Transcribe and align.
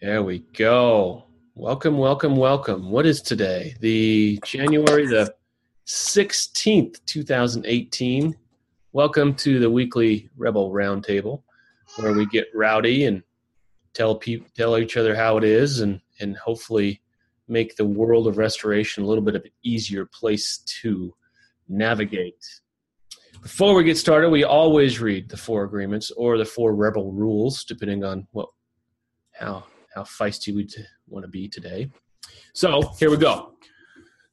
There 0.00 0.22
we 0.22 0.44
go. 0.56 1.24
Welcome, 1.56 1.98
welcome, 1.98 2.36
welcome. 2.36 2.88
What 2.88 3.04
is 3.04 3.20
today? 3.20 3.74
The 3.80 4.38
January 4.44 5.08
the 5.08 5.34
16th, 5.88 7.04
2018. 7.04 8.36
Welcome 8.92 9.34
to 9.34 9.58
the 9.58 9.68
weekly 9.68 10.30
Rebel 10.36 10.70
Roundtable, 10.70 11.42
where 11.96 12.12
we 12.12 12.26
get 12.26 12.46
rowdy 12.54 13.06
and 13.06 13.24
tell 13.92 14.14
people 14.14 14.46
tell 14.54 14.78
each 14.78 14.96
other 14.96 15.16
how 15.16 15.36
it 15.36 15.42
is 15.42 15.80
and 15.80 16.00
and 16.20 16.36
hopefully 16.36 17.02
make 17.48 17.74
the 17.74 17.84
world 17.84 18.28
of 18.28 18.38
restoration 18.38 19.02
a 19.02 19.06
little 19.06 19.24
bit 19.24 19.34
of 19.34 19.42
an 19.42 19.50
easier 19.64 20.06
place 20.06 20.58
to 20.80 21.12
navigate. 21.68 22.46
Before 23.42 23.74
we 23.74 23.82
get 23.82 23.98
started, 23.98 24.30
we 24.30 24.44
always 24.44 25.00
read 25.00 25.28
the 25.28 25.36
four 25.36 25.64
agreements 25.64 26.12
or 26.12 26.38
the 26.38 26.44
four 26.44 26.76
rebel 26.76 27.10
rules, 27.10 27.64
depending 27.64 28.04
on 28.04 28.28
what 28.30 28.48
how 29.32 29.64
how 29.98 30.04
feisty 30.04 30.54
we 30.54 30.68
want 31.08 31.24
to 31.24 31.28
be 31.28 31.48
today. 31.48 31.90
So 32.54 32.82
here 33.00 33.10
we 33.10 33.16
go. 33.16 33.54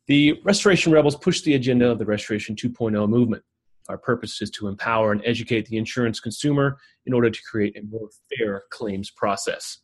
The 0.07 0.39
Restoration 0.43 0.91
Rebels 0.91 1.15
push 1.15 1.41
the 1.41 1.55
agenda 1.55 1.89
of 1.89 1.97
the 1.97 2.05
Restoration 2.05 2.55
2.0 2.55 3.09
movement. 3.09 3.43
Our 3.89 3.97
purpose 3.97 4.41
is 4.41 4.51
to 4.51 4.67
empower 4.67 5.11
and 5.11 5.21
educate 5.25 5.65
the 5.65 5.77
insurance 5.77 6.19
consumer 6.19 6.77
in 7.07 7.13
order 7.13 7.31
to 7.31 7.39
create 7.49 7.75
a 7.77 7.83
more 7.83 8.09
fair 8.29 8.63
claims 8.71 9.09
process. 9.09 9.79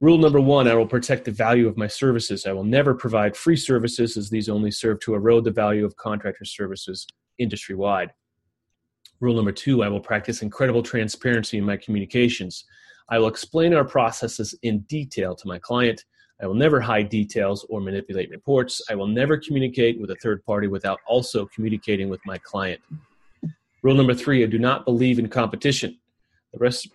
Rule 0.00 0.18
number 0.18 0.40
one 0.40 0.68
I 0.68 0.74
will 0.74 0.86
protect 0.86 1.24
the 1.24 1.30
value 1.30 1.66
of 1.66 1.78
my 1.78 1.86
services. 1.86 2.44
I 2.44 2.52
will 2.52 2.64
never 2.64 2.94
provide 2.94 3.34
free 3.34 3.56
services, 3.56 4.18
as 4.18 4.28
these 4.28 4.50
only 4.50 4.70
serve 4.70 5.00
to 5.00 5.14
erode 5.14 5.44
the 5.44 5.50
value 5.50 5.86
of 5.86 5.96
contractor 5.96 6.44
services 6.44 7.06
industry 7.38 7.74
wide. 7.74 8.10
Rule 9.20 9.36
number 9.36 9.52
two 9.52 9.82
I 9.82 9.88
will 9.88 10.00
practice 10.00 10.42
incredible 10.42 10.82
transparency 10.82 11.56
in 11.56 11.64
my 11.64 11.78
communications. 11.78 12.66
I 13.08 13.18
will 13.18 13.28
explain 13.28 13.72
our 13.72 13.84
processes 13.84 14.54
in 14.62 14.80
detail 14.80 15.34
to 15.36 15.46
my 15.46 15.58
client. 15.58 16.04
I 16.42 16.46
will 16.46 16.54
never 16.54 16.80
hide 16.80 17.08
details 17.08 17.64
or 17.68 17.80
manipulate 17.80 18.30
reports. 18.30 18.82
I 18.90 18.94
will 18.94 19.06
never 19.06 19.38
communicate 19.38 20.00
with 20.00 20.10
a 20.10 20.16
third 20.16 20.44
party 20.44 20.66
without 20.66 20.98
also 21.06 21.46
communicating 21.46 22.08
with 22.08 22.20
my 22.26 22.36
client. 22.38 22.80
Rule 23.82 23.94
number 23.94 24.14
three 24.14 24.42
I 24.42 24.46
do 24.46 24.58
not 24.58 24.84
believe 24.84 25.18
in 25.18 25.28
competition. 25.28 25.98
The 26.52 26.58
rest, 26.58 26.88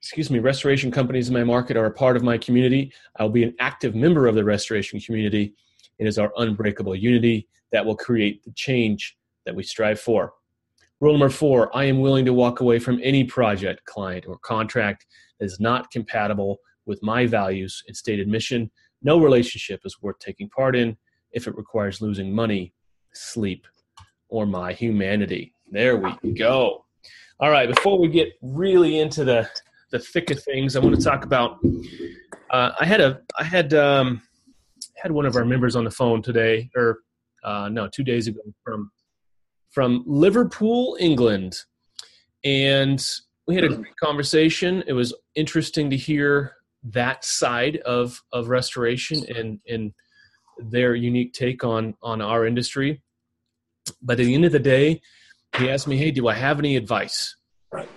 excuse 0.00 0.30
me, 0.30 0.38
restoration 0.38 0.90
companies 0.90 1.28
in 1.28 1.34
my 1.34 1.44
market 1.44 1.76
are 1.76 1.86
a 1.86 1.90
part 1.90 2.16
of 2.16 2.22
my 2.22 2.38
community. 2.38 2.92
I 3.16 3.22
will 3.22 3.30
be 3.30 3.44
an 3.44 3.54
active 3.60 3.94
member 3.94 4.26
of 4.26 4.34
the 4.34 4.44
restoration 4.44 4.98
community. 5.00 5.54
It 5.98 6.06
is 6.06 6.18
our 6.18 6.32
unbreakable 6.38 6.96
unity 6.96 7.46
that 7.72 7.84
will 7.84 7.96
create 7.96 8.42
the 8.42 8.52
change 8.52 9.16
that 9.44 9.54
we 9.54 9.62
strive 9.62 10.00
for. 10.00 10.32
Rule 11.00 11.12
number 11.12 11.28
four 11.28 11.74
I 11.76 11.84
am 11.84 12.00
willing 12.00 12.24
to 12.24 12.32
walk 12.32 12.60
away 12.60 12.78
from 12.78 12.98
any 13.02 13.22
project, 13.24 13.84
client, 13.84 14.24
or 14.26 14.38
contract 14.38 15.06
that 15.38 15.46
is 15.46 15.60
not 15.60 15.90
compatible 15.90 16.58
with 16.86 17.02
my 17.02 17.26
values 17.26 17.82
and 17.86 17.96
stated 17.96 18.28
mission. 18.28 18.70
No 19.02 19.18
relationship 19.18 19.80
is 19.84 19.96
worth 20.02 20.18
taking 20.18 20.48
part 20.50 20.74
in 20.74 20.96
if 21.32 21.46
it 21.46 21.56
requires 21.56 22.00
losing 22.00 22.34
money, 22.34 22.72
sleep, 23.12 23.66
or 24.28 24.46
my 24.46 24.72
humanity. 24.72 25.52
There 25.70 25.96
we 25.96 26.32
go. 26.32 26.84
All 27.40 27.50
right, 27.50 27.72
before 27.72 27.98
we 27.98 28.08
get 28.08 28.32
really 28.42 28.98
into 28.98 29.24
the 29.24 29.48
the 29.90 29.98
thick 29.98 30.30
of 30.30 30.42
things, 30.42 30.76
I 30.76 30.80
want 30.80 30.96
to 30.96 31.02
talk 31.02 31.24
about. 31.24 31.58
Uh, 32.50 32.72
I 32.80 32.84
had 32.84 33.00
a 33.00 33.20
I 33.38 33.44
had 33.44 33.72
um, 33.74 34.22
had 34.96 35.12
one 35.12 35.26
of 35.26 35.36
our 35.36 35.44
members 35.44 35.76
on 35.76 35.84
the 35.84 35.90
phone 35.90 36.22
today, 36.22 36.68
or 36.76 36.98
uh, 37.44 37.68
no, 37.70 37.88
two 37.88 38.02
days 38.02 38.26
ago 38.26 38.40
from 38.64 38.90
from 39.70 40.02
Liverpool, 40.06 40.96
England, 40.98 41.56
and 42.44 43.04
we 43.48 43.54
had 43.54 43.64
a 43.64 43.68
great 43.68 43.96
conversation. 43.96 44.84
It 44.86 44.92
was 44.92 45.14
interesting 45.34 45.88
to 45.90 45.96
hear 45.96 46.54
that 46.84 47.24
side 47.24 47.78
of 47.78 48.22
of 48.32 48.48
restoration 48.48 49.24
and 49.34 49.58
and 49.66 49.92
their 50.58 50.94
unique 50.94 51.32
take 51.32 51.64
on 51.64 51.94
on 52.02 52.20
our 52.20 52.46
industry. 52.46 53.02
But 54.02 54.20
at 54.20 54.26
the 54.26 54.34
end 54.34 54.44
of 54.44 54.52
the 54.52 54.58
day, 54.58 55.00
he 55.56 55.70
asked 55.70 55.88
me, 55.88 55.96
"Hey, 55.96 56.10
do 56.10 56.28
I 56.28 56.34
have 56.34 56.58
any 56.58 56.76
advice?" 56.76 57.36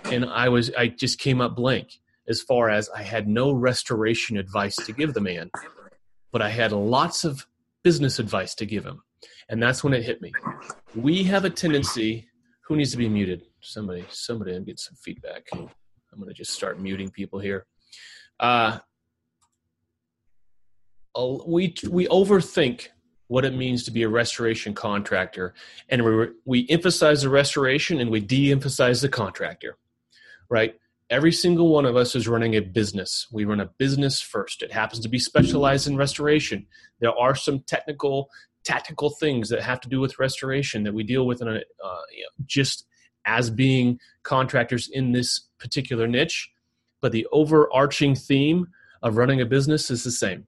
And 0.05 0.25
I 0.25 0.47
was 0.47 0.71
I 0.73 0.87
just 0.87 1.19
came 1.19 1.41
up 1.41 1.55
blank 1.55 1.99
as 2.29 2.41
far 2.41 2.69
as 2.69 2.89
I 2.89 3.01
had 3.03 3.27
no 3.27 3.51
restoration 3.51 4.37
advice 4.37 4.77
to 4.77 4.93
give 4.93 5.13
the 5.13 5.21
man, 5.21 5.51
but 6.31 6.41
I 6.41 6.49
had 6.49 6.71
lots 6.71 7.25
of 7.25 7.45
business 7.83 8.19
advice 8.19 8.55
to 8.55 8.65
give 8.65 8.85
him. 8.85 9.03
And 9.49 9.61
that's 9.61 9.83
when 9.83 9.93
it 9.93 10.03
hit 10.03 10.21
me. 10.21 10.31
We 10.95 11.23
have 11.23 11.43
a 11.43 11.49
tendency 11.49 12.29
who 12.67 12.77
needs 12.77 12.91
to 12.91 12.97
be 12.97 13.09
muted? 13.09 13.50
Somebody, 13.61 14.05
somebody, 14.09 14.55
and 14.55 14.65
get 14.65 14.79
some 14.79 14.95
feedback. 14.95 15.47
I'm 15.53 15.69
going 16.17 16.27
to 16.27 16.33
just 16.33 16.51
start 16.51 16.79
muting 16.79 17.09
people 17.09 17.39
here. 17.39 17.65
Uh, 18.39 18.79
we 21.45 21.75
we 21.89 22.07
overthink 22.07 22.87
what 23.27 23.45
it 23.45 23.55
means 23.55 23.83
to 23.83 23.91
be 23.91 24.03
a 24.03 24.09
restoration 24.09 24.73
contractor, 24.73 25.53
and 25.89 26.03
we 26.03 26.27
we 26.45 26.67
emphasize 26.69 27.21
the 27.21 27.29
restoration 27.29 27.99
and 27.99 28.09
we 28.09 28.19
de-emphasize 28.19 29.01
the 29.01 29.09
contractor, 29.09 29.77
right? 30.49 30.75
Every 31.09 31.31
single 31.31 31.69
one 31.69 31.85
of 31.85 31.95
us 31.95 32.15
is 32.15 32.27
running 32.27 32.55
a 32.55 32.61
business. 32.61 33.27
We 33.31 33.43
run 33.45 33.59
a 33.59 33.69
business 33.77 34.21
first. 34.21 34.63
It 34.63 34.71
happens 34.71 35.01
to 35.01 35.09
be 35.09 35.19
specialized 35.19 35.87
in 35.87 35.97
restoration. 35.97 36.65
There 36.99 37.13
are 37.17 37.35
some 37.35 37.59
technical, 37.67 38.29
tactical 38.63 39.09
things 39.09 39.49
that 39.49 39.61
have 39.61 39.81
to 39.81 39.89
do 39.89 39.99
with 39.99 40.19
restoration 40.19 40.83
that 40.83 40.93
we 40.93 41.03
deal 41.03 41.27
with 41.27 41.41
in 41.41 41.49
a, 41.49 41.55
uh, 41.55 42.01
you 42.15 42.23
know, 42.23 42.45
just 42.45 42.85
as 43.25 43.49
being 43.49 43.99
contractors 44.23 44.89
in 44.89 45.11
this 45.11 45.47
particular 45.59 46.07
niche. 46.07 46.49
But 47.01 47.11
the 47.11 47.27
overarching 47.31 48.15
theme 48.15 48.67
of 49.01 49.17
running 49.17 49.41
a 49.41 49.45
business 49.45 49.89
is 49.89 50.03
the 50.03 50.11
same. 50.11 50.47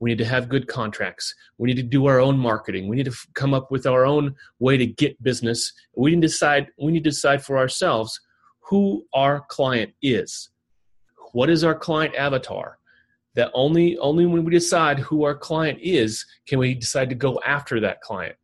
We 0.00 0.10
need 0.10 0.18
to 0.18 0.24
have 0.24 0.48
good 0.48 0.66
contracts. 0.66 1.32
We 1.58 1.68
need 1.68 1.76
to 1.76 1.84
do 1.84 2.06
our 2.06 2.18
own 2.18 2.36
marketing. 2.36 2.88
We 2.88 2.96
need 2.96 3.04
to 3.04 3.12
f- 3.12 3.26
come 3.34 3.54
up 3.54 3.70
with 3.70 3.86
our 3.86 4.04
own 4.04 4.34
way 4.58 4.76
to 4.76 4.84
get 4.84 5.22
business. 5.22 5.72
We 5.94 6.10
need 6.10 6.22
to 6.22 6.26
decide. 6.26 6.66
We 6.76 6.90
need 6.90 7.04
to 7.04 7.10
decide 7.10 7.44
for 7.44 7.56
ourselves 7.56 8.18
who 8.58 9.04
our 9.14 9.42
client 9.48 9.92
is. 10.02 10.50
What 11.34 11.50
is 11.50 11.62
our 11.62 11.76
client 11.76 12.16
avatar? 12.16 12.78
That 13.34 13.52
only 13.54 13.96
only 13.98 14.26
when 14.26 14.44
we 14.44 14.50
decide 14.50 14.98
who 14.98 15.22
our 15.22 15.36
client 15.36 15.78
is 15.80 16.26
can 16.48 16.58
we 16.58 16.74
decide 16.74 17.08
to 17.10 17.14
go 17.14 17.40
after 17.46 17.78
that 17.78 18.00
client. 18.00 18.34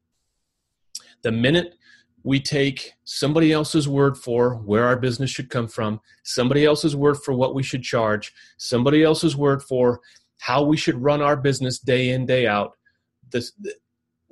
The 1.23 1.33
minute 1.33 1.75
we 2.25 2.41
take 2.41 2.93
somebody 3.05 3.53
else's 3.53 3.89
word 3.89 4.17
for 4.17 4.57
where 4.57 4.85
our 4.85 4.97
business 4.97 5.31
should 5.31 5.51
come 5.51 5.69
from, 5.69 6.01
somebody 6.25 6.65
else's 6.65 6.97
word 6.97 7.17
for 7.17 7.33
what 7.33 7.55
we 7.55 7.63
should 7.63 7.83
charge, 7.83 8.33
somebody 8.59 9.03
else's 9.03 9.37
word 9.37 9.63
for 9.63 10.01
how 10.39 10.63
we 10.63 10.77
should 10.77 11.01
run 11.03 11.23
our 11.23 11.37
business 11.37 11.79
day 11.79 12.11
in, 12.11 12.27
day 12.27 12.47
out. 12.47 12.73
This, 13.31 13.53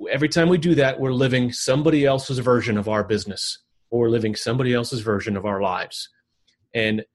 every 0.09 0.29
time 0.29 0.49
we 0.49 0.57
do 0.57 0.75
that, 0.75 0.99
we're 0.99 1.13
living 1.13 1.51
somebody 1.51 2.05
else's 2.05 2.39
version 2.39 2.77
of 2.77 2.89
our 2.89 3.03
business 3.03 3.59
or 3.89 4.09
living 4.09 4.35
somebody 4.35 4.73
else's 4.73 5.01
version 5.01 5.37
of 5.37 5.45
our 5.45 5.61
lives. 5.61 6.09
And 6.73 7.05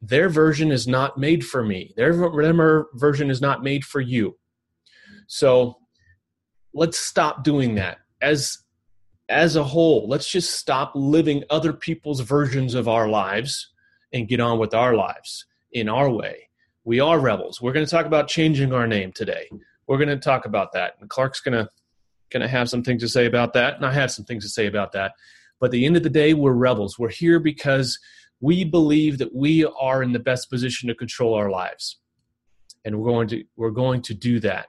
their 0.00 0.28
version 0.28 0.72
is 0.72 0.86
not 0.86 1.18
made 1.18 1.44
for 1.44 1.62
me. 1.62 1.92
Their, 1.96 2.12
their 2.12 2.86
version 2.94 3.30
is 3.30 3.40
not 3.40 3.62
made 3.62 3.84
for 3.84 4.00
you. 4.00 4.36
So 5.26 5.76
let's 6.72 6.98
stop 6.98 7.44
doing 7.44 7.74
that. 7.76 7.98
As 8.20 8.63
as 9.28 9.56
a 9.56 9.64
whole, 9.64 10.06
let's 10.08 10.30
just 10.30 10.58
stop 10.58 10.92
living 10.94 11.44
other 11.50 11.72
people's 11.72 12.20
versions 12.20 12.74
of 12.74 12.88
our 12.88 13.08
lives 13.08 13.70
and 14.12 14.28
get 14.28 14.40
on 14.40 14.58
with 14.58 14.74
our 14.74 14.94
lives 14.94 15.46
in 15.72 15.88
our 15.88 16.10
way. 16.10 16.48
We 16.84 17.00
are 17.00 17.18
rebels. 17.18 17.60
We're 17.60 17.72
going 17.72 17.86
to 17.86 17.90
talk 17.90 18.06
about 18.06 18.28
changing 18.28 18.72
our 18.72 18.86
name 18.86 19.12
today. 19.12 19.48
We're 19.86 19.96
going 19.96 20.08
to 20.08 20.16
talk 20.16 20.44
about 20.46 20.72
that. 20.72 20.94
And 21.00 21.08
Clark's 21.08 21.40
going 21.40 21.54
to 21.54 21.68
going 22.30 22.42
to 22.42 22.48
have 22.48 22.68
some 22.68 22.82
things 22.82 23.02
to 23.02 23.08
say 23.08 23.26
about 23.26 23.52
that, 23.52 23.76
and 23.76 23.86
I 23.86 23.92
have 23.92 24.10
some 24.10 24.24
things 24.24 24.44
to 24.44 24.50
say 24.50 24.66
about 24.66 24.92
that. 24.92 25.12
But 25.60 25.66
at 25.66 25.72
the 25.72 25.86
end 25.86 25.96
of 25.96 26.02
the 26.02 26.10
day, 26.10 26.34
we're 26.34 26.52
rebels. 26.52 26.98
We're 26.98 27.10
here 27.10 27.38
because 27.38 27.98
we 28.40 28.64
believe 28.64 29.18
that 29.18 29.34
we 29.34 29.64
are 29.64 30.02
in 30.02 30.12
the 30.12 30.18
best 30.18 30.50
position 30.50 30.88
to 30.88 30.94
control 30.94 31.34
our 31.34 31.48
lives. 31.48 31.98
And 32.84 32.98
we're 32.98 33.10
going 33.10 33.28
to 33.28 33.44
we're 33.56 33.70
going 33.70 34.02
to 34.02 34.14
do 34.14 34.40
that 34.40 34.66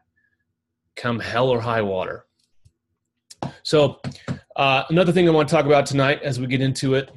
come 0.95 1.19
hell 1.19 1.49
or 1.49 1.59
high 1.59 1.81
water. 1.81 2.25
So, 3.63 3.99
uh, 4.55 4.83
another 4.89 5.11
thing 5.11 5.27
I 5.27 5.31
want 5.31 5.49
to 5.49 5.55
talk 5.55 5.65
about 5.65 5.85
tonight 5.85 6.21
as 6.23 6.39
we 6.39 6.47
get 6.47 6.61
into 6.61 6.95
it 6.95 7.11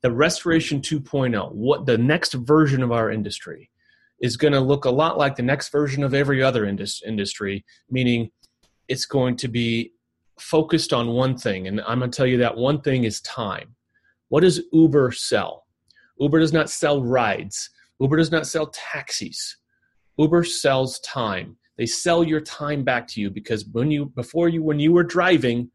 the 0.00 0.12
Restoration 0.12 0.80
2.0, 0.80 1.52
what 1.52 1.84
the 1.84 1.98
next 1.98 2.34
version 2.34 2.82
of 2.82 2.92
our 2.92 3.10
industry 3.10 3.70
is 4.20 4.36
going 4.36 4.52
to 4.52 4.60
look 4.60 4.84
a 4.84 4.90
lot 4.90 5.18
like 5.18 5.36
the 5.36 5.42
next 5.42 5.70
version 5.70 6.04
of 6.04 6.14
every 6.14 6.42
other 6.42 6.66
indus- 6.66 7.02
industry, 7.04 7.64
meaning 7.90 8.30
it's 8.86 9.06
going 9.06 9.36
to 9.36 9.48
be 9.48 9.92
focused 10.38 10.92
on 10.92 11.08
one 11.08 11.36
thing. 11.36 11.66
And 11.66 11.80
I'm 11.80 11.98
going 11.98 12.10
to 12.10 12.16
tell 12.16 12.26
you 12.26 12.38
that 12.38 12.56
one 12.56 12.80
thing 12.80 13.04
is 13.04 13.20
time. 13.22 13.74
What 14.28 14.42
does 14.42 14.62
Uber 14.72 15.12
sell? 15.12 15.66
Uber 16.18 16.40
does 16.40 16.52
not 16.52 16.70
sell 16.70 17.02
rides, 17.02 17.70
Uber 18.00 18.16
does 18.16 18.30
not 18.30 18.46
sell 18.46 18.68
taxis. 18.68 19.56
Uber 20.16 20.44
sells 20.44 20.98
time. 21.00 21.56
They 21.76 21.86
sell 21.86 22.24
your 22.24 22.40
time 22.40 22.82
back 22.82 23.06
to 23.08 23.20
you 23.20 23.30
because 23.30 23.64
when 23.66 23.90
you 23.90 24.06
before 24.06 24.48
you 24.48 24.62
when 24.62 24.80
you 24.80 24.92
were 24.92 25.04
driving, 25.04 25.70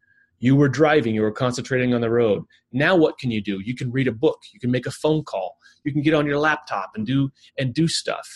you 0.46 0.58
were 0.58 0.68
driving, 0.82 1.16
you 1.16 1.22
were 1.22 1.32
concentrating 1.46 1.94
on 1.94 2.02
the 2.02 2.10
road. 2.10 2.44
Now 2.74 2.98
what 2.98 3.18
can 3.18 3.32
you 3.32 3.42
do? 3.42 3.62
You 3.64 3.76
can 3.80 3.90
read 3.98 4.10
a 4.10 4.12
book, 4.26 4.40
you 4.54 4.60
can 4.60 4.72
make 4.72 4.86
a 4.86 4.92
phone 4.92 5.24
call, 5.24 5.50
you 5.86 5.94
can 5.94 6.02
get 6.02 6.14
on 6.14 6.26
your 6.26 6.38
laptop 6.38 6.90
and 6.96 7.06
do 7.06 7.32
and 7.58 7.74
do 7.74 7.88
stuff. 7.88 8.28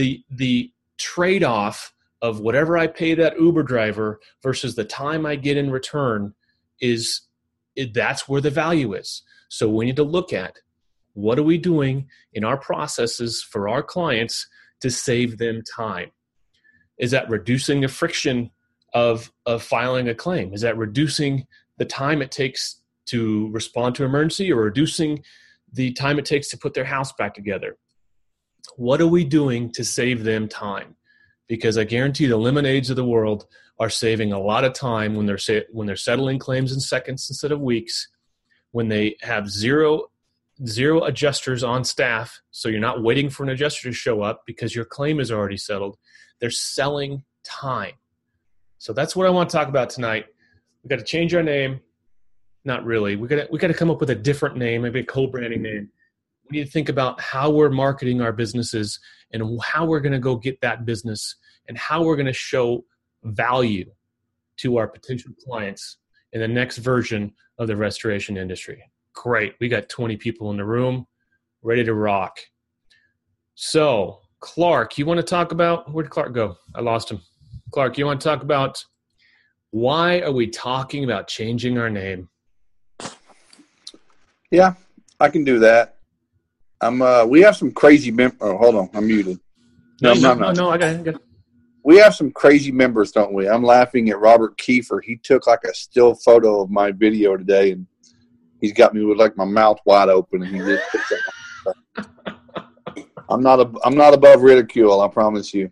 the 0.00 0.22
the 0.30 0.72
trade 0.96 1.44
off 1.44 1.92
of 2.22 2.40
whatever 2.40 2.78
I 2.78 2.86
pay 2.86 3.14
that 3.14 3.38
Uber 3.38 3.62
driver 3.62 4.20
versus 4.42 4.74
the 4.74 4.84
time 4.84 5.26
I 5.26 5.36
get 5.36 5.56
in 5.56 5.70
return 5.70 6.34
is 6.80 7.02
it, 7.76 7.94
that's 7.94 8.28
where 8.28 8.40
the 8.40 8.50
value 8.50 8.94
is. 8.94 9.22
So 9.50 9.68
we 9.68 9.84
need 9.84 9.96
to 9.96 10.04
look 10.16 10.32
at 10.32 10.54
what 11.12 11.38
are 11.38 11.44
we 11.44 11.58
doing 11.58 12.08
in 12.32 12.42
our 12.44 12.56
processes 12.56 13.42
for 13.42 13.68
our 13.68 13.82
clients 13.82 14.46
to 14.80 14.90
save 14.90 15.38
them 15.38 15.62
time? 15.76 16.10
Is 16.98 17.10
that 17.10 17.28
reducing 17.28 17.80
the 17.82 17.88
friction 17.88 18.50
of 18.94 19.32
of 19.46 19.62
filing 19.62 20.08
a 20.08 20.14
claim? 20.14 20.52
Is 20.52 20.62
that 20.62 20.76
reducing 20.76 21.46
the 21.78 21.84
time 21.84 22.22
it 22.22 22.30
takes 22.30 22.80
to 23.06 23.48
respond 23.50 23.94
to 23.96 24.04
emergency 24.04 24.52
or 24.52 24.62
reducing 24.62 25.22
the 25.72 25.92
time 25.92 26.18
it 26.18 26.24
takes 26.24 26.48
to 26.48 26.58
put 26.58 26.74
their 26.74 26.84
house 26.84 27.12
back 27.12 27.34
together? 27.34 27.76
What 28.76 29.00
are 29.00 29.06
we 29.06 29.24
doing 29.24 29.70
to 29.72 29.84
save 29.84 30.24
them 30.24 30.48
time? 30.48 30.96
Because 31.48 31.78
I 31.78 31.84
guarantee 31.84 32.26
the 32.26 32.36
lemonades 32.36 32.90
of 32.90 32.96
the 32.96 33.04
world 33.04 33.46
are 33.78 33.90
saving 33.90 34.32
a 34.32 34.40
lot 34.40 34.64
of 34.64 34.72
time 34.72 35.14
when 35.14 35.26
they're 35.26 35.38
when 35.72 35.86
they're 35.86 35.96
settling 35.96 36.38
claims 36.38 36.72
in 36.72 36.80
seconds 36.80 37.28
instead 37.30 37.52
of 37.52 37.60
weeks, 37.60 38.08
when 38.72 38.88
they 38.88 39.16
have 39.22 39.48
zero 39.48 40.08
zero 40.66 41.04
adjusters 41.04 41.62
on 41.62 41.84
staff, 41.84 42.40
so 42.50 42.68
you're 42.68 42.80
not 42.80 43.02
waiting 43.02 43.30
for 43.30 43.44
an 43.44 43.50
adjuster 43.50 43.88
to 43.88 43.94
show 43.94 44.22
up 44.22 44.42
because 44.46 44.74
your 44.74 44.84
claim 44.84 45.20
is 45.20 45.30
already 45.30 45.56
settled. 45.56 45.96
They're 46.40 46.50
selling 46.50 47.24
time. 47.44 47.94
So 48.78 48.92
that's 48.92 49.14
what 49.14 49.26
I 49.26 49.30
want 49.30 49.50
to 49.50 49.56
talk 49.56 49.68
about 49.68 49.90
tonight. 49.90 50.26
We 50.82 50.88
got 50.88 50.98
to 50.98 51.04
change 51.04 51.34
our 51.34 51.42
name. 51.42 51.80
Not 52.64 52.84
really. 52.84 53.16
We 53.16 53.28
got 53.28 53.36
to, 53.36 53.48
we 53.50 53.58
got 53.58 53.68
to 53.68 53.74
come 53.74 53.90
up 53.90 54.00
with 54.00 54.10
a 54.10 54.14
different 54.14 54.56
name, 54.56 54.82
maybe 54.82 55.00
a 55.00 55.04
co-branding 55.04 55.62
name. 55.62 55.90
We 56.48 56.58
need 56.58 56.64
to 56.64 56.70
think 56.70 56.88
about 56.88 57.20
how 57.20 57.50
we're 57.50 57.70
marketing 57.70 58.20
our 58.20 58.32
businesses 58.32 59.00
and 59.32 59.60
how 59.62 59.84
we're 59.84 60.00
going 60.00 60.12
to 60.12 60.18
go 60.18 60.36
get 60.36 60.60
that 60.60 60.84
business 60.86 61.36
and 61.68 61.76
how 61.76 62.02
we're 62.02 62.16
going 62.16 62.26
to 62.26 62.32
show 62.32 62.84
value 63.24 63.90
to 64.58 64.78
our 64.78 64.88
potential 64.88 65.32
clients 65.44 65.98
in 66.32 66.40
the 66.40 66.48
next 66.48 66.78
version 66.78 67.32
of 67.58 67.68
the 67.68 67.76
restoration 67.76 68.36
industry. 68.36 68.82
Great. 69.14 69.54
We 69.60 69.68
got 69.68 69.88
20 69.88 70.16
people 70.16 70.50
in 70.50 70.56
the 70.56 70.64
room 70.64 71.06
ready 71.62 71.84
to 71.84 71.94
rock. 71.94 72.38
So, 73.54 74.20
Clark, 74.40 74.98
you 74.98 75.06
want 75.06 75.18
to 75.18 75.24
talk 75.24 75.52
about 75.52 75.92
where 75.92 76.04
did 76.04 76.10
Clark 76.10 76.32
go? 76.32 76.56
I 76.74 76.80
lost 76.80 77.10
him. 77.10 77.20
Clark, 77.70 77.98
you 77.98 78.06
want 78.06 78.20
to 78.20 78.28
talk 78.28 78.42
about 78.42 78.84
why 79.70 80.20
are 80.20 80.32
we 80.32 80.46
talking 80.48 81.04
about 81.04 81.28
changing 81.28 81.78
our 81.78 81.90
name? 81.90 82.28
Yeah, 84.50 84.74
I 85.20 85.28
can 85.28 85.44
do 85.44 85.58
that. 85.58 85.96
I'm 86.80 87.02
uh 87.02 87.24
we 87.24 87.42
have 87.42 87.56
some 87.56 87.72
crazy 87.72 88.10
mem- 88.10 88.36
oh 88.40 88.56
hold 88.56 88.76
on, 88.76 88.88
I'm 88.94 89.06
muted. 89.06 89.38
No, 90.00 90.14
no, 90.14 90.34
no, 90.34 90.52
no, 90.52 90.70
I 90.70 90.78
got 90.78 91.06
it. 91.06 91.16
We 91.84 91.96
have 91.96 92.14
some 92.14 92.30
crazy 92.30 92.70
members, 92.70 93.12
don't 93.12 93.32
we? 93.32 93.48
I'm 93.48 93.62
laughing 93.62 94.10
at 94.10 94.20
Robert 94.20 94.56
Kiefer. 94.58 95.00
He 95.02 95.16
took 95.16 95.46
like 95.46 95.64
a 95.64 95.74
still 95.74 96.14
photo 96.14 96.62
of 96.62 96.70
my 96.70 96.92
video 96.92 97.36
today 97.36 97.72
and 97.72 97.86
he's 98.60 98.72
got 98.72 98.94
me 98.94 99.04
with 99.04 99.18
like 99.18 99.36
my 99.36 99.44
mouth 99.44 99.78
wide 99.84 100.08
open, 100.08 100.42
and 100.42 100.54
he 100.54 100.60
just 100.60 100.82
I'm 103.30 103.42
not 103.42 103.60
a, 103.60 103.70
I'm 103.84 103.96
not 103.96 104.14
above 104.14 104.42
ridicule. 104.42 105.00
I 105.00 105.08
promise 105.08 105.52
you. 105.52 105.70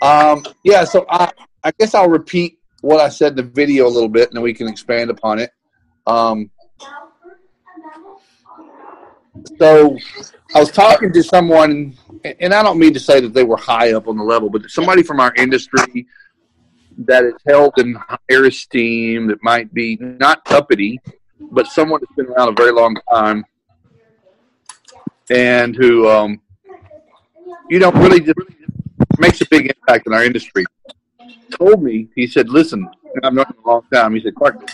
Um, 0.00 0.44
yeah. 0.64 0.84
So 0.84 1.06
I 1.08 1.32
I 1.64 1.72
guess 1.78 1.94
I'll 1.94 2.08
repeat 2.08 2.58
what 2.80 3.00
I 3.00 3.08
said 3.08 3.32
in 3.32 3.36
the 3.36 3.42
video 3.42 3.86
a 3.86 3.90
little 3.90 4.08
bit, 4.08 4.28
and 4.28 4.36
then 4.36 4.42
we 4.42 4.54
can 4.54 4.68
expand 4.68 5.10
upon 5.10 5.38
it. 5.38 5.50
Um, 6.06 6.50
so 9.58 9.96
I 10.54 10.60
was 10.60 10.70
talking 10.70 11.12
to 11.12 11.22
someone, 11.22 11.96
and 12.40 12.54
I 12.54 12.62
don't 12.62 12.78
mean 12.78 12.94
to 12.94 13.00
say 13.00 13.20
that 13.20 13.34
they 13.34 13.44
were 13.44 13.56
high 13.56 13.92
up 13.92 14.08
on 14.08 14.16
the 14.16 14.24
level, 14.24 14.48
but 14.48 14.70
somebody 14.70 15.02
from 15.02 15.20
our 15.20 15.34
industry 15.34 16.06
that 16.98 17.24
is 17.24 17.34
held 17.46 17.78
in 17.78 17.94
higher 17.94 18.44
esteem 18.46 19.28
that 19.28 19.42
might 19.42 19.72
be 19.72 19.96
not 20.00 20.40
uppity, 20.50 21.00
but 21.52 21.66
someone 21.66 22.00
that's 22.00 22.14
been 22.16 22.26
around 22.26 22.48
a 22.48 22.52
very 22.52 22.72
long 22.72 22.96
time 23.12 23.44
and 25.30 25.76
who, 25.76 26.08
um, 26.08 26.40
you 27.68 27.78
know, 27.78 27.90
really 27.92 28.20
just 28.20 28.38
makes 29.18 29.40
a 29.40 29.46
big 29.46 29.66
impact 29.66 30.06
in 30.06 30.12
our 30.12 30.24
industry. 30.24 30.64
Told 31.58 31.82
me, 31.82 32.08
he 32.14 32.26
said, 32.26 32.48
"Listen, 32.48 32.88
I've 33.22 33.34
known 33.34 33.46
you 33.54 33.62
a 33.64 33.68
long 33.68 33.82
time." 33.92 34.14
He 34.14 34.20
said, 34.20 34.34
"Clark, 34.34 34.70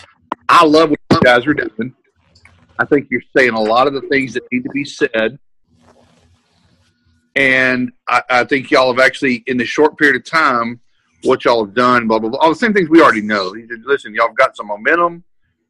I 0.49 0.65
love 0.65 0.89
what 0.91 0.99
you 1.11 1.19
guys 1.21 1.45
are 1.47 1.53
doing. 1.53 1.93
I 2.77 2.85
think 2.85 3.07
you're 3.09 3.21
saying 3.35 3.51
a 3.51 3.61
lot 3.61 3.87
of 3.87 3.93
the 3.93 4.01
things 4.01 4.33
that 4.33 4.43
need 4.51 4.63
to 4.63 4.69
be 4.69 4.85
said." 4.85 5.39
And 7.35 7.91
I, 8.07 8.23
I 8.29 8.43
think 8.45 8.71
y'all 8.71 8.93
have 8.93 9.03
actually, 9.03 9.43
in 9.47 9.57
the 9.57 9.65
short 9.65 9.97
period 9.97 10.15
of 10.15 10.25
time, 10.25 10.79
what 11.23 11.43
y'all 11.43 11.65
have 11.65 11.73
done, 11.73 12.07
blah 12.07 12.19
blah 12.19 12.29
blah, 12.29 12.39
all 12.39 12.49
the 12.49 12.55
same 12.55 12.73
things 12.73 12.89
we 12.89 13.01
already 13.01 13.21
know. 13.21 13.53
He 13.53 13.67
said, 13.67 13.81
"Listen, 13.85 14.13
y'all 14.13 14.27
have 14.27 14.37
got 14.37 14.55
some 14.55 14.67
momentum 14.67 15.23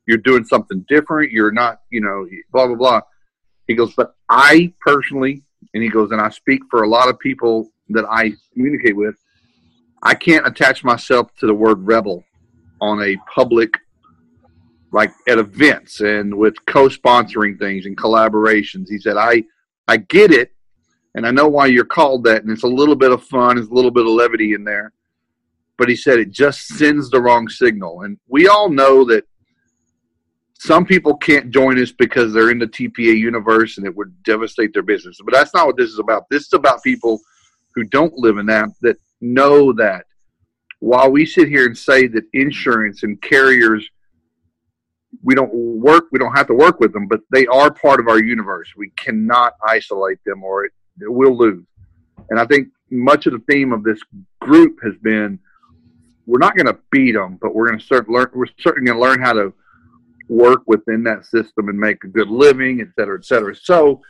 you're 0.05 0.17
doing 0.17 0.45
something 0.45 0.85
different. 0.87 1.31
You're 1.31 1.51
not, 1.51 1.81
you 1.89 2.01
know, 2.01 2.27
blah, 2.51 2.67
blah, 2.67 2.75
blah. 2.75 3.01
He 3.67 3.75
goes, 3.75 3.93
but 3.95 4.15
I 4.29 4.73
personally, 4.81 5.43
and 5.73 5.81
he 5.81 5.89
goes, 5.89 6.11
and 6.11 6.21
I 6.21 6.29
speak 6.29 6.61
for 6.69 6.83
a 6.83 6.87
lot 6.87 7.09
of 7.09 7.17
people 7.19 7.71
that 7.89 8.05
I 8.09 8.33
communicate 8.53 8.95
with, 8.95 9.15
I 10.01 10.13
can't 10.13 10.47
attach 10.47 10.83
myself 10.83 11.33
to 11.37 11.47
the 11.47 11.53
word 11.53 11.85
rebel 11.85 12.23
on 12.81 13.01
a 13.01 13.17
public, 13.33 13.73
like 14.91 15.11
at 15.27 15.39
events 15.39 16.01
and 16.01 16.35
with 16.35 16.63
co-sponsoring 16.65 17.57
things 17.57 17.85
and 17.85 17.97
collaborations. 17.97 18.87
He 18.89 18.99
said, 18.99 19.17
I, 19.17 19.43
I 19.87 19.97
get 19.97 20.31
it. 20.31 20.51
And 21.15 21.25
I 21.25 21.31
know 21.31 21.47
why 21.47 21.67
you're 21.67 21.85
called 21.85 22.25
that. 22.25 22.43
And 22.43 22.51
it's 22.51 22.63
a 22.63 22.67
little 22.67 22.95
bit 22.95 23.11
of 23.11 23.23
fun. 23.23 23.57
It's 23.57 23.69
a 23.69 23.73
little 23.73 23.91
bit 23.91 24.05
of 24.05 24.11
levity 24.11 24.53
in 24.53 24.63
there. 24.63 24.91
But 25.77 25.89
he 25.89 25.95
said 25.95 26.19
it 26.19 26.31
just 26.31 26.67
sends 26.67 27.09
the 27.09 27.21
wrong 27.21 27.47
signal. 27.47 28.01
And 28.01 28.17
we 28.27 28.47
all 28.47 28.69
know 28.69 29.05
that 29.05 29.25
some 30.57 30.85
people 30.85 31.15
can't 31.17 31.51
join 31.51 31.79
us 31.81 31.91
because 31.91 32.33
they're 32.33 32.51
in 32.51 32.59
the 32.59 32.67
TPA 32.67 33.17
universe 33.17 33.77
and 33.77 33.85
it 33.85 33.95
would 33.95 34.13
devastate 34.23 34.73
their 34.73 34.83
business. 34.83 35.17
But 35.23 35.33
that's 35.33 35.53
not 35.53 35.67
what 35.67 35.77
this 35.77 35.89
is 35.89 35.99
about. 35.99 36.23
This 36.29 36.43
is 36.43 36.53
about 36.53 36.83
people 36.83 37.19
who 37.75 37.83
don't 37.83 38.13
live 38.13 38.37
in 38.37 38.45
that, 38.47 38.69
that 38.81 38.97
know 39.21 39.73
that 39.73 40.05
while 40.79 41.11
we 41.11 41.25
sit 41.25 41.47
here 41.47 41.65
and 41.65 41.77
say 41.77 42.07
that 42.07 42.23
insurance 42.33 43.03
and 43.03 43.21
carriers, 43.21 43.87
we 45.23 45.35
don't 45.35 45.53
work, 45.53 46.05
we 46.11 46.19
don't 46.19 46.35
have 46.35 46.47
to 46.47 46.53
work 46.53 46.79
with 46.79 46.93
them, 46.93 47.07
but 47.07 47.21
they 47.31 47.45
are 47.47 47.73
part 47.73 47.99
of 47.99 48.07
our 48.07 48.21
universe. 48.21 48.69
We 48.75 48.91
cannot 48.91 49.53
isolate 49.67 50.19
them 50.25 50.43
or 50.43 50.65
it, 50.65 50.71
we'll 51.01 51.37
lose. 51.37 51.65
And 52.29 52.39
I 52.39 52.45
think 52.45 52.67
much 52.91 53.25
of 53.25 53.33
the 53.33 53.43
theme 53.49 53.73
of 53.73 53.83
this 53.83 53.99
group 54.41 54.79
has 54.83 54.93
been 55.01 55.39
we're 56.27 56.39
not 56.39 56.55
going 56.55 56.65
to 56.65 56.79
beat 56.91 57.11
them, 57.11 57.37
but 57.41 57.53
we're 57.53 57.67
going 57.67 57.79
to 57.79 57.85
start 57.85 58.09
learn. 58.09 58.29
We're 58.33 58.47
certainly 58.59 58.87
going 58.87 58.97
to 58.97 59.01
learn 59.01 59.21
how 59.21 59.33
to 59.33 59.53
work 60.27 60.63
within 60.65 61.03
that 61.03 61.25
system 61.25 61.69
and 61.69 61.79
make 61.79 62.03
a 62.03 62.07
good 62.07 62.29
living, 62.29 62.81
et 62.81 62.87
cetera, 62.97 63.17
et 63.17 63.25
cetera. 63.25 63.55
So 63.55 64.01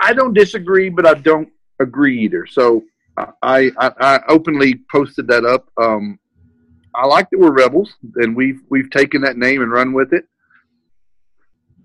I 0.00 0.14
don't 0.14 0.32
disagree, 0.32 0.88
but 0.88 1.06
I 1.06 1.14
don't 1.14 1.50
agree 1.82 2.20
either. 2.20 2.46
So 2.46 2.84
I, 3.16 3.70
I, 3.78 3.92
I 4.00 4.20
openly 4.28 4.80
posted 4.90 5.26
that 5.28 5.44
up. 5.44 5.68
Um, 5.80 6.18
I 6.94 7.06
like 7.06 7.30
that 7.30 7.38
we're 7.38 7.52
rebels, 7.52 7.94
and 8.16 8.36
we've 8.36 8.60
we've 8.68 8.90
taken 8.90 9.22
that 9.22 9.36
name 9.36 9.62
and 9.62 9.72
run 9.72 9.92
with 9.92 10.12
it. 10.12 10.26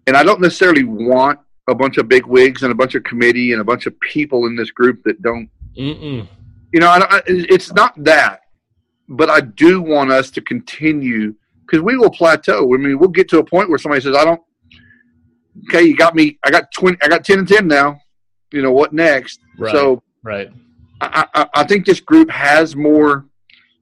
And 0.06 0.16
I 0.18 0.24
don't 0.24 0.42
necessarily 0.42 0.84
want 0.84 1.40
a 1.70 1.76
bunch 1.76 1.98
of 1.98 2.08
big 2.08 2.26
wigs 2.26 2.64
and 2.64 2.72
a 2.72 2.76
bunch 2.76 2.96
of 2.96 3.04
committee 3.04 3.52
and 3.52 3.62
a 3.62 3.64
bunch 3.64 3.86
of 3.86 4.00
people 4.00 4.46
in 4.48 4.56
this 4.56 4.72
group 4.72 5.02
that 5.04 5.22
don't. 5.22 5.50
Mm-mm. 5.78 6.28
You 6.74 6.80
know, 6.80 6.90
I, 6.90 7.00
I, 7.00 7.22
it's 7.28 7.74
not 7.74 7.94
that, 8.04 8.42
but 9.10 9.30
I 9.30 9.42
do 9.42 9.82
want 9.82 10.12
us 10.12 10.30
to 10.32 10.42
continue 10.42 11.36
because 11.66 11.82
we 11.82 11.98
will 11.98 12.10
plateau. 12.10 12.74
I 12.74 12.78
mean, 12.78 12.98
we'll 13.00 13.10
get 13.10 13.30
to 13.30 13.40
a 13.40 13.44
point 13.44 13.70
where 13.70 13.78
somebody 13.78 14.02
says, 14.02 14.16
"I 14.16 14.26
don't." 14.26 14.42
Okay, 15.70 15.84
you 15.84 15.96
got 15.96 16.16
me. 16.16 16.38
I 16.46 16.52
got 16.52 16.72
twenty. 16.78 16.98
I 17.02 17.08
got 17.08 17.24
ten 17.24 17.40
and 17.40 17.48
ten 17.48 17.68
now. 17.68 18.00
You 18.52 18.62
know 18.62 18.72
what 18.72 18.94
next? 18.94 19.40
Right, 19.58 19.72
so 19.72 20.02
right. 20.24 20.50
I, 21.02 21.28
I, 21.34 21.48
I 21.54 21.64
think 21.66 21.86
this 21.86 22.00
group 22.00 22.30
has 22.30 22.76
more 22.76 23.26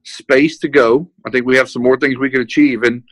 space 0.02 0.58
to 0.58 0.68
go. 0.68 1.08
I 1.26 1.30
think 1.30 1.46
we 1.46 1.56
have 1.56 1.68
some 1.68 1.82
more 1.82 1.96
things 1.96 2.16
we 2.16 2.30
can 2.30 2.40
achieve, 2.40 2.82
and 2.82 3.02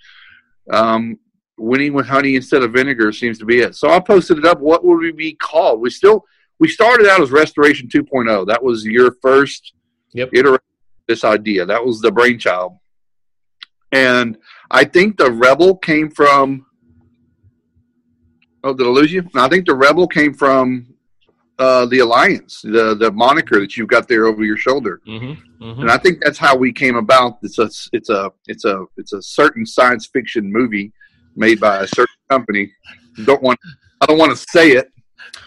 um, 0.71 1.19
winning 1.59 1.93
with 1.93 2.07
honey 2.07 2.37
instead 2.37 2.63
of 2.63 2.73
vinegar 2.73 3.13
seems 3.13 3.39
to 3.39 3.45
be 3.45 3.61
it. 3.61 3.75
So 3.75 3.91
I 3.91 4.01
posted 4.01 4.39
it 4.39 4.45
up. 4.45 4.61
What 4.61 4.85
would 4.85 4.99
we 4.99 5.13
be 5.13 5.35
called? 5.35 5.81
We 5.81 5.91
still 5.91 6.25
we 6.59 6.69
started 6.69 7.09
out 7.09 7.21
as 7.21 7.31
Restoration 7.31 7.89
2.0. 7.89 8.47
That 8.47 8.63
was 8.63 8.85
your 8.85 9.17
first 9.23 9.75
yep. 10.13 10.31
iteration. 10.33 10.61
This 11.07 11.25
idea 11.25 11.67
that 11.67 11.85
was 11.85 12.01
the 12.01 12.11
brainchild, 12.11 12.79
and 13.93 14.39
I 14.71 14.85
think 14.85 15.19
the 15.19 15.31
rebel 15.31 15.77
came 15.77 16.11
from. 16.11 16.65
Oh, 18.63 18.73
did 18.73 18.87
I 18.87 18.91
lose 18.91 19.13
you? 19.13 19.29
No, 19.35 19.45
I 19.45 19.49
think 19.49 19.67
the 19.67 19.75
rebel 19.75 20.09
came 20.09 20.33
from 20.33 20.94
uh, 21.59 21.87
the 21.87 22.01
alliance, 22.01 22.63
the 22.63 22.95
the 22.99 23.11
moniker 23.13 23.61
that 23.61 23.77
you've 23.77 23.89
got 23.89 24.09
there 24.09 24.27
over 24.27 24.45
your 24.45 24.57
shoulder, 24.57 25.01
mm-hmm, 25.07 25.65
mm-hmm. 25.65 25.81
and 25.81 25.91
I 25.91 25.99
think 25.99 26.19
that's 26.23 26.39
how 26.39 26.57
we 26.57 26.73
came 26.73 26.97
about. 26.97 27.39
It's 27.43 27.59
a 27.59 27.71
it's 27.93 28.11
a 28.11 28.33
it's 28.47 28.65
a 28.65 28.85
it's 28.97 29.13
a 29.13 29.23
certain 29.23 29.65
science 29.65 30.07
fiction 30.07 30.51
movie 30.53 30.93
made 31.37 31.61
by 31.61 31.79
a 31.79 31.87
certain 31.87 32.15
company. 32.29 32.73
Don't 33.25 33.43
want 33.43 33.59
I 34.01 34.07
don't 34.07 34.19
want 34.19 34.33
to 34.37 34.45
say 34.51 34.73
it, 34.73 34.91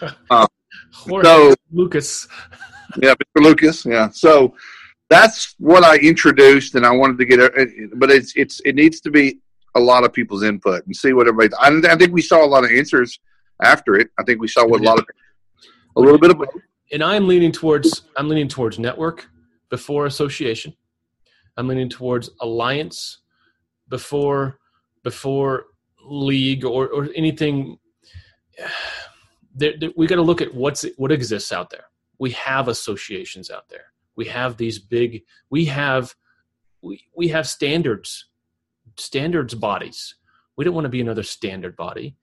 uh, 0.30 0.48
So- 0.92 1.54
Lucas. 1.72 2.28
yeah, 3.02 3.14
Mr. 3.14 3.44
Lucas. 3.44 3.86
Yeah. 3.86 4.10
So 4.10 4.56
that's 5.10 5.56
what 5.60 5.84
I 5.84 5.98
introduced, 5.98 6.76
and 6.76 6.86
I 6.86 6.92
wanted 6.92 7.18
to 7.20 7.26
get. 7.26 7.40
it- 7.40 8.00
But 8.00 8.12
it's 8.12 8.34
it's 8.36 8.62
it 8.62 8.76
needs 8.76 9.02
to 9.02 9.12
be 9.12 9.40
a 9.76 9.80
lot 9.80 10.04
of 10.06 10.14
people's 10.14 10.44
input 10.44 10.86
and 10.86 10.96
see 10.96 11.14
what 11.14 11.28
everybody. 11.28 11.54
I, 11.60 11.94
I 11.94 11.96
think 11.98 12.14
we 12.14 12.22
saw 12.22 12.44
a 12.44 12.48
lot 12.48 12.64
of 12.64 12.72
answers 12.72 13.20
after 13.62 13.96
it. 13.96 14.10
I 14.20 14.24
think 14.24 14.40
we 14.42 14.48
saw 14.48 14.66
what 14.66 14.82
a 14.82 14.84
lot 14.84 14.98
of 15.00 15.06
a 15.98 16.00
little 16.00 16.20
bit 16.20 16.32
of 16.32 16.42
and 16.92 17.04
I'm 17.04 17.28
leaning 17.28 17.52
towards 17.52 18.04
I'm 18.16 18.30
leaning 18.30 18.48
towards 18.48 18.80
network 18.80 19.28
before 19.70 20.06
association. 20.06 20.74
I'm 21.58 21.68
leaning 21.68 21.90
towards 21.90 22.30
alliance 22.42 23.20
before 23.90 24.60
before 25.04 25.66
league 26.06 26.64
or 26.66 26.88
or 26.88 27.10
anything. 27.16 27.78
There, 29.60 29.74
there- 29.80 29.90
we 29.98 30.06
got 30.06 30.18
to 30.18 30.22
look 30.22 30.40
at 30.40 30.54
what's 30.54 30.86
what 30.98 31.12
exists 31.12 31.52
out 31.52 31.72
there. 31.72 31.86
We 32.20 32.30
have 32.32 32.68
associations 32.68 33.50
out 33.50 33.68
there. 33.70 33.86
We 34.16 34.26
have 34.26 34.56
these 34.56 34.78
big. 34.78 35.24
We 35.50 35.66
have 35.66 36.14
we 36.84 37.04
we 37.16 37.28
have 37.30 37.48
standards 37.48 38.28
standards 38.98 39.56
bodies. 39.56 40.14
We 40.58 40.64
don't 40.64 40.76
want 40.76 40.86
to 40.86 40.90
be 40.90 41.02
another 41.02 41.24
standard 41.24 41.76
body. 41.76 42.16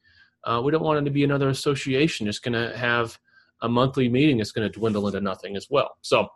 Uh, 0.45 0.61
we 0.65 0.71
don't 0.71 0.85
want 0.85 1.01
it 1.01 1.05
to 1.07 1.11
be 1.11 1.25
another 1.25 1.49
association. 1.49 2.29
It's 2.29 2.39
going 2.39 2.53
to 2.53 2.77
have 2.77 3.19
a 3.65 3.69
monthly 3.69 4.09
meeting 4.09 4.41
is 4.41 4.53
going 4.53 4.71
to 4.71 4.79
dwindle 4.79 5.07
into 5.09 5.21
nothing 5.21 5.57
as 5.57 5.69
well. 5.71 5.97
So 6.03 6.29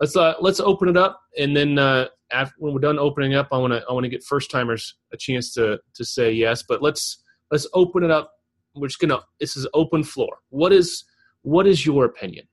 let's 0.00 0.16
uh, 0.16 0.34
let's 0.40 0.60
open 0.60 0.88
it 0.88 0.96
up, 0.96 1.20
and 1.38 1.56
then 1.56 1.78
uh, 1.78 2.06
after 2.32 2.54
when 2.58 2.72
we're 2.72 2.80
done 2.80 2.98
opening 2.98 3.34
up, 3.34 3.48
I 3.52 3.58
want 3.58 3.72
to 3.74 3.84
I 3.88 3.92
want 3.92 4.04
to 4.04 4.10
get 4.10 4.24
first 4.24 4.50
timers 4.50 4.96
a 5.12 5.16
chance 5.16 5.52
to 5.54 5.78
to 5.94 6.04
say 6.04 6.32
yes. 6.32 6.64
But 6.66 6.82
let's 6.82 7.22
let's 7.50 7.66
open 7.74 8.02
it 8.02 8.10
up. 8.10 8.32
We're 8.74 8.88
just 8.88 8.98
gonna 8.98 9.20
this 9.38 9.56
is 9.56 9.66
open 9.74 10.02
floor. 10.02 10.38
What 10.48 10.72
is 10.72 11.04
what 11.42 11.66
is 11.66 11.84
your 11.84 12.06
opinion? 12.06 12.46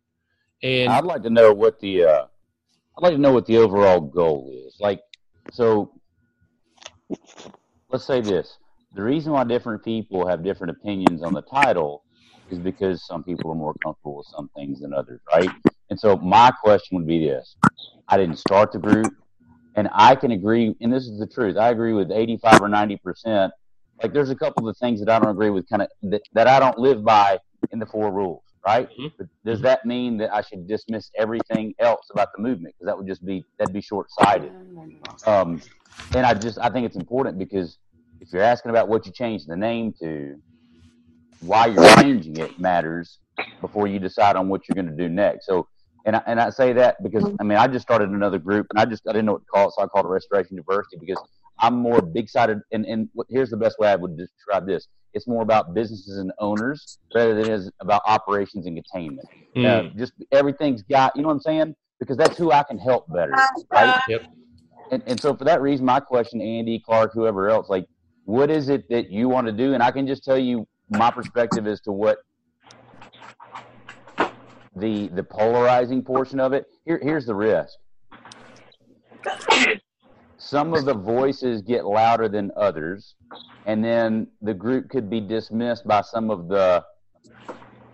And 0.61 0.91
I'd 0.91 1.05
like 1.05 1.23
to 1.23 1.29
know 1.29 1.53
what 1.53 1.79
the 1.79 2.03
uh, 2.03 2.25
I'd 2.97 3.01
like 3.01 3.13
to 3.13 3.19
know 3.19 3.31
what 3.31 3.45
the 3.45 3.57
overall 3.57 4.01
goal 4.01 4.51
is. 4.67 4.75
Like, 4.79 5.01
so 5.53 5.93
let's 7.89 8.05
say 8.05 8.19
this: 8.19 8.57
the 8.93 9.03
reason 9.03 9.31
why 9.31 9.45
different 9.45 9.85
people 9.85 10.27
have 10.27 10.43
different 10.43 10.71
opinions 10.71 11.23
on 11.23 11.33
the 11.33 11.43
title 11.43 12.03
is 12.49 12.59
because 12.59 13.05
some 13.05 13.23
people 13.23 13.51
are 13.51 13.55
more 13.55 13.73
comfortable 13.83 14.17
with 14.17 14.27
some 14.27 14.49
things 14.55 14.79
than 14.81 14.93
others, 14.93 15.21
right? 15.33 15.49
And 15.89 15.99
so 15.99 16.17
my 16.17 16.51
question 16.63 16.97
would 16.97 17.07
be 17.07 17.19
this: 17.19 17.55
I 18.07 18.17
didn't 18.17 18.37
start 18.37 18.71
the 18.71 18.79
group, 18.79 19.13
and 19.75 19.89
I 19.93 20.15
can 20.15 20.31
agree, 20.31 20.75
and 20.81 20.91
this 20.91 21.07
is 21.07 21.19
the 21.19 21.27
truth. 21.27 21.57
I 21.57 21.69
agree 21.69 21.93
with 21.93 22.11
eighty-five 22.11 22.61
or 22.61 22.67
ninety 22.67 22.97
percent. 22.97 23.51
Like, 24.01 24.13
there's 24.13 24.29
a 24.29 24.35
couple 24.35 24.69
of 24.69 24.77
things 24.77 24.99
that 24.99 25.09
I 25.09 25.17
don't 25.19 25.31
agree 25.31 25.49
with, 25.49 25.67
kind 25.69 25.81
of 25.81 25.87
that, 26.03 26.21
that 26.33 26.47
I 26.47 26.59
don't 26.59 26.77
live 26.77 27.03
by 27.03 27.39
in 27.71 27.79
the 27.79 27.85
four 27.85 28.11
rules, 28.11 28.43
right? 28.65 28.87
Mhm. 28.99 29.11
But 29.17 29.27
does 29.43 29.59
that 29.61 29.85
mean 29.85 30.17
that 30.17 30.31
I 30.33 30.41
should 30.41 30.67
dismiss 30.67 31.09
everything 31.17 31.73
else 31.79 32.07
about 32.11 32.27
the 32.35 32.43
movement? 32.43 32.75
Because 32.75 32.87
that 32.87 32.97
would 32.97 33.07
just 33.07 33.25
be 33.25 33.43
that'd 33.57 33.73
be 33.73 33.81
short-sighted. 33.81 34.51
Um, 35.25 35.61
and 36.15 36.25
I 36.25 36.33
just 36.33 36.59
I 36.59 36.69
think 36.69 36.85
it's 36.85 36.95
important 36.95 37.39
because 37.39 37.77
if 38.19 38.31
you're 38.31 38.43
asking 38.43 38.71
about 38.71 38.87
what 38.87 39.05
you 39.05 39.11
changed 39.11 39.47
the 39.47 39.57
name 39.57 39.93
to, 40.01 40.35
why 41.41 41.67
you're 41.67 41.95
changing 41.95 42.37
it 42.37 42.59
matters 42.59 43.19
before 43.61 43.87
you 43.87 43.99
decide 43.99 44.35
on 44.35 44.49
what 44.49 44.67
you're 44.67 44.75
going 44.81 44.95
to 44.95 45.03
do 45.03 45.09
next. 45.09 45.45
So, 45.45 45.67
and 46.05 46.15
I, 46.15 46.21
and 46.25 46.39
I 46.39 46.49
say 46.49 46.73
that 46.73 47.01
because 47.03 47.25
I 47.39 47.43
mean 47.43 47.57
I 47.57 47.67
just 47.67 47.83
started 47.83 48.09
another 48.09 48.39
group 48.39 48.67
and 48.69 48.79
I 48.79 48.85
just 48.85 49.03
I 49.07 49.11
didn't 49.11 49.25
know 49.25 49.33
what 49.33 49.41
to 49.41 49.45
call 49.45 49.67
it, 49.67 49.73
so 49.77 49.83
I 49.83 49.87
called 49.87 50.05
it 50.05 50.09
Restoration 50.09 50.55
Diversity 50.55 50.97
because 50.99 51.21
I'm 51.59 51.75
more 51.75 52.01
big 52.01 52.29
sided. 52.29 52.59
And 52.71 52.85
and 52.85 53.09
here's 53.29 53.49
the 53.49 53.57
best 53.57 53.77
way 53.79 53.89
I 53.89 53.95
would 53.95 54.17
describe 54.17 54.65
this: 54.65 54.87
it's 55.13 55.27
more 55.27 55.41
about 55.43 55.73
businesses 55.73 56.17
and 56.17 56.31
owners 56.39 56.97
rather 57.13 57.35
than 57.35 57.45
it 57.45 57.53
is 57.53 57.71
about 57.81 58.01
operations 58.05 58.65
and 58.65 58.75
containment. 58.75 59.27
Mm, 59.55 59.65
Uh, 59.65 59.93
just 59.97 60.13
everything's 60.31 60.81
got 60.83 61.15
you 61.15 61.21
know 61.23 61.27
what 61.27 61.35
I'm 61.35 61.41
saying 61.41 61.75
because 61.99 62.15
that's 62.17 62.37
who 62.37 62.51
I 62.51 62.63
can 62.63 62.77
help 62.77 63.11
better, 63.11 63.33
right? 63.71 63.99
Yep. 64.07 64.23
And 64.91 65.03
and 65.07 65.19
so 65.19 65.35
for 65.35 65.43
that 65.43 65.61
reason, 65.61 65.85
my 65.85 65.99
question, 65.99 66.41
Andy, 66.41 66.79
Clark, 66.79 67.11
whoever 67.13 67.49
else, 67.49 67.67
like, 67.69 67.85
what 68.23 68.49
is 68.49 68.69
it 68.69 68.87
that 68.89 69.09
you 69.11 69.27
want 69.27 69.47
to 69.47 69.53
do? 69.53 69.73
And 69.73 69.83
I 69.83 69.91
can 69.91 70.07
just 70.07 70.23
tell 70.23 70.37
you 70.37 70.65
my 70.89 71.11
perspective 71.11 71.67
as 71.67 71.81
to 71.81 71.91
what 71.91 72.19
the 74.75 75.07
the 75.09 75.23
polarizing 75.23 76.03
portion 76.03 76.39
of 76.39 76.53
it. 76.53 76.65
Here 76.85 76.99
here's 77.01 77.25
the 77.25 77.35
risk. 77.35 77.73
Some 80.37 80.73
of 80.73 80.85
the 80.85 80.93
voices 80.93 81.61
get 81.61 81.85
louder 81.85 82.29
than 82.29 82.51
others, 82.55 83.15
and 83.65 83.83
then 83.83 84.27
the 84.41 84.53
group 84.53 84.89
could 84.89 85.09
be 85.09 85.19
dismissed 85.19 85.85
by 85.87 86.01
some 86.01 86.29
of 86.29 86.47
the 86.47 86.85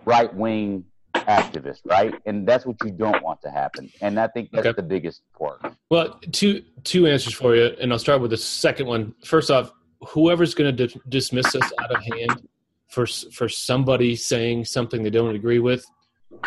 right 0.04 0.32
wing 0.34 0.84
activists, 1.14 1.80
right? 1.86 2.14
And 2.26 2.46
that's 2.46 2.66
what 2.66 2.76
you 2.84 2.90
don't 2.90 3.22
want 3.22 3.40
to 3.42 3.50
happen. 3.50 3.90
And 4.02 4.20
I 4.20 4.28
think 4.28 4.50
that's 4.52 4.66
Okay. 4.66 4.76
the 4.76 4.82
biggest 4.82 5.22
part. 5.36 5.60
Well, 5.90 6.20
two 6.32 6.62
two 6.84 7.06
answers 7.06 7.32
for 7.34 7.56
you, 7.56 7.74
and 7.80 7.92
I'll 7.92 7.98
start 7.98 8.20
with 8.20 8.30
the 8.30 8.36
second 8.36 8.86
one. 8.86 9.14
First 9.24 9.50
off, 9.50 9.72
whoever's 10.08 10.54
going 10.54 10.76
to 10.76 10.86
di- 10.86 11.00
dismiss 11.08 11.54
us 11.56 11.72
out 11.80 11.90
of 11.96 12.02
hand 12.02 12.46
for 12.94 13.06
for 13.06 13.48
somebody 13.48 14.14
saying 14.14 14.64
something 14.64 15.02
they 15.02 15.10
don't 15.10 15.34
agree 15.34 15.58
with, 15.58 15.84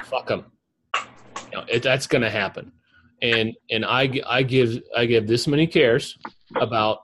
fuck 0.06 0.28
them. 0.28 0.46
You 0.96 1.58
know, 1.58 1.66
it, 1.68 1.84
that's 1.84 2.08
going 2.08 2.22
to 2.22 2.30
happen, 2.30 2.72
and 3.22 3.54
and 3.70 3.84
I 3.86 4.22
I 4.26 4.44
give 4.44 4.82
I 4.96 5.06
give 5.06 5.28
this 5.28 5.46
many 5.46 5.68
cares 5.68 6.18
about 6.56 7.00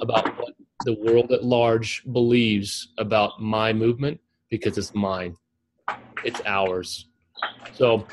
about 0.00 0.26
what 0.38 0.54
the 0.84 0.94
world 0.94 1.30
at 1.32 1.44
large 1.44 2.02
believes 2.12 2.88
about 2.98 3.40
my 3.40 3.72
movement 3.72 4.20
because 4.50 4.76
it's 4.76 4.94
mine, 4.94 5.36
it's 6.24 6.40
ours. 6.44 7.06
So, 7.74 8.06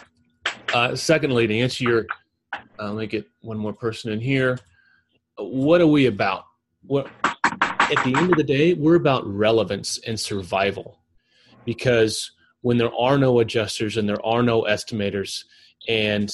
uh, 0.73 0.95
secondly, 0.95 1.47
to 1.47 1.59
answer 1.59 1.83
your 1.83 2.05
uh, 2.79 2.91
let 2.91 2.95
me 2.95 3.07
get 3.07 3.27
one 3.41 3.57
more 3.57 3.73
person 3.73 4.11
in 4.11 4.19
here. 4.19 4.59
What 5.37 5.81
are 5.81 5.87
we 5.87 6.05
about? 6.05 6.45
What 6.85 7.07
at 7.91 8.03
the 8.03 8.15
end 8.15 8.31
of 8.31 8.37
the 8.37 8.43
day, 8.43 8.73
we're 8.73 8.95
about 8.95 9.25
relevance 9.27 9.99
and 10.05 10.19
survival. 10.19 10.99
Because 11.65 12.31
when 12.61 12.77
there 12.77 12.93
are 12.95 13.17
no 13.17 13.39
adjusters 13.39 13.97
and 13.97 14.07
there 14.07 14.23
are 14.25 14.43
no 14.43 14.63
estimators, 14.63 15.43
and 15.87 16.31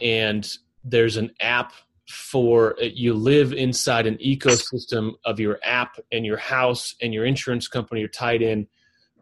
and 0.00 0.48
there's 0.84 1.16
an 1.16 1.32
app 1.40 1.72
for 2.08 2.76
you 2.80 3.14
live 3.14 3.52
inside 3.52 4.06
an 4.06 4.18
ecosystem 4.18 5.12
of 5.24 5.40
your 5.40 5.58
app 5.62 5.98
and 6.10 6.26
your 6.26 6.36
house 6.36 6.94
and 7.00 7.14
your 7.14 7.24
insurance 7.24 7.68
company 7.68 8.02
are 8.02 8.08
tied 8.08 8.42
in. 8.42 8.66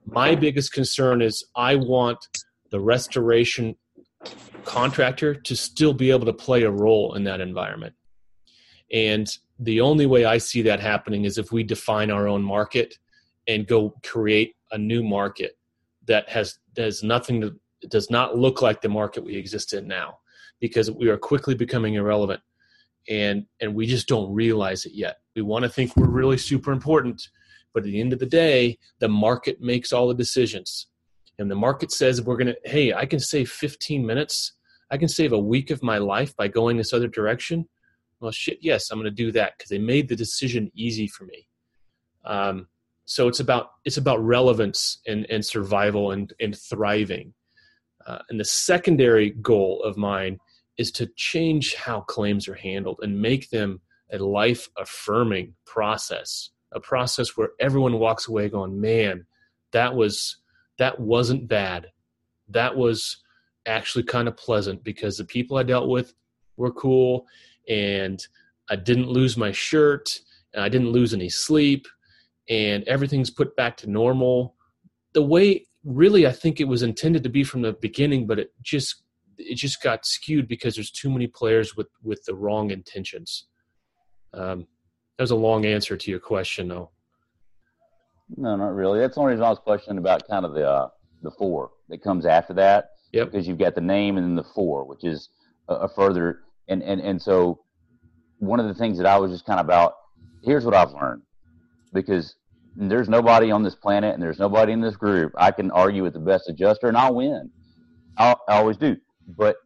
My 0.06 0.34
biggest 0.34 0.72
concern 0.72 1.22
is 1.22 1.44
I 1.54 1.76
want 1.76 2.26
the 2.70 2.80
restoration 2.80 3.76
contractor 4.64 5.34
to 5.34 5.54
still 5.54 5.92
be 5.92 6.10
able 6.10 6.26
to 6.26 6.32
play 6.32 6.62
a 6.62 6.70
role 6.70 7.14
in 7.14 7.25
that 7.25 7.40
environment. 7.40 7.94
And 8.92 9.28
the 9.61 9.81
only 9.81 10.07
way 10.07 10.25
I 10.25 10.38
see 10.38 10.62
that 10.62 10.81
happening 10.81 11.26
is 11.26 11.37
if 11.37 11.52
we 11.52 11.62
define 11.62 12.11
our 12.11 12.26
own 12.26 12.43
market 12.43 12.97
and 13.47 13.67
go 13.67 13.95
create 14.02 14.57
a 14.73 14.79
new 14.79 15.02
market 15.02 15.59
that 16.07 16.29
has 16.29 16.59
has 16.76 17.02
nothing 17.02 17.40
to 17.43 17.55
does 17.88 18.11
not 18.11 18.37
look 18.37 18.62
like 18.62 18.81
the 18.81 18.88
market 18.88 19.25
we 19.25 19.37
exist 19.37 19.73
in 19.73 19.87
now 19.87 20.19
because 20.61 20.90
we 20.90 21.09
are 21.09 21.17
quickly 21.17 21.55
becoming 21.55 21.95
irrelevant 21.95 22.40
and 23.09 23.47
and 23.61 23.75
we 23.75 23.87
just 23.87 24.09
don't 24.09 24.33
realize 24.33 24.87
it 24.87 24.93
yet. 24.95 25.19
We 25.37 25.43
want 25.43 25.64
to 25.64 25.69
think 25.69 25.95
we're 25.95 26.09
really 26.09 26.38
super 26.38 26.73
important, 26.73 27.29
but 27.75 27.81
at 27.81 27.85
the 27.85 28.00
end 28.00 28.12
of 28.14 28.19
the 28.19 28.26
day, 28.26 28.79
the 28.99 29.09
market 29.09 29.61
makes 29.61 29.93
all 29.93 30.09
the 30.09 30.14
decisions. 30.14 30.87
And 31.38 31.50
the 31.50 31.55
market 31.55 31.93
says 31.93 32.23
we're 32.23 32.37
going 32.37 32.55
to 32.55 32.59
hey 32.64 32.95
i 32.95 33.05
can 33.05 33.21
save 33.21 33.50
15 33.50 34.07
minutes. 34.07 34.55
I 34.90 34.97
can 34.97 35.09
save 35.09 35.33
a 35.33 35.38
week 35.38 35.71
of 35.71 35.83
my 35.83 35.99
life 35.99 36.35
by 36.35 36.49
going 36.49 36.76
this 36.76 36.93
other 36.95 37.09
direction 37.09 37.69
well 38.20 38.30
shit 38.30 38.58
yes 38.60 38.90
i'm 38.90 38.98
going 38.98 39.04
to 39.04 39.10
do 39.10 39.32
that 39.32 39.56
because 39.56 39.68
they 39.70 39.78
made 39.78 40.08
the 40.08 40.16
decision 40.16 40.70
easy 40.74 41.06
for 41.06 41.24
me 41.24 41.46
um, 42.24 42.68
so 43.06 43.28
it's 43.28 43.40
about 43.40 43.70
it's 43.84 43.96
about 43.96 44.22
relevance 44.24 44.98
and, 45.06 45.26
and 45.30 45.44
survival 45.44 46.12
and, 46.12 46.32
and 46.40 46.56
thriving 46.56 47.32
uh, 48.06 48.18
and 48.28 48.38
the 48.38 48.44
secondary 48.44 49.30
goal 49.30 49.82
of 49.82 49.96
mine 49.96 50.38
is 50.76 50.90
to 50.90 51.06
change 51.16 51.74
how 51.74 52.00
claims 52.00 52.48
are 52.48 52.54
handled 52.54 52.98
and 53.02 53.20
make 53.20 53.50
them 53.50 53.80
a 54.12 54.18
life 54.18 54.68
affirming 54.76 55.54
process 55.66 56.50
a 56.72 56.80
process 56.80 57.36
where 57.36 57.50
everyone 57.58 57.98
walks 57.98 58.28
away 58.28 58.48
going 58.48 58.80
man 58.80 59.24
that 59.72 59.94
was 59.94 60.36
that 60.80 60.98
wasn't 60.98 61.46
bad. 61.46 61.88
That 62.48 62.74
was 62.74 63.18
actually 63.66 64.04
kind 64.04 64.28
of 64.28 64.36
pleasant 64.36 64.82
because 64.82 65.18
the 65.18 65.24
people 65.24 65.58
I 65.58 65.62
dealt 65.62 65.88
with 65.88 66.14
were 66.56 66.72
cool 66.72 67.26
and 67.69 68.21
I 68.69 68.76
didn't 68.76 69.09
lose 69.09 69.37
my 69.37 69.52
shirt 69.52 70.21
and 70.55 70.62
I 70.62 70.69
didn't 70.69 70.93
lose 70.93 71.14
any 71.14 71.29
sleep 71.29 71.87
and 72.49 72.85
everything's 72.85 73.31
put 73.31 73.55
back 73.57 73.76
to 73.79 73.90
normal. 73.90 74.55
The 75.14 75.23
way 75.23 75.67
really 75.85 76.26
I 76.26 76.33
think 76.33 76.61
it 76.61 76.69
was 76.69 76.83
intended 76.83 77.23
to 77.25 77.29
be 77.31 77.45
from 77.45 77.62
the 77.62 77.73
beginning, 77.73 78.26
but 78.26 78.38
it 78.38 78.52
just 78.62 79.02
it 79.38 79.57
just 79.57 79.83
got 79.83 80.05
skewed 80.05 80.49
because 80.49 80.75
there's 80.75 80.90
too 80.90 81.11
many 81.11 81.26
players 81.26 81.76
with 81.76 81.88
with 82.02 82.23
the 82.25 82.35
wrong 82.35 82.71
intentions. 82.71 83.47
Um, 84.35 84.67
that 85.17 85.25
was 85.25 85.31
a 85.31 85.37
long 85.37 85.64
answer 85.67 85.97
to 85.97 86.11
your 86.11 86.21
question, 86.21 86.69
though. 86.69 86.90
No, 88.37 88.57
not 88.57 88.75
really. 88.75 89.00
That's 89.00 89.14
the 89.14 89.21
only 89.21 89.33
reason 89.33 89.45
I 89.45 89.50
was 89.50 89.59
questioning 89.59 89.99
about 89.99 90.26
kind 90.29 90.45
of 90.45 90.55
the 90.55 90.69
uh, 90.69 90.88
the 91.23 91.31
four 91.33 91.71
that 91.88 92.02
comes 92.02 92.26
after 92.26 92.55
that. 92.55 92.90
Yep. 93.12 93.33
Because 93.33 93.49
you've 93.49 93.59
got 93.59 93.75
the 93.75 93.81
name 93.81 94.19
and 94.19 94.26
then 94.26 94.37
the 94.37 94.49
four, 94.55 94.85
which 94.85 95.05
is 95.05 95.31
a, 95.69 95.75
a 95.75 95.88
further 95.88 96.43
and 96.70 96.82
and 96.82 97.00
and 97.00 97.20
so 97.20 97.60
one 98.38 98.58
of 98.58 98.66
the 98.66 98.74
things 98.74 98.96
that 98.98 99.06
I 99.06 99.18
was 99.18 99.30
just 99.30 99.44
kind 99.44 99.60
of 99.60 99.66
about. 99.66 99.92
Here's 100.42 100.64
what 100.64 100.74
I've 100.74 100.92
learned 100.92 101.22
because 101.92 102.34
there's 102.74 103.08
nobody 103.08 103.50
on 103.50 103.62
this 103.62 103.74
planet 103.74 104.14
and 104.14 104.22
there's 104.22 104.38
nobody 104.38 104.72
in 104.72 104.80
this 104.80 104.96
group. 104.96 105.32
I 105.36 105.50
can 105.50 105.70
argue 105.70 106.02
with 106.02 106.14
the 106.14 106.20
best 106.20 106.48
adjuster 106.48 106.88
and 106.88 106.96
I'll 106.96 107.14
win. 107.14 107.50
I'll, 108.16 108.40
I 108.48 108.56
always 108.58 108.78
do. 108.78 108.96
But 109.36 109.56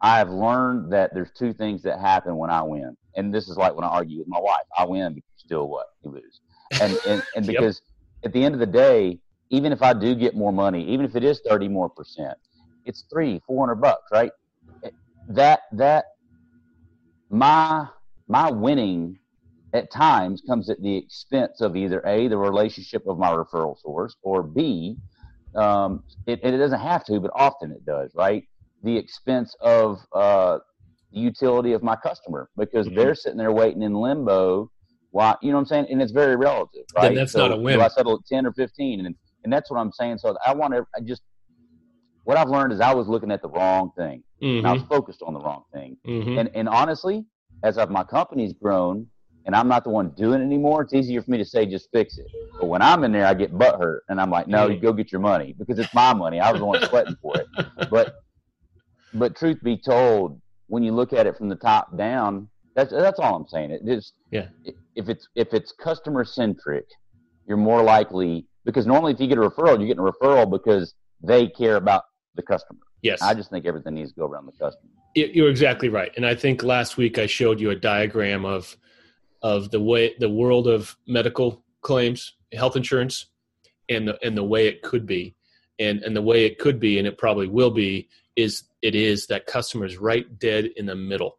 I've 0.00 0.30
learned 0.30 0.92
that 0.92 1.10
there's 1.12 1.30
two 1.36 1.52
things 1.52 1.82
that 1.82 1.98
happen 1.98 2.36
when 2.36 2.50
I 2.50 2.62
win. 2.62 2.96
And 3.16 3.34
this 3.34 3.48
is 3.48 3.56
like 3.56 3.74
when 3.74 3.84
I 3.84 3.88
argue 3.88 4.18
with 4.18 4.28
my 4.28 4.38
wife. 4.38 4.62
I 4.78 4.84
win, 4.84 5.14
but 5.14 5.16
you 5.16 5.22
still 5.36 5.68
what? 5.68 5.86
You 6.04 6.12
lose. 6.12 6.40
And, 6.80 6.96
and, 7.06 7.22
and 7.34 7.46
Yep. 7.46 7.54
because 7.54 7.82
at 8.24 8.32
the 8.32 8.44
end 8.44 8.54
of 8.54 8.60
the 8.60 8.66
day, 8.66 9.18
even 9.50 9.72
if 9.72 9.82
I 9.82 9.92
do 9.92 10.14
get 10.14 10.36
more 10.36 10.52
money, 10.52 10.84
even 10.88 11.04
if 11.04 11.16
it 11.16 11.24
is 11.24 11.40
30 11.48 11.68
more 11.68 11.90
percent, 11.90 12.38
it's 12.84 13.04
three, 13.12 13.40
400 13.46 13.74
bucks, 13.80 14.04
right? 14.12 14.30
That, 15.28 15.60
that, 15.72 16.04
my, 17.30 17.86
my 18.28 18.50
winning 18.50 19.18
at 19.72 19.90
times 19.92 20.42
comes 20.48 20.68
at 20.68 20.80
the 20.82 20.96
expense 20.96 21.60
of 21.60 21.76
either 21.76 22.00
a 22.06 22.26
the 22.28 22.36
relationship 22.36 23.06
of 23.06 23.18
my 23.18 23.30
referral 23.30 23.78
source 23.78 24.16
or 24.22 24.42
b 24.42 24.98
um, 25.54 26.02
it, 26.26 26.40
and 26.42 26.54
it 26.54 26.58
doesn't 26.58 26.80
have 26.80 27.04
to 27.04 27.20
but 27.20 27.30
often 27.34 27.70
it 27.70 27.84
does 27.84 28.10
right? 28.14 28.44
The 28.82 28.96
expense 28.96 29.54
of 29.60 30.00
uh, 30.12 30.58
the 31.12 31.20
utility 31.20 31.72
of 31.72 31.82
my 31.82 31.96
customer 31.96 32.48
because 32.56 32.88
Mhm. 32.88 32.96
they're 32.96 33.14
sitting 33.14 33.38
there 33.38 33.52
waiting 33.52 33.82
in 33.82 33.94
limbo 33.94 34.70
why 35.12 35.36
you 35.42 35.50
know 35.50 35.56
what 35.56 35.60
i'm 35.62 35.66
saying? 35.66 35.86
And 35.90 36.00
it's 36.02 36.12
very 36.12 36.36
relative 36.36 36.84
right? 36.96 37.02
Then 37.08 37.14
that's 37.14 37.34
not 37.36 37.52
a 37.52 37.56
win. 37.56 37.80
i 37.80 37.88
settle 37.88 38.14
at 38.14 38.26
10 38.26 38.46
or 38.46 38.52
15 38.52 39.06
and, 39.06 39.14
and 39.44 39.52
that's 39.52 39.70
what 39.70 39.78
i'm 39.78 39.92
saying. 39.92 40.18
So 40.18 40.36
i 40.46 40.52
want 40.54 40.74
to 40.74 40.84
i 40.96 41.00
just 41.00 41.22
what 42.24 42.36
i've 42.36 42.48
learned 42.48 42.72
is 42.72 42.80
i 42.80 42.92
was 42.94 43.06
looking 43.08 43.30
at 43.30 43.40
the 43.42 43.48
wrong 43.48 43.90
thing 43.96 44.22
and 44.40 44.66
i 44.66 44.72
was 44.72 44.80
Mm-hmm. 44.82 44.88
focused 44.94 45.22
on 45.22 45.34
the 45.34 45.40
wrong 45.40 45.62
thing 45.72 45.96
Mm-hmm. 46.06 46.38
and 46.38 46.50
and 46.54 46.68
honestly, 46.68 47.24
as 47.62 47.76
I've, 47.78 47.90
my 47.90 48.04
company's 48.04 48.52
grown 48.54 49.06
and 49.46 49.54
I'm 49.56 49.68
not 49.68 49.84
the 49.84 49.90
one 49.90 50.10
doing 50.10 50.40
it 50.40 50.44
anymore, 50.44 50.82
it's 50.82 50.94
easier 50.94 51.22
for 51.22 51.30
me 51.30 51.38
to 51.38 51.44
say 51.44 51.64
just 51.66 51.88
fix 51.92 52.18
it. 52.18 52.26
But 52.58 52.66
when 52.66 52.82
I'm 52.82 53.04
in 53.04 53.12
there, 53.12 53.26
I 53.26 53.34
get 53.34 53.56
butt 53.56 53.78
hurt, 53.80 54.02
and 54.08 54.20
I'm 54.20 54.30
like, 54.30 54.48
no, 54.48 54.68
Mhm. 54.68 54.74
you 54.74 54.80
go 54.80 54.92
get 54.92 55.10
your 55.12 55.20
money 55.20 55.54
because 55.58 55.78
it's 55.78 55.92
my 55.94 56.12
money. 56.14 56.40
I 56.40 56.50
was 56.52 56.60
the 56.60 56.66
one 56.66 56.80
sweating 56.88 57.16
for 57.22 57.38
it. 57.38 57.46
But 57.90 58.14
but 59.12 59.36
truth 59.36 59.58
be 59.62 59.76
told, 59.76 60.40
when 60.68 60.82
you 60.82 60.92
look 60.92 61.12
at 61.12 61.26
it 61.26 61.36
from 61.36 61.48
the 61.48 61.56
top 61.56 61.96
down, 61.96 62.48
that's 62.76 62.92
that's 62.92 63.18
all 63.18 63.34
I'm 63.36 63.48
saying. 63.48 63.70
It 63.72 63.82
is 63.86 64.12
Yeah. 64.30 64.48
If 64.94 65.08
it's 65.08 65.28
if 65.34 65.48
it's 65.52 65.72
customer 65.72 66.24
centric, 66.24 66.86
you're 67.46 67.56
more 67.56 67.82
likely 67.82 68.46
because 68.64 68.86
normally 68.86 69.12
if 69.12 69.20
you 69.20 69.26
get 69.26 69.38
a 69.38 69.42
referral, 69.42 69.78
you're 69.78 69.88
getting 69.88 70.06
a 70.06 70.12
referral 70.12 70.50
because 70.50 70.94
they 71.22 71.48
care 71.48 71.76
about 71.76 72.04
the 72.36 72.42
customer. 72.42 72.80
Yes. 73.02 73.22
I 73.22 73.34
just 73.34 73.50
think 73.50 73.66
everything 73.66 73.94
needs 73.94 74.12
to 74.12 74.20
go 74.20 74.26
around 74.26 74.46
the 74.46 74.52
customer. 74.52 74.90
You're 75.14 75.50
exactly 75.50 75.88
right, 75.88 76.12
and 76.16 76.24
I 76.24 76.34
think 76.34 76.62
last 76.62 76.96
week 76.96 77.18
I 77.18 77.26
showed 77.26 77.60
you 77.60 77.70
a 77.70 77.76
diagram 77.76 78.44
of 78.44 78.76
of 79.42 79.70
the 79.70 79.80
way 79.80 80.14
the 80.18 80.28
world 80.28 80.68
of 80.68 80.96
medical 81.06 81.64
claims, 81.80 82.34
health 82.52 82.76
insurance, 82.76 83.26
and 83.88 84.06
the 84.06 84.18
and 84.24 84.36
the 84.36 84.44
way 84.44 84.68
it 84.68 84.82
could 84.82 85.06
be, 85.06 85.34
and 85.78 86.02
and 86.02 86.14
the 86.14 86.22
way 86.22 86.44
it 86.44 86.58
could 86.58 86.78
be, 86.78 86.98
and 86.98 87.08
it 87.08 87.18
probably 87.18 87.48
will 87.48 87.70
be, 87.70 88.08
is 88.36 88.64
it 88.82 88.94
is 88.94 89.26
that 89.26 89.46
customers 89.46 89.98
right 89.98 90.38
dead 90.38 90.66
in 90.76 90.86
the 90.86 90.94
middle. 90.94 91.38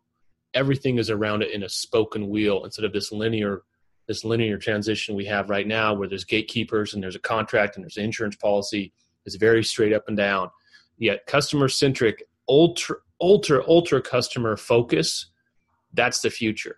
Everything 0.54 0.98
is 0.98 1.10
around 1.10 1.42
it 1.42 1.52
in 1.52 1.64
a 1.64 1.70
spoken 1.70 2.28
wheel 2.28 2.66
instead 2.66 2.84
of 2.84 2.92
this 2.92 3.12
linear 3.12 3.64
this 4.08 4.26
linear 4.26 4.58
transition 4.58 5.16
we 5.16 5.26
have 5.26 5.50
right 5.50 5.68
now, 5.68 5.94
where 5.94 6.10
there's 6.10 6.26
gatekeepers 6.26 6.94
and 6.94 7.02
there's 7.02 7.16
a 7.16 7.20
contract 7.20 7.76
and 7.76 7.86
there's 7.86 7.98
an 7.98 8.04
insurance 8.04 8.36
policy. 8.36 8.92
It's 9.26 9.36
very 9.36 9.64
straight 9.64 9.94
up 9.94 10.04
and 10.08 10.18
down. 10.18 10.50
Yet 10.98 11.26
customer 11.26 11.68
centric, 11.68 12.24
ultra 12.48 12.98
ultra 13.22 13.64
ultra 13.68 14.02
customer 14.02 14.58
focus 14.58 15.28
that's 15.94 16.22
the 16.22 16.30
future 16.30 16.76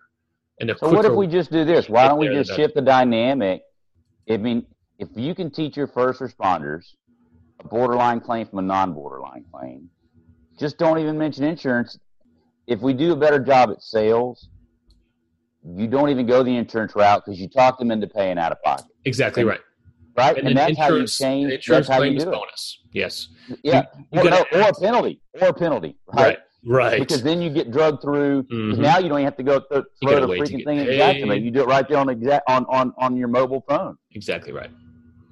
and 0.60 0.68
the 0.68 0.76
So 0.78 0.90
what 0.90 1.04
if 1.04 1.12
we 1.12 1.26
just 1.26 1.50
do 1.50 1.64
this? 1.64 1.88
Why 1.88 2.06
don't 2.06 2.18
we 2.18 2.28
just 2.28 2.54
shift 2.54 2.74
the 2.74 2.82
dynamic? 2.82 3.62
I 4.28 4.36
mean, 4.36 4.66
if 4.98 5.08
you 5.16 5.34
can 5.34 5.50
teach 5.50 5.76
your 5.76 5.86
first 5.86 6.20
responders 6.20 6.84
a 7.60 7.68
borderline 7.68 8.20
claim 8.20 8.46
from 8.46 8.58
a 8.58 8.62
non-borderline 8.62 9.44
claim, 9.52 9.88
just 10.58 10.78
don't 10.78 10.98
even 10.98 11.18
mention 11.18 11.44
insurance. 11.44 11.98
If 12.66 12.80
we 12.80 12.92
do 12.92 13.12
a 13.12 13.16
better 13.16 13.38
job 13.38 13.70
at 13.70 13.82
sales, 13.82 14.48
you 15.64 15.86
don't 15.86 16.10
even 16.10 16.26
go 16.26 16.42
the 16.42 16.56
insurance 16.56 16.94
route 16.94 17.22
because 17.24 17.40
you 17.40 17.48
talk 17.48 17.78
them 17.78 17.90
into 17.90 18.06
paying 18.06 18.38
out 18.38 18.52
of 18.52 18.62
pocket, 18.62 18.86
exactly 19.04 19.42
and- 19.42 19.50
right 19.50 19.60
right? 20.16 20.36
and, 20.38 20.48
And, 20.48 20.56
that's 20.56 20.78
how 20.78 20.94
you 20.94 21.06
change. 21.06 21.52
insurance 21.52 21.86
That's 21.88 21.98
how 21.98 22.02
you 22.04 22.18
do 22.18 22.28
it. 22.28 22.32
bonus 22.32 22.80
yes 22.92 23.28
Yeah, 23.62 23.84
you 24.12 24.20
or, 24.20 24.24
no, 24.30 24.44
or 24.52 24.60
a 24.60 24.72
penalty, 24.74 25.20
or 25.40 25.48
a 25.48 25.52
penalty, 25.54 25.96
right? 26.12 26.22
right 26.24 26.38
right 26.66 27.00
Because 27.00 27.22
then 27.22 27.42
you 27.42 27.50
get 27.50 27.70
drugged 27.70 28.00
through. 28.02 28.44
Mhm. 28.44 28.78
Now 28.78 28.98
you 28.98 29.08
don't 29.08 29.18
even 29.18 29.24
have 29.24 29.36
to 29.36 29.42
go 29.42 29.60
th- 29.60 29.84
throw 30.02 30.20
the 30.20 30.26
freaking 30.34 30.64
thing. 30.64 30.84
Jacksonville. 30.86 31.36
You 31.38 31.50
do 31.50 31.60
it 31.60 31.66
right 31.66 31.86
there 31.88 31.98
on 31.98 32.08
exact 32.08 32.48
on, 32.48 32.64
on 32.68 32.92
on 32.98 33.16
your 33.16 33.28
mobile 33.28 33.62
phone. 33.68 33.96
exactly 34.12 34.52
right 34.52 34.70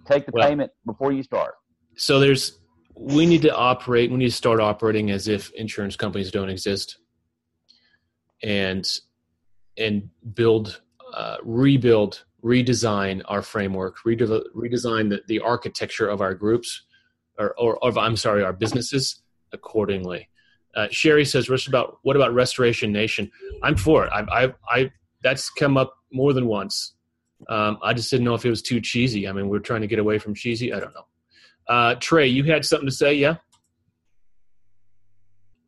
Take 0.06 0.26
the 0.26 0.32
Well- 0.34 0.48
payment 0.48 0.70
before 0.84 1.12
you 1.12 1.22
start. 1.22 1.54
so 1.96 2.18
there's 2.20 2.58
we 2.94 3.24
need 3.24 3.40
to 3.42 3.54
operate 3.54 4.10
we 4.10 4.18
need 4.18 4.26
to 4.26 4.30
start 4.44 4.60
operating 4.60 5.10
as 5.10 5.26
if 5.26 5.50
insurance 5.54 5.96
companies 5.96 6.30
don't 6.30 6.50
exist 6.50 6.98
and 8.42 8.86
and 9.78 10.08
build 10.34 10.80
uh, 11.14 11.36
rebuild 11.42 12.24
redesign 12.44 13.22
our 13.26 13.42
framework 13.42 14.04
rede- 14.04 14.20
redesign 14.54 15.08
the, 15.08 15.20
the 15.28 15.40
architecture 15.40 16.08
of 16.08 16.20
our 16.20 16.34
groups 16.34 16.82
or, 17.38 17.54
or 17.58 17.82
of 17.84 17.96
i'm 17.96 18.16
sorry 18.16 18.42
our 18.42 18.52
businesses 18.52 19.22
accordingly 19.52 20.28
uh, 20.74 20.88
sherry 20.90 21.24
says 21.24 21.48
"What 21.48 21.66
about 21.66 21.98
what 22.02 22.16
about 22.16 22.34
restoration 22.34 22.92
nation 22.92 23.30
i'm 23.62 23.76
for 23.76 24.06
it 24.06 24.10
i 24.12 24.44
i, 24.44 24.54
I 24.68 24.92
that's 25.22 25.50
come 25.50 25.76
up 25.76 25.94
more 26.12 26.32
than 26.32 26.46
once 26.46 26.94
um, 27.48 27.78
i 27.82 27.92
just 27.92 28.10
didn't 28.10 28.24
know 28.24 28.34
if 28.34 28.44
it 28.44 28.50
was 28.50 28.62
too 28.62 28.80
cheesy 28.80 29.28
i 29.28 29.32
mean 29.32 29.48
we're 29.48 29.60
trying 29.60 29.82
to 29.82 29.86
get 29.86 29.98
away 29.98 30.18
from 30.18 30.34
cheesy 30.34 30.72
i 30.72 30.80
don't 30.80 30.94
know 30.94 31.06
uh, 31.68 31.94
Trey, 31.96 32.26
you 32.26 32.44
had 32.44 32.64
something 32.64 32.88
to 32.88 32.94
say, 32.94 33.14
yeah? 33.14 33.36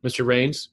Mr. 0.05 0.27
Rains? 0.27 0.71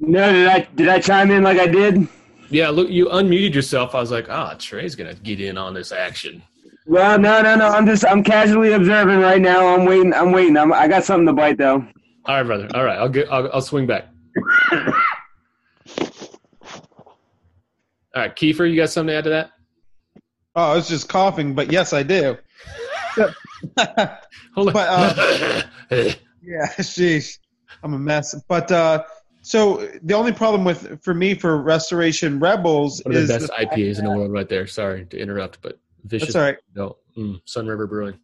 No, 0.00 0.32
did 0.32 0.48
I 0.48 0.68
did 0.74 0.88
I 0.88 0.98
chime 0.98 1.30
in 1.30 1.42
like 1.42 1.58
I 1.58 1.66
did? 1.66 2.08
Yeah, 2.50 2.68
look, 2.68 2.90
you 2.90 3.06
unmuted 3.06 3.54
yourself. 3.54 3.94
I 3.94 4.00
was 4.00 4.10
like, 4.10 4.28
ah, 4.28 4.54
Trey's 4.58 4.94
going 4.96 5.14
to 5.14 5.22
get 5.22 5.40
in 5.40 5.56
on 5.56 5.72
this 5.72 5.92
action. 5.92 6.42
Well, 6.86 7.18
no, 7.18 7.40
no, 7.42 7.54
no. 7.54 7.68
I'm 7.68 7.86
just 7.86 8.04
I'm 8.04 8.24
casually 8.24 8.72
observing 8.72 9.20
right 9.20 9.40
now. 9.40 9.74
I'm 9.74 9.84
waiting. 9.84 10.12
I'm 10.12 10.32
waiting. 10.32 10.56
I'm, 10.56 10.72
I 10.72 10.88
got 10.88 11.04
something 11.04 11.26
to 11.26 11.32
bite 11.32 11.58
though. 11.58 11.86
All 12.24 12.36
right, 12.36 12.42
brother. 12.42 12.68
All 12.74 12.84
right, 12.84 12.98
I'll 12.98 13.08
get. 13.08 13.30
I'll, 13.30 13.50
I'll 13.52 13.62
swing 13.62 13.86
back. 13.86 14.08
All 18.12 18.22
right, 18.22 18.34
Kiefer, 18.34 18.68
you 18.68 18.74
got 18.74 18.90
something 18.90 19.12
to 19.12 19.18
add 19.18 19.24
to 19.24 19.30
that? 19.30 19.52
Oh, 20.56 20.72
I 20.72 20.74
was 20.74 20.88
just 20.88 21.08
coughing, 21.08 21.54
but 21.54 21.70
yes, 21.70 21.92
I 21.92 22.02
do. 22.02 22.36
Hold 24.54 24.68
on. 24.68 24.72
But, 24.72 24.88
uh, 24.88 25.62
yeah, 25.90 26.66
sheesh, 26.80 27.38
I'm 27.84 27.94
a 27.94 27.98
mess. 27.98 28.34
But 28.48 28.72
uh, 28.72 29.04
so 29.42 29.88
the 30.02 30.14
only 30.14 30.32
problem 30.32 30.64
with 30.64 31.02
for 31.02 31.14
me 31.14 31.34
for 31.34 31.60
Restoration 31.60 32.38
Rebels 32.38 33.02
One 33.04 33.14
of 33.14 33.22
is 33.22 33.28
the 33.28 33.38
best 33.38 33.46
the 33.46 33.66
IPAs 33.66 33.98
in 33.98 34.04
the 34.04 34.10
world, 34.10 34.32
right 34.32 34.48
there. 34.48 34.66
Sorry 34.66 35.06
to 35.06 35.18
interrupt, 35.18 35.62
but 35.62 35.78
vicious. 36.04 36.28
That's 36.28 36.36
all 36.36 36.42
right. 36.42 36.58
No, 36.74 36.96
mm, 37.16 37.40
Sun 37.46 37.66
River 37.66 37.86
Brewing. 37.86 38.18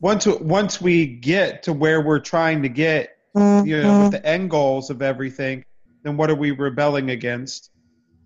Once 0.00 0.26
once 0.26 0.80
we 0.80 1.06
get 1.06 1.62
to 1.64 1.72
where 1.72 2.00
we're 2.00 2.20
trying 2.20 2.62
to 2.62 2.68
get, 2.68 3.18
you 3.34 3.82
know, 3.82 4.02
with 4.02 4.12
the 4.12 4.22
end 4.24 4.50
goals 4.50 4.90
of 4.90 5.02
everything, 5.02 5.64
then 6.02 6.16
what 6.16 6.30
are 6.30 6.34
we 6.34 6.52
rebelling 6.52 7.10
against? 7.10 7.70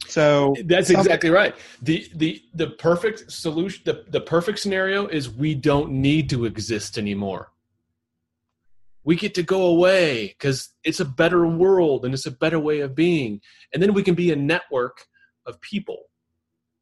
So 0.07 0.55
That's 0.65 0.91
exactly 0.91 1.31
right. 1.31 1.55
The 1.83 2.09
the 2.15 2.43
the 2.55 2.69
perfect 2.69 3.31
solution 3.31 3.83
the, 3.85 4.05
the 4.09 4.21
perfect 4.21 4.59
scenario 4.59 5.07
is 5.07 5.31
we 5.31 5.55
don't 5.55 5.91
need 5.93 6.31
to 6.31 6.45
exist 6.45 6.99
anymore. 6.99 7.53
We 9.05 9.17
get 9.17 9.35
to 9.35 9.43
go 9.43 9.63
away 9.67 10.29
because 10.29 10.69
it's 10.85 11.01
a 11.01 11.05
better 11.05 11.47
world 11.47 12.05
and 12.05 12.13
it's 12.13 12.27
a 12.27 12.31
better 12.31 12.59
way 12.59 12.81
of 12.81 12.95
being. 12.95 13.41
And 13.73 13.83
then 13.83 13.95
we 13.95 14.03
can 14.03 14.15
be 14.15 14.31
a 14.31 14.37
network 14.37 15.07
of 15.47 15.61
people. 15.61 16.05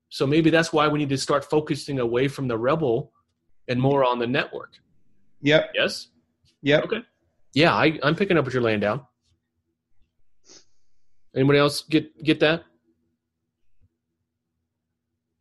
So 0.08 0.26
maybe 0.26 0.50
that's 0.50 0.72
why 0.72 0.88
we 0.88 0.98
need 0.98 1.10
to 1.10 1.18
start 1.18 1.44
focusing 1.44 2.00
away 2.00 2.28
from 2.28 2.48
the 2.48 2.58
rebel 2.58 3.12
and 3.68 3.80
more 3.80 4.04
on 4.04 4.18
the 4.18 4.26
network. 4.26 4.72
yep, 5.42 5.70
Yes? 5.74 6.08
yep. 6.62 6.84
Okay. 6.84 7.02
Yeah, 7.54 7.72
I, 7.74 7.98
I'm 8.02 8.14
picking 8.14 8.36
up 8.36 8.44
what 8.44 8.52
you're 8.54 8.62
laying 8.62 8.80
down. 8.80 9.02
Anybody 11.36 11.58
else 11.58 11.82
get 11.82 12.22
get 12.24 12.40
that? 12.40 12.64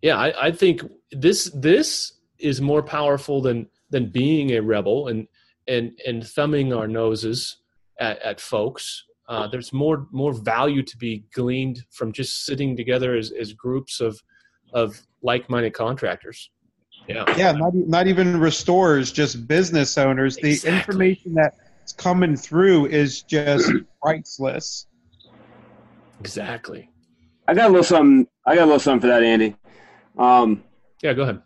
Yeah, 0.01 0.17
I, 0.17 0.47
I 0.47 0.51
think 0.51 0.81
this 1.11 1.45
this 1.55 2.13
is 2.37 2.61
more 2.61 2.83
powerful 2.83 3.41
than 3.41 3.67
than 3.89 4.09
being 4.09 4.51
a 4.51 4.61
rebel 4.61 5.07
and 5.07 5.27
and 5.67 5.91
and 6.05 6.25
thumbing 6.25 6.73
our 6.73 6.87
noses 6.87 7.57
at, 7.99 8.21
at 8.21 8.41
folks. 8.41 9.03
Uh, 9.29 9.47
there's 9.47 9.73
more 9.73 10.07
more 10.11 10.33
value 10.33 10.81
to 10.81 10.97
be 10.97 11.25
gleaned 11.33 11.83
from 11.91 12.11
just 12.13 12.45
sitting 12.45 12.77
together 12.77 13.15
as, 13.15 13.31
as 13.31 13.53
groups 13.53 13.99
of 13.99 14.21
of 14.73 14.99
like-minded 15.21 15.73
contractors. 15.73 16.49
Yeah. 17.07 17.23
Yeah, 17.37 17.53
not, 17.53 17.73
not 17.73 18.07
even 18.07 18.37
restorers, 18.37 19.11
just 19.11 19.47
business 19.47 19.97
owners. 19.97 20.35
The 20.35 20.59
information 20.65 21.33
that's 21.33 21.93
coming 21.93 22.35
through 22.35 22.87
is 22.87 23.23
just 23.23 23.71
priceless. 24.01 24.87
Exactly. 26.19 26.89
I 27.47 27.53
got 27.53 27.67
a 27.67 27.69
little 27.69 27.83
something. 27.83 28.27
I 28.45 28.55
got 28.55 28.63
a 28.63 28.65
little 28.65 28.79
something 28.79 29.01
for 29.01 29.07
that, 29.07 29.23
Andy. 29.23 29.55
Um, 30.17 30.63
Yeah, 31.01 31.13
go 31.13 31.23
ahead. 31.23 31.41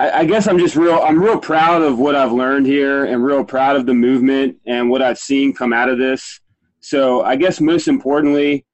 I, 0.00 0.20
I 0.20 0.24
guess 0.24 0.48
I'm 0.48 0.58
just 0.58 0.76
real. 0.76 0.98
I'm 0.98 1.22
real 1.22 1.38
proud 1.38 1.82
of 1.82 1.98
what 1.98 2.16
I've 2.16 2.32
learned 2.32 2.66
here, 2.66 3.04
and 3.04 3.22
real 3.22 3.44
proud 3.44 3.76
of 3.76 3.84
the 3.86 3.94
movement 3.94 4.56
and 4.66 4.90
what 4.90 5.02
I've 5.02 5.18
seen 5.18 5.52
come 5.54 5.72
out 5.72 5.88
of 5.88 5.98
this. 5.98 6.40
So 6.80 7.22
I 7.22 7.36
guess 7.36 7.60
most 7.60 7.86
importantly, 7.86 8.64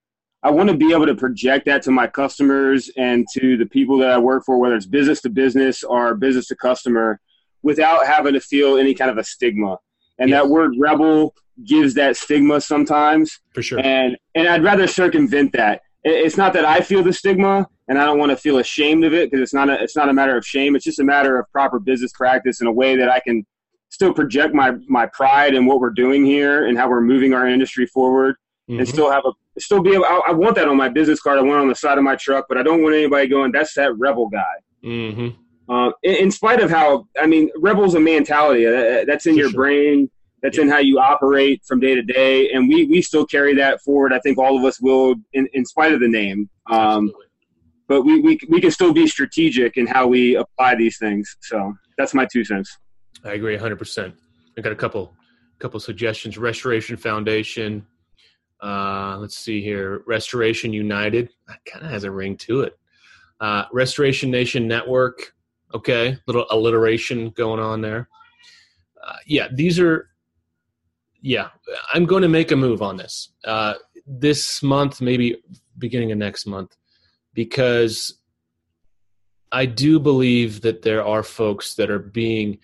I 0.43 0.51
want 0.51 0.69
to 0.71 0.77
be 0.77 0.93
able 0.93 1.07
to 1.07 1.15
project 1.17 1.67
that 1.67 1.83
to 1.83 1.91
my 1.91 2.07
customers 2.07 2.89
and 2.97 3.27
to 3.35 3.57
the 3.57 3.67
people 3.67 3.99
that 3.99 4.11
I 4.11 4.19
work 4.19 4.45
for, 4.47 4.59
whether 4.61 4.77
it's 4.77 4.87
business 4.87 5.21
to 5.23 5.29
business 5.31 5.83
or 5.83 6.15
business 6.15 6.47
to 6.49 6.57
customer, 6.57 7.21
without 7.63 8.07
having 8.07 8.35
to 8.35 8.41
feel 8.41 8.77
any 8.79 8.95
kind 8.95 9.11
of 9.11 9.19
a 9.19 9.25
stigma. 9.25 9.79
And 10.19 10.31
Yes. 10.31 10.43
that 10.43 10.49
word 10.49 10.75
rebel 10.79 11.35
gives 11.65 11.95
that 11.95 12.17
stigma 12.17 12.61
sometimes 12.61 13.41
For 13.55 13.63
sure. 13.63 13.81
and 13.81 14.17
and 14.37 14.47
I'd 14.49 14.63
rather 14.63 14.87
circumvent 14.87 15.53
that. 15.55 15.81
It- 16.07 16.25
It's 16.25 16.37
not 16.39 16.53
that 16.55 16.65
I 16.65 16.81
feel 16.81 17.03
the 17.03 17.13
stigma, 17.13 17.67
and 17.89 17.99
I 17.99 18.05
don't 18.07 18.19
want 18.19 18.31
to 18.31 18.37
feel 18.37 18.59
ashamed 18.59 19.05
of 19.05 19.13
it 19.13 19.31
because 19.31 19.43
it's 19.43 19.53
not 19.55 19.69
a 19.69 19.83
it's 19.83 19.97
not 19.97 20.09
a 20.09 20.13
matter 20.13 20.37
of 20.37 20.45
shame. 20.47 20.75
It's 20.77 20.85
just 20.85 21.01
a 21.01 21.05
matter 21.05 21.39
of 21.39 21.51
proper 21.53 21.79
business 21.79 22.13
practice 22.13 22.61
in 22.61 22.67
a 22.67 22.73
way 22.73 22.97
that 22.97 23.09
I 23.11 23.21
can 23.21 23.45
still 23.91 24.13
project 24.15 24.55
my 24.55 24.73
my 24.89 25.07
pride 25.07 25.55
in 25.55 25.67
what 25.67 25.81
we're 25.81 25.91
doing 26.05 26.25
here 26.25 26.67
and 26.67 26.79
how 26.79 26.89
we're 26.89 27.01
moving 27.01 27.35
our 27.35 27.47
industry 27.47 27.87
forward, 27.87 28.37
and 28.69 28.81
Mhm. 28.81 28.87
still 28.89 29.11
have 29.11 29.25
a 29.27 29.33
still 29.61 29.81
be 29.83 29.93
able. 29.95 30.05
I, 30.05 30.21
I 30.29 30.33
want 30.33 30.55
that 30.57 30.69
on 30.69 30.77
my 30.77 30.89
business 30.89 31.21
card. 31.21 31.39
I 31.39 31.43
want 31.43 31.59
it 31.59 31.63
on 31.63 31.69
the 31.69 31.75
side 31.75 31.99
of 31.99 32.05
my 32.05 32.17
truck, 32.17 32.47
but 32.49 32.57
I 32.59 32.63
don't 32.63 32.83
want 32.83 32.95
anybody 32.95 33.27
going, 33.29 33.53
"That's 33.53 33.75
that 33.75 33.97
rebel 33.99 34.29
guy." 34.29 34.55
Mhm. 34.85 35.35
Uh, 35.69 35.91
in, 36.05 36.15
in 36.17 36.31
spite 36.31 36.61
of 36.61 36.71
how, 36.71 37.09
I 37.21 37.27
mean, 37.27 37.51
rebel's 37.57 37.95
a 37.97 38.01
mentality. 38.01 38.67
Uh, 38.67 39.05
that's 39.07 39.27
in 39.27 39.35
For 39.35 39.41
your 39.41 39.51
sure. 39.51 39.57
brain. 39.57 40.09
That's 40.43 40.59
in 40.59 40.69
how 40.69 40.79
you 40.79 40.99
operate 40.99 41.63
from 41.67 41.81
day 41.81 41.95
to 41.95 42.03
day, 42.03 42.51
and 42.51 42.69
we 42.69 42.85
we 42.87 43.03
still 43.03 43.25
carry 43.27 43.55
that 43.57 43.81
forward. 43.81 44.13
I 44.13 44.21
think 44.21 44.39
all 44.39 44.57
of 44.57 44.65
us 44.65 44.81
will, 44.81 45.15
in, 45.33 45.49
in 45.55 45.65
spite 45.65 45.93
of 45.93 46.01
the 46.01 46.09
name. 46.09 46.49
Um, 46.71 47.11
but 47.89 48.03
we, 48.03 48.21
we 48.21 48.39
we 48.49 48.61
can 48.61 48.71
still 48.71 48.93
be 48.93 49.07
strategic 49.07 49.77
in 49.77 49.87
how 49.87 50.07
we 50.07 50.37
apply 50.37 50.75
these 50.75 50.99
things. 50.99 51.37
So 51.41 51.75
that's 51.97 52.15
my 52.15 52.27
two 52.31 52.45
cents. 52.45 52.77
I 53.25 53.33
agree 53.33 53.57
100%. 53.57 54.13
I 54.57 54.61
got 54.61 54.73
a 54.73 54.77
couple 54.77 55.15
couple 55.59 55.81
suggestions. 55.81 56.39
Restoration 56.39 56.97
Foundation. 56.97 57.87
Uh, 58.63 59.17
let's 59.19 59.37
see 59.37 59.63
here. 59.63 60.03
Restoration 60.07 60.73
United. 60.73 61.31
That 61.49 61.59
kind 61.65 61.85
of 61.85 61.91
has 61.91 62.05
a 62.05 62.11
ring 62.11 62.37
to 62.39 62.63
it. 62.63 62.79
Uh, 63.41 63.65
Restoration 63.73 64.31
Nation 64.31 64.67
Network. 64.67 65.33
Okay, 65.75 66.17
little 66.27 66.47
alliteration 66.51 67.31
going 67.31 67.61
on 67.61 67.81
there. 67.81 68.09
Uh, 69.05 69.17
yeah, 69.27 69.49
these 69.53 69.79
are. 69.79 70.09
Yeah, 71.27 71.49
I'm 71.93 72.07
going 72.07 72.23
to 72.23 72.29
make 72.29 72.53
a 72.53 72.57
move 72.57 72.83
on 72.83 72.97
this 72.97 73.31
uh, 73.45 73.75
this 74.07 74.63
month, 74.63 75.01
maybe 75.01 75.37
beginning 75.77 76.13
of 76.13 76.19
next 76.19 76.47
month, 76.47 76.77
because 77.35 78.21
I 79.51 79.67
do 79.67 79.99
believe 79.99 80.61
that 80.61 80.83
there 80.83 81.05
are 81.05 81.25
folks 81.25 81.75
that 81.75 81.91
are 81.91 81.99
being 81.99 82.59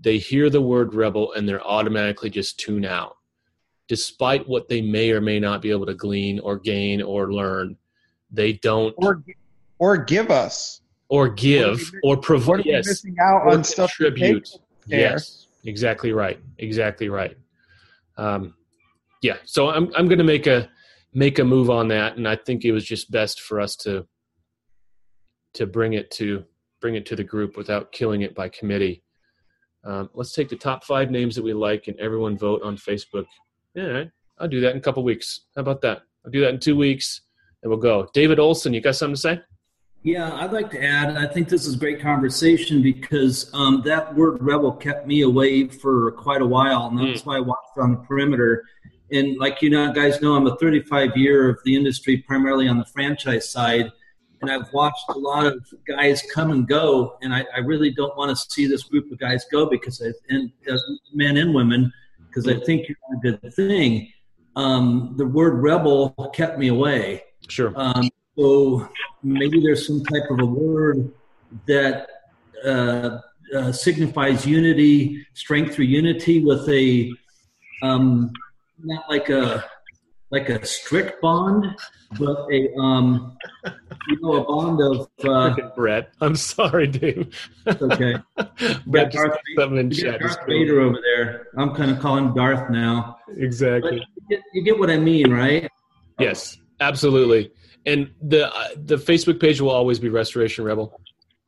they 0.00 0.16
hear 0.16 0.48
the 0.48 0.62
word 0.62 0.94
rebel 0.94 1.34
and 1.34 1.46
they're 1.46 1.62
automatically 1.62 2.30
just 2.30 2.58
tune 2.58 2.86
out 2.86 3.18
despite 3.86 4.48
what 4.48 4.66
they 4.70 4.80
may 4.80 5.10
or 5.10 5.20
may 5.20 5.38
not 5.38 5.60
be 5.60 5.70
able 5.70 5.84
to 5.84 5.92
glean 5.94 6.40
or 6.40 6.58
gain 6.58 7.02
or 7.02 7.30
learn 7.30 7.76
they 8.30 8.54
don't 8.54 8.94
Or 8.96 9.22
or 9.78 9.98
give 9.98 10.30
us. 10.30 10.80
or 11.10 11.28
give 11.28 11.92
or 12.02 12.14
are 12.14 12.16
provide 12.16 12.64
yes 12.64 12.86
missing 12.86 13.16
out 13.20 13.42
or 13.42 13.50
on 13.52 13.62
stuff? 13.62 13.90
contribute 13.94 14.48
yes 14.86 15.48
exactly 15.66 16.12
right 16.14 16.40
exactly 16.56 17.10
right 17.10 17.36
um, 18.16 18.54
yeah 19.22 19.36
so 19.44 19.68
i'm, 19.70 19.90
I'm 19.96 20.08
going 20.08 20.18
to 20.18 20.24
make 20.24 20.46
a 20.46 20.68
make 21.12 21.38
a 21.38 21.44
move 21.44 21.70
on 21.70 21.88
that 21.88 22.16
and 22.16 22.26
i 22.28 22.36
think 22.36 22.64
it 22.64 22.72
was 22.72 22.84
just 22.84 23.10
best 23.10 23.40
for 23.40 23.60
us 23.60 23.76
to 23.76 24.06
to 25.54 25.66
bring 25.66 25.94
it 25.94 26.10
to 26.12 26.44
bring 26.80 26.94
it 26.94 27.06
to 27.06 27.16
the 27.16 27.24
group 27.24 27.56
without 27.56 27.92
killing 27.92 28.22
it 28.22 28.34
by 28.34 28.48
committee. 28.48 29.02
Um, 29.84 30.08
let's 30.14 30.32
take 30.32 30.48
the 30.48 30.56
top 30.56 30.84
five 30.84 31.10
names 31.10 31.34
that 31.36 31.44
we 31.44 31.52
like 31.52 31.88
and 31.88 31.98
everyone 31.98 32.36
vote 32.36 32.62
on 32.62 32.76
facebook. 32.76 33.26
Yeah 33.74 34.04
i'll 34.38 34.48
do 34.48 34.60
that 34.60 34.72
in 34.72 34.78
a 34.78 34.80
couple 34.80 35.04
weeks. 35.04 35.46
How 35.54 35.62
about 35.62 35.82
that? 35.82 36.02
I'll 36.24 36.30
do 36.30 36.40
that 36.40 36.54
in 36.54 36.60
two 36.60 36.76
weeks 36.76 37.22
and 37.62 37.70
we'll 37.70 37.78
go. 37.80 38.08
David 38.14 38.38
olson 38.38 38.74
you 38.74 38.80
got 38.80 38.96
something 38.96 39.14
to 39.14 39.20
say 39.20 39.40
Yeah, 40.02 40.32
I'd 40.32 40.52
like 40.52 40.70
to 40.70 40.82
add, 40.82 41.16
I 41.16 41.26
think 41.26 41.48
this 41.50 41.66
is 41.66 41.76
great 41.76 42.00
conversation 42.00 42.80
because 42.80 43.50
um, 43.52 43.82
that 43.84 44.14
word 44.14 44.42
rebel 44.42 44.72
kept 44.72 45.06
me 45.06 45.20
away 45.22 45.68
for 45.68 46.12
quite 46.12 46.40
a 46.40 46.46
while, 46.46 46.86
and 46.86 46.98
that's 46.98 47.26
why 47.26 47.36
I 47.36 47.40
watched 47.40 47.76
on 47.76 47.90
the 47.92 47.98
perimeter. 47.98 48.64
And 49.12 49.36
like 49.36 49.60
you 49.60 49.68
know, 49.68 49.92
guys 49.92 50.22
know, 50.22 50.34
I'm 50.34 50.46
a 50.46 50.56
35 50.56 51.16
year 51.16 51.50
of 51.50 51.58
the 51.64 51.76
industry, 51.76 52.16
primarily 52.16 52.66
on 52.66 52.78
the 52.78 52.86
franchise 52.86 53.50
side, 53.50 53.92
and 54.40 54.50
I've 54.50 54.72
watched 54.72 55.04
a 55.10 55.18
lot 55.18 55.44
of 55.44 55.66
guys 55.86 56.22
come 56.32 56.50
and 56.50 56.66
go, 56.66 57.18
and 57.20 57.34
I, 57.34 57.44
I 57.54 57.58
really 57.58 57.90
don't 57.90 58.16
want 58.16 58.30
to 58.30 58.36
see 58.36 58.66
this 58.66 58.84
group 58.84 59.12
of 59.12 59.18
guys 59.18 59.44
go 59.52 59.66
because 59.66 60.00
I, 60.00 60.12
and 60.34 60.50
uh, 60.70 60.78
men 61.12 61.36
and 61.36 61.54
women, 61.54 61.92
because 62.26 62.48
I 62.48 62.58
think 62.60 62.88
you're 62.88 62.96
a 63.18 63.38
good 63.38 63.54
thing. 63.54 64.10
Um, 64.56 65.14
the 65.18 65.26
word 65.26 65.62
rebel 65.62 66.10
kept 66.32 66.58
me 66.58 66.68
away. 66.68 67.24
sure 67.48 67.72
Um, 67.76 68.08
so 68.36 68.88
maybe 69.22 69.60
there's 69.60 69.86
some 69.86 70.02
type 70.04 70.30
of 70.30 70.40
a 70.40 70.46
word 70.46 71.12
that 71.66 72.08
uh, 72.64 73.18
uh, 73.54 73.72
signifies 73.72 74.46
unity, 74.46 75.26
strength 75.34 75.74
through 75.74 75.86
unity, 75.86 76.44
with 76.44 76.68
a 76.68 77.12
um, 77.82 78.32
not 78.78 79.08
like 79.08 79.28
a 79.28 79.64
like 80.30 80.48
a 80.48 80.64
strict 80.64 81.20
bond, 81.20 81.66
but 82.18 82.46
a 82.52 82.72
um, 82.78 83.36
you 84.08 84.18
know 84.20 84.34
a 84.34 84.44
bond 84.44 84.80
of 84.80 85.08
uh, 85.24 85.54
brett 85.76 86.12
i'm 86.20 86.34
sorry 86.34 86.86
dude 86.86 87.32
okay. 87.66 88.16
brett 88.86 89.12
Darth 89.12 89.38
something 89.56 89.78
in 89.78 89.90
chat 89.90 90.20
Darth. 90.20 90.38
Vader 90.46 90.80
over 90.80 90.98
there. 91.02 91.48
I'm 91.56 91.74
kind 91.74 91.90
of 91.90 92.00
calling 92.00 92.34
Darth 92.34 92.70
now. 92.70 93.18
Exactly 93.36 93.96
you 93.96 94.36
get, 94.36 94.44
you 94.54 94.64
get 94.64 94.78
what 94.78 94.90
I 94.90 94.96
mean, 94.96 95.32
right? 95.32 95.68
Yes, 96.18 96.58
absolutely. 96.80 97.50
And 97.86 98.10
the 98.20 98.54
uh, 98.54 98.68
the 98.76 98.96
Facebook 98.96 99.40
page 99.40 99.60
will 99.60 99.70
always 99.70 99.98
be 99.98 100.08
Restoration 100.08 100.64
Rebel. 100.64 101.00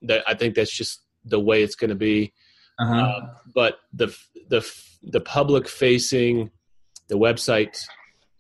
That 0.03 0.25
I 0.27 0.35
think 0.35 0.55
that's 0.55 0.75
just 0.75 1.01
the 1.25 1.41
way 1.41 1.63
it's 1.63 1.75
going 1.75 1.91
to 1.91 1.97
be. 1.97 2.33
Uh-huh. 2.79 2.95
Uh, 2.95 3.21
but 3.55 3.79
the 3.93 4.17
the 4.49 4.67
the 5.03 5.21
public 5.21 5.69
facing, 5.69 6.51
the 7.09 7.19
website, 7.19 7.79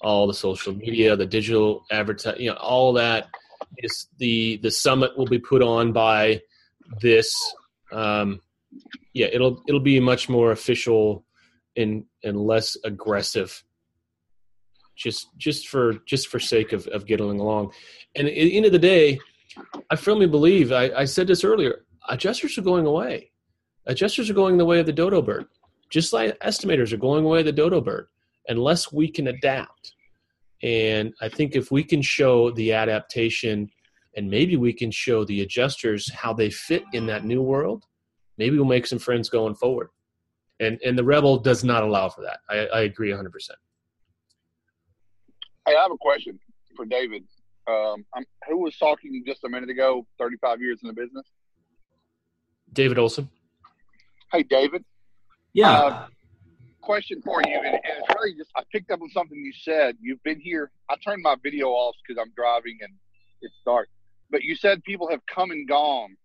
all 0.00 0.26
the 0.26 0.34
social 0.34 0.74
media, 0.74 1.16
the 1.16 1.26
digital 1.26 1.84
advertise, 1.90 2.38
you 2.38 2.50
know, 2.50 2.56
all 2.56 2.94
that 2.94 3.28
is 3.78 4.08
the 4.18 4.56
the 4.58 4.70
summit 4.70 5.16
will 5.16 5.26
be 5.26 5.38
put 5.38 5.62
on 5.62 5.92
by 5.92 6.40
this. 7.00 7.32
Um, 7.92 8.40
yeah, 9.12 9.26
it'll 9.30 9.62
it'll 9.68 9.80
be 9.80 10.00
much 10.00 10.28
more 10.28 10.50
official 10.50 11.24
and 11.76 12.04
and 12.24 12.40
less 12.40 12.76
aggressive 12.84 13.62
just 14.96 15.28
just 15.38 15.68
for 15.68 15.94
just 16.06 16.28
for 16.28 16.38
sake 16.38 16.72
of, 16.72 16.86
of 16.88 17.06
getting 17.06 17.40
along. 17.40 17.72
And 18.14 18.28
at 18.28 18.34
the 18.34 18.56
end 18.56 18.66
of 18.66 18.72
the 18.72 18.78
day, 18.78 19.18
I 19.90 19.96
firmly 19.96 20.26
believe 20.26 20.72
I, 20.72 20.90
I 20.90 21.04
said 21.04 21.26
this 21.26 21.44
earlier. 21.44 21.84
Adjusters 22.08 22.58
are 22.58 22.62
going 22.62 22.86
away. 22.86 23.30
Adjusters 23.86 24.30
are 24.30 24.34
going 24.34 24.58
the 24.58 24.64
way 24.64 24.80
of 24.80 24.86
the 24.86 24.92
dodo 24.92 25.22
bird, 25.22 25.46
just 25.90 26.12
like 26.12 26.38
estimators 26.40 26.92
are 26.92 26.98
going 26.98 27.24
away 27.24 27.42
the 27.42 27.52
dodo 27.52 27.80
bird, 27.80 28.06
unless 28.48 28.92
we 28.92 29.08
can 29.08 29.28
adapt. 29.28 29.94
And 30.62 31.12
I 31.20 31.28
think 31.28 31.56
if 31.56 31.72
we 31.72 31.82
can 31.82 32.02
show 32.02 32.50
the 32.52 32.72
adaptation, 32.72 33.68
and 34.16 34.30
maybe 34.30 34.56
we 34.56 34.72
can 34.72 34.90
show 34.90 35.24
the 35.24 35.40
adjusters 35.40 36.10
how 36.12 36.32
they 36.32 36.50
fit 36.50 36.84
in 36.92 37.06
that 37.06 37.24
new 37.24 37.42
world, 37.42 37.84
maybe 38.38 38.56
we'll 38.56 38.66
make 38.66 38.86
some 38.86 38.98
friends 38.98 39.28
going 39.28 39.54
forward. 39.54 39.88
And 40.60 40.78
and 40.84 40.96
the 40.96 41.04
rebel 41.04 41.38
does 41.38 41.64
not 41.64 41.82
allow 41.82 42.08
for 42.08 42.22
that. 42.22 42.40
I, 42.48 42.66
I 42.78 42.80
agree 42.82 43.10
100. 43.10 43.32
percent 43.32 43.58
Hey, 45.66 45.76
I 45.76 45.82
have 45.82 45.92
a 45.92 45.98
question 45.98 46.38
for 46.76 46.84
David. 46.84 47.24
Um, 47.68 48.04
I'm, 48.14 48.24
who 48.48 48.58
was 48.58 48.76
talking 48.76 49.22
just 49.24 49.44
a 49.44 49.48
minute 49.48 49.70
ago? 49.70 50.04
Thirty-five 50.18 50.60
years 50.60 50.80
in 50.82 50.88
the 50.88 50.94
business. 50.94 51.24
David 52.72 52.98
Olson. 52.98 53.28
Hey, 54.32 54.42
David. 54.42 54.84
Yeah. 55.52 55.70
Uh, 55.72 56.06
question 56.80 57.22
for 57.22 57.40
you, 57.46 57.54
and, 57.54 57.66
and 57.66 57.80
it's 57.84 58.14
really 58.16 58.34
just 58.34 58.50
I 58.56 58.62
picked 58.72 58.90
up 58.90 59.00
on 59.00 59.10
something 59.10 59.38
you 59.38 59.52
said. 59.52 59.96
You've 60.00 60.22
been 60.24 60.40
here. 60.40 60.72
I 60.90 60.96
turned 60.96 61.22
my 61.22 61.36
video 61.40 61.68
off 61.68 61.94
because 62.02 62.20
I'm 62.20 62.32
driving 62.34 62.78
and 62.80 62.92
it's 63.40 63.54
dark. 63.64 63.88
But 64.30 64.42
you 64.42 64.56
said 64.56 64.82
people 64.82 65.08
have 65.10 65.20
come 65.32 65.52
and 65.52 65.68
gone, 65.68 66.16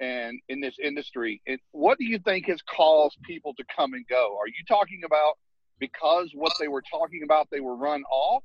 and 0.00 0.40
in 0.48 0.60
this 0.60 0.76
industry, 0.82 1.42
and 1.46 1.58
what 1.72 1.98
do 1.98 2.06
you 2.06 2.18
think 2.20 2.46
has 2.46 2.62
caused 2.62 3.18
people 3.24 3.52
to 3.58 3.64
come 3.76 3.92
and 3.92 4.06
go? 4.08 4.38
Are 4.40 4.48
you 4.48 4.64
talking 4.66 5.02
about 5.04 5.36
because 5.78 6.30
what 6.34 6.52
they 6.58 6.68
were 6.68 6.82
talking 6.90 7.22
about 7.24 7.48
they 7.50 7.60
were 7.60 7.76
run 7.76 8.02
off, 8.10 8.42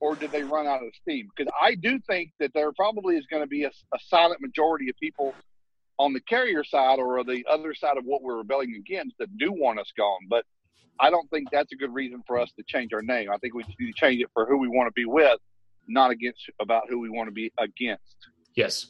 or 0.00 0.14
did 0.14 0.30
they 0.30 0.44
run 0.44 0.66
out 0.66 0.82
of 0.82 0.92
steam? 1.00 1.28
Because 1.36 1.52
I 1.60 1.74
do 1.74 1.98
think 2.00 2.32
that 2.38 2.52
there 2.54 2.72
probably 2.72 3.16
is 3.16 3.26
going 3.26 3.42
to 3.42 3.48
be 3.48 3.64
a, 3.64 3.68
a 3.68 3.98
silent 4.08 4.40
majority 4.40 4.88
of 4.88 4.96
people 5.00 5.34
on 5.98 6.12
the 6.12 6.20
carrier 6.20 6.62
side 6.62 6.98
or 6.98 7.22
the 7.24 7.44
other 7.50 7.74
side 7.74 7.96
of 7.96 8.04
what 8.04 8.22
we're 8.22 8.36
rebelling 8.36 8.74
against 8.76 9.18
that 9.18 9.36
do 9.36 9.52
want 9.52 9.80
us 9.80 9.92
gone. 9.96 10.20
But 10.28 10.44
I 11.00 11.10
don't 11.10 11.28
think 11.30 11.48
that's 11.50 11.72
a 11.72 11.76
good 11.76 11.92
reason 11.92 12.22
for 12.26 12.38
us 12.38 12.50
to 12.56 12.64
change 12.66 12.92
our 12.92 13.02
name. 13.02 13.30
I 13.30 13.38
think 13.38 13.54
we 13.54 13.64
just 13.64 13.78
need 13.78 13.92
to 13.92 14.00
change 14.00 14.20
it 14.20 14.28
for 14.32 14.46
who 14.46 14.58
we 14.58 14.68
want 14.68 14.88
to 14.88 14.92
be 14.92 15.04
with, 15.04 15.38
not 15.88 16.10
against 16.10 16.40
about 16.60 16.84
who 16.88 16.98
we 16.98 17.08
want 17.08 17.28
to 17.28 17.32
be 17.32 17.52
against. 17.58 18.16
Yes. 18.54 18.86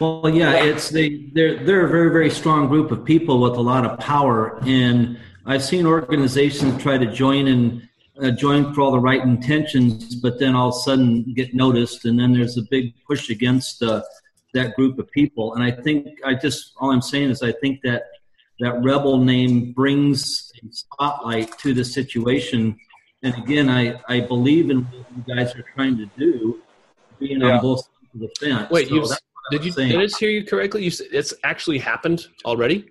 Well, 0.00 0.28
yeah, 0.28 0.64
it's 0.64 0.90
they 0.90 1.30
they're 1.34 1.62
they're 1.62 1.86
a 1.86 1.88
very 1.88 2.10
very 2.10 2.30
strong 2.30 2.66
group 2.66 2.90
of 2.90 3.04
people 3.04 3.40
with 3.40 3.52
a 3.52 3.60
lot 3.60 3.86
of 3.86 3.96
power, 4.00 4.58
and 4.66 5.20
I've 5.46 5.62
seen 5.62 5.86
organizations 5.86 6.82
try 6.82 6.96
to 6.98 7.06
join 7.06 7.48
and 7.48 7.88
uh, 8.22 8.30
join 8.30 8.72
for 8.72 8.80
all 8.82 8.92
the 8.92 8.98
right 9.00 9.20
intentions, 9.20 10.14
but 10.14 10.38
then 10.38 10.54
all 10.54 10.68
of 10.70 10.74
a 10.74 10.78
sudden 10.78 11.32
get 11.34 11.54
noticed, 11.54 12.04
and 12.04 12.18
then 12.18 12.32
there's 12.32 12.56
a 12.56 12.62
big 12.70 12.94
push 13.06 13.28
against 13.28 13.82
uh, 13.82 14.02
that 14.54 14.74
group 14.76 14.98
of 14.98 15.10
people. 15.10 15.54
And 15.54 15.62
I 15.62 15.70
think 15.70 16.18
I 16.24 16.34
just 16.34 16.72
all 16.78 16.90
I'm 16.92 17.02
saying 17.02 17.30
is 17.30 17.42
I 17.42 17.52
think 17.52 17.80
that 17.82 18.04
that 18.60 18.80
rebel 18.82 19.18
name 19.18 19.72
brings 19.72 20.52
a 20.62 20.72
spotlight 20.72 21.58
to 21.58 21.74
the 21.74 21.84
situation. 21.84 22.78
And 23.22 23.34
again, 23.36 23.68
I, 23.68 24.00
I 24.08 24.20
believe 24.20 24.70
in 24.70 24.82
what 24.84 25.06
you 25.16 25.34
guys 25.34 25.54
are 25.56 25.64
trying 25.74 25.96
to 25.98 26.06
do, 26.16 26.62
being 27.18 27.40
Yeah. 27.40 27.56
on 27.56 27.62
both 27.62 27.80
sides 27.80 28.14
of 28.14 28.20
the 28.20 28.30
fence. 28.40 28.70
Wait, 28.70 28.88
So 28.88 28.94
you 28.94 29.14
did 29.50 29.64
you 29.64 29.72
saying. 29.72 29.90
did 29.98 30.10
I 30.14 30.16
hear 30.18 30.30
you 30.30 30.44
correctly? 30.44 30.84
You 30.84 30.90
said 30.90 31.08
it's 31.10 31.34
actually 31.42 31.78
happened 31.78 32.26
already. 32.44 32.86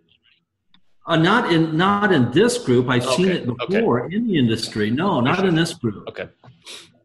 Uh, 1.05 1.17
not 1.17 1.51
in 1.51 1.75
not 1.75 2.13
in 2.13 2.31
this 2.31 2.57
group. 2.57 2.87
I've 2.87 3.03
seen 3.03 3.29
Okay, 3.29 3.39
it 3.39 3.49
okay. 3.49 3.79
before 3.79 4.09
in 4.11 4.25
the 4.27 4.37
industry. 4.37 4.89
No, 4.89 5.19
not 5.19 5.45
in 5.45 5.53
this 5.55 5.73
group. 5.73 6.07
Okay. 6.07 6.29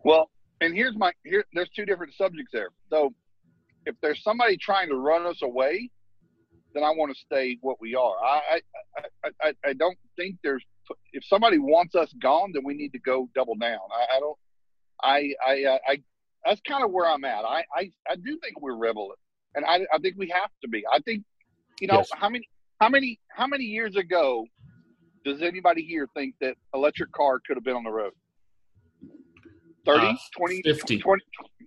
Well, 0.05 0.31
and 0.61 0.75
here's 0.75 0.97
my 0.97 1.13
here. 1.25 1.45
There's 1.53 1.69
two 1.71 1.85
different 1.85 2.15
subjects 2.15 2.53
there. 2.53 2.69
So, 2.91 3.13
if 3.87 3.97
there's 4.01 4.23
somebody 4.23 4.57
trying 4.57 4.89
to 4.91 4.97
run 4.97 5.27
us 5.27 5.43
away, 5.43 5.91
then 6.75 6.85
I 6.85 6.91
want 6.91 7.13
to 7.13 7.19
stay 7.19 7.59
what 7.61 7.81
we 7.81 7.97
are. 7.97 8.15
I 8.23 8.61
I, 8.97 9.03
I, 9.25 9.31
I, 9.43 9.55
I 9.67 9.73
don't 9.73 9.99
think 10.17 10.37
there's. 10.45 10.65
If 11.13 11.25
somebody 11.25 11.59
wants 11.59 11.95
us 11.97 12.13
gone, 12.23 12.53
then 12.55 12.63
we 12.65 12.75
need 12.75 12.93
to 12.93 13.01
go 13.01 13.29
double 13.35 13.57
down. 13.57 13.81
I, 13.93 14.17
I 14.17 14.21
don't. 14.21 14.39
I 15.03 15.35
I 15.47 15.65
uh, 15.75 15.79
I. 15.89 16.03
That's 16.45 16.61
kind 16.61 16.85
of 16.85 16.93
where 16.93 17.07
I'm 17.11 17.25
at. 17.25 17.45
I 17.45 17.65
I, 17.75 17.91
I 18.09 18.15
do 18.15 18.39
think 18.39 18.61
we're 18.61 18.77
rebel, 18.77 19.13
and 19.57 19.65
I 19.65 19.85
I 19.93 19.99
think 19.99 20.15
we 20.17 20.29
have 20.29 20.51
to 20.63 20.69
be. 20.69 20.85
I 20.93 21.01
think, 21.01 21.25
you 21.81 21.89
know, 21.89 21.97
Yes. 21.99 22.11
how 22.15 22.29
many 22.29 22.49
how 22.81 22.89
many 22.89 23.19
how 23.31 23.47
many 23.47 23.65
years 23.65 23.97
ago 23.97 24.47
does 25.25 25.43
anybody 25.43 25.83
here 25.83 26.07
think 26.15 26.35
that 26.41 26.55
electric 26.75 27.13
car 27.13 27.41
could 27.47 27.57
have 27.57 27.65
been 27.65 27.77
on 27.77 27.85
the 27.85 27.91
road? 27.91 28.13
30, 29.85 30.07
Uh, 30.07 30.15
20, 30.37 30.63
50. 30.63 30.99
20, 30.99 31.23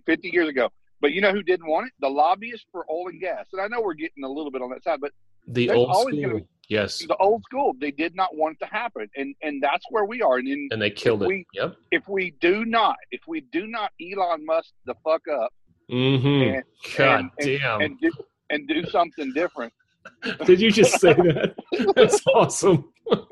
50 0.06 0.28
years 0.30 0.48
ago. 0.48 0.68
But 1.00 1.12
you 1.12 1.20
know 1.20 1.32
who 1.32 1.42
didn't 1.42 1.66
want 1.68 1.88
it? 1.88 1.92
The 2.00 2.08
lobbyists 2.08 2.66
for 2.70 2.86
oil 2.90 3.08
and 3.08 3.20
gas. 3.20 3.46
And 3.52 3.60
I 3.60 3.66
know 3.66 3.80
we're 3.82 3.94
getting 3.94 4.22
a 4.24 4.28
little 4.28 4.50
bit 4.50 4.62
on 4.62 4.70
that 4.70 4.84
side, 4.84 5.00
but 5.00 5.10
The 5.48 5.70
old 5.70 5.92
school. 6.14 6.38
be- 6.38 6.44
yes. 6.68 6.98
the 7.06 7.16
old 7.16 7.42
school, 7.42 7.74
they 7.80 7.90
did 7.90 8.14
not 8.14 8.36
want 8.36 8.56
it 8.60 8.64
to 8.64 8.70
happen. 8.72 9.08
And 9.16 9.34
and 9.42 9.60
that's 9.62 9.84
where 9.90 10.04
we 10.04 10.22
are. 10.22 10.36
And 10.38 10.46
in, 10.48 10.68
And 10.70 10.80
they 10.80 10.90
killed 10.90 11.22
it. 11.24 11.26
we- 11.26 11.46
yep. 11.52 11.76
if 11.90 12.06
we 12.08 12.30
do 12.40 12.64
not, 12.64 12.96
if 13.10 13.22
we 13.26 13.40
do 13.40 13.66
not 13.66 13.90
Elon 14.00 14.44
Musk 14.46 14.72
the 14.86 14.94
fuck 15.04 15.26
up 15.28 15.52
Mm-hmm. 15.90 16.54
and, 16.54 16.64
God 16.96 17.20
and, 17.20 17.30
and, 17.38 17.60
damn. 17.60 17.80
and 17.80 18.00
do 18.00 18.10
and 18.50 18.68
do 18.68 18.84
something 18.86 19.32
different, 19.32 19.72
Did 20.46 20.60
you 20.60 20.70
just 20.70 21.00
say 21.00 21.12
that? 21.14 21.54
That's 21.94 22.20
awesome. 22.26 22.92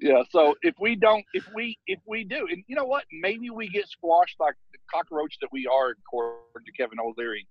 Yeah. 0.00 0.22
So 0.30 0.54
if 0.62 0.74
we 0.80 0.94
don't, 0.94 1.24
if 1.32 1.44
we 1.54 1.78
if 1.86 1.98
we 2.06 2.24
do, 2.24 2.46
and 2.50 2.62
you 2.66 2.76
know 2.76 2.84
what, 2.84 3.04
maybe 3.12 3.50
we 3.50 3.68
get 3.68 3.88
squashed 3.88 4.36
like 4.38 4.54
the 4.72 4.78
cockroach 4.92 5.36
that 5.40 5.48
we 5.52 5.66
are, 5.66 5.90
according 5.90 6.64
to 6.64 6.72
Kevin 6.72 6.98
O'Leary. 7.00 7.46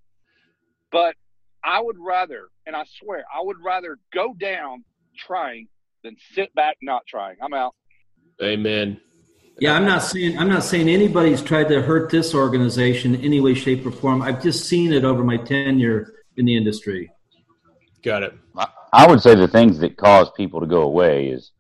But 0.92 1.16
I 1.64 1.82
would 1.82 1.98
rather, 2.00 2.48
and 2.66 2.76
I 2.76 2.86
swear, 3.02 3.26
I 3.34 3.42
would 3.42 3.58
rather 3.64 4.00
go 4.14 4.34
down 4.34 4.86
trying 5.18 5.68
than 6.04 6.16
sit 6.34 6.54
back 6.56 6.78
not 6.82 7.04
trying. 7.08 7.36
I'm 7.42 7.54
out. 7.54 7.76
Amen. 8.42 9.02
Yeah, 9.60 9.74
I'm 9.74 9.86
not 9.86 10.04
saying 10.04 10.38
I'm 10.38 10.50
not 10.50 10.64
saying 10.64 10.88
anybody's 10.88 11.42
tried 11.42 11.68
to 11.70 11.82
hurt 11.82 12.12
this 12.12 12.34
organization 12.34 13.16
in 13.16 13.22
any 13.22 13.42
way, 13.42 13.56
shape, 13.56 13.86
or 13.86 13.92
form. 13.92 14.22
I've 14.22 14.42
just 14.42 14.66
seen 14.66 14.94
it 14.94 15.04
over 15.04 15.24
my 15.24 15.38
tenure 15.38 16.14
in 16.38 16.46
the 16.46 16.56
industry. 16.56 17.12
Got 18.08 18.24
it. 18.24 18.34
I- 18.56 18.68
I 18.94 19.06
would 19.06 19.22
say 19.22 19.36
the 19.36 19.50
things 19.50 19.80
that 19.80 19.98
cause 19.98 20.32
people 20.32 20.62
to 20.62 20.66
go 20.66 20.84
away 20.84 21.28
is 21.28 21.52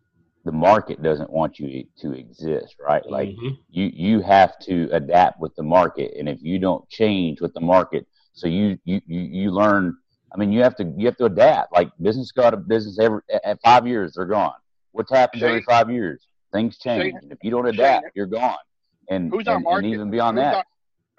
the 0.45 0.51
market 0.53 1.01
doesn't 1.01 1.29
want 1.29 1.59
you 1.59 1.83
to 1.97 2.13
exist, 2.13 2.77
right? 2.79 3.05
Like 3.05 3.29
Mhm. 3.35 3.57
you 3.69 3.85
you 3.93 4.21
have 4.21 4.57
to 4.59 4.87
adapt 4.93 5.41
with 5.41 5.53
the 5.55 5.63
market, 5.63 6.13
and 6.17 6.29
if 6.29 6.41
you 6.41 6.57
don't 6.57 6.87
change 6.87 7.41
with 7.41 7.53
the 7.53 7.59
market, 7.59 8.07
so 8.31 8.47
you 8.47 8.79
you 8.85 9.01
you, 9.05 9.19
you 9.19 9.51
learn. 9.51 9.97
I 10.33 10.37
mean, 10.37 10.53
you 10.53 10.63
have 10.63 10.77
to 10.77 10.85
you 10.95 11.05
have 11.07 11.17
to 11.17 11.25
adapt. 11.25 11.73
Like 11.73 11.89
business 12.01 12.31
go 12.31 12.43
out 12.43 12.53
of 12.53 12.65
business 12.65 12.97
every 12.97 13.19
at- 13.29 13.43
at 13.43 13.61
five 13.61 13.85
years, 13.85 14.13
they're 14.13 14.25
gone. 14.25 14.55
What's 14.93 15.11
happened 15.11 15.43
every 15.43 15.63
five 15.63 15.91
years? 15.91 16.25
Things 16.53 16.77
change, 16.77 17.03
Shane- 17.11 17.17
and 17.23 17.31
if 17.33 17.39
you 17.43 17.51
don't 17.51 17.67
adapt, 17.67 18.05
Shane- 18.05 18.11
you're 18.15 18.25
gone. 18.25 18.63
And 19.09 19.31
Who's 19.33 19.49
our 19.49 19.55
and, 19.55 19.65
market? 19.65 19.85
and 19.85 19.93
even 19.93 20.09
beyond 20.09 20.37
who's 20.37 20.45
that, 20.45 20.55
our, 20.55 20.65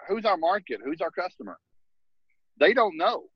who's 0.09 0.25
our 0.25 0.39
market? 0.39 0.81
Who's 0.83 1.03
our 1.03 1.11
customer? 1.11 1.59
They 2.57 2.73
don't 2.73 2.97
know. 2.97 3.29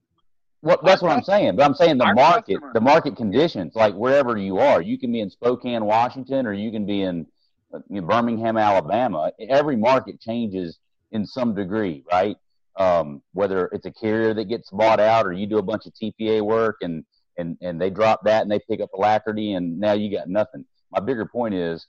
Well, 0.63 0.79
that's 0.83 1.03
what 1.03 1.11
I'm 1.11 1.25
saying. 1.25 1.57
But 1.57 1.65
I'm 1.65 1.75
saying 1.75 1.99
the 1.99 2.13
market, 2.15 2.55
customer- 2.55 2.73
the 2.73 2.81
market 2.81 3.17
conditions, 3.17 3.75
like 3.75 3.95
wherever 3.95 4.37
you 4.37 4.59
are, 4.59 4.81
you 4.81 4.97
can 4.97 5.11
be 5.11 5.21
in 5.21 5.29
Spokane, 5.29 5.85
Washington, 5.85 6.47
or 6.47 6.53
you 6.53 6.71
can 6.71 6.87
be 6.87 7.03
in 7.03 7.27
uh, 7.75 7.81
you 7.91 8.01
know, 8.01 8.07
Birmingham, 8.07 8.57
Alabama. 8.57 9.33
Every 9.41 9.77
market 9.77 10.21
changes 10.21 10.79
in 11.11 11.27
some 11.27 11.55
degree, 11.55 12.05
right? 12.11 12.37
Um, 12.77 13.23
whether 13.33 13.67
it's 13.67 13.87
a 13.87 13.91
carrier 13.91 14.35
that 14.35 14.45
gets 14.45 14.71
bought 14.71 15.01
out, 15.01 15.27
or 15.27 15.33
you 15.33 15.47
do 15.47 15.59
a 15.59 15.63
bunch 15.63 15.87
of 15.87 15.93
TPA 15.95 16.43
work, 16.43 16.77
and 16.81 17.05
and 17.39 17.57
and 17.61 17.81
they 17.81 17.91
drop 17.91 18.23
that 18.25 18.43
and 18.43 18.51
they 18.51 18.61
pick 18.61 18.81
up 18.81 18.91
alacrity, 18.95 19.55
and 19.55 19.79
now 19.81 19.93
you 19.93 20.17
got 20.17 20.29
nothing. 20.29 20.65
My 20.93 21.01
bigger 21.01 21.27
point 21.27 21.55
is 21.55 21.87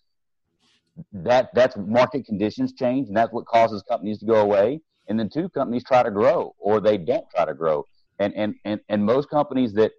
that 1.11 1.49
that's 1.53 1.77
market 1.77 2.25
conditions 2.25 2.73
change, 2.73 3.07
and 3.07 3.15
that's 3.15 3.31
what 3.31 3.45
causes 3.45 3.83
companies 3.87 4.19
to 4.19 4.25
go 4.25 4.41
away. 4.41 4.81
And 5.07 5.19
then 5.19 5.29
two 5.29 5.49
companies 5.49 5.83
try 5.83 6.01
to 6.01 6.11
grow, 6.11 6.55
or 6.59 6.79
they 6.79 6.97
don't 6.97 7.25
try 7.29 7.45
to 7.45 7.53
grow 7.53 7.85
and 8.19 8.33
and 8.35 8.55
and, 8.65 8.79
and 8.89 9.05
most 9.05 9.29
companies 9.29 9.73
that 9.73 9.91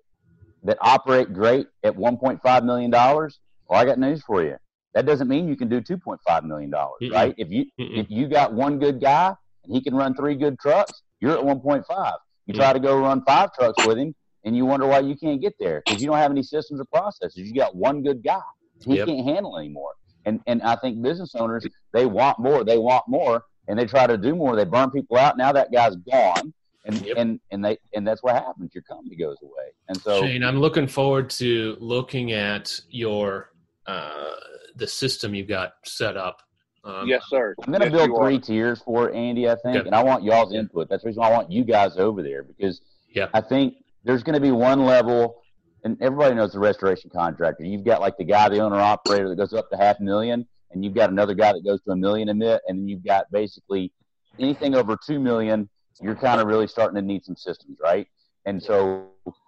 that 0.63 0.79
operate 0.81 1.33
great 1.33 1.67
at 1.83 1.95
1.5 1.95 2.65
million 2.65 2.91
dollars 2.91 3.39
well 3.69 3.81
i 3.81 3.85
got 3.85 3.99
news 3.99 4.23
for 4.27 4.43
you. 4.43 4.57
That 4.95 5.07
doesn't 5.07 5.27
mean 5.29 5.49
you 5.49 5.57
can 5.57 5.69
do 5.69 5.81
2.5 5.81 6.45
million 6.45 6.71
dollars 6.71 7.01
right? 7.13 7.35
If 7.37 7.51
you 7.51 7.67
if 7.99 8.07
you 8.11 8.29
got 8.29 8.53
one 8.55 8.79
good 8.79 9.01
guy 9.01 9.35
and 9.65 9.73
he 9.75 9.83
can 9.83 9.95
run 9.95 10.15
three 10.15 10.37
good 10.37 10.59
trucks 10.59 11.03
you're 11.21 11.33
at 11.33 11.45
1.5 11.45 12.13
you 12.47 12.55
try 12.55 12.73
to 12.73 12.81
go 12.81 12.99
run 13.01 13.23
five 13.25 13.53
trucks 13.55 13.85
with 13.87 13.99
him 13.99 14.15
and 14.45 14.57
you 14.57 14.67
wonder 14.67 14.87
why 14.87 15.01
you 15.01 15.17
can't 15.17 15.41
get 15.41 15.55
there 15.59 15.83
because 15.87 16.01
you 16.03 16.07
don't 16.07 16.19
have 16.19 16.31
any 16.31 16.43
systems 16.43 16.79
or 16.81 16.85
processes. 16.85 17.39
You 17.49 17.55
got 17.55 17.75
one 17.75 18.03
good 18.03 18.23
guy. 18.23 18.41
He 18.87 18.97
Yep. 18.97 19.09
can't 19.09 19.27
handle 19.27 19.59
anymore. 19.59 19.93
And 20.27 20.41
and 20.47 20.63
i 20.63 20.77
think 20.77 21.03
business 21.03 21.35
owners 21.35 21.67
they 21.93 22.07
want 22.07 22.39
more 22.39 22.65
they 22.65 22.79
want 22.79 23.05
more 23.09 23.45
and 23.69 23.79
they 23.79 23.87
try 23.87 24.07
to 24.07 24.17
do 24.19 24.35
more. 24.35 24.55
They 24.57 24.65
burn 24.65 24.91
people 24.91 25.17
out. 25.17 25.37
Now 25.39 25.51
that 25.53 25.73
guy's 25.73 25.97
gone 25.97 26.53
and 26.85 27.01
Yep. 27.05 27.17
and 27.17 27.41
and 27.51 27.65
they 27.65 27.79
and 27.95 28.07
that's 28.07 28.23
what 28.23 28.35
happens. 28.35 28.75
Your 28.75 28.83
company 28.83 29.17
goes 29.17 29.37
away, 29.43 29.73
and 29.89 29.97
so 30.01 30.21
Shane, 30.23 30.45
I'm 30.45 30.59
looking 30.61 30.87
forward 30.87 31.31
to 31.31 31.77
looking 31.81 32.33
at 32.33 32.79
your 32.91 33.51
uh, 33.87 34.31
the 34.77 34.87
system 34.87 35.35
you've 35.35 35.49
got 35.49 35.75
set 35.85 36.17
up. 36.17 36.41
Um, 36.85 37.09
yes, 37.09 37.23
sir. 37.29 37.55
I'm 37.65 37.71
going 37.73 37.81
to 37.81 37.87
Yes, 37.87 37.95
build 37.97 38.09
you 38.11 38.17
are. 38.17 38.27
three 38.29 38.39
tiers 38.39 38.83
for 38.83 39.09
it, 39.09 39.17
Andy. 39.17 39.49
I 39.49 39.57
think, 39.57 39.77
Okay. 39.79 39.87
and 39.87 39.95
I 39.95 40.03
want 40.03 40.23
y'all's 40.23 40.53
input. 40.53 40.89
That's 40.91 41.03
the 41.03 41.09
reason 41.09 41.21
why 41.23 41.31
I 41.31 41.33
want 41.33 41.51
you 41.51 41.65
guys 41.65 41.97
over 41.97 42.23
there 42.23 42.43
because 42.43 42.81
Yeah. 43.15 43.29
I 43.33 43.41
think 43.41 43.75
there's 44.05 44.23
going 44.23 44.35
to 44.35 44.41
be 44.41 44.51
one 44.51 44.85
level, 44.85 45.43
and 45.85 45.97
everybody 46.03 46.35
knows 46.35 46.53
the 46.53 46.59
restoration 46.59 47.09
contractor. 47.11 47.65
You've 47.65 47.85
got 47.85 48.01
like 48.03 48.19
the 48.19 48.25
guy, 48.25 48.49
the 48.51 48.59
owner 48.61 48.77
operator 48.81 49.31
that 49.31 49.37
goes 49.37 49.55
up 49.55 49.71
to 49.71 49.77
half 49.79 49.99
a 50.01 50.03
million, 50.03 50.47
and 50.73 50.85
you've 50.85 50.95
got 50.95 51.09
another 51.11 51.33
guy 51.35 51.53
that 51.53 51.65
goes 51.65 51.81
to 51.85 51.93
a 51.93 51.97
million 51.97 52.29
a 52.29 52.35
minute, 52.35 52.61
and 52.69 52.79
then 52.81 52.89
you've 52.89 53.05
got 53.05 53.31
basically 53.31 53.91
anything 54.39 54.75
over 54.75 54.97
two 55.07 55.19
million. 55.21 55.69
You're 56.01 56.17
kind 56.17 56.41
of 56.41 56.47
really 56.47 56.67
starting 56.67 56.97
to 56.97 57.03
need 57.03 57.25
some 57.25 57.37
systems, 57.37 57.79
right? 57.83 58.07
And 58.47 58.63
so 58.63 59.07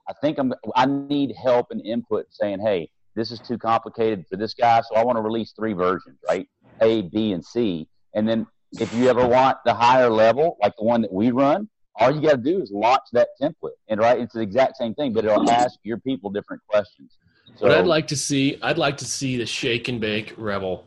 I 0.09 0.13
think 0.21 0.39
I'm. 0.39 0.55
I 0.75 0.87
need 0.87 1.35
help 1.43 1.67
and 1.71 1.85
input, 1.85 2.27
saying, 2.31 2.61
"Hey, 2.61 2.89
this 3.15 3.31
is 3.31 3.41
too 3.41 3.59
complicated 3.59 4.25
for 4.31 4.37
this 4.37 4.55
guy, 4.55 4.81
so 4.83 4.95
I 4.95 5.05
want 5.05 5.17
to 5.17 5.23
release 5.23 5.53
three 5.53 5.73
versions, 5.73 6.19
right? 6.29 6.47
A, 6.83 7.03
B, 7.03 7.33
and 7.33 7.45
C. 7.45 7.89
And 8.15 8.29
then 8.29 8.47
if 8.73 8.93
you 8.93 9.09
ever 9.09 9.27
want 9.27 9.59
the 9.65 9.75
higher 9.75 10.11
level, 10.11 10.57
like 10.63 10.75
the 10.79 10.85
one 10.85 11.03
that 11.03 11.13
we 11.13 11.31
run, 11.31 11.69
all 11.97 12.15
you 12.15 12.21
got 12.21 12.33
to 12.33 12.37
do 12.37 12.61
is 12.61 12.71
launch 12.71 13.03
that 13.13 13.29
template, 13.41 13.77
and 13.89 13.99
right, 13.99 14.21
it's 14.21 14.35
the 14.35 14.41
exact 14.41 14.77
same 14.77 14.95
thing, 14.95 15.13
but 15.13 15.25
it'll 15.25 15.51
ask 15.51 15.79
your 15.83 15.99
people 15.99 16.31
different 16.31 16.63
questions. 16.69 17.17
So 17.57 17.67
What 17.69 17.77
I'd 17.77 17.87
like 17.87 18.07
to 18.09 18.17
see, 18.17 18.59
I'd 18.63 18.77
like 18.77 18.99
to 18.99 19.07
see 19.07 19.39
the 19.39 19.47
shake 19.47 19.89
and 19.89 19.99
bake 19.99 20.35
rebel 20.37 20.87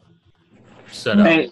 set 0.91 1.19
up. 1.19 1.25
Hey, 1.25 1.51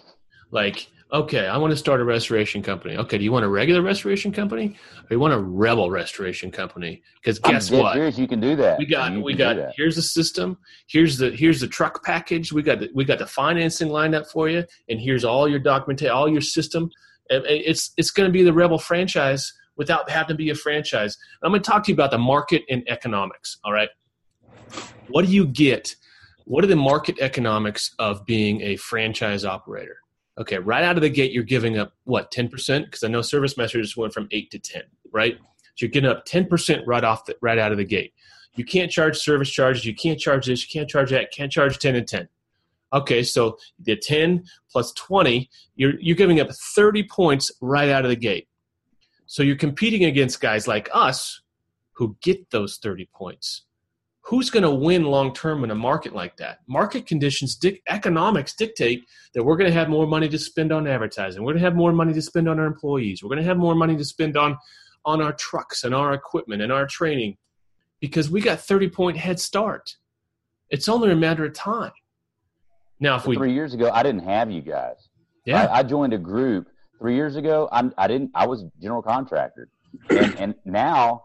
Like, 0.52 0.88
okay, 1.12 1.46
I 1.46 1.56
want 1.56 1.70
to 1.70 1.76
start 1.76 2.00
a 2.00 2.04
restoration 2.04 2.62
company. 2.62 2.96
Okay, 2.96 3.18
do 3.18 3.24
you 3.24 3.32
want 3.32 3.44
a 3.44 3.48
regular 3.48 3.82
restoration 3.82 4.32
company, 4.32 4.76
or 5.02 5.14
you 5.14 5.20
want 5.20 5.34
a 5.34 5.38
rebel 5.38 5.90
restoration 5.90 6.50
company? 6.50 7.02
Because 7.20 7.38
guess 7.38 7.70
what? 7.70 7.94
serious, 7.94 8.18
you 8.18 8.28
can 8.28 8.40
do 8.40 8.56
that. 8.56 8.78
we 8.78 8.86
got 8.86 9.22
we 9.22 9.34
got 9.34 9.56
here's 9.76 9.96
the 9.96 10.02
system 10.02 10.58
here's 10.86 11.18
the 11.18 11.30
here's 11.30 11.60
the 11.60 11.68
truck 11.68 12.04
package 12.04 12.52
we 12.52 12.62
got 12.62 12.80
the, 12.80 12.90
we 12.94 13.04
got 13.04 13.18
the 13.18 13.26
financing 13.26 13.88
lined 13.88 14.14
up 14.14 14.26
for 14.26 14.48
you 14.48 14.64
and 14.88 15.00
here's 15.00 15.24
all 15.24 15.48
your 15.48 15.58
documentation 15.58 16.12
all 16.14 16.28
your 16.28 16.40
system 16.40 16.90
it's 17.30 17.92
it's 17.96 18.10
going 18.10 18.28
to 18.28 18.32
be 18.32 18.42
the 18.42 18.52
rebel 18.52 18.78
franchise 18.78 19.52
without 19.78 20.10
having 20.10 20.28
to 20.28 20.34
be 20.34 20.50
a 20.50 20.54
franchise. 20.54 21.16
I'm 21.42 21.52
going 21.52 21.62
to 21.62 21.70
talk 21.70 21.84
to 21.84 21.90
you 21.90 21.94
about 21.94 22.10
the 22.10 22.18
market 22.18 22.64
and 22.68 22.82
economics. 22.88 23.58
All 23.64 23.72
right. 23.72 23.88
What 25.08 25.24
do 25.24 25.32
you 25.32 25.46
get? 25.46 25.94
What 26.44 26.64
are 26.64 26.66
the 26.66 26.76
market 26.76 27.18
economics 27.20 27.94
of 27.98 28.26
being 28.26 28.60
a 28.60 28.76
franchise 28.76 29.44
operator? 29.44 29.96
Okay, 30.38 30.58
right 30.58 30.84
out 30.84 30.96
of 30.96 31.02
the 31.02 31.10
gate, 31.10 31.32
you're 31.32 31.42
giving 31.42 31.78
up 31.78 31.92
what, 32.04 32.30
10%? 32.30 32.84
Because 32.84 33.02
I 33.02 33.08
know 33.08 33.22
service 33.22 33.56
messages 33.56 33.96
went 33.96 34.12
from 34.12 34.28
8 34.30 34.50
to 34.52 34.58
10, 34.58 34.82
right? 35.10 35.36
So 35.74 35.86
you're 35.86 35.90
getting 35.90 36.10
up 36.10 36.26
10% 36.26 36.82
right 36.86 37.02
off 37.02 37.24
the, 37.24 37.36
right 37.40 37.58
out 37.58 37.72
of 37.72 37.78
the 37.78 37.84
gate. 37.84 38.12
You 38.54 38.64
can't 38.64 38.90
charge 38.90 39.16
service 39.16 39.50
charges, 39.50 39.84
you 39.84 39.94
can't 39.94 40.18
charge 40.18 40.46
this, 40.46 40.62
you 40.62 40.80
can't 40.80 40.88
charge 40.88 41.10
that, 41.10 41.32
can't 41.32 41.50
charge 41.50 41.78
10 41.78 41.96
and 41.96 42.06
10. 42.06 42.28
Okay, 42.92 43.22
so 43.22 43.58
the 43.80 43.96
10 43.96 44.44
plus 44.70 44.92
20, 44.92 45.50
you're, 45.76 46.00
you're 46.00 46.16
giving 46.16 46.40
up 46.40 46.50
30 46.50 47.02
points 47.04 47.52
right 47.60 47.88
out 47.88 48.04
of 48.04 48.08
the 48.08 48.16
gate. 48.16 48.48
So 49.26 49.42
you're 49.42 49.56
competing 49.56 50.04
against 50.04 50.40
guys 50.40 50.66
like 50.66 50.88
us 50.94 51.42
who 51.92 52.16
get 52.22 52.50
those 52.50 52.78
30 52.78 53.08
points. 53.12 53.62
Who's 54.28 54.50
going 54.50 54.62
to 54.64 54.70
win 54.70 55.04
long 55.04 55.32
term 55.32 55.64
in 55.64 55.70
a 55.70 55.74
market 55.74 56.14
like 56.14 56.36
that? 56.36 56.58
Market 56.66 57.06
conditions, 57.06 57.56
dic- 57.56 57.82
economics 57.88 58.54
dictate 58.54 59.04
that 59.32 59.42
we're 59.42 59.56
going 59.56 59.70
to 59.70 59.74
have 59.74 59.88
more 59.88 60.06
money 60.06 60.28
to 60.28 60.38
spend 60.38 60.70
on 60.70 60.86
advertising. 60.86 61.42
We're 61.42 61.52
going 61.52 61.62
to 61.62 61.64
have 61.64 61.74
more 61.74 61.92
money 61.92 62.12
to 62.12 62.20
spend 62.20 62.46
on 62.46 62.60
our 62.60 62.66
employees. 62.66 63.22
We're 63.22 63.30
going 63.30 63.40
to 63.40 63.48
have 63.48 63.56
more 63.56 63.74
money 63.74 63.96
to 63.96 64.04
spend 64.04 64.36
on 64.36 64.58
on 65.06 65.22
our 65.22 65.32
trucks 65.32 65.82
and 65.82 65.94
our 65.94 66.12
equipment 66.12 66.60
and 66.60 66.70
our 66.70 66.86
training 66.86 67.38
because 68.00 68.28
we 68.28 68.42
got 68.42 68.60
30 68.60 68.90
point 68.90 69.16
head 69.16 69.40
start. 69.40 69.96
It's 70.68 70.90
only 70.90 71.10
a 71.10 71.16
matter 71.16 71.46
of 71.46 71.54
time. 71.54 71.92
Now, 73.00 73.16
if 73.16 73.26
we 73.26 73.34
three 73.34 73.54
years 73.54 73.72
ago, 73.72 73.90
I 73.90 74.02
didn't 74.02 74.24
have 74.24 74.50
you 74.50 74.60
guys. 74.60 75.08
yeah, 75.46 75.64
I, 75.64 75.78
I 75.78 75.82
joined 75.82 76.12
a 76.12 76.18
group 76.18 76.68
three 76.98 77.14
years 77.14 77.36
ago. 77.36 77.66
I, 77.72 77.90
I 77.96 78.06
didn't. 78.06 78.30
I 78.34 78.46
was 78.46 78.66
general 78.82 79.00
contractor, 79.00 79.70
and, 80.10 80.34
and 80.38 80.54
now 80.66 81.24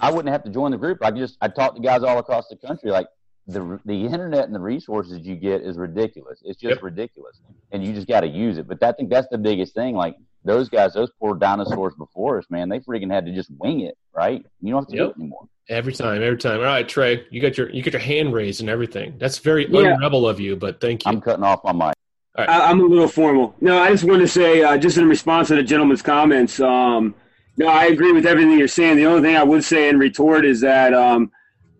I 0.00 0.10
wouldn't 0.10 0.32
have 0.32 0.42
to 0.44 0.50
join 0.50 0.70
the 0.70 0.76
group. 0.78 0.98
I 1.02 1.10
just 1.10 1.36
I 1.40 1.48
talk 1.48 1.74
to 1.76 1.80
guys 1.80 2.02
all 2.02 2.18
across 2.18 2.48
the 2.48 2.56
country. 2.56 2.90
Like 2.90 3.06
the 3.46 3.78
the 3.84 4.04
internet 4.06 4.44
and 4.44 4.54
the 4.54 4.60
resources 4.60 5.20
you 5.20 5.36
get 5.36 5.62
is 5.62 5.76
ridiculous. 5.76 6.40
It's 6.44 6.58
just 6.60 6.76
Yep. 6.76 6.82
ridiculous, 6.82 7.40
and 7.72 7.84
you 7.84 7.92
just 7.92 8.06
got 8.08 8.20
to 8.20 8.28
use 8.28 8.58
it. 8.58 8.66
But 8.66 8.82
I 8.82 8.92
think 8.92 9.10
that's 9.10 9.28
the 9.30 9.38
biggest 9.38 9.74
thing. 9.74 9.94
Like 9.94 10.16
those 10.44 10.68
guys, 10.68 10.94
those 10.94 11.10
poor 11.20 11.34
dinosaurs 11.34 11.94
before 11.96 12.38
us, 12.38 12.44
man, 12.50 12.68
they 12.68 12.80
freaking 12.80 13.12
had 13.12 13.26
to 13.26 13.32
just 13.32 13.50
wing 13.58 13.80
it, 13.80 13.96
right? 14.14 14.44
You 14.60 14.72
don't 14.72 14.82
have 14.82 14.88
to 14.90 14.96
do 14.96 15.10
it 15.10 15.16
anymore. 15.18 15.46
every 15.68 15.92
time, 15.94 16.22
every 16.22 16.36
time. 16.38 16.58
All 16.58 16.64
right, 16.66 16.86
Trey, 16.88 17.24
you 17.30 17.40
got 17.40 17.56
your 17.58 17.70
you 17.70 17.82
got 17.82 17.92
your 17.92 18.00
hand 18.02 18.32
raised 18.32 18.60
and 18.60 18.68
everything. 18.70 19.14
That's 19.18 19.38
very 19.38 19.66
Yeah. 19.70 19.96
unrebel 19.96 20.28
of 20.28 20.40
you, 20.40 20.56
but 20.56 20.80
thank 20.80 21.04
you. 21.04 21.10
I'm 21.12 21.20
cutting 21.20 21.44
off 21.44 21.62
my 21.64 21.72
mic. 21.72 21.94
I, 22.36 22.62
I'm 22.70 22.80
a 22.80 22.84
little 22.84 23.06
formal. 23.08 23.54
No, 23.60 23.78
I 23.80 23.90
just 23.90 24.02
want 24.04 24.20
to 24.20 24.26
say, 24.26 24.60
uh, 24.62 24.76
just 24.76 24.98
in 24.98 25.08
response 25.08 25.48
to 25.48 25.54
the 25.54 25.62
gentleman's 25.62 26.02
comments, 26.02 26.58
um, 26.58 27.14
no, 27.56 27.68
I 27.68 27.86
agree 27.86 28.12
with 28.12 28.26
everything 28.26 28.58
you're 28.58 28.68
saying. 28.68 28.96
The 28.96 29.06
only 29.06 29.22
thing 29.22 29.36
I 29.36 29.44
would 29.44 29.64
say 29.64 29.88
in 29.88 29.98
retort 29.98 30.44
is 30.44 30.60
that 30.60 30.92
um, 30.92 31.30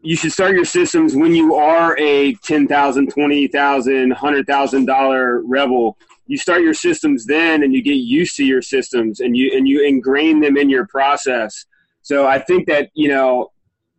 you 0.02 0.16
should 0.16 0.32
start 0.32 0.54
your 0.54 0.64
systems 0.64 1.16
when 1.16 1.34
you 1.34 1.54
are 1.54 1.96
a 1.98 2.34
$10,000, 2.34 2.68
$20,000, 2.68 4.14
$100,000 4.14 5.42
rebel. 5.44 5.98
You 6.26 6.38
start 6.38 6.62
your 6.62 6.74
systems 6.74 7.26
then 7.26 7.62
and 7.62 7.74
you 7.74 7.82
get 7.82 7.94
used 7.94 8.36
to 8.36 8.44
your 8.44 8.62
systems 8.62 9.20
and 9.20 9.36
you, 9.36 9.56
and 9.56 9.66
you 9.66 9.84
ingrain 9.84 10.40
them 10.40 10.56
in 10.56 10.70
your 10.70 10.86
process. 10.86 11.66
So 12.02 12.26
I 12.26 12.38
think 12.38 12.68
that, 12.68 12.90
you 12.94 13.08
know, 13.08 13.50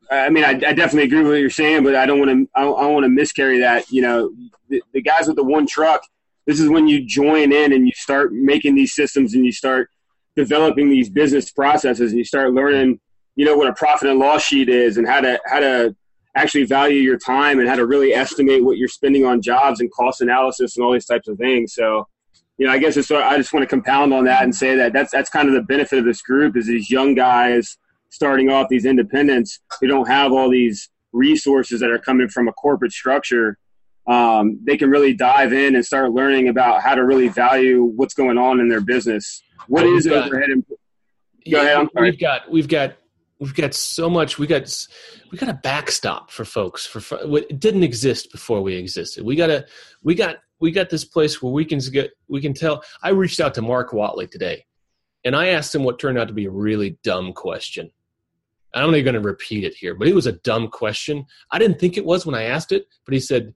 I 0.10 0.30
mean, 0.30 0.44
I, 0.44 0.52
I 0.52 0.74
definitely 0.74 1.04
agree 1.04 1.24
with 1.24 1.32
what 1.32 1.40
you're 1.40 1.50
saying, 1.50 1.84
but 1.84 1.96
I 1.96 2.06
don't 2.06 2.20
want 2.20 2.32
to, 2.32 2.50
I 2.56 2.62
don't 2.62 2.94
want 2.94 3.04
to 3.04 3.10
miscarry 3.10 3.60
that. 3.60 3.90
You 3.92 4.04
know, 4.04 4.32
the, 4.70 4.82
the 4.94 5.02
guys 5.02 5.28
with 5.28 5.36
the 5.36 5.44
one 5.44 5.66
truck, 5.68 6.04
this 6.46 6.60
is 6.60 6.70
when 6.70 6.88
you 6.88 7.04
join 7.04 7.52
in 7.52 7.74
and 7.74 7.88
you 7.88 7.94
start 7.96 8.32
making 8.32 8.76
these 8.76 8.94
systems 8.94 9.34
and 9.34 9.44
you 9.44 9.52
start 9.52 9.90
developing 10.36 10.90
these 10.90 11.10
business 11.10 11.52
processes 11.52 12.12
and 12.12 12.18
you 12.18 12.26
start 12.26 12.54
learning 12.54 13.00
you 13.36 13.46
know 13.46 13.56
what 13.56 13.68
a 13.68 13.74
profit 13.74 14.10
and 14.10 14.20
loss 14.20 14.44
sheet 14.44 14.70
is 14.70 14.98
and 14.98 15.08
how 15.08 15.22
to 15.22 15.40
how 15.46 15.60
to 15.60 15.96
actually 16.36 16.66
value 16.66 17.00
your 17.00 17.18
time 17.18 17.60
and 17.60 17.70
how 17.70 17.76
to 17.76 17.86
really 17.86 18.14
estimate 18.14 18.64
what 18.64 18.78
you're 18.78 18.88
spending 18.88 19.26
on 19.26 19.42
jobs 19.42 19.80
and 19.80 19.92
cost 19.92 20.22
analysis 20.22 20.76
and 20.76 20.86
all 20.86 20.92
these 20.92 21.06
types 21.06 21.28
of 21.28 21.38
things 21.38 21.74
so 21.74 22.08
you 22.58 22.66
know 22.66 22.72
i 22.72 22.78
guess 22.78 22.98
it's, 22.98 23.12
i 23.12 23.38
just 23.38 23.54
want 23.54 23.64
to 23.64 23.68
compound 23.68 24.14
on 24.14 24.26
that 24.26 24.44
and 24.44 24.54
say 24.54 24.76
that 24.76 24.94
that's 24.94 25.12
that's 25.12 25.30
kind 25.30 25.48
of 25.48 25.54
the 25.54 25.62
benefit 25.62 26.00
of 26.00 26.06
this 26.06 26.22
group 26.22 26.58
is 26.58 26.68
these 26.68 26.90
young 26.90 27.16
guys 27.16 27.78
starting 28.10 28.50
off 28.50 28.68
these 28.70 28.86
independents 28.86 29.60
who 29.80 29.88
don't 29.88 30.08
have 30.08 30.32
all 30.32 30.50
these 30.50 30.90
resources 31.12 31.80
that 31.80 31.90
are 31.90 32.00
coming 32.00 32.28
from 32.28 32.48
a 32.48 32.54
corporate 32.54 32.92
structure 32.92 33.58
um, 34.08 34.60
they 34.64 34.78
can 34.78 34.90
really 34.90 35.14
dive 35.14 35.52
in 35.52 35.76
and 35.76 35.86
start 35.86 36.12
learning 36.12 36.50
about 36.50 36.82
how 36.82 36.96
to 36.96 37.04
really 37.04 37.28
value 37.28 37.84
what's 37.84 38.14
going 38.14 38.38
on 38.38 38.60
in 38.60 38.70
their 38.70 38.82
business. 38.82 39.42
What 39.68 39.84
Well, 39.86 39.98
is 39.98 40.06
we've 40.06 40.14
got- 40.14 40.28
overhead? 40.28 40.50
And, 40.50 40.66
Go 41.52 41.62
ahead, 41.62 41.78
I'm 41.78 41.90
sorry. 41.94 42.10
We've 42.12 42.20
got 42.20 42.52
we've 42.52 42.68
got 42.68 42.98
we've 43.40 43.54
got 43.54 43.74
so 43.76 44.10
much. 44.10 44.40
We 44.40 44.48
got 44.48 44.88
we 45.32 45.38
got 45.38 45.50
a 45.50 45.54
backstop 45.54 46.32
for 46.32 46.44
folks 46.44 46.88
for 46.88 47.00
fo- 47.00 47.28
what 47.28 47.46
it 47.50 47.60
didn't 47.60 47.84
exist 47.84 48.32
before 48.32 48.62
we 48.62 48.76
existed. 48.76 49.24
We 49.24 49.36
got 49.36 49.52
a 49.52 49.66
we 50.02 50.16
got 50.16 50.38
we 50.60 50.72
got 50.72 50.90
this 50.90 51.06
place 51.06 51.44
where 51.44 51.52
we 51.52 51.64
can 51.64 51.78
get 51.92 52.12
we 52.28 52.42
can 52.42 52.54
tell. 52.54 52.84
I 53.04 53.10
reached 53.10 53.40
out 53.40 53.54
to 53.56 53.62
Mark 53.62 53.94
Watley 53.94 54.26
today, 54.28 54.66
and 55.24 55.36
I 55.36 55.48
asked 55.50 55.76
him 55.76 55.84
what 55.84 56.00
turned 56.00 56.18
out 56.18 56.28
to 56.30 56.34
be 56.34 56.46
a 56.46 56.52
really 56.52 56.98
dumb 57.04 57.32
question. 57.34 57.92
I'm 58.74 58.92
not 58.92 59.00
going 59.02 59.14
to 59.14 59.22
repeat 59.22 59.64
it 59.64 59.74
here, 59.76 59.94
but 59.96 60.08
it 60.10 60.16
was 60.16 60.26
a 60.28 60.34
dumb 60.34 60.68
question. 60.68 61.26
I 61.52 61.60
didn't 61.60 61.80
think 61.80 61.96
it 61.96 62.04
was 62.06 62.26
when 62.26 62.36
I 62.36 62.44
asked 62.44 62.72
it, 62.74 62.88
but 63.06 63.14
he 63.14 63.20
said 63.20 63.54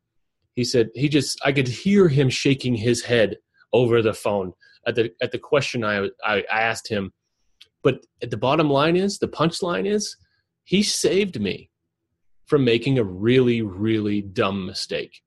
he 0.56 0.64
said 0.64 0.90
he 0.94 1.10
just 1.10 1.40
I 1.44 1.54
could 1.54 1.68
hear 1.68 2.08
him 2.08 2.30
shaking 2.30 2.76
his 2.76 3.02
head 3.04 3.38
over 3.74 4.02
the 4.04 4.14
phone 4.14 4.54
at 4.88 4.96
the 4.96 5.12
at 5.22 5.32
the 5.32 5.40
question 5.40 5.84
I 5.84 6.10
I, 6.24 6.44
asked 6.50 6.88
him. 6.88 7.14
But 7.84 8.06
the 8.22 8.38
bottom 8.38 8.70
line 8.70 8.96
is, 8.96 9.20
the 9.20 9.28
punchline 9.28 9.88
is, 9.88 10.18
he 10.64 10.84
saved 10.84 11.40
me 11.40 11.70
from 12.46 12.66
making 12.66 13.00
a 13.00 13.04
really, 13.04 13.62
really 13.62 14.22
dumb 14.22 14.66
mistake 14.66 15.22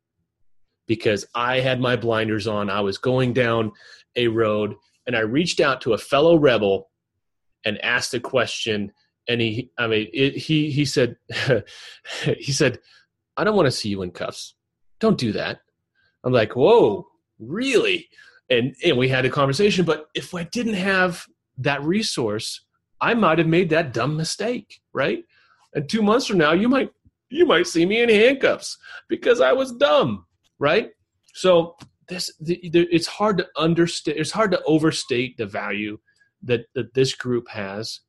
because 0.87 1.25
I 1.35 1.61
had 1.61 1.81
my 1.81 1.97
blinders 1.97 2.47
on. 2.47 2.69
I 2.69 2.81
was 2.81 2.99
going 2.99 3.33
down 3.33 3.73
a 4.17 4.29
road 4.29 4.75
and 5.07 5.17
I 5.17 5.21
reached 5.21 5.61
out 5.61 5.81
to 5.83 5.95
a 5.95 5.99
fellow 5.99 6.37
rebel 6.37 6.91
and 7.65 7.83
asked 7.83 8.13
a 8.15 8.21
question. 8.21 8.93
And 9.29 9.41
he, 9.41 9.71
I 9.79 9.87
mean, 9.87 10.09
it, 10.13 10.37
he, 10.37 10.71
he 10.71 10.85
said, 10.85 11.17
he 12.39 12.53
said, 12.53 12.81
I 13.37 13.45
don't 13.45 13.57
want 13.57 13.67
to 13.67 13.73
see 13.73 13.89
you 13.89 14.03
in 14.03 14.11
cuffs. 14.11 14.55
Don't 15.01 15.19
do 15.19 15.33
that. 15.33 15.61
I'm 16.25 16.33
like, 16.33 16.55
whoa, 16.55 17.07
really? 17.39 18.09
And, 18.59 18.75
we 18.99 19.09
had 19.09 19.25
a 19.25 19.31
conversation. 19.31 19.85
But 19.85 20.09
if 20.15 20.35
I 20.35 20.45
didn't 20.45 20.75
have 20.75 21.25
that 21.59 21.83
resource, 21.83 22.65
I 23.01 23.15
might 23.15 23.39
have 23.39 23.47
made 23.47 23.71
that 23.71 23.93
dumb 23.93 24.17
mistake, 24.17 24.81
right? 24.93 25.25
And 25.75 25.89
two 25.89 26.03
months 26.03 26.27
from 26.27 26.39
now, 26.39 26.53
you 26.53 26.69
might 26.69 26.91
you 27.31 27.47
might 27.47 27.67
see 27.67 27.87
me 27.87 28.03
in 28.03 28.11
handcuffs 28.11 28.77
because 29.09 29.41
I 29.41 29.53
was 29.53 29.73
dumb, 29.73 30.27
right? 30.59 30.91
So 31.33 31.77
this 32.09 32.31
the, 32.41 32.61
the, 32.71 32.87
it's 32.93 33.07
hard 33.07 33.39
to 33.39 33.49
understand. 33.57 34.19
It's 34.19 34.31
hard 34.31 34.51
to 34.53 34.63
overstate 34.65 35.37
the 35.37 35.47
value 35.47 35.99
that 36.43 36.67
that 36.75 36.95
this 36.95 37.15
group 37.15 37.49
has, 37.49 38.01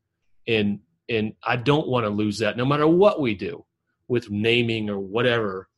and 0.47 0.79
and 1.09 1.33
I 1.43 1.55
don't 1.55 1.87
want 1.87 2.05
to 2.05 2.09
lose 2.09 2.37
that. 2.39 2.57
No 2.57 2.65
matter 2.65 2.87
what 2.87 3.21
we 3.21 3.33
do 3.33 3.65
with 4.07 4.29
naming 4.29 4.89
or 4.89 4.99
whatever, 4.99 5.69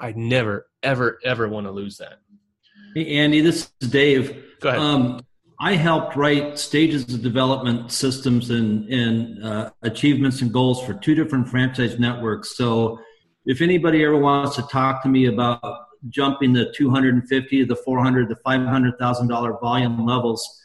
I 0.00 0.12
never 0.12 0.66
ever 0.82 1.18
ever 1.24 1.48
want 1.48 1.66
to 1.66 1.72
lose 1.72 1.98
that. 1.98 2.18
Hey, 2.94 3.16
Andy, 3.16 3.40
this 3.40 3.70
is 3.80 3.90
Dave. 3.90 4.44
Go 4.60 4.68
ahead. 4.70 4.80
Um, 4.80 5.20
I 5.58 5.74
helped 5.74 6.16
write 6.16 6.58
stages 6.58 7.12
of 7.14 7.22
development 7.22 7.90
systems 7.90 8.50
and, 8.50 8.88
and 8.90 9.44
uh, 9.44 9.70
achievements 9.82 10.42
and 10.42 10.52
goals 10.52 10.84
for 10.84 10.94
two 10.94 11.14
different 11.14 11.48
franchise 11.48 11.98
networks. 11.98 12.56
So, 12.56 12.98
if 13.46 13.60
anybody 13.60 14.04
ever 14.04 14.16
wants 14.16 14.56
to 14.56 14.62
talk 14.62 15.02
to 15.04 15.08
me 15.08 15.26
about 15.26 15.60
jumping 16.08 16.52
the 16.52 16.72
250 16.74 17.60
to 17.60 17.66
the 17.66 17.76
400 17.76 18.28
to 18.28 18.36
500 18.36 18.98
thousand 18.98 19.28
dollar 19.28 19.56
volume 19.60 20.04
levels, 20.04 20.62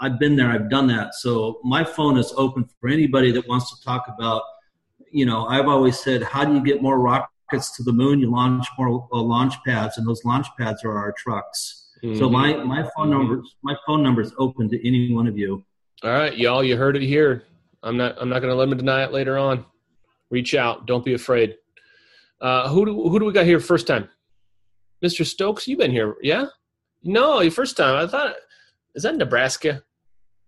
I've 0.00 0.18
been 0.18 0.36
there. 0.36 0.50
I've 0.50 0.68
done 0.68 0.86
that. 0.88 1.14
So 1.14 1.60
my 1.64 1.84
phone 1.84 2.18
is 2.18 2.32
open 2.36 2.68
for 2.80 2.88
anybody 2.88 3.30
that 3.32 3.46
wants 3.48 3.70
to 3.76 3.84
talk 3.84 4.06
about. 4.08 4.42
You 5.10 5.26
know, 5.26 5.46
I've 5.46 5.68
always 5.68 5.98
said, 5.98 6.22
how 6.22 6.44
do 6.44 6.54
you 6.54 6.62
get 6.62 6.82
more 6.82 6.98
rockets 7.52 7.76
to 7.76 7.82
the 7.82 7.92
moon? 7.92 8.20
You 8.20 8.30
launch 8.30 8.66
more 8.78 9.08
uh, 9.12 9.20
launch 9.20 9.54
pads, 9.66 9.98
and 9.98 10.06
those 10.06 10.24
launch 10.24 10.46
pads 10.58 10.84
are 10.84 10.96
our 10.96 11.12
trucks. 11.12 11.80
So 12.02 12.28
Mhm. 12.28 12.32
my, 12.32 12.64
my 12.64 12.90
phone 12.94 13.10
number 13.10 13.42
my 13.62 13.74
phone 13.86 14.02
number 14.02 14.20
is 14.20 14.34
open 14.38 14.68
to 14.70 14.86
any 14.86 15.12
one 15.12 15.26
of 15.26 15.38
you. 15.38 15.64
All 16.02 16.10
right, 16.10 16.36
y'all, 16.36 16.62
you 16.62 16.76
heard 16.76 16.96
it 16.96 17.02
here. 17.02 17.44
I'm 17.82 17.96
not 17.96 18.16
I'm 18.20 18.28
not 18.28 18.40
going 18.40 18.50
to 18.50 18.56
let 18.56 18.68
him 18.68 18.76
deny 18.76 19.04
it 19.04 19.12
later 19.12 19.38
on. 19.38 19.64
Reach 20.30 20.54
out. 20.54 20.86
Don't 20.86 21.04
be 21.04 21.14
afraid. 21.14 21.56
Uh, 22.40 22.68
who 22.68 22.84
do 22.84 23.08
who 23.08 23.18
do 23.18 23.24
we 23.24 23.32
got 23.32 23.46
here 23.46 23.60
first 23.60 23.86
time? 23.86 24.08
Mr. 25.02 25.24
Stokes, 25.24 25.66
you've 25.68 25.78
been 25.78 25.90
here, 25.90 26.16
yeah? 26.22 26.46
No, 27.02 27.40
your 27.40 27.52
first 27.52 27.76
time. 27.76 27.96
I 27.96 28.06
thought 28.10 28.34
is 28.94 29.02
that 29.04 29.16
Nebraska? 29.16 29.82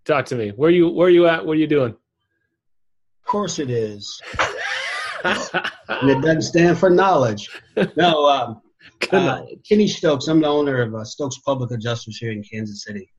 Talk 0.05 0.25
to 0.27 0.35
me. 0.35 0.49
Where 0.49 0.69
you 0.69 0.89
where 0.89 1.09
you 1.09 1.27
at? 1.27 1.45
What 1.45 1.53
are 1.57 1.59
you 1.59 1.67
doing? 1.67 1.91
Of 1.91 3.25
course 3.31 3.59
it 3.59 3.69
is. 3.69 4.21
And 5.23 6.09
it 6.09 6.21
doesn't 6.21 6.41
stand 6.43 6.77
for 6.77 6.89
knowledge. 6.89 7.49
No, 7.95 8.25
um, 8.27 8.61
uh. 9.11 9.41
Kenny 9.67 9.87
Stokes. 9.87 10.27
I'm 10.27 10.41
the 10.41 10.47
owner 10.47 10.81
of 10.81 10.95
uh, 10.95 11.03
Stokes 11.03 11.37
Public 11.39 11.71
Adjusters 11.71 12.17
here 12.17 12.31
in 12.31 12.43
Kansas 12.43 12.83
City. 12.83 13.09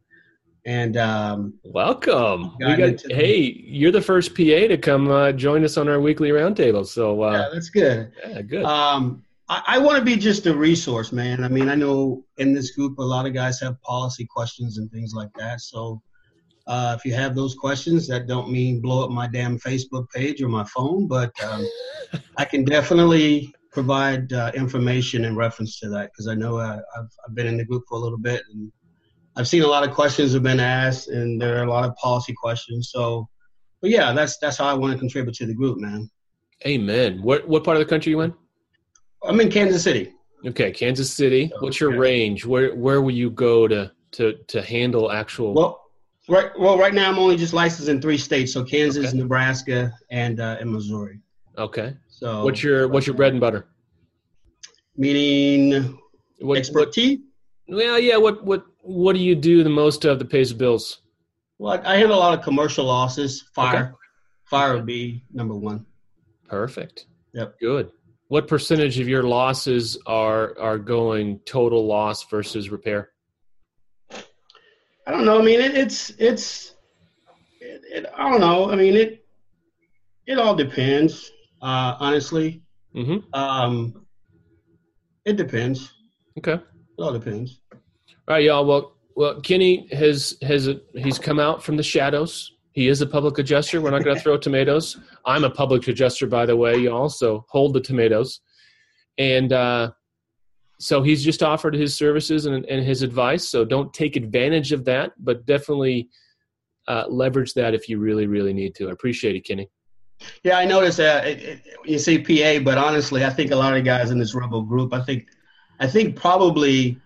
and 0.67 0.97
um, 0.97 1.55
welcome. 1.65 2.57
We 2.59 2.65
Got 2.67 2.81
into 2.81 3.09
the- 3.09 3.15
hey, 3.15 3.41
you're 3.41 3.93
the 3.93 4.01
first 4.03 4.35
PA 4.35 4.43
to 4.69 4.77
come 4.77 5.11
uh, 5.11 5.33
join 5.33 5.65
us 5.65 5.77
on 5.77 5.89
our 5.89 6.01
weekly 6.01 6.31
roundtable. 6.31 6.87
So, 6.87 7.31
yeah, 7.31 7.39
uh, 7.39 7.55
that's 7.55 7.71
good. 7.71 8.13
yeah, 8.27 8.43
good. 8.43 8.65
Um, 8.65 9.25
I, 9.49 9.63
I 9.67 9.79
want 9.79 9.99
to 9.99 10.05
be 10.05 10.17
just 10.17 10.47
a 10.47 10.55
resource, 10.55 11.11
man. 11.13 11.43
I 11.43 11.49
mean, 11.49 11.69
I 11.69 11.75
know 11.75 12.25
in 12.37 12.53
this 12.53 12.73
group 12.73 12.99
a 12.99 13.03
lot 13.03 13.27
of 13.27 13.33
guys 13.33 13.59
have 13.61 13.81
policy 13.83 14.27
questions 14.27 14.77
and 14.79 14.91
things 14.91 15.15
like 15.15 15.31
that. 15.39 15.61
So 15.63 16.03
uh, 16.69 16.95
if 16.97 17.05
you 17.05 17.15
have 17.15 17.35
those 17.35 17.55
questions, 17.55 18.07
that 18.09 18.27
don't 18.27 18.51
mean 18.51 18.81
blow 18.81 19.05
up 19.05 19.11
my 19.11 19.27
damn 19.27 19.59
Facebook 19.59 20.07
page 20.15 20.43
or 20.43 20.49
my 20.49 20.65
phone, 20.65 21.09
but 21.09 21.33
um, 21.43 21.67
I 22.37 22.45
can 22.45 22.65
definitely 22.65 23.55
provide 23.73 24.33
uh, 24.33 24.53
information 24.55 25.25
in 25.25 25.35
reference 25.35 25.81
to 25.81 25.89
that 25.89 26.11
because 26.13 26.29
I 26.29 26.35
know 26.35 26.59
uh, 26.59 26.81
I've, 26.97 27.11
I've 27.27 27.35
been 27.35 27.47
in 27.47 27.57
the 27.57 27.65
group 27.65 27.85
for 27.89 27.97
a 27.97 28.01
little 28.01 28.19
bit 28.19 28.43
and 28.53 28.71
I've 29.37 29.49
seen 29.49 29.63
a 29.63 29.67
lot 29.67 29.87
of 29.87 29.95
questions 29.95 30.33
have 30.35 30.43
been 30.43 30.61
asked 30.61 31.09
and 31.09 31.41
there 31.41 31.59
are 31.59 31.65
a 31.65 31.71
lot 31.71 31.89
of 31.89 31.95
policy 31.97 32.35
questions. 32.35 32.91
So, 32.93 33.29
but 33.81 33.91
yeah, 33.91 34.13
that's 34.13 34.37
that's 34.39 34.59
how 34.59 34.67
I 34.67 34.75
want 34.75 34.93
to 34.93 34.99
contribute 34.99 35.35
to 35.37 35.47
the 35.47 35.55
group, 35.55 35.79
man. 35.79 36.11
Amen. 36.67 37.23
What 37.23 37.49
what 37.49 37.65
part 37.65 37.77
of 37.77 37.81
the 37.81 37.89
country 37.89 38.11
you 38.11 38.21
in? 38.21 38.35
I'm 39.23 39.41
in 39.41 39.51
Kansas 39.51 39.83
City. 39.83 40.13
Okay, 40.45 40.71
Kansas 40.71 41.13
City. 41.13 41.51
What's 41.61 41.81
your 41.81 41.97
range? 41.97 42.45
Where 42.45 42.75
where 42.75 43.01
will 43.01 43.15
you 43.15 43.31
go 43.31 43.69
to 43.69 43.91
to 44.13 44.35
to 44.49 44.61
handle 44.61 45.13
actual? 45.13 45.55
Well, 45.55 45.88
right. 46.29 46.51
Well, 46.59 46.79
right 46.79 46.95
now 46.95 47.09
I'm 47.11 47.19
only 47.19 47.37
just 47.37 47.53
licensed 47.53 47.89
in 47.89 48.01
three 48.01 48.19
states, 48.19 48.53
so 48.53 48.65
Kansas, 48.65 49.09
Okay. 49.09 49.17
Nebraska, 49.19 49.93
and 50.11 50.41
uh, 50.41 50.57
and 50.61 50.71
Missouri. 50.71 51.21
okay. 51.57 51.97
So 52.09 52.45
What's 52.45 52.63
your 52.63 52.89
what's 52.89 53.07
your 53.07 53.15
bread 53.17 53.33
and 53.33 53.41
butter? 53.41 53.69
meaning 54.97 55.71
What, 56.41 56.49
what 56.49 56.59
expertise? 56.59 57.21
well, 57.69 57.99
yeah. 57.99 58.17
What 58.17 58.45
what 58.45 58.65
what 58.83 59.13
do 59.15 59.21
you 59.21 59.35
do 59.35 59.63
the 59.63 59.71
most 59.71 60.05
of 60.05 60.19
that 60.19 60.31
pays 60.31 60.51
the 60.51 60.57
bills? 60.57 61.01
Well, 61.59 61.81
I 61.85 61.97
handle 61.97 62.17
a 62.17 62.21
lot 62.21 62.39
of 62.39 62.45
commercial 62.45 62.85
losses. 62.85 63.43
Fire, 63.55 63.77
Okay. 63.79 63.93
fire 64.45 64.75
would 64.75 64.87
be 64.87 65.25
number 65.33 65.55
one. 65.55 65.87
Perfect. 66.49 67.07
Yep. 67.35 67.59
Good. 67.61 67.91
What 68.29 68.47
percentage 68.49 68.99
of 69.01 69.09
your 69.09 69.23
losses 69.23 69.99
are 70.07 70.59
are 70.59 70.79
going 70.79 71.41
total 71.41 71.87
loss 71.87 72.25
versus 72.25 72.71
repair? 72.71 73.11
I 75.09 75.13
don't 75.13 75.25
know. 75.25 75.39
I 75.39 75.43
mean, 75.43 75.59
it, 75.61 75.75
it's 75.75 76.11
it's. 76.19 76.75
It, 77.61 77.81
it, 77.91 78.07
I 78.15 78.31
don't 78.31 78.41
know. 78.41 78.71
I 78.71 78.77
mean, 78.77 78.95
it 78.95 79.25
it 80.27 80.39
all 80.39 80.55
depends. 80.55 81.33
Uh, 81.63 81.97
honestly, 81.99 82.63
Mm-hmm. 82.95 83.33
um, 83.35 84.05
it 85.25 85.37
depends. 85.37 85.93
Okay. 86.39 86.53
It 86.55 86.63
all 87.03 87.13
depends. 87.13 87.61
All 87.73 87.79
right, 88.29 88.45
y'all. 88.45 88.65
Well, 88.67 88.97
well, 89.17 89.41
Kenny 89.41 89.89
has 89.93 90.37
has 90.43 90.69
a, 90.69 90.81
he's 90.95 91.19
come 91.19 91.41
out 91.41 91.63
from 91.63 91.77
the 91.79 91.83
shadows. 91.83 92.53
He 92.73 92.89
is 92.89 93.01
a 93.01 93.07
public 93.07 93.39
adjuster. 93.39 93.81
We're 93.81 93.91
not 93.91 94.05
going 94.05 94.17
to 94.17 94.23
throw 94.23 94.37
tomatoes. 94.37 94.99
I'm 95.25 95.45
a 95.45 95.51
public 95.51 95.89
adjuster, 95.89 96.27
by 96.27 96.45
the 96.47 96.57
way, 96.57 96.77
y'all. 96.77 97.09
So 97.09 97.45
hold 97.49 97.73
the 97.75 97.81
tomatoes. 97.81 98.41
And 99.17 99.53
uh, 99.53 99.91
so 100.79 101.03
he's 101.03 101.25
just 101.25 101.43
offered 101.43 101.75
his 101.75 101.95
services 101.95 102.47
and, 102.47 102.65
and 102.67 102.85
his 102.85 103.03
advice. 103.03 103.49
So 103.49 103.65
don't 103.65 103.93
take 103.93 104.17
advantage 104.17 104.73
of 104.73 104.85
that, 104.85 105.13
but 105.19 105.45
definitely 105.45 106.09
uh, 106.87 107.05
leverage 107.09 107.55
that 107.55 107.75
if 107.75 107.89
you 107.89 107.99
really, 107.99 108.27
really 108.27 108.53
need 108.53 108.75
to. 108.77 108.89
I 108.89 108.93
appreciate 108.93 109.35
it, 109.37 109.41
Kenny. 109.41 109.69
Yeah, 110.43 110.59
I 110.59 110.65
noticed 110.65 110.99
that 110.99 111.27
it, 111.27 111.43
it, 111.43 111.63
you 111.85 111.99
say 111.99 112.19
PA, 112.19 112.63
but 112.65 112.79
honestly, 112.79 113.25
I 113.25 113.31
think 113.31 113.51
a 113.51 113.57
lot 113.57 113.77
of 113.77 113.85
guys 113.85 114.11
in 114.11 114.19
this 114.19 114.35
rebel 114.35 114.63
group, 114.63 114.93
I 114.93 115.03
think, 115.03 115.29
I 115.81 115.87
think 115.87 116.17
probably 116.17 116.99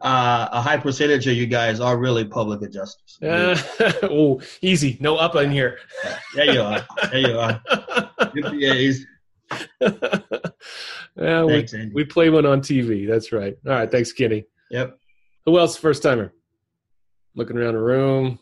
uh, 0.00 0.48
a 0.52 0.60
high 0.60 0.76
percentage 0.76 1.26
of 1.26 1.34
you 1.34 1.46
guys 1.46 1.80
are 1.80 1.96
really 1.98 2.24
public 2.24 2.62
adjusters. 2.62 3.18
Uh, 3.22 3.56
oh, 4.04 4.40
easy. 4.62 4.96
No 5.00 5.16
up 5.16 5.34
in 5.36 5.50
here. 5.50 5.78
There 6.34 6.52
you 6.52 6.60
are. 6.60 6.86
There 7.10 7.18
you 7.18 7.38
are. 7.38 7.60
PAs. 8.18 9.04
yeah, 11.18 11.44
we, 11.44 11.52
Thanks, 11.52 11.74
Andy. 11.74 11.92
we 11.94 12.04
play 12.04 12.30
one 12.30 12.46
on 12.46 12.60
TV. 12.60 13.08
That's 13.08 13.32
right. 13.32 13.56
All 13.66 13.72
right. 13.72 13.90
Thanks, 13.90 14.12
Kenny. 14.12 14.44
Yep. 14.70 14.98
Who 15.46 15.58
else? 15.58 15.76
First 15.76 16.02
timer. 16.02 16.32
Looking 17.34 17.56
around 17.58 17.74
the 17.74 17.80
room. 17.80 18.38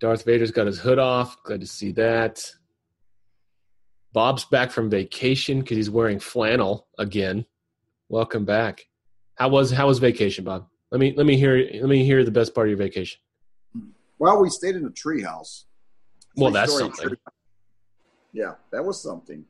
Darth 0.00 0.24
Vader's 0.24 0.50
got 0.50 0.66
his 0.66 0.78
hood 0.78 0.98
off. 0.98 1.42
Glad 1.44 1.60
to 1.60 1.66
see 1.66 1.92
that. 1.92 2.44
Bob's 4.12 4.44
back 4.44 4.70
from 4.70 4.90
vacation 4.90 5.60
because 5.60 5.76
he's 5.76 5.90
wearing 5.90 6.18
flannel 6.18 6.86
again. 6.98 7.46
Welcome 8.08 8.44
back. 8.44 8.84
How 9.36 9.48
was 9.48 9.70
how 9.70 9.86
was 9.86 9.98
vacation, 9.98 10.44
Bob? 10.44 10.66
Let 10.90 11.00
me 11.00 11.14
let 11.16 11.24
me 11.24 11.36
hear 11.36 11.56
let 11.56 11.88
me 11.88 12.04
hear 12.04 12.24
the 12.24 12.30
best 12.30 12.54
part 12.54 12.66
of 12.66 12.70
your 12.70 12.78
vacation. 12.78 13.20
Well, 14.18 14.42
we 14.42 14.50
stayed 14.50 14.76
in 14.76 14.84
a 14.84 14.90
treehouse. 14.90 15.64
Well, 16.36 16.50
that's 16.50 16.76
something. 16.76 17.08
tree- 17.08 17.16
Yeah, 18.32 18.54
that 18.70 18.84
was 18.84 19.02
something. 19.02 19.44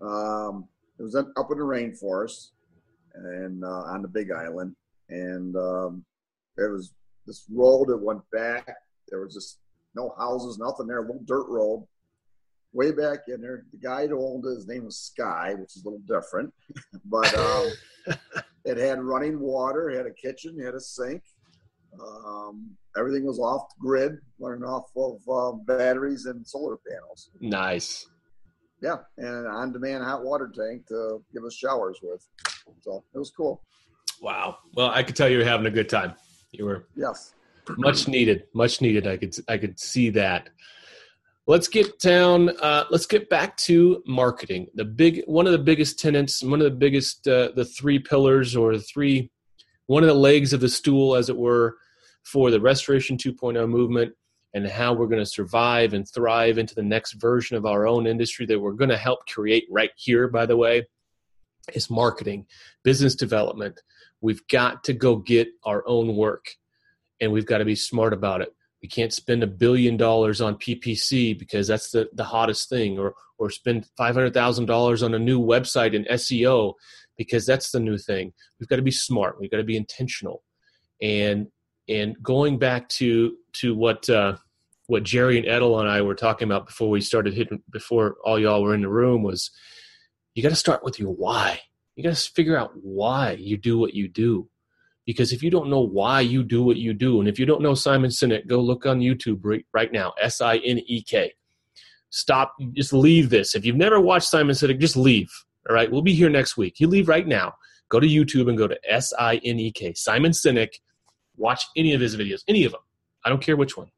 Um, 0.00 0.68
it 0.98 1.02
was 1.02 1.14
up 1.14 1.28
up 1.36 1.50
in 1.50 1.58
the 1.58 1.64
rainforest 1.64 2.50
and 3.14 3.64
uh, 3.64 3.84
on 3.84 4.02
the 4.02 4.08
Big 4.08 4.30
Island, 4.30 4.74
and 5.08 5.56
um, 5.56 6.04
there 6.56 6.72
was 6.72 6.92
this 7.26 7.44
road 7.50 7.88
that 7.88 7.96
went 7.96 8.22
back. 8.30 8.66
There 9.08 9.20
was 9.20 9.34
just 9.34 9.58
no 9.94 10.14
houses, 10.18 10.58
nothing 10.58 10.86
there. 10.86 10.98
A 10.98 11.02
little 11.02 11.22
dirt 11.24 11.48
road, 11.48 11.86
way 12.72 12.92
back 12.92 13.20
in 13.28 13.40
there. 13.40 13.64
The 13.72 13.78
guy 13.78 14.06
who 14.06 14.20
owned 14.20 14.44
it, 14.46 14.56
his 14.56 14.66
name 14.66 14.84
was 14.84 14.98
Sky, 14.98 15.54
which 15.54 15.76
is 15.76 15.84
a 15.84 15.88
little 15.88 16.04
different, 16.06 16.52
but 17.04 17.32
um, 17.38 17.70
it 18.64 18.76
had 18.76 19.02
running 19.02 19.40
water, 19.40 19.90
it 19.90 19.96
had 19.96 20.06
a 20.06 20.12
kitchen, 20.12 20.56
it 20.58 20.64
had 20.64 20.74
a 20.74 20.80
sink. 20.80 21.22
Um, 22.00 22.70
everything 22.96 23.24
was 23.24 23.38
off 23.38 23.68
grid, 23.78 24.18
running 24.38 24.62
off 24.62 24.90
of 24.96 25.20
uh, 25.28 25.56
batteries 25.66 26.26
and 26.26 26.46
solar 26.46 26.76
panels. 26.88 27.30
Nice. 27.40 28.06
Yeah, 28.80 28.96
and 29.16 29.26
an 29.26 29.46
on-demand 29.46 30.04
hot 30.04 30.24
water 30.24 30.50
tank 30.54 30.86
to 30.88 31.22
give 31.32 31.44
us 31.44 31.54
showers 31.54 31.98
with. 32.02 32.26
So 32.80 33.02
it 33.14 33.18
was 33.18 33.30
cool. 33.30 33.62
Wow. 34.20 34.58
Well, 34.74 34.90
I 34.90 35.02
could 35.02 35.16
tell 35.16 35.28
you 35.28 35.38
were 35.38 35.44
having 35.44 35.66
a 35.66 35.70
good 35.70 35.88
time. 35.88 36.14
You 36.52 36.64
were 36.64 36.86
Yes. 36.96 37.34
much 37.76 38.08
needed 38.08 38.44
much 38.54 38.80
needed 38.80 39.06
i 39.06 39.14
could 39.18 39.36
i 39.46 39.58
could 39.58 39.78
see 39.78 40.08
that 40.08 40.48
let's 41.46 41.68
get 41.68 41.98
down 41.98 42.48
uh, 42.62 42.84
let's 42.90 43.04
get 43.04 43.28
back 43.28 43.54
to 43.58 44.02
marketing 44.06 44.66
the 44.74 44.84
big 44.86 45.22
one 45.26 45.44
of 45.44 45.52
the 45.52 45.58
biggest 45.58 45.98
tenants 45.98 46.42
one 46.42 46.60
of 46.60 46.64
the 46.64 46.78
biggest 46.78 47.28
uh, 47.28 47.50
the 47.56 47.66
three 47.66 47.98
pillars 47.98 48.56
or 48.56 48.74
the 48.74 48.82
three 48.82 49.30
one 49.86 50.02
of 50.02 50.08
the 50.08 50.14
legs 50.14 50.54
of 50.54 50.60
the 50.60 50.68
stool 50.68 51.14
as 51.14 51.28
it 51.28 51.36
were 51.36 51.76
for 52.22 52.50
the 52.50 52.60
restoration 52.60 53.18
2.0 53.18 53.68
movement 53.68 54.12
and 54.54 54.66
how 54.66 54.92
we're 54.92 55.06
going 55.06 55.22
to 55.22 55.26
survive 55.26 55.92
and 55.92 56.08
thrive 56.08 56.58
into 56.58 56.74
the 56.74 56.82
next 56.82 57.12
version 57.14 57.56
of 57.56 57.66
our 57.66 57.86
own 57.86 58.06
industry 58.06 58.46
that 58.46 58.58
we're 58.58 58.72
going 58.72 58.90
to 58.90 58.96
help 58.96 59.26
create 59.26 59.66
right 59.70 59.90
here 59.96 60.28
by 60.28 60.46
the 60.46 60.56
way 60.56 60.86
is 61.74 61.90
marketing 61.90 62.46
business 62.82 63.14
development 63.14 63.80
we've 64.20 64.46
got 64.48 64.84
to 64.84 64.92
go 64.92 65.16
get 65.16 65.48
our 65.64 65.86
own 65.86 66.16
work 66.16 66.56
and 67.20 67.32
we've 67.32 67.46
got 67.46 67.58
to 67.58 67.64
be 67.64 67.74
smart 67.74 68.12
about 68.12 68.40
it. 68.40 68.54
We 68.82 68.88
can't 68.88 69.12
spend 69.12 69.42
a 69.42 69.48
billion 69.48 69.96
dollars 69.96 70.40
on 70.40 70.56
PPC 70.56 71.38
because 71.38 71.66
that's 71.66 71.90
the, 71.90 72.08
the 72.12 72.24
hottest 72.24 72.68
thing, 72.68 72.98
or 72.98 73.14
or 73.38 73.50
spend 73.50 73.86
five 73.96 74.14
hundred 74.14 74.34
thousand 74.34 74.66
dollars 74.66 75.02
on 75.02 75.14
a 75.14 75.18
new 75.18 75.40
website 75.40 75.96
and 75.96 76.06
SEO 76.06 76.74
because 77.16 77.44
that's 77.44 77.72
the 77.72 77.80
new 77.80 77.98
thing. 77.98 78.32
We've 78.60 78.68
got 78.68 78.76
to 78.76 78.82
be 78.82 78.92
smart. 78.92 79.40
We've 79.40 79.50
got 79.50 79.56
to 79.56 79.64
be 79.64 79.76
intentional, 79.76 80.44
and 81.02 81.48
and 81.88 82.16
going 82.22 82.58
back 82.58 82.88
to 82.90 83.36
to 83.54 83.74
what 83.74 84.08
uh, 84.08 84.36
what 84.86 85.02
Jerry 85.02 85.38
and 85.38 85.46
Edel 85.46 85.80
and 85.80 85.88
I 85.88 86.02
were 86.02 86.14
talking 86.14 86.46
about 86.48 86.66
before 86.66 86.90
we 86.90 87.00
started 87.00 87.34
hitting 87.34 87.62
before 87.70 88.16
all 88.24 88.38
y'all 88.38 88.62
were 88.62 88.74
in 88.74 88.82
the 88.82 88.88
room 88.88 89.22
was 89.22 89.50
you 90.34 90.42
got 90.42 90.50
to 90.50 90.56
start 90.56 90.84
with 90.84 90.98
your 90.98 91.12
why. 91.14 91.60
You 91.96 92.04
got 92.04 92.14
to 92.14 92.30
figure 92.32 92.56
out 92.56 92.72
why 92.74 93.32
you 93.32 93.56
do 93.56 93.78
what 93.78 93.94
you 93.94 94.08
do 94.08 94.48
because 95.08 95.32
if 95.32 95.42
you 95.42 95.50
don't 95.50 95.70
know 95.70 95.80
why 95.80 96.20
you 96.20 96.42
do 96.42 96.62
what 96.62 96.76
you 96.76 96.92
do, 96.92 97.18
and 97.18 97.30
if 97.30 97.38
you 97.38 97.46
don't 97.46 97.62
know 97.62 97.72
Simon 97.72 98.10
Sinek, 98.10 98.46
go 98.46 98.60
look 98.60 98.84
on 98.84 99.00
YouTube 99.00 99.40
right, 99.42 99.64
right 99.72 99.90
now. 99.90 100.12
S 100.20 100.42
I 100.42 100.58
N 100.58 100.80
E 100.86 101.02
K. 101.02 101.32
Stop. 102.10 102.54
Just 102.74 102.92
leave 102.92 103.30
this. 103.30 103.54
If 103.54 103.64
you've 103.64 103.74
never 103.74 104.02
watched 104.02 104.28
Simon 104.28 104.54
Sinek, 104.54 104.78
just 104.78 104.98
leave. 104.98 105.30
All 105.66 105.74
right. 105.74 105.90
We'll 105.90 106.02
be 106.02 106.12
here 106.12 106.28
next 106.28 106.58
week. 106.58 106.78
You 106.78 106.88
leave 106.88 107.08
right 107.08 107.26
now. 107.26 107.54
Go 107.88 108.00
to 108.00 108.06
YouTube 108.06 108.50
and 108.50 108.58
go 108.58 108.68
to 108.68 108.78
S 108.86 109.14
I 109.18 109.36
N 109.36 109.58
E 109.58 109.72
K. 109.72 109.94
Simon 109.94 110.32
Sinek. 110.32 110.74
Watch 111.38 111.64
any 111.76 111.94
of 111.94 112.00
his 112.00 112.16
videos, 112.16 112.42
any 112.48 112.64
of 112.64 112.72
them. 112.72 112.80
I 113.24 113.28
don't 113.28 113.42
care 113.42 113.56
which 113.56 113.76
one. 113.76 113.90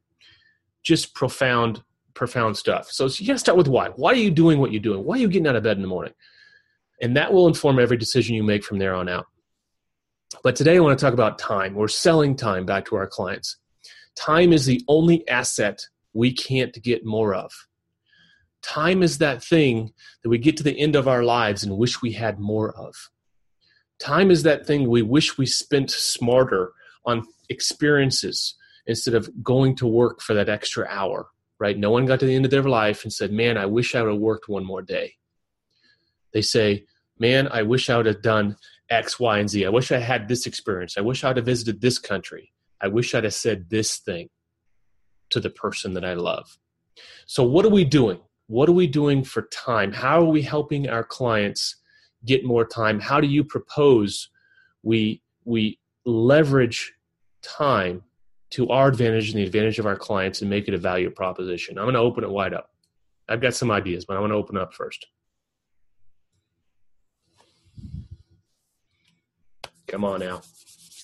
Just 0.82 1.14
profound, 1.14 1.82
profound 2.14 2.56
stuff. 2.56 2.90
So 2.90 3.06
you 3.06 3.26
got 3.26 3.34
to 3.34 3.38
start 3.38 3.58
with 3.58 3.68
why. 3.68 3.88
Why 3.88 4.12
are 4.12 4.16
you 4.16 4.30
doing 4.30 4.58
what 4.58 4.72
you're 4.72 4.80
doing? 4.80 5.04
Why 5.04 5.16
are 5.16 5.20
you 5.20 5.28
getting 5.28 5.48
out 5.48 5.56
of 5.56 5.62
bed 5.62 5.76
in 5.76 5.82
the 5.82 5.88
morning? 5.88 6.12
And 7.00 7.16
that 7.16 7.32
will 7.32 7.48
inform 7.48 7.78
every 7.78 7.96
decision 7.96 8.36
you 8.36 8.42
make 8.42 8.62
from 8.62 8.78
there 8.78 8.94
on 8.94 9.08
out. 9.08 9.26
But 10.42 10.54
today 10.54 10.76
I 10.76 10.80
want 10.80 10.98
to 10.98 11.04
talk 11.04 11.14
about 11.14 11.38
time. 11.38 11.74
We're 11.74 11.88
selling 11.88 12.36
time 12.36 12.64
back 12.64 12.84
to 12.86 12.96
our 12.96 13.06
clients. 13.06 13.56
Time 14.16 14.52
is 14.52 14.66
the 14.66 14.82
only 14.86 15.26
asset 15.28 15.80
we 16.12 16.32
can't 16.32 16.80
get 16.82 17.04
more 17.04 17.34
of. 17.34 17.52
Time 18.62 19.02
is 19.02 19.18
that 19.18 19.42
thing 19.42 19.92
that 20.22 20.28
we 20.28 20.38
get 20.38 20.56
to 20.58 20.62
the 20.62 20.78
end 20.78 20.94
of 20.94 21.08
our 21.08 21.22
lives 21.22 21.64
and 21.64 21.78
wish 21.78 22.02
we 22.02 22.12
had 22.12 22.38
more 22.38 22.70
of. 22.72 22.94
Time 23.98 24.30
is 24.30 24.42
that 24.42 24.66
thing 24.66 24.88
we 24.88 25.02
wish 25.02 25.38
we 25.38 25.46
spent 25.46 25.90
smarter 25.90 26.72
on 27.04 27.26
experiences 27.48 28.54
instead 28.86 29.14
of 29.14 29.30
going 29.42 29.76
to 29.76 29.86
work 29.86 30.20
for 30.20 30.34
that 30.34 30.48
extra 30.48 30.86
hour, 30.88 31.28
right? 31.58 31.78
No 31.78 31.90
one 31.90 32.06
got 32.06 32.20
to 32.20 32.26
the 32.26 32.34
end 32.34 32.44
of 32.44 32.50
their 32.50 32.62
life 32.62 33.04
and 33.04 33.12
said, 33.12 33.32
Man, 33.32 33.56
I 33.56 33.66
wish 33.66 33.94
I 33.94 34.02
would 34.02 34.12
have 34.12 34.20
worked 34.20 34.48
one 34.48 34.64
more 34.64 34.82
day. 34.82 35.14
They 36.32 36.42
say, 36.42 36.84
Man, 37.18 37.48
I 37.52 37.62
wish 37.62 37.90
I 37.90 37.96
would 37.96 38.06
have 38.06 38.22
done 38.22 38.56
X, 38.88 39.20
Y, 39.20 39.38
and 39.38 39.48
Z. 39.48 39.66
I 39.66 39.70
wish 39.70 39.92
I 39.92 39.98
had 39.98 40.28
this 40.28 40.46
experience. 40.46 40.96
I 40.96 41.02
wish 41.02 41.22
I 41.22 41.28
would 41.28 41.36
have 41.36 41.46
visited 41.46 41.80
this 41.80 41.98
country. 41.98 42.52
I 42.80 42.88
wish 42.88 43.14
I'd 43.14 43.24
have 43.24 43.34
said 43.34 43.68
this 43.68 43.98
thing 43.98 44.30
to 45.30 45.40
the 45.40 45.50
person 45.50 45.94
that 45.94 46.04
I 46.04 46.14
love. 46.14 46.58
So, 47.26 47.44
what 47.44 47.64
are 47.64 47.70
we 47.70 47.84
doing? 47.84 48.20
What 48.46 48.68
are 48.68 48.72
we 48.72 48.86
doing 48.86 49.22
for 49.22 49.42
time? 49.42 49.92
How 49.92 50.20
are 50.20 50.30
we 50.30 50.42
helping 50.42 50.88
our 50.88 51.04
clients 51.04 51.76
get 52.24 52.44
more 52.44 52.66
time? 52.66 52.98
How 52.98 53.20
do 53.20 53.28
you 53.28 53.44
propose 53.44 54.28
we 54.82 55.22
we 55.44 55.78
leverage 56.04 56.92
time 57.42 58.02
to 58.50 58.68
our 58.68 58.88
advantage 58.88 59.30
and 59.30 59.38
the 59.38 59.44
advantage 59.44 59.78
of 59.78 59.86
our 59.86 59.96
clients 59.96 60.40
and 60.40 60.50
make 60.50 60.68
it 60.68 60.74
a 60.74 60.78
value 60.78 61.10
proposition? 61.10 61.78
I'm 61.78 61.84
going 61.84 61.94
to 61.94 62.00
open 62.00 62.24
it 62.24 62.30
wide 62.30 62.54
up. 62.54 62.70
I've 63.28 63.40
got 63.40 63.54
some 63.54 63.70
ideas, 63.70 64.04
but 64.04 64.16
I 64.16 64.20
want 64.20 64.32
to 64.32 64.36
open 64.36 64.56
up 64.56 64.74
first. 64.74 65.06
Come 69.86 70.04
on 70.04 70.20
now. 70.20 70.42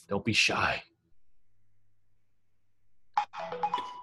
Don't 0.08 0.24
be 0.24 0.32
shy. 0.32 0.82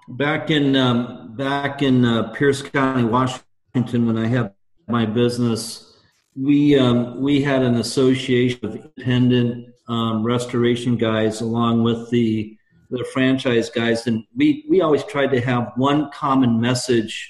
Back 0.08 0.52
in 0.52 0.76
um, 0.76 1.36
back 1.38 1.82
in 1.82 2.04
uh, 2.04 2.30
Pierce 2.34 2.62
County, 2.62 3.06
Washington, 3.06 4.06
when 4.06 4.18
I 4.18 4.28
had 4.28 4.54
my 4.88 5.06
business, 5.06 5.96
we 6.36 6.78
um, 6.78 7.22
we 7.22 7.42
had 7.42 7.62
an 7.62 7.76
association 7.76 8.66
of 8.66 8.76
independent 8.76 9.73
um, 9.88 10.24
restoration 10.24 10.96
guys 10.98 11.42
along 11.42 11.84
with 11.84 12.10
the 12.10 12.58
the 12.90 13.04
franchise 13.06 13.70
guys, 13.70 14.08
and 14.08 14.24
we 14.36 14.66
we 14.70 14.82
always 14.82 15.04
tried 15.04 15.32
to 15.32 15.42
have 15.42 15.72
one 15.76 16.12
common 16.12 16.62
message 16.62 17.30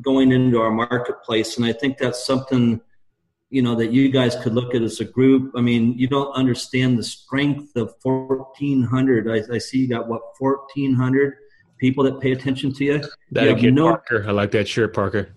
going 0.00 0.32
into 0.32 0.58
our 0.60 0.70
marketplace, 0.70 1.56
and 1.56 1.66
I 1.66 1.72
think 1.72 1.98
that's 1.98 2.24
something 2.24 2.80
you 3.50 3.60
know 3.60 3.74
that 3.74 3.92
you 3.92 4.10
guys 4.10 4.34
could 4.36 4.54
look 4.54 4.74
at 4.74 4.82
as 4.82 5.00
a 5.00 5.04
group. 5.04 5.52
I 5.54 5.60
mean, 5.60 5.92
you 5.98 6.08
don't 6.08 6.32
understand 6.32 6.98
the 6.98 7.02
strength 7.02 7.76
of 7.76 7.94
1,400. 8.02 9.30
I, 9.30 9.54
I 9.54 9.58
see 9.58 9.78
you 9.80 9.88
got 9.88 10.08
what 10.08 10.22
1,400 10.38 11.36
people 11.76 12.04
that 12.04 12.18
pay 12.20 12.32
attention 12.32 12.72
to 12.72 12.84
you. 12.84 13.04
That 13.32 13.60
you 13.60 13.70
no, 13.70 13.88
Parker. 13.88 14.24
I 14.26 14.30
like 14.30 14.50
that 14.52 14.66
shirt, 14.66 14.94
Parker. 14.94 15.34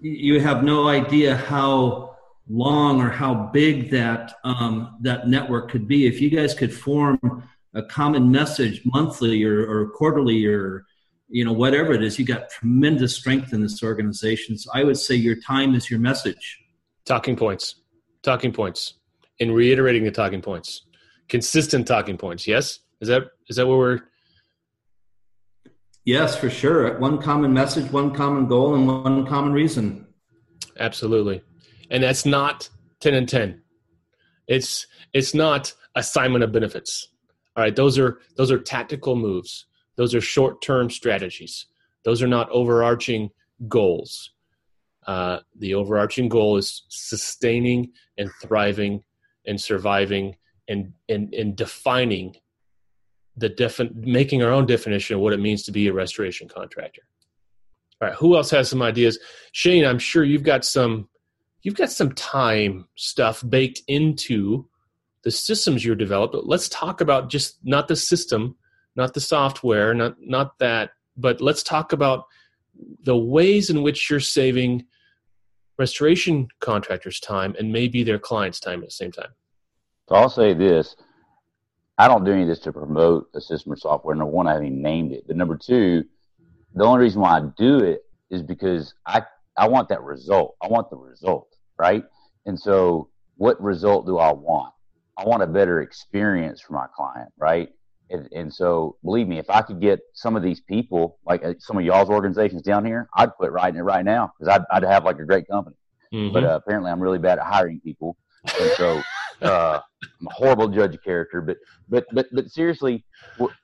You 0.00 0.40
have 0.40 0.62
no 0.62 0.88
idea 0.88 1.34
how 1.34 2.13
long 2.48 3.00
or 3.00 3.10
how 3.10 3.34
big 3.52 3.90
that 3.90 4.34
um, 4.44 4.96
that 5.00 5.28
network 5.28 5.70
could 5.70 5.88
be. 5.88 6.06
If 6.06 6.20
you 6.20 6.30
guys 6.30 6.54
could 6.54 6.74
form 6.74 7.48
a 7.74 7.82
common 7.82 8.30
message 8.30 8.82
monthly 8.84 9.42
or, 9.44 9.66
or 9.68 9.90
quarterly 9.90 10.44
or 10.46 10.84
you 11.28 11.44
know 11.44 11.52
whatever 11.52 11.92
it 11.92 12.02
is, 12.02 12.18
you 12.18 12.24
got 12.24 12.50
tremendous 12.50 13.14
strength 13.16 13.52
in 13.52 13.62
this 13.62 13.82
organization. 13.82 14.58
So 14.58 14.70
I 14.74 14.84
would 14.84 14.98
say 14.98 15.14
your 15.14 15.36
time 15.36 15.74
is 15.74 15.90
your 15.90 16.00
message. 16.00 16.60
Talking 17.04 17.36
points. 17.36 17.76
Talking 18.22 18.52
points. 18.52 18.94
And 19.40 19.54
reiterating 19.54 20.04
the 20.04 20.10
talking 20.10 20.40
points. 20.40 20.82
Consistent 21.28 21.88
talking 21.88 22.16
points. 22.16 22.46
Yes? 22.46 22.80
Is 23.00 23.08
that 23.08 23.24
is 23.48 23.56
that 23.56 23.66
what 23.66 23.78
we're 23.78 24.00
yes 26.04 26.36
for 26.36 26.50
sure. 26.50 26.98
One 26.98 27.20
common 27.20 27.52
message 27.54 27.90
one 27.90 28.14
common 28.14 28.46
goal 28.46 28.74
and 28.74 28.86
one 28.86 29.26
common 29.26 29.52
reason. 29.52 30.06
Absolutely 30.78 31.42
and 31.94 32.02
that's 32.02 32.26
not 32.26 32.68
10 33.00 33.14
and 33.14 33.28
10 33.28 33.62
it's 34.46 34.86
it's 35.12 35.34
not 35.34 35.72
assignment 35.94 36.44
of 36.44 36.52
benefits. 36.52 37.08
All 37.56 37.62
right 37.62 37.74
those 37.74 37.98
are 37.98 38.20
those 38.36 38.50
are 38.50 38.58
tactical 38.58 39.16
moves. 39.16 39.66
Those 39.96 40.14
are 40.14 40.20
short-term 40.20 40.90
strategies. 40.90 41.66
Those 42.04 42.22
are 42.22 42.26
not 42.28 42.50
overarching 42.50 43.30
goals. 43.68 44.32
Uh, 45.06 45.38
the 45.58 45.74
overarching 45.74 46.28
goal 46.28 46.56
is 46.56 46.82
sustaining 46.88 47.92
and 48.18 48.30
thriving 48.42 49.04
and 49.46 49.60
surviving 49.60 50.36
and 50.68 50.92
and, 51.08 51.32
and 51.34 51.56
defining 51.56 52.34
the 53.36 53.48
defi- 53.48 53.90
making 53.94 54.42
our 54.42 54.50
own 54.50 54.66
definition 54.66 55.16
of 55.16 55.20
what 55.20 55.32
it 55.32 55.40
means 55.40 55.64
to 55.64 55.72
be 55.72 55.88
a 55.88 55.92
restoration 55.92 56.48
contractor. 56.48 57.02
All 58.00 58.08
right, 58.08 58.16
who 58.16 58.36
else 58.36 58.50
has 58.50 58.68
some 58.68 58.82
ideas? 58.82 59.18
Shane, 59.52 59.84
I'm 59.84 59.98
sure 59.98 60.24
you've 60.24 60.42
got 60.42 60.64
some 60.64 61.08
you've 61.64 61.74
got 61.74 61.90
some 61.90 62.12
time 62.12 62.86
stuff 62.94 63.42
baked 63.48 63.82
into 63.88 64.68
the 65.24 65.30
systems 65.30 65.84
you're 65.84 65.96
developed. 65.96 66.36
Let's 66.44 66.68
talk 66.68 67.00
about 67.00 67.30
just 67.30 67.58
not 67.64 67.88
the 67.88 67.96
system, 67.96 68.56
not 68.94 69.14
the 69.14 69.20
software, 69.20 69.92
not 69.94 70.16
not 70.20 70.58
that, 70.60 70.90
but 71.16 71.40
let's 71.40 71.64
talk 71.64 71.92
about 71.92 72.26
the 73.04 73.16
ways 73.16 73.70
in 73.70 73.82
which 73.82 74.08
you're 74.08 74.20
saving 74.20 74.84
restoration 75.78 76.48
contractors' 76.60 77.18
time 77.18 77.56
and 77.58 77.72
maybe 77.72 78.04
their 78.04 78.18
clients' 78.18 78.60
time 78.60 78.80
at 78.80 78.86
the 78.86 78.92
same 78.92 79.10
time. 79.10 79.30
So 80.08 80.14
I'll 80.14 80.28
say 80.28 80.54
this. 80.54 80.94
I 81.96 82.08
don't 82.08 82.24
do 82.24 82.32
any 82.32 82.42
of 82.42 82.48
this 82.48 82.58
to 82.60 82.72
promote 82.72 83.28
a 83.34 83.40
system 83.40 83.72
or 83.72 83.76
software. 83.76 84.14
Number 84.14 84.32
one, 84.32 84.46
I 84.46 84.52
haven't 84.52 84.66
even 84.66 84.82
named 84.82 85.12
it. 85.12 85.24
But 85.26 85.36
number 85.36 85.56
two, 85.56 86.04
the 86.74 86.84
only 86.84 87.00
reason 87.00 87.20
why 87.20 87.38
I 87.38 87.42
do 87.56 87.78
it 87.78 88.04
is 88.30 88.42
because 88.42 88.94
I, 89.06 89.22
I 89.56 89.68
want 89.68 89.88
that 89.88 90.02
result. 90.02 90.56
I 90.60 90.66
want 90.66 90.90
the 90.90 90.96
result, 90.96 91.53
right? 91.78 92.04
And 92.46 92.58
so 92.58 93.08
what 93.36 93.60
result 93.62 94.06
do 94.06 94.18
I 94.18 94.32
want? 94.32 94.72
I 95.16 95.24
want 95.24 95.42
a 95.42 95.46
better 95.46 95.80
experience 95.82 96.60
for 96.60 96.72
my 96.72 96.86
client, 96.94 97.30
right? 97.38 97.70
And, 98.10 98.28
and, 98.32 98.52
so, 98.52 98.96
believe 99.02 99.26
me, 99.26 99.38
if 99.38 99.48
I 99.48 99.62
could 99.62 99.80
get 99.80 100.00
some 100.12 100.36
of 100.36 100.42
these 100.42 100.60
people, 100.60 101.18
like 101.24 101.42
uh, 101.42 101.54
some 101.58 101.78
of 101.78 101.84
y'all's 101.84 102.10
organizations 102.10 102.62
down 102.62 102.84
here, 102.84 103.08
I'd 103.16 103.30
quit 103.30 103.50
writing 103.50 103.78
it 103.78 103.82
right 103.82 104.04
now 104.04 104.32
because 104.38 104.52
I'd, 104.52 104.62
I'd 104.70 104.82
have 104.82 105.04
like 105.04 105.18
a 105.18 105.24
great 105.24 105.48
company. 105.48 105.76
Mm-hmm. 106.12 106.32
But 106.34 106.44
uh, 106.44 106.60
apparently, 106.62 106.90
I'm 106.90 107.00
really 107.00 107.18
bad 107.18 107.38
at 107.38 107.46
hiring 107.46 107.80
people, 107.80 108.16
and 108.60 108.70
so 108.72 109.02
uh, 109.42 109.80
I'm 110.20 110.26
a 110.26 110.30
horrible 110.30 110.68
judge 110.68 110.94
of 110.94 111.02
character. 111.02 111.40
But 111.40 111.56
but 111.88 112.04
but 112.12 112.26
but 112.30 112.50
seriously, 112.50 113.04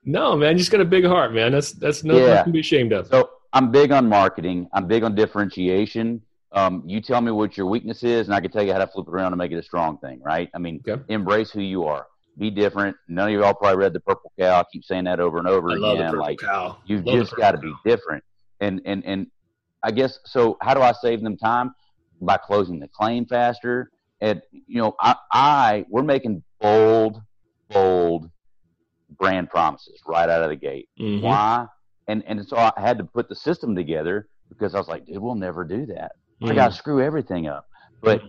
no, 0.05 0.37
man, 0.37 0.53
you 0.53 0.59
just 0.59 0.73
got 0.73 0.81
a 0.81 0.87
big 0.87 1.05
heart, 1.05 1.33
man. 1.33 1.53
That's 1.53 1.73
that's 1.73 2.03
nothing 2.03 2.25
yeah. 2.25 2.43
to 2.43 2.51
be 2.51 2.61
ashamed 2.61 2.93
of. 2.93 3.09
So 3.09 3.31
I'm 3.53 3.71
big 3.71 3.93
on 3.93 4.09
marketing. 4.09 4.69
I'm 4.73 4.87
big 4.87 5.05
on 5.05 5.15
differentiation. 5.15 6.23
Um, 6.53 6.83
you 6.85 7.01
tell 7.01 7.21
me 7.21 7.31
what 7.31 7.57
your 7.57 7.67
weakness 7.67 8.03
is, 8.03 8.27
and 8.27 8.35
I 8.35 8.41
can 8.41 8.51
tell 8.51 8.63
you 8.63 8.73
how 8.73 8.79
to 8.79 8.87
flip 8.87 9.07
it 9.07 9.11
around 9.11 9.33
and 9.33 9.39
make 9.39 9.53
it 9.53 9.59
a 9.59 9.63
strong 9.63 9.99
thing. 9.99 10.21
Right? 10.23 10.51
I 10.55 10.59
mean, 10.59 10.83
okay. 10.87 11.03
embrace 11.09 11.51
who 11.51 11.61
you 11.61 11.85
are 11.85 12.07
be 12.41 12.51
different. 12.51 12.97
None 13.07 13.29
of 13.29 13.35
y'all 13.35 13.55
probably 13.55 13.79
read 13.79 13.93
the 13.93 14.01
Purple 14.01 14.33
Cow. 14.39 14.61
I 14.61 14.65
keep 14.73 14.85
saying 14.85 15.05
that 15.05 15.21
over 15.21 15.39
and 15.39 15.47
over 15.47 15.71
I 15.71 15.93
again. 15.95 16.17
like 16.17 16.39
cow. 16.39 16.79
you've 16.87 17.05
love 17.05 17.19
just 17.19 17.37
got 17.37 17.53
to 17.53 17.59
be 17.59 17.73
different. 17.85 18.25
And 18.61 18.81
and 18.85 19.05
and 19.05 19.27
I 19.83 19.91
guess 19.91 20.19
so. 20.25 20.57
How 20.61 20.75
do 20.75 20.81
I 20.81 20.93
save 20.93 21.23
them 21.23 21.37
time? 21.37 21.75
By 22.21 22.37
closing 22.37 22.81
the 22.81 22.89
claim 22.89 23.27
faster. 23.27 23.91
And 24.21 24.43
you 24.53 24.81
know, 24.81 24.97
I, 25.01 25.17
I 25.33 25.85
we're 25.89 26.03
making 26.03 26.43
bold, 26.61 27.23
bold 27.71 28.31
brand 29.19 29.51
promises 29.51 30.01
right 30.07 30.29
out 30.29 30.43
of 30.43 30.51
the 30.51 30.57
gate. 30.57 30.89
Mm-hmm. 30.99 31.25
Why? 31.25 31.67
And 32.09 32.23
and 32.27 32.47
so 32.47 32.57
I 32.57 32.73
had 32.77 32.99
to 32.99 33.05
put 33.05 33.29
the 33.29 33.37
system 33.37 33.75
together 33.75 34.29
because 34.49 34.75
I 34.75 34.79
was 34.79 34.89
like, 34.89 35.07
dude, 35.07 35.19
we'll 35.19 35.35
never 35.35 35.65
do 35.65 35.87
that. 35.87 36.13
Mm-hmm. 36.41 36.53
I 36.53 36.55
got 36.55 36.69
to 36.69 36.75
screw 36.77 37.03
everything 37.03 37.47
up. 37.47 37.67
But 38.03 38.21
mm-hmm 38.21 38.29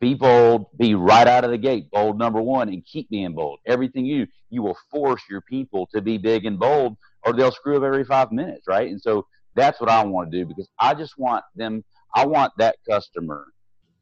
be 0.00 0.14
bold, 0.14 0.66
be 0.76 0.94
right 0.94 1.26
out 1.26 1.44
of 1.44 1.50
the 1.50 1.58
gate, 1.58 1.90
bold 1.90 2.18
number 2.18 2.40
one, 2.40 2.68
and 2.68 2.84
keep 2.84 3.08
being 3.10 3.34
bold. 3.34 3.58
Everything 3.66 4.04
you 4.04 4.26
you 4.50 4.62
will 4.62 4.76
force 4.90 5.22
your 5.28 5.40
people 5.40 5.88
to 5.94 6.00
be 6.00 6.18
big 6.18 6.44
and 6.44 6.58
bold, 6.58 6.96
or 7.24 7.32
they'll 7.32 7.50
screw 7.50 7.76
up 7.76 7.82
every 7.82 8.04
five 8.04 8.30
minutes, 8.30 8.66
right? 8.68 8.90
And 8.90 9.00
so 9.00 9.26
that's 9.54 9.80
what 9.80 9.90
I 9.90 10.04
want 10.04 10.30
to 10.30 10.38
do 10.38 10.46
because 10.46 10.68
I 10.78 10.94
just 10.94 11.18
want 11.18 11.44
them. 11.54 11.84
I 12.14 12.26
want 12.26 12.52
that 12.58 12.76
customer 12.88 13.46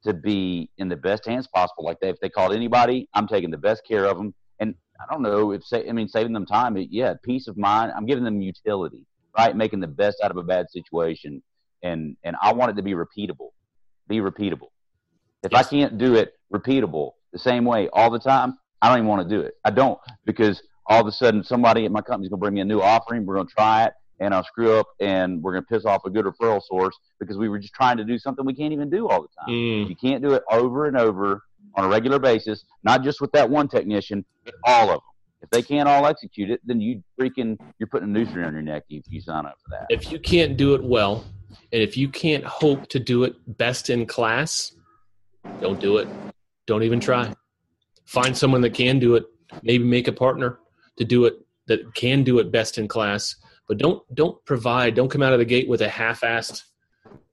to 0.04 0.12
be 0.12 0.68
in 0.78 0.88
the 0.88 0.96
best 0.96 1.24
hands 1.24 1.46
possible. 1.46 1.84
Like 1.84 2.00
they, 2.00 2.08
if 2.08 2.20
they 2.20 2.28
called 2.28 2.52
anybody, 2.52 3.08
I'm 3.14 3.28
taking 3.28 3.50
the 3.50 3.58
best 3.58 3.82
care 3.86 4.04
of 4.06 4.16
them. 4.16 4.34
And 4.58 4.74
I 5.00 5.12
don't 5.12 5.22
know 5.22 5.52
if 5.52 5.64
say, 5.64 5.88
I 5.88 5.92
mean 5.92 6.08
saving 6.08 6.32
them 6.32 6.46
time. 6.46 6.76
Yeah, 6.90 7.14
peace 7.22 7.46
of 7.48 7.56
mind. 7.56 7.92
I'm 7.96 8.06
giving 8.06 8.24
them 8.24 8.40
utility, 8.40 9.06
right? 9.38 9.56
Making 9.56 9.80
the 9.80 9.86
best 9.86 10.18
out 10.22 10.30
of 10.30 10.36
a 10.36 10.42
bad 10.42 10.66
situation, 10.70 11.42
and 11.82 12.16
and 12.24 12.36
I 12.42 12.52
want 12.52 12.70
it 12.70 12.74
to 12.74 12.82
be 12.82 12.92
repeatable. 12.92 13.50
Be 14.08 14.18
repeatable. 14.18 14.68
If 15.42 15.52
yes. 15.52 15.66
I 15.66 15.68
can't 15.68 15.98
do 15.98 16.14
it 16.14 16.34
repeatable 16.52 17.12
the 17.32 17.38
same 17.38 17.64
way 17.64 17.88
all 17.92 18.10
the 18.10 18.18
time, 18.18 18.58
I 18.80 18.88
don't 18.88 18.98
even 18.98 19.08
want 19.08 19.28
to 19.28 19.34
do 19.34 19.40
it. 19.40 19.54
I 19.64 19.70
don't 19.70 19.98
because 20.24 20.62
all 20.86 21.00
of 21.00 21.06
a 21.06 21.12
sudden 21.12 21.42
somebody 21.44 21.84
at 21.84 21.92
my 21.92 22.00
company 22.00 22.26
is 22.26 22.30
going 22.30 22.38
to 22.38 22.42
bring 22.42 22.54
me 22.54 22.60
a 22.60 22.64
new 22.64 22.80
offering. 22.80 23.24
We're 23.26 23.36
going 23.36 23.46
to 23.46 23.54
try 23.54 23.84
it 23.84 23.92
and 24.20 24.32
I'll 24.32 24.44
screw 24.44 24.78
up 24.78 24.86
and 25.00 25.42
we're 25.42 25.52
going 25.52 25.64
to 25.64 25.68
piss 25.68 25.84
off 25.84 26.04
a 26.04 26.10
good 26.10 26.24
referral 26.24 26.60
source 26.62 26.96
because 27.18 27.36
we 27.36 27.48
were 27.48 27.58
just 27.58 27.74
trying 27.74 27.96
to 27.96 28.04
do 28.04 28.18
something 28.18 28.44
we 28.44 28.54
can't 28.54 28.72
even 28.72 28.88
do 28.88 29.08
all 29.08 29.22
the 29.22 29.28
time. 29.38 29.48
Mm. 29.48 29.88
You 29.88 29.96
can't 29.96 30.22
do 30.22 30.34
it 30.34 30.42
over 30.50 30.86
and 30.86 30.96
over 30.96 31.42
on 31.74 31.84
a 31.84 31.88
regular 31.88 32.18
basis, 32.18 32.64
not 32.84 33.02
just 33.02 33.20
with 33.20 33.32
that 33.32 33.48
one 33.48 33.68
technician, 33.68 34.24
but 34.44 34.54
all 34.64 34.90
of 34.90 34.96
them. 34.96 35.00
If 35.42 35.50
they 35.50 35.62
can't 35.62 35.88
all 35.88 36.06
execute 36.06 36.50
it, 36.50 36.60
then 36.64 36.80
you 36.80 37.02
freaking 37.20 37.58
you're 37.78 37.88
putting 37.88 38.08
a 38.08 38.12
noose 38.12 38.32
around 38.34 38.52
your 38.52 38.62
neck 38.62 38.84
if 38.88 39.04
you 39.08 39.20
sign 39.20 39.44
up 39.44 39.56
for 39.64 39.70
that. 39.70 39.86
If 39.90 40.12
you 40.12 40.20
can't 40.20 40.56
do 40.56 40.74
it 40.74 40.84
well, 40.84 41.24
and 41.72 41.82
if 41.82 41.96
you 41.96 42.08
can't 42.08 42.44
hope 42.44 42.88
to 42.88 42.98
do 42.98 43.24
it 43.24 43.34
best 43.46 43.90
in 43.90 44.06
class, 44.06 44.72
don't 45.60 45.80
do 45.80 45.98
it. 45.98 46.08
Don't 46.66 46.82
even 46.82 47.00
try. 47.00 47.34
Find 48.06 48.36
someone 48.36 48.60
that 48.62 48.74
can 48.74 48.98
do 48.98 49.14
it. 49.16 49.24
Maybe 49.62 49.84
make 49.84 50.08
a 50.08 50.12
partner 50.12 50.58
to 50.98 51.04
do 51.04 51.24
it 51.26 51.34
that 51.66 51.94
can 51.94 52.22
do 52.24 52.38
it 52.38 52.50
best 52.52 52.78
in 52.78 52.88
class, 52.88 53.36
but 53.68 53.78
don't 53.78 54.02
don't 54.14 54.42
provide 54.44 54.94
don't 54.94 55.10
come 55.10 55.22
out 55.22 55.32
of 55.32 55.38
the 55.38 55.44
gate 55.44 55.68
with 55.68 55.80
a 55.82 55.88
half-assed, 55.88 56.62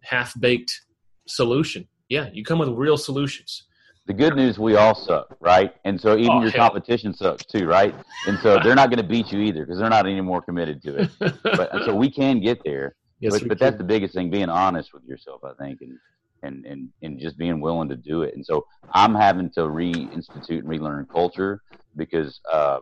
half-baked 0.04 0.82
solution. 1.28 1.88
Yeah, 2.10 2.30
you 2.34 2.44
come 2.44 2.60
with 2.60 2.70
real 2.70 2.98
solutions. 2.98 3.66
The 4.08 4.14
good 4.14 4.36
news, 4.36 4.58
we 4.58 4.76
all 4.76 4.96
suck, 4.96 5.38
right? 5.40 5.72
And 5.86 6.02
so 6.02 6.18
even 6.18 6.32
Oh, 6.32 6.42
your 6.42 6.50
hell. 6.50 6.70
competition 6.70 7.14
sucks 7.14 7.46
too, 7.46 7.68
right? 7.68 7.94
And 8.28 8.40
so 8.40 8.58
they're 8.64 8.74
not 8.74 8.90
going 8.90 8.98
to 8.98 9.08
beat 9.08 9.32
you 9.32 9.40
either 9.42 9.64
because 9.66 9.78
they're 9.80 9.90
not 9.90 10.08
any 10.08 10.20
more 10.22 10.42
committed 10.42 10.82
to 10.84 10.96
it. 11.04 11.10
But 11.44 11.70
so 11.86 11.94
we 11.96 12.10
can 12.10 12.40
get 12.40 12.64
there. 12.64 12.96
Yes, 13.20 13.34
but 13.34 13.48
but 13.48 13.60
that's 13.60 13.78
the 13.78 13.84
biggest 13.84 14.14
thing 14.14 14.30
being 14.30 14.50
honest 14.50 14.94
with 14.94 15.04
yourself 15.04 15.42
i 15.44 15.54
think 15.64 15.80
and 15.82 15.98
and 16.44 16.66
and, 16.66 16.90
and 17.02 17.20
just 17.20 17.38
being 17.38 17.60
willing 17.60 17.90
to 17.90 17.96
do 17.96 18.22
it. 18.24 18.34
And 18.36 18.46
so 18.46 18.66
i'm 18.94 19.14
having 19.14 19.50
to 19.52 19.62
reinstitute 19.62 20.60
and 20.60 20.70
relearn 20.70 21.06
culture 21.12 21.62
because 21.96 22.40
um, 22.54 22.82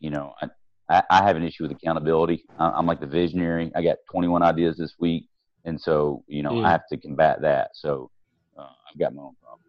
you 0.00 0.10
know 0.10 0.34
I, 0.42 0.48
I 0.88 1.02
I 1.10 1.22
have 1.26 1.36
an 1.36 1.42
issue 1.42 1.64
with 1.64 1.72
accountability. 1.72 2.44
I- 2.58 2.70
i'm 2.70 2.86
like 2.86 3.00
the 3.00 3.06
visionary. 3.06 3.70
I 3.74 3.82
got 3.82 3.96
21 4.10 4.42
ideas 4.42 4.76
this 4.76 4.94
week 4.98 5.28
and 5.64 5.80
so 5.80 6.24
you 6.28 6.42
know 6.42 6.52
Mm. 6.52 6.66
i 6.66 6.70
have 6.70 6.86
to 6.90 6.96
combat 6.96 7.40
that. 7.42 7.70
So 7.74 8.10
uh, 8.58 8.62
i've 8.90 8.98
got 8.98 9.14
my 9.14 9.22
own 9.22 9.36
problems. 9.42 9.64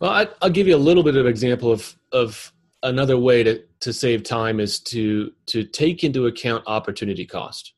Well, 0.00 0.10
I, 0.10 0.26
I'll 0.42 0.50
give 0.50 0.66
you 0.66 0.76
a 0.76 0.84
little 0.88 1.02
bit 1.02 1.16
of 1.16 1.26
example 1.26 1.70
of 1.72 1.96
of 2.12 2.52
another 2.82 3.18
way 3.18 3.42
to 3.42 3.62
to 3.80 3.92
save 3.92 4.22
time 4.22 4.60
is 4.60 4.78
to 4.80 5.32
to 5.46 5.64
take 5.64 6.04
into 6.04 6.26
account 6.26 6.64
opportunity 6.66 7.26
cost. 7.26 7.73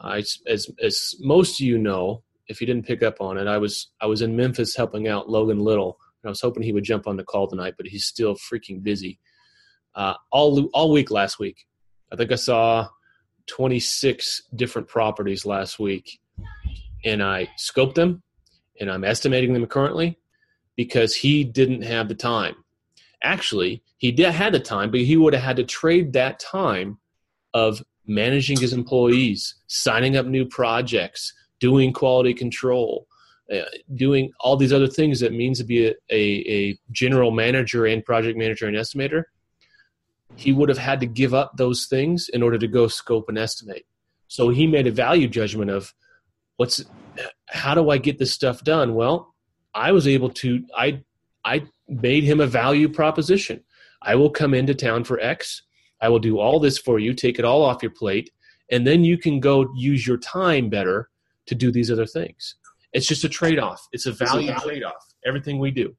I, 0.00 0.18
as 0.18 0.70
as 0.82 1.14
most 1.20 1.60
of 1.60 1.66
you 1.66 1.78
know, 1.78 2.22
if 2.48 2.60
you 2.60 2.66
didn't 2.66 2.86
pick 2.86 3.02
up 3.02 3.20
on 3.20 3.38
it, 3.38 3.46
I 3.46 3.58
was 3.58 3.88
I 4.00 4.06
was 4.06 4.22
in 4.22 4.36
Memphis 4.36 4.76
helping 4.76 5.08
out 5.08 5.28
Logan 5.28 5.60
Little, 5.60 5.98
and 6.22 6.28
I 6.28 6.30
was 6.30 6.40
hoping 6.40 6.62
he 6.62 6.72
would 6.72 6.84
jump 6.84 7.06
on 7.06 7.16
the 7.16 7.24
call 7.24 7.46
tonight, 7.46 7.74
but 7.76 7.86
he's 7.86 8.06
still 8.06 8.34
freaking 8.34 8.82
busy. 8.82 9.18
Uh, 9.94 10.14
all 10.30 10.68
all 10.72 10.90
week 10.90 11.10
last 11.10 11.38
week, 11.38 11.66
I 12.12 12.16
think 12.16 12.32
I 12.32 12.36
saw 12.36 12.88
twenty 13.46 13.80
six 13.80 14.42
different 14.54 14.88
properties 14.88 15.44
last 15.44 15.78
week, 15.78 16.20
and 17.04 17.22
I 17.22 17.48
scoped 17.58 17.94
them, 17.94 18.22
and 18.80 18.90
I'm 18.90 19.04
estimating 19.04 19.52
them 19.52 19.66
currently 19.66 20.18
because 20.76 21.14
he 21.14 21.44
didn't 21.44 21.82
have 21.82 22.08
the 22.08 22.14
time. 22.14 22.54
Actually, 23.22 23.82
he 23.98 24.10
did 24.12 24.32
had 24.32 24.54
the 24.54 24.60
time, 24.60 24.90
but 24.90 25.00
he 25.00 25.16
would 25.16 25.34
have 25.34 25.42
had 25.42 25.56
to 25.56 25.64
trade 25.64 26.14
that 26.14 26.40
time 26.40 26.98
of 27.52 27.82
managing 28.10 28.58
his 28.58 28.72
employees, 28.72 29.54
signing 29.68 30.16
up 30.16 30.26
new 30.26 30.44
projects, 30.44 31.32
doing 31.60 31.92
quality 31.92 32.34
control, 32.34 33.06
uh, 33.54 33.62
doing 33.94 34.32
all 34.40 34.56
these 34.56 34.72
other 34.72 34.88
things 34.88 35.20
that 35.20 35.32
means 35.32 35.58
to 35.58 35.64
be 35.64 35.86
a, 35.86 35.94
a, 36.10 36.44
a 36.48 36.78
general 36.90 37.30
manager 37.30 37.86
and 37.86 38.04
project 38.04 38.36
manager 38.36 38.66
and 38.66 38.76
estimator. 38.76 39.24
He 40.36 40.52
would 40.52 40.68
have 40.68 40.78
had 40.78 41.00
to 41.00 41.06
give 41.06 41.34
up 41.34 41.56
those 41.56 41.86
things 41.86 42.28
in 42.28 42.42
order 42.42 42.58
to 42.58 42.68
go 42.68 42.88
scope 42.88 43.28
and 43.28 43.38
estimate. 43.38 43.86
So 44.26 44.48
he 44.48 44.66
made 44.66 44.86
a 44.86 44.92
value 44.92 45.28
judgment 45.28 45.70
of 45.70 45.94
what's 46.56 46.84
how 47.48 47.74
do 47.74 47.90
I 47.90 47.98
get 47.98 48.18
this 48.18 48.32
stuff 48.32 48.62
done? 48.62 48.94
Well, 48.94 49.34
I 49.74 49.92
was 49.92 50.06
able 50.06 50.30
to 50.30 50.64
I 50.76 51.02
I 51.44 51.64
made 51.88 52.24
him 52.24 52.40
a 52.40 52.46
value 52.46 52.88
proposition. 52.88 53.64
I 54.02 54.14
will 54.14 54.30
come 54.30 54.54
into 54.54 54.74
town 54.74 55.04
for 55.04 55.18
X. 55.20 55.62
I 56.00 56.08
will 56.08 56.18
do 56.18 56.38
all 56.38 56.60
this 56.60 56.78
for 56.78 56.98
you, 56.98 57.14
take 57.14 57.38
it 57.38 57.44
all 57.44 57.62
off 57.62 57.82
your 57.82 57.92
plate, 57.92 58.30
and 58.70 58.86
then 58.86 59.04
you 59.04 59.18
can 59.18 59.40
go 59.40 59.70
use 59.74 60.06
your 60.06 60.18
time 60.18 60.68
better 60.68 61.10
to 61.46 61.54
do 61.54 61.70
these 61.70 61.90
other 61.90 62.06
things. 62.06 62.56
It's 62.92 63.06
just 63.06 63.24
a 63.24 63.28
trade-off. 63.28 63.86
It's 63.92 64.06
a 64.06 64.12
value 64.12 64.52
trade-off. 64.54 65.04
Everything 65.24 65.58
we 65.58 65.70
do. 65.70 65.94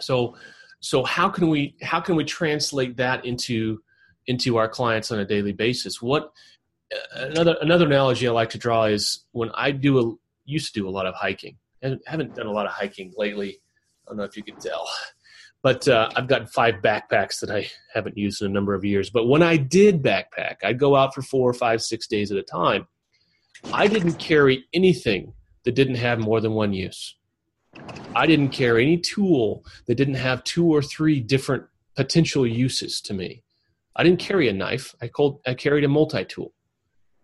So 0.00 0.36
so 0.80 1.02
how 1.02 1.28
can 1.28 1.48
we 1.48 1.76
how 1.82 2.00
can 2.00 2.14
we 2.14 2.24
translate 2.24 2.96
that 2.98 3.24
into 3.24 3.80
into 4.26 4.56
our 4.56 4.68
clients 4.68 5.10
on 5.12 5.20
a 5.20 5.24
daily 5.24 5.52
basis? 5.52 6.02
What 6.02 6.32
uh, 6.94 7.26
another 7.26 7.56
another 7.62 7.86
analogy 7.86 8.28
I 8.28 8.32
like 8.32 8.50
to 8.50 8.58
draw 8.58 8.84
is 8.84 9.24
when 9.32 9.50
I 9.54 9.70
do 9.70 9.98
a 9.98 10.14
used 10.44 10.74
to 10.74 10.80
do 10.80 10.88
a 10.88 10.90
lot 10.90 11.06
of 11.06 11.14
hiking. 11.14 11.56
I 11.82 11.96
haven't 12.06 12.34
done 12.34 12.46
a 12.46 12.52
lot 12.52 12.66
of 12.66 12.72
hiking 12.72 13.12
lately. 13.16 13.60
I 14.06 14.10
don't 14.10 14.18
know 14.18 14.24
if 14.24 14.36
you 14.36 14.42
can 14.42 14.56
tell, 14.56 14.86
but 15.64 15.88
uh, 15.88 16.10
I've 16.14 16.28
got 16.28 16.50
five 16.50 16.74
backpacks 16.82 17.40
that 17.40 17.50
I 17.50 17.70
haven't 17.94 18.18
used 18.18 18.42
in 18.42 18.50
a 18.50 18.52
number 18.52 18.74
of 18.74 18.84
years. 18.84 19.08
But 19.08 19.28
when 19.28 19.42
I 19.42 19.56
did 19.56 20.02
backpack, 20.02 20.56
I'd 20.62 20.78
go 20.78 20.94
out 20.94 21.14
for 21.14 21.22
four 21.22 21.48
or 21.48 21.54
five, 21.54 21.80
six 21.80 22.06
days 22.06 22.30
at 22.30 22.36
a 22.36 22.42
time. 22.42 22.86
I 23.72 23.86
didn't 23.86 24.16
carry 24.16 24.66
anything 24.74 25.32
that 25.64 25.74
didn't 25.74 25.94
have 25.94 26.18
more 26.18 26.42
than 26.42 26.52
one 26.52 26.74
use. 26.74 27.16
I 28.14 28.26
didn't 28.26 28.50
carry 28.50 28.82
any 28.82 28.98
tool 28.98 29.64
that 29.86 29.94
didn't 29.94 30.16
have 30.16 30.44
two 30.44 30.66
or 30.66 30.82
three 30.82 31.18
different 31.18 31.64
potential 31.96 32.46
uses 32.46 33.00
to 33.00 33.14
me. 33.14 33.42
I 33.96 34.02
didn't 34.02 34.20
carry 34.20 34.50
a 34.50 34.52
knife. 34.52 34.94
I, 35.00 35.08
called, 35.08 35.40
I 35.46 35.54
carried 35.54 35.84
a 35.84 35.88
multi 35.88 36.26
tool, 36.26 36.52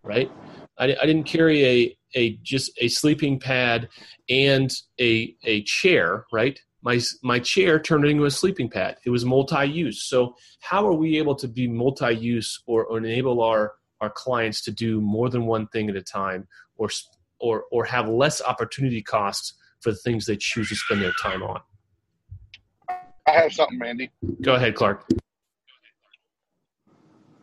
right? 0.03 0.33
I, 0.79 0.85
I 0.85 1.05
didn't 1.05 1.25
carry 1.25 1.67
a, 1.67 1.99
a 2.15 2.39
just 2.43 2.73
a 2.79 2.89
sleeping 2.89 3.39
pad 3.39 3.91
and 4.31 4.73
a, 4.99 5.37
a 5.45 5.63
chair, 5.65 6.25
right? 6.33 6.59
My, 6.83 7.01
my 7.23 7.39
chair 7.39 7.79
turned 7.79 8.07
into 8.07 8.25
a 8.25 8.31
sleeping 8.31 8.71
pad. 8.71 8.97
It 9.05 9.11
was 9.11 9.25
multi-use. 9.25 10.05
So 10.05 10.35
how 10.61 10.87
are 10.87 10.95
we 10.95 11.19
able 11.19 11.35
to 11.37 11.49
be 11.49 11.69
multi-use 11.69 12.63
or, 12.67 12.87
or 12.87 12.99
enable 12.99 13.43
our, 13.43 13.75
our 14.01 14.11
clients 14.11 14.63
to 14.63 14.71
do 14.71 15.01
more 15.01 15.29
than 15.29 15.47
one 15.47 15.67
thing 15.69 15.91
at 15.91 15.97
a 15.97 16.03
time 16.03 16.49
or, 16.77 16.89
or, 17.39 17.65
or 17.71 17.85
have 17.85 18.09
less 18.09 18.41
opportunity 18.41 19.03
costs 19.03 19.55
for 19.81 19.91
the 19.91 19.99
things 19.99 20.25
they 20.27 20.37
choose 20.37 20.69
to 20.71 20.77
spend 20.77 21.03
their 21.03 21.13
time 21.21 21.43
on? 21.43 21.61
I 23.27 23.33
have 23.33 23.53
something, 23.53 23.79
Mandy. 23.79 24.11
Go 24.41 24.55
ahead, 24.55 24.75
Clark. 24.75 25.07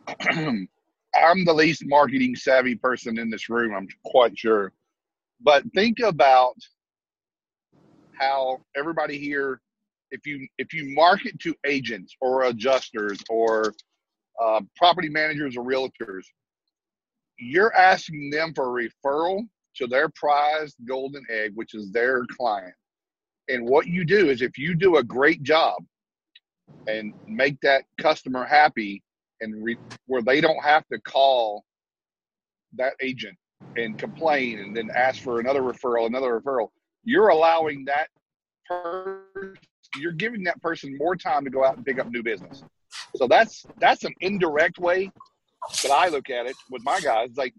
I'm 1.14 1.44
the 1.44 1.52
least 1.52 1.82
marketing 1.86 2.36
savvy 2.36 2.74
person 2.74 3.18
in 3.18 3.30
this 3.30 3.48
room, 3.48 3.74
I'm 3.74 3.88
quite 4.04 4.38
sure. 4.38 4.72
But 5.40 5.64
think 5.74 6.00
about 6.00 6.56
how 8.18 8.60
everybody 8.76 9.18
here, 9.18 9.60
if 10.10 10.26
you 10.26 10.46
if 10.58 10.72
you 10.72 10.94
market 10.94 11.38
to 11.40 11.54
agents 11.66 12.16
or 12.20 12.44
adjusters 12.44 13.18
or 13.28 13.74
uh, 14.42 14.60
property 14.76 15.08
managers 15.08 15.56
or 15.56 15.64
realtors, 15.64 16.24
you're 17.38 17.74
asking 17.74 18.30
them 18.30 18.52
for 18.54 18.80
a 18.80 18.88
referral 18.88 19.46
to 19.76 19.86
their 19.86 20.08
prized 20.10 20.76
golden 20.86 21.24
egg, 21.30 21.52
which 21.54 21.74
is 21.74 21.90
their 21.92 22.24
client. 22.36 22.74
And 23.48 23.66
what 23.66 23.86
you 23.86 24.04
do 24.04 24.28
is 24.28 24.42
if 24.42 24.58
you 24.58 24.74
do 24.74 24.96
a 24.96 25.04
great 25.04 25.42
job 25.42 25.82
and 26.86 27.14
make 27.26 27.60
that 27.60 27.84
customer 27.98 28.44
happy 28.44 29.02
and 29.40 29.64
re- 29.64 29.78
where 30.06 30.22
they 30.22 30.40
don't 30.40 30.62
have 30.62 30.86
to 30.92 31.00
call 31.00 31.64
that 32.74 32.94
agent 33.00 33.36
and 33.76 33.98
complain 33.98 34.58
and 34.58 34.76
then 34.76 34.90
ask 34.94 35.22
for 35.22 35.40
another 35.40 35.62
referral, 35.62 36.06
another 36.06 36.40
referral, 36.40 36.68
you're 37.04 37.28
allowing 37.28 37.84
that 37.86 38.08
person, 38.66 39.54
you're 39.96 40.12
giving 40.12 40.44
that 40.44 40.60
person 40.60 40.96
more 40.98 41.16
time 41.16 41.44
to 41.44 41.50
go 41.50 41.64
out 41.64 41.76
and 41.76 41.84
pick 41.84 41.98
up 41.98 42.10
new 42.10 42.22
business. 42.22 42.62
So 43.16 43.26
that's 43.26 43.64
that's 43.80 44.04
an 44.04 44.14
indirect 44.20 44.78
way 44.78 45.10
that 45.82 45.90
I 45.90 46.08
look 46.08 46.30
at 46.30 46.46
it 46.46 46.56
with 46.70 46.82
my 46.84 47.00
guys. 47.00 47.30
Like 47.36 47.54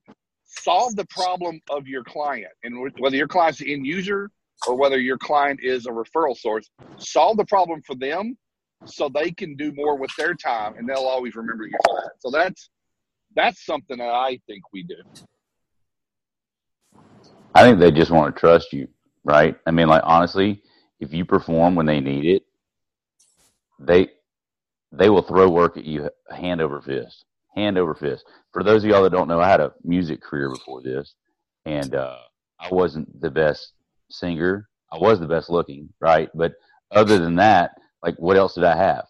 solve 0.45 0.95
the 0.95 1.05
problem 1.05 1.59
of 1.69 1.87
your 1.87 2.03
client, 2.03 2.51
and 2.63 2.91
whether 2.99 3.15
your 3.15 3.27
client's 3.27 3.59
the 3.59 3.73
end 3.73 3.85
user 3.85 4.31
or 4.67 4.75
whether 4.75 4.99
your 4.99 5.17
client 5.17 5.59
is 5.63 5.85
a 5.85 5.89
referral 5.89 6.35
source, 6.37 6.69
solve 6.97 7.37
the 7.37 7.45
problem 7.45 7.81
for 7.85 7.95
them 7.95 8.37
so 8.85 9.09
they 9.09 9.31
can 9.31 9.55
do 9.55 9.71
more 9.73 9.97
with 9.97 10.11
their 10.17 10.33
time, 10.33 10.75
and 10.77 10.87
they'll 10.87 10.97
always 10.97 11.35
remember 11.35 11.65
you 11.65 11.77
for 11.85 12.01
that. 12.01 12.11
So 12.19 12.29
that's 12.31 12.69
that's 13.35 13.65
something 13.65 13.97
that 13.97 14.09
I 14.09 14.39
think 14.47 14.63
we 14.73 14.83
do. 14.83 14.95
I 17.53 17.63
think 17.63 17.79
they 17.79 17.91
just 17.91 18.11
want 18.11 18.35
to 18.35 18.39
trust 18.39 18.73
you, 18.73 18.87
right? 19.23 19.55
I 19.65 19.71
mean, 19.71 19.87
like 19.87 20.03
honestly, 20.05 20.61
if 20.99 21.13
you 21.13 21.25
perform 21.25 21.75
when 21.75 21.85
they 21.85 21.99
need 21.99 22.25
it, 22.25 22.43
they 23.79 24.09
they 24.91 25.09
will 25.09 25.21
throw 25.21 25.49
work 25.49 25.77
at 25.77 25.85
you 25.85 26.09
hand 26.29 26.61
over 26.61 26.81
fist, 26.81 27.25
hand 27.55 27.77
over 27.77 27.93
fist. 27.93 28.25
For 28.51 28.63
those 28.63 28.83
of 28.83 28.89
y'all 28.89 29.03
that 29.03 29.11
don't 29.11 29.27
know, 29.27 29.39
I 29.39 29.49
had 29.49 29.61
a 29.61 29.73
music 29.83 30.21
career 30.21 30.49
before 30.49 30.81
this, 30.81 31.13
and 31.65 31.95
uh, 31.95 32.17
I 32.59 32.69
wasn't 32.71 33.21
the 33.21 33.29
best 33.29 33.73
singer. 34.09 34.67
I 34.91 34.97
was 34.97 35.19
the 35.19 35.27
best 35.27 35.49
looking, 35.49 35.89
right? 35.99 36.29
But 36.33 36.53
other 36.91 37.19
than 37.19 37.35
that, 37.35 37.71
like, 38.01 38.15
what 38.17 38.37
else 38.37 38.55
did 38.55 38.63
I 38.63 38.75
have? 38.75 39.05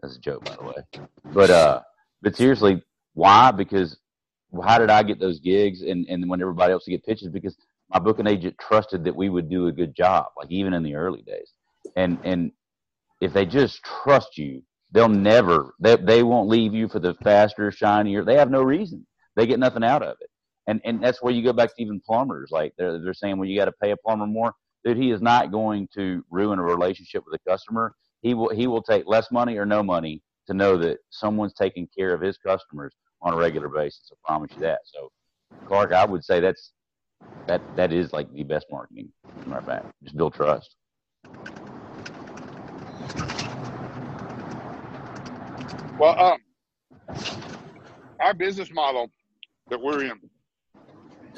That's 0.00 0.16
a 0.16 0.20
joke, 0.20 0.44
by 0.44 0.56
the 0.56 0.64
way. 0.64 1.08
But 1.32 1.50
uh, 1.50 1.80
but 2.22 2.36
seriously, 2.36 2.82
why? 3.14 3.50
Because 3.50 3.98
how 4.64 4.78
did 4.78 4.90
I 4.90 5.02
get 5.02 5.20
those 5.20 5.40
gigs 5.40 5.82
and 5.82 6.06
and 6.08 6.28
when 6.28 6.40
everybody 6.40 6.72
else 6.72 6.86
would 6.86 6.92
get 6.92 7.04
pitches? 7.04 7.28
Because 7.28 7.56
my 7.90 7.98
booking 7.98 8.26
agent 8.26 8.56
trusted 8.60 9.04
that 9.04 9.16
we 9.16 9.28
would 9.28 9.48
do 9.48 9.66
a 9.66 9.72
good 9.72 9.94
job, 9.94 10.26
like 10.36 10.50
even 10.50 10.74
in 10.74 10.82
the 10.82 10.94
early 10.94 11.22
days. 11.22 11.52
And 11.96 12.18
and 12.24 12.52
if 13.20 13.32
they 13.32 13.46
just 13.46 13.82
trust 13.82 14.36
you, 14.36 14.62
they'll 14.92 15.08
never 15.08 15.74
they 15.80 15.96
they 15.96 16.22
won't 16.22 16.48
leave 16.48 16.74
you 16.74 16.88
for 16.88 16.98
the 16.98 17.14
faster, 17.24 17.70
shinier. 17.70 18.24
They 18.24 18.36
have 18.36 18.50
no 18.50 18.62
reason. 18.62 19.06
They 19.36 19.46
get 19.46 19.58
nothing 19.58 19.84
out 19.84 20.02
of 20.02 20.16
it. 20.20 20.30
And 20.66 20.80
and 20.84 21.02
that's 21.02 21.22
where 21.22 21.32
you 21.32 21.42
go 21.42 21.52
back 21.52 21.74
to 21.74 21.82
even 21.82 22.00
plumbers. 22.00 22.50
Like 22.50 22.74
they're 22.76 22.98
they're 23.02 23.14
saying, 23.14 23.38
well, 23.38 23.48
you 23.48 23.58
got 23.58 23.66
to 23.66 23.72
pay 23.72 23.92
a 23.92 23.96
plumber 23.96 24.26
more. 24.26 24.52
Dude, 24.84 24.96
he 24.96 25.10
is 25.10 25.20
not 25.20 25.50
going 25.50 25.88
to 25.94 26.24
ruin 26.30 26.58
a 26.58 26.62
relationship 26.62 27.24
with 27.26 27.40
a 27.40 27.50
customer. 27.50 27.94
He 28.20 28.34
will 28.34 28.50
he 28.50 28.66
will 28.66 28.82
take 28.82 29.06
less 29.06 29.30
money 29.30 29.56
or 29.56 29.66
no 29.66 29.82
money 29.82 30.22
to 30.46 30.54
know 30.54 30.76
that 30.78 30.98
someone's 31.10 31.54
taking 31.54 31.88
care 31.96 32.12
of 32.14 32.20
his 32.20 32.38
customers 32.38 32.94
on 33.22 33.34
a 33.34 33.36
regular 33.36 33.68
basis. 33.68 34.10
I 34.12 34.16
promise 34.26 34.50
you 34.54 34.62
that. 34.62 34.80
So, 34.84 35.10
Clark, 35.66 35.92
I 35.92 36.04
would 36.04 36.24
say 36.24 36.40
that's 36.40 36.72
that 37.46 37.62
that 37.76 37.92
is 37.92 38.12
like 38.12 38.32
the 38.32 38.44
best 38.44 38.66
marketing. 38.70 39.10
As 39.40 39.46
a 39.46 39.48
Matter 39.48 39.60
of 39.60 39.66
fact, 39.66 39.86
just 40.04 40.16
build 40.16 40.34
trust. 40.34 40.76
Well, 45.98 46.16
um, 46.20 46.38
our 48.20 48.34
business 48.34 48.70
model 48.72 49.10
that 49.68 49.80
we're 49.80 50.04
in, 50.04 50.12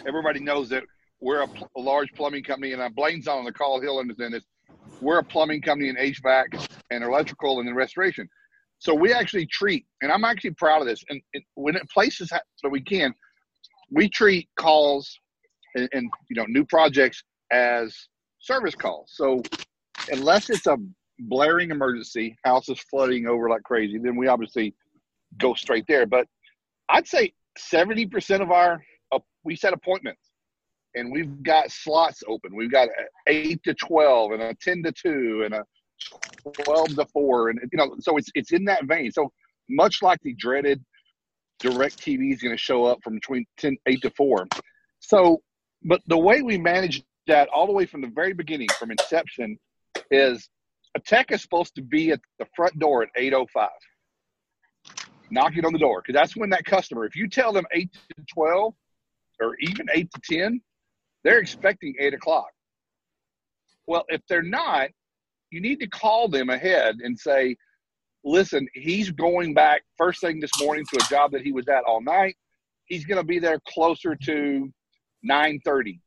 everybody 0.06 0.40
knows 0.40 0.68
that 0.68 0.84
we're 1.20 1.42
a, 1.42 1.48
pl- 1.48 1.70
a 1.76 1.80
large 1.80 2.12
plumbing 2.14 2.44
company, 2.44 2.72
and 2.72 2.82
I 2.82 2.88
Blaine's 2.88 3.26
on 3.26 3.44
the 3.44 3.52
call. 3.52 3.80
He'll 3.80 3.98
understand 3.98 4.34
this. 4.34 4.44
We're 5.00 5.18
a 5.18 5.24
plumbing 5.24 5.62
company 5.62 5.88
in 5.88 5.96
HVAC 5.96 6.66
and 6.90 7.02
electrical 7.04 7.58
and 7.58 7.68
then 7.68 7.74
restoration. 7.74 8.28
So 8.78 8.94
we 8.94 9.12
actually 9.12 9.46
treat, 9.46 9.86
and 10.02 10.10
I'm 10.10 10.24
actually 10.24 10.52
proud 10.52 10.80
of 10.80 10.88
this. 10.88 11.02
And, 11.08 11.20
and 11.34 11.44
when 11.54 11.76
it 11.76 11.88
places 11.90 12.28
that 12.30 12.70
we 12.70 12.80
can, 12.82 13.14
we 13.90 14.08
treat 14.08 14.48
calls 14.56 15.18
and, 15.74 15.88
and 15.92 16.10
you 16.28 16.36
know 16.36 16.46
new 16.48 16.64
projects 16.64 17.22
as 17.52 17.96
service 18.40 18.74
calls. 18.74 19.12
So 19.14 19.42
unless 20.10 20.50
it's 20.50 20.66
a 20.66 20.76
blaring 21.18 21.70
emergency, 21.70 22.36
house 22.44 22.68
is 22.68 22.80
flooding 22.90 23.26
over 23.26 23.48
like 23.48 23.62
crazy, 23.62 23.98
then 23.98 24.16
we 24.16 24.28
obviously 24.28 24.74
go 25.38 25.54
straight 25.54 25.84
there. 25.88 26.06
But 26.06 26.26
I'd 26.88 27.06
say 27.06 27.32
70% 27.58 28.40
of 28.40 28.50
our, 28.50 28.82
uh, 29.12 29.18
we 29.44 29.56
set 29.56 29.72
appointments 29.72 30.30
and 30.94 31.12
we've 31.12 31.42
got 31.42 31.70
slots 31.70 32.22
open. 32.26 32.54
We've 32.56 32.72
got 32.72 32.88
a 32.88 33.32
8 33.32 33.62
to 33.64 33.74
12 33.74 34.32
and 34.32 34.42
a 34.42 34.54
10 34.60 34.82
to 34.84 34.92
2 34.92 35.42
and 35.44 35.54
a 35.54 35.64
12 36.64 36.96
to 36.96 37.06
4. 37.12 37.50
And, 37.50 37.60
you 37.70 37.76
know, 37.76 37.94
so 38.00 38.16
it's, 38.16 38.28
it's 38.34 38.52
in 38.52 38.64
that 38.64 38.84
vein. 38.86 39.10
So 39.12 39.30
much 39.68 40.02
like 40.02 40.18
the 40.22 40.34
dreaded 40.34 40.82
DirecTV 41.62 42.32
is 42.32 42.42
going 42.42 42.56
to 42.56 42.60
show 42.60 42.84
up 42.84 42.98
from 43.04 43.14
between 43.14 43.44
10, 43.58 43.76
8 43.86 44.02
to 44.02 44.10
4. 44.10 44.48
So, 45.00 45.42
but 45.82 46.00
the 46.06 46.18
way 46.18 46.42
we 46.42 46.58
manage 46.58 47.02
that 47.26 47.48
all 47.48 47.66
the 47.66 47.72
way 47.72 47.86
from 47.86 48.00
the 48.00 48.10
very 48.14 48.32
beginning, 48.32 48.68
from 48.78 48.90
inception, 48.90 49.58
is 50.10 50.48
a 50.96 51.00
tech 51.00 51.30
is 51.30 51.42
supposed 51.42 51.74
to 51.76 51.82
be 51.82 52.10
at 52.10 52.20
the 52.38 52.46
front 52.56 52.78
door 52.78 53.02
at 53.02 53.08
805 53.16 53.68
knocking 55.30 55.64
on 55.64 55.72
the 55.72 55.78
door 55.78 56.02
because 56.02 56.18
that's 56.18 56.36
when 56.36 56.50
that 56.50 56.64
customer 56.64 57.04
if 57.04 57.14
you 57.14 57.28
tell 57.28 57.52
them 57.52 57.64
8 57.72 57.92
to 57.92 58.24
12 58.34 58.74
or 59.40 59.56
even 59.60 59.86
8 59.92 60.10
to 60.10 60.38
10 60.38 60.60
they're 61.22 61.38
expecting 61.38 61.94
8 62.00 62.14
o'clock. 62.14 62.50
Well 63.86 64.04
if 64.08 64.20
they're 64.28 64.42
not 64.42 64.88
you 65.50 65.60
need 65.60 65.80
to 65.80 65.86
call 65.86 66.28
them 66.28 66.50
ahead 66.50 66.96
and 67.02 67.18
say 67.18 67.56
listen 68.24 68.66
he's 68.74 69.10
going 69.10 69.54
back 69.54 69.82
first 69.96 70.20
thing 70.20 70.40
this 70.40 70.50
morning 70.60 70.84
to 70.92 71.00
a 71.00 71.08
job 71.08 71.30
that 71.32 71.42
he 71.42 71.52
was 71.52 71.68
at 71.68 71.84
all 71.84 72.02
night. 72.02 72.36
He's 72.86 73.04
going 73.04 73.20
to 73.20 73.26
be 73.26 73.38
there 73.38 73.60
closer 73.68 74.16
to 74.16 74.72
9.30 75.28 76.00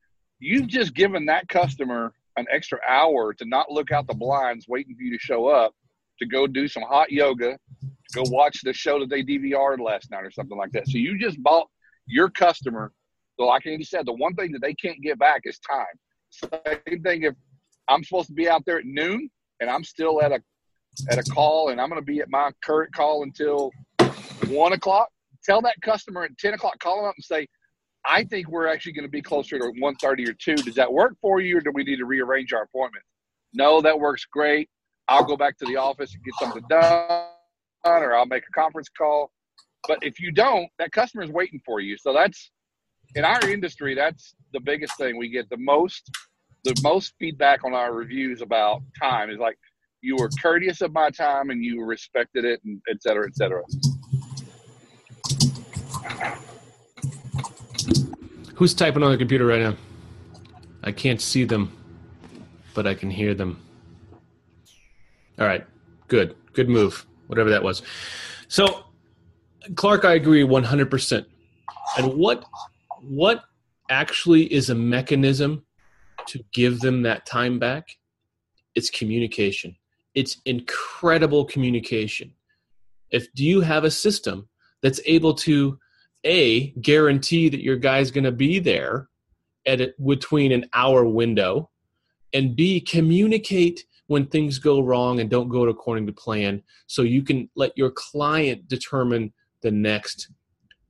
you've 0.43 0.67
just 0.67 0.93
given 0.93 1.25
that 1.25 1.47
customer 1.47 2.13
an 2.35 2.45
extra 2.51 2.79
hour 2.87 3.33
to 3.33 3.45
not 3.45 3.71
look 3.71 3.91
out 3.91 4.07
the 4.07 4.13
blinds 4.13 4.67
waiting 4.67 4.95
for 4.95 5.03
you 5.03 5.17
to 5.17 5.23
show 5.23 5.47
up 5.47 5.73
to 6.19 6.25
go 6.25 6.45
do 6.45 6.67
some 6.67 6.83
hot 6.83 7.11
yoga, 7.11 7.57
to 7.81 7.89
go 8.13 8.23
watch 8.27 8.59
the 8.63 8.73
show 8.73 8.99
that 8.99 9.09
they 9.09 9.23
DVR'd 9.23 9.79
last 9.79 10.11
night 10.11 10.23
or 10.23 10.31
something 10.31 10.57
like 10.57 10.71
that. 10.71 10.87
So 10.87 10.97
you 10.97 11.17
just 11.17 11.41
bought 11.41 11.67
your 12.05 12.29
customer. 12.29 12.91
So 13.39 13.45
like 13.45 13.65
Andy 13.65 13.83
said, 13.83 14.05
the 14.05 14.13
one 14.13 14.35
thing 14.35 14.51
that 14.51 14.61
they 14.61 14.73
can't 14.73 15.01
get 15.01 15.17
back 15.17 15.41
is 15.45 15.59
time. 15.59 15.85
Same 16.29 17.01
thing 17.01 17.23
if 17.23 17.33
I'm 17.87 18.03
supposed 18.03 18.27
to 18.27 18.33
be 18.33 18.49
out 18.49 18.63
there 18.65 18.79
at 18.79 18.85
noon 18.85 19.29
and 19.59 19.69
I'm 19.69 19.83
still 19.83 20.21
at 20.21 20.31
a 20.31 20.41
at 21.09 21.17
a 21.17 21.23
call 21.23 21.69
and 21.69 21.81
I'm 21.81 21.89
going 21.89 21.99
to 21.99 22.05
be 22.05 22.19
at 22.19 22.29
my 22.29 22.51
current 22.63 22.93
call 22.93 23.23
until 23.23 23.71
one 24.47 24.73
o'clock. 24.73 25.09
Tell 25.43 25.61
that 25.61 25.75
customer 25.81 26.23
at 26.23 26.37
ten 26.37 26.53
o'clock, 26.53 26.77
call 26.79 26.97
them 26.97 27.05
up 27.05 27.15
and 27.17 27.23
say, 27.23 27.47
I 28.05 28.23
think 28.25 28.49
we're 28.49 28.67
actually 28.67 28.93
going 28.93 29.05
to 29.05 29.11
be 29.11 29.21
closer 29.21 29.57
to 29.57 29.71
1.30 29.81 30.29
or 30.29 30.33
2. 30.33 30.55
Does 30.55 30.75
that 30.75 30.91
work 30.91 31.15
for 31.21 31.39
you, 31.39 31.57
or 31.57 31.61
do 31.61 31.71
we 31.73 31.83
need 31.83 31.97
to 31.97 32.05
rearrange 32.05 32.51
our 32.53 32.63
appointment? 32.63 33.03
No, 33.53 33.81
that 33.81 33.97
works 33.97 34.25
great. 34.25 34.69
I'll 35.07 35.23
go 35.23 35.37
back 35.37 35.57
to 35.59 35.65
the 35.65 35.77
office 35.77 36.13
and 36.13 36.23
get 36.23 36.33
something 36.39 36.63
done, 36.69 37.27
or 37.85 38.15
I'll 38.15 38.25
make 38.25 38.43
a 38.47 38.51
conference 38.59 38.89
call. 38.89 39.31
But 39.87 39.99
if 40.01 40.19
you 40.19 40.31
don't, 40.31 40.69
that 40.79 40.91
customer 40.91 41.23
is 41.23 41.29
waiting 41.29 41.61
for 41.65 41.79
you. 41.79 41.97
So 41.97 42.13
that's 42.13 42.51
in 43.15 43.25
our 43.25 43.47
industry. 43.49 43.95
That's 43.95 44.33
the 44.53 44.59
biggest 44.59 44.97
thing 44.97 45.17
we 45.17 45.29
get 45.29 45.49
the 45.49 45.57
most. 45.57 46.09
The 46.63 46.73
most 46.81 47.13
feedback 47.19 47.65
on 47.65 47.73
our 47.73 47.93
reviews 47.93 48.41
about 48.41 48.81
time 49.01 49.29
is 49.29 49.39
like 49.39 49.57
you 50.01 50.15
were 50.15 50.29
courteous 50.41 50.81
of 50.81 50.93
my 50.93 51.09
time 51.09 51.49
and 51.49 51.63
you 51.63 51.83
respected 51.83 52.45
it, 52.45 52.61
and 52.63 52.81
et 52.89 53.01
cetera, 53.01 53.27
et 53.27 53.35
cetera. 53.35 53.63
Who's 58.55 58.73
typing 58.73 59.03
on 59.03 59.11
the 59.11 59.17
computer 59.17 59.45
right 59.45 59.61
now? 59.61 59.75
I 60.83 60.91
can't 60.91 61.21
see 61.21 61.43
them, 61.43 61.75
but 62.73 62.85
I 62.85 62.93
can 62.93 63.09
hear 63.09 63.33
them. 63.33 63.61
All 65.39 65.47
right, 65.47 65.65
good, 66.07 66.35
good 66.53 66.69
move, 66.69 67.05
whatever 67.27 67.49
that 67.49 67.63
was. 67.63 67.81
So, 68.47 68.85
Clark, 69.75 70.05
I 70.05 70.13
agree 70.13 70.43
100%. 70.43 71.25
And 71.97 72.13
what 72.13 72.45
what 73.01 73.43
actually 73.89 74.51
is 74.53 74.69
a 74.69 74.75
mechanism 74.75 75.65
to 76.27 76.43
give 76.53 76.79
them 76.79 77.01
that 77.03 77.25
time 77.25 77.59
back? 77.59 77.97
It's 78.75 78.89
communication. 78.89 79.75
It's 80.15 80.37
incredible 80.45 81.45
communication. 81.45 82.33
If 83.11 83.31
do 83.33 83.43
you 83.43 83.61
have 83.61 83.83
a 83.83 83.91
system 83.91 84.47
that's 84.81 84.99
able 85.05 85.33
to 85.35 85.79
a 86.25 86.69
guarantee 86.81 87.49
that 87.49 87.61
your 87.61 87.75
guy's 87.75 88.11
going 88.11 88.23
to 88.23 88.31
be 88.31 88.59
there 88.59 89.09
at 89.65 89.81
a, 89.81 89.93
between 90.05 90.51
an 90.51 90.65
hour 90.73 91.05
window 91.05 91.69
and 92.33 92.55
b 92.55 92.79
communicate 92.79 93.85
when 94.07 94.25
things 94.25 94.59
go 94.59 94.81
wrong 94.81 95.19
and 95.19 95.29
don't 95.29 95.49
go 95.49 95.63
according 95.67 96.05
to 96.05 96.13
plan 96.13 96.61
so 96.87 97.01
you 97.01 97.23
can 97.23 97.49
let 97.55 97.71
your 97.77 97.91
client 97.91 98.67
determine 98.67 99.31
the 99.61 99.71
next 99.71 100.29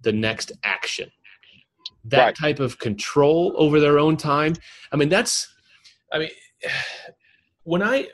the 0.02 0.12
next 0.12 0.52
action. 0.64 1.10
That 2.06 2.26
right. 2.26 2.36
type 2.36 2.60
of 2.60 2.80
control 2.80 3.54
over 3.56 3.80
their 3.80 3.98
own 3.98 4.18
time 4.18 4.56
i 4.92 4.96
mean 4.96 5.10
that's 5.10 5.54
i 6.12 6.20
mean 6.20 6.30
when 7.64 7.82
i 7.82 8.08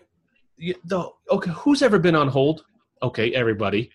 the 0.85 1.09
okay 1.31 1.51
who's 1.51 1.81
ever 1.81 1.99
been 1.99 2.15
on 2.15 2.27
hold? 2.27 2.65
Okay 3.01 3.33
everybody. 3.33 3.89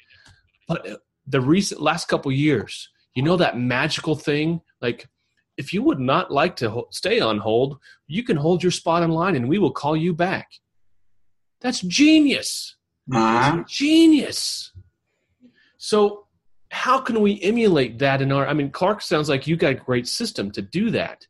But 0.66 0.88
uh, 0.88 0.96
the 1.26 1.40
recent 1.40 1.80
last 1.80 2.08
couple 2.08 2.32
years 2.32 2.88
you 3.14 3.22
know 3.22 3.36
that 3.36 3.58
magical 3.58 4.14
thing? 4.16 4.60
Like 4.80 5.08
if 5.56 5.72
you 5.72 5.82
would 5.82 6.00
not 6.00 6.30
like 6.30 6.56
to 6.56 6.84
stay 6.90 7.20
on 7.20 7.38
hold 7.38 7.78
you 8.06 8.22
can 8.22 8.36
hold 8.36 8.62
your 8.62 8.72
spot 8.72 9.02
in 9.02 9.10
line 9.10 9.36
and 9.36 9.48
we 9.48 9.58
will 9.58 9.72
call 9.72 9.96
you 9.96 10.12
back. 10.12 10.50
That's 11.60 11.80
genius. 11.80 12.76
Uh-huh. 13.12 13.64
genius. 13.66 14.72
So 15.76 16.26
how 16.70 16.98
can 16.98 17.20
we 17.20 17.40
emulate 17.42 18.00
that 18.00 18.20
in 18.20 18.32
our 18.32 18.48
i 18.48 18.52
mean 18.52 18.68
clark 18.68 19.00
sounds 19.00 19.28
like 19.28 19.46
you 19.46 19.54
got 19.54 19.70
a 19.70 19.74
great 19.74 20.08
system 20.08 20.50
to 20.52 20.62
do 20.62 20.90
that. 20.90 21.26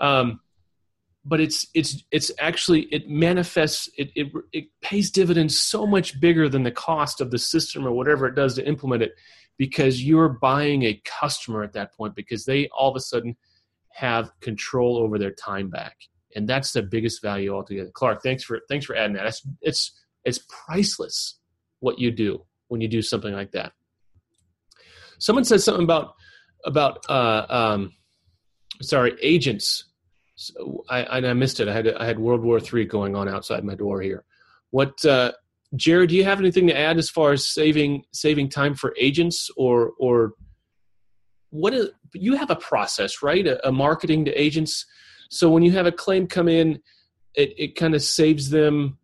Um, 0.00 0.40
but 1.24 1.40
it's 1.40 1.66
it's 1.74 2.04
it's 2.10 2.30
actually 2.38 2.82
it 2.92 3.08
manifests 3.08 3.90
it, 3.98 4.10
it 4.14 4.32
it 4.52 4.64
pays 4.80 5.10
dividends 5.10 5.58
so 5.58 5.86
much 5.86 6.20
bigger 6.20 6.48
than 6.48 6.62
the 6.62 6.70
cost 6.70 7.20
of 7.20 7.30
the 7.30 7.38
system 7.38 7.86
or 7.86 7.92
whatever 7.92 8.26
it 8.26 8.34
does 8.34 8.54
to 8.54 8.66
implement 8.66 9.02
it 9.02 9.12
because 9.58 10.02
you're 10.02 10.28
buying 10.28 10.84
a 10.84 11.02
customer 11.04 11.62
at 11.62 11.72
that 11.74 11.92
point 11.94 12.14
because 12.14 12.44
they 12.44 12.68
all 12.68 12.88
of 12.88 12.96
a 12.96 13.00
sudden 13.00 13.36
have 13.90 14.30
control 14.40 14.96
over 14.96 15.18
their 15.18 15.32
time 15.32 15.68
back. 15.68 15.96
And 16.36 16.48
that's 16.48 16.72
the 16.72 16.82
biggest 16.82 17.20
value 17.20 17.52
altogether. 17.52 17.90
Clark 17.92 18.22
thanks 18.22 18.44
for 18.44 18.60
thanks 18.68 18.86
for 18.86 18.94
adding 18.96 19.16
that. 19.16 19.26
It's 19.26 19.46
it's 19.60 20.00
it's 20.24 20.40
priceless 20.48 21.38
what 21.80 21.98
you 21.98 22.10
do 22.10 22.44
when 22.68 22.80
you 22.80 22.88
do 22.88 23.02
something 23.02 23.34
like 23.34 23.50
that. 23.52 23.72
Someone 25.18 25.44
said 25.44 25.60
something 25.60 25.84
about 25.84 26.14
about 26.64 27.04
uh, 27.08 27.46
um, 27.48 27.92
sorry 28.80 29.16
agents. 29.20 29.84
So 30.36 30.84
I, 30.88 31.04
I 31.04 31.32
missed 31.32 31.58
it. 31.58 31.66
I 31.66 31.72
had 31.72 31.88
i 31.94 32.06
had 32.06 32.18
world 32.18 32.42
war 32.42 32.60
three 32.60 32.84
going 32.84 33.16
on 33.16 33.28
outside 33.28 33.64
my 33.64 33.74
door 33.74 34.00
here. 34.00 34.24
What 34.70 35.04
uh, 35.04 35.32
Jared, 35.76 36.10
do 36.10 36.16
you 36.16 36.24
have 36.24 36.40
anything 36.40 36.66
to 36.68 36.78
add 36.78 36.96
as 36.98 37.10
far 37.10 37.32
as 37.32 37.46
saving 37.46 38.04
saving 38.12 38.48
time 38.48 38.74
for 38.74 38.94
agents 38.98 39.50
or 39.56 39.92
or 39.98 40.32
what 41.50 41.74
is 41.74 41.90
you 42.14 42.36
have 42.36 42.50
a 42.50 42.56
process, 42.56 43.22
right? 43.22 43.46
A, 43.46 43.68
a 43.68 43.72
marketing 43.72 44.24
to 44.26 44.32
agents. 44.32 44.86
So 45.30 45.50
when 45.50 45.62
you 45.62 45.72
have 45.72 45.86
a 45.86 45.92
claim 45.92 46.26
come 46.26 46.48
in, 46.48 46.80
it, 47.34 47.52
it 47.58 47.76
kind 47.76 47.94
of 47.94 48.02
saves 48.02 48.48
them 48.48 48.98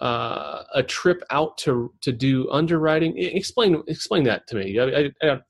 uh, 0.00 0.62
a 0.74 0.82
trip 0.82 1.22
out 1.30 1.58
to 1.58 1.92
to 2.02 2.12
do 2.12 2.50
underwriting. 2.50 3.18
Explain 3.18 3.82
explain 3.86 4.24
that 4.24 4.46
to 4.48 4.56
me. 4.56 4.78
I, 4.78 4.84
I, 4.84 5.10
I, 5.22 5.40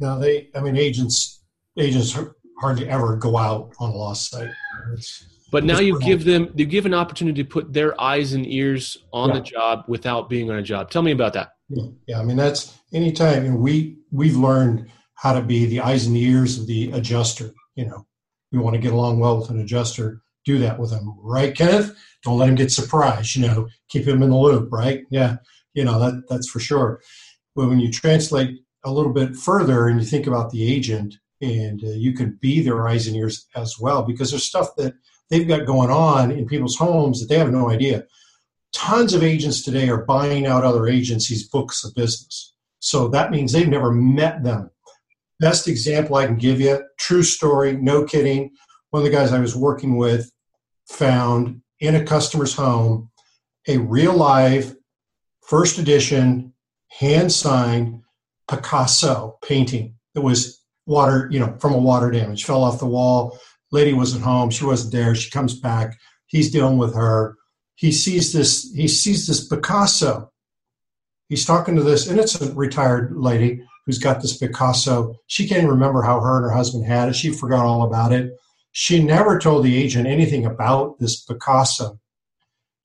no, 0.00 0.18
they. 0.18 0.50
I 0.54 0.60
mean, 0.60 0.76
agents 0.76 1.44
agents 1.78 2.18
hardly 2.60 2.88
ever 2.88 3.16
go 3.16 3.36
out 3.36 3.72
on 3.78 3.90
a 3.90 3.96
lost 3.96 4.30
site. 4.30 4.50
It's, 4.94 5.35
But 5.50 5.64
now 5.64 5.78
you 5.78 6.00
give 6.00 6.24
them 6.24 6.52
you 6.56 6.66
give 6.66 6.86
an 6.86 6.94
opportunity 6.94 7.42
to 7.42 7.48
put 7.48 7.72
their 7.72 7.98
eyes 8.00 8.32
and 8.32 8.46
ears 8.46 8.96
on 9.12 9.32
the 9.32 9.40
job 9.40 9.84
without 9.86 10.28
being 10.28 10.50
on 10.50 10.56
a 10.56 10.62
job. 10.62 10.90
Tell 10.90 11.02
me 11.02 11.12
about 11.12 11.34
that. 11.34 11.52
Yeah, 11.68 11.86
yeah, 12.06 12.20
I 12.20 12.24
mean 12.24 12.36
that's 12.36 12.76
anytime 12.92 13.44
you 13.44 13.50
know, 13.52 13.56
we 13.56 13.98
we've 14.10 14.36
learned 14.36 14.90
how 15.14 15.32
to 15.32 15.42
be 15.42 15.66
the 15.66 15.80
eyes 15.80 16.06
and 16.06 16.14
the 16.14 16.24
ears 16.24 16.58
of 16.58 16.66
the 16.66 16.90
adjuster. 16.92 17.52
You 17.74 17.86
know, 17.86 18.06
we 18.52 18.58
want 18.58 18.74
to 18.74 18.80
get 18.80 18.92
along 18.92 19.20
well 19.20 19.38
with 19.38 19.50
an 19.50 19.60
adjuster. 19.60 20.22
Do 20.44 20.58
that 20.58 20.78
with 20.78 20.90
them, 20.90 21.12
right, 21.18 21.56
Kenneth? 21.56 21.96
Don't 22.22 22.38
let 22.38 22.48
him 22.48 22.54
get 22.54 22.70
surprised. 22.70 23.34
You 23.34 23.46
know, 23.46 23.68
keep 23.88 24.06
him 24.06 24.22
in 24.22 24.30
the 24.30 24.36
loop, 24.36 24.72
right? 24.72 25.04
Yeah, 25.10 25.36
you 25.74 25.84
know 25.84 25.98
that 26.00 26.24
that's 26.28 26.48
for 26.48 26.60
sure. 26.60 27.00
But 27.54 27.68
when 27.68 27.80
you 27.80 27.90
translate 27.90 28.60
a 28.84 28.92
little 28.92 29.12
bit 29.12 29.36
further 29.36 29.88
and 29.88 30.00
you 30.00 30.06
think 30.06 30.26
about 30.26 30.50
the 30.50 30.72
agent, 30.72 31.14
and 31.40 31.82
uh, 31.84 31.88
you 31.88 32.12
can 32.12 32.38
be 32.40 32.60
their 32.60 32.86
eyes 32.88 33.06
and 33.06 33.16
ears 33.16 33.46
as 33.54 33.78
well, 33.78 34.02
because 34.02 34.30
there's 34.30 34.44
stuff 34.44 34.76
that 34.76 34.94
they've 35.30 35.48
got 35.48 35.66
going 35.66 35.90
on 35.90 36.30
in 36.30 36.46
people's 36.46 36.76
homes 36.76 37.20
that 37.20 37.28
they 37.28 37.38
have 37.38 37.52
no 37.52 37.70
idea 37.70 38.04
tons 38.76 39.14
of 39.14 39.22
agents 39.22 39.62
today 39.62 39.88
are 39.88 40.04
buying 40.04 40.46
out 40.46 40.62
other 40.62 40.86
agencies' 40.86 41.48
books 41.48 41.82
of 41.82 41.94
business. 41.94 42.54
So 42.78 43.08
that 43.08 43.30
means 43.30 43.50
they've 43.50 43.66
never 43.66 43.90
met 43.90 44.44
them. 44.44 44.70
Best 45.40 45.66
example 45.66 46.16
I 46.16 46.26
can 46.26 46.36
give 46.36 46.60
you, 46.60 46.84
true 46.98 47.22
story, 47.22 47.74
no 47.74 48.04
kidding. 48.04 48.50
One 48.90 49.02
of 49.02 49.10
the 49.10 49.16
guys 49.16 49.32
I 49.32 49.40
was 49.40 49.56
working 49.56 49.96
with 49.96 50.30
found 50.88 51.62
in 51.80 51.94
a 51.94 52.04
customer's 52.04 52.54
home 52.54 53.10
a 53.66 53.78
real 53.78 54.14
live 54.14 54.76
first 55.40 55.78
edition 55.78 56.52
hand 56.88 57.32
signed 57.32 58.02
Picasso 58.48 59.38
painting 59.42 59.94
that 60.14 60.20
was 60.20 60.62
water, 60.86 61.28
you 61.32 61.40
know, 61.40 61.56
from 61.58 61.72
a 61.72 61.78
water 61.78 62.10
damage, 62.10 62.44
fell 62.44 62.62
off 62.62 62.78
the 62.78 62.86
wall. 62.86 63.38
Lady 63.72 63.92
wasn't 63.92 64.22
home. 64.22 64.50
She 64.50 64.64
wasn't 64.64 64.92
there. 64.92 65.14
She 65.14 65.30
comes 65.30 65.58
back. 65.58 65.98
He's 66.26 66.50
dealing 66.50 66.78
with 66.78 66.94
her 66.94 67.36
he 67.76 67.92
sees 67.92 68.32
this 68.32 68.72
he 68.74 68.88
sees 68.88 69.26
this 69.26 69.46
picasso 69.46 70.30
he's 71.28 71.44
talking 71.44 71.76
to 71.76 71.82
this 71.82 72.08
a 72.08 72.52
retired 72.54 73.14
lady 73.14 73.62
who's 73.84 73.98
got 73.98 74.20
this 74.20 74.36
picasso 74.36 75.14
she 75.28 75.46
can't 75.46 75.68
remember 75.68 76.02
how 76.02 76.18
her 76.18 76.36
and 76.36 76.44
her 76.44 76.50
husband 76.50 76.84
had 76.84 77.08
it 77.08 77.14
she 77.14 77.30
forgot 77.30 77.64
all 77.64 77.82
about 77.82 78.12
it 78.12 78.32
she 78.72 79.02
never 79.02 79.38
told 79.38 79.64
the 79.64 79.76
agent 79.76 80.06
anything 80.06 80.44
about 80.44 80.98
this 80.98 81.22
picasso 81.22 81.98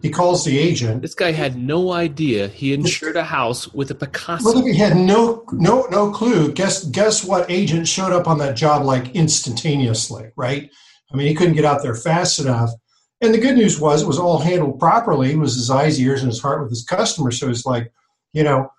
he 0.01 0.09
calls 0.09 0.43
the 0.45 0.57
agent 0.57 1.01
This 1.01 1.13
guy 1.13 1.31
had 1.31 1.57
no 1.57 1.91
idea 1.91 2.47
he 2.47 2.73
insured 2.73 3.15
a 3.15 3.23
house 3.23 3.73
with 3.73 3.91
a 3.91 3.95
Picasso. 3.95 4.53
well, 4.53 4.65
he 4.65 4.75
had 4.75 4.97
no 4.97 5.45
no 5.51 5.87
no 5.91 6.11
clue 6.11 6.51
guess 6.51 6.83
guess 6.85 7.23
what 7.23 7.49
agent 7.49 7.87
showed 7.87 8.11
up 8.11 8.27
on 8.27 8.37
that 8.39 8.55
job 8.55 8.83
like 8.83 9.15
instantaneously 9.15 10.31
right 10.35 10.69
i 11.11 11.15
mean 11.15 11.27
he 11.27 11.35
couldn't 11.35 11.55
get 11.55 11.65
out 11.65 11.81
there 11.83 11.95
fast 11.95 12.39
enough 12.39 12.71
and 13.21 13.33
the 13.33 13.39
good 13.39 13.55
news 13.55 13.79
was 13.79 14.01
it 14.01 14.07
was 14.07 14.17
all 14.17 14.39
handled 14.39 14.79
properly. 14.79 15.31
It 15.31 15.37
was 15.37 15.53
his 15.53 15.69
eyes, 15.69 16.01
ears, 16.01 16.21
and 16.21 16.31
his 16.31 16.41
heart 16.41 16.61
with 16.61 16.71
his 16.71 16.83
customer. 16.83 17.29
So 17.31 17.49
it's 17.49 17.67
like, 17.67 17.91
you 18.33 18.43
know, 18.43 18.69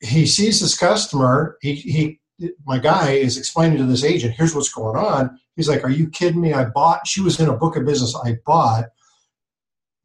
he 0.00 0.26
sees 0.26 0.60
this 0.60 0.76
customer. 0.76 1.56
He, 1.62 1.74
he, 1.76 2.20
my 2.66 2.78
guy 2.78 3.12
is 3.12 3.38
explaining 3.38 3.78
to 3.78 3.84
this 3.84 4.04
agent, 4.04 4.34
here's 4.34 4.54
what's 4.54 4.72
going 4.72 4.96
on. 4.96 5.38
He's 5.54 5.68
like, 5.68 5.84
are 5.84 5.90
you 5.90 6.10
kidding 6.10 6.40
me? 6.40 6.52
I 6.52 6.64
bought, 6.64 7.06
she 7.06 7.20
was 7.20 7.38
in 7.38 7.48
a 7.48 7.56
book 7.56 7.76
of 7.76 7.86
business 7.86 8.14
I 8.24 8.36
bought. 8.44 8.86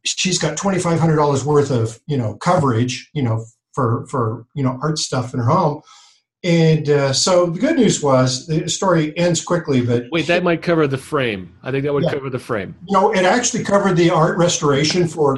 She's 0.04 0.38
got 0.40 0.58
$2,500 0.58 1.44
worth 1.44 1.72
of, 1.72 2.00
you 2.08 2.18
know, 2.18 2.36
coverage, 2.36 3.10
you 3.14 3.22
know, 3.22 3.46
for, 3.74 4.06
for, 4.08 4.46
you 4.56 4.64
know, 4.64 4.80
art 4.82 4.98
stuff 4.98 5.34
in 5.34 5.40
her 5.40 5.46
home. 5.46 5.82
And 6.44 6.90
uh, 6.90 7.14
so 7.14 7.46
the 7.48 7.60
good 7.60 7.76
news 7.76 8.02
was 8.02 8.48
the 8.48 8.68
story 8.68 9.16
ends 9.16 9.44
quickly, 9.46 9.86
but 9.86 10.06
Wait, 10.12 10.26
that 10.26 10.42
might 10.44 10.64
cover 10.64 10.88
the 10.88 10.98
frame. 10.98 11.56
I 11.62 11.70
think 11.70 11.84
that 11.84 11.94
would 11.94 12.04
Yeah. 12.06 12.14
cover 12.14 12.32
the 12.32 12.40
frame. 12.40 12.76
you 12.88 12.94
know, 12.98 13.14
it 13.14 13.26
actually 13.26 13.64
covered 13.64 13.96
the 13.96 14.10
art 14.10 14.38
restoration 14.40 15.08
for. 15.08 15.38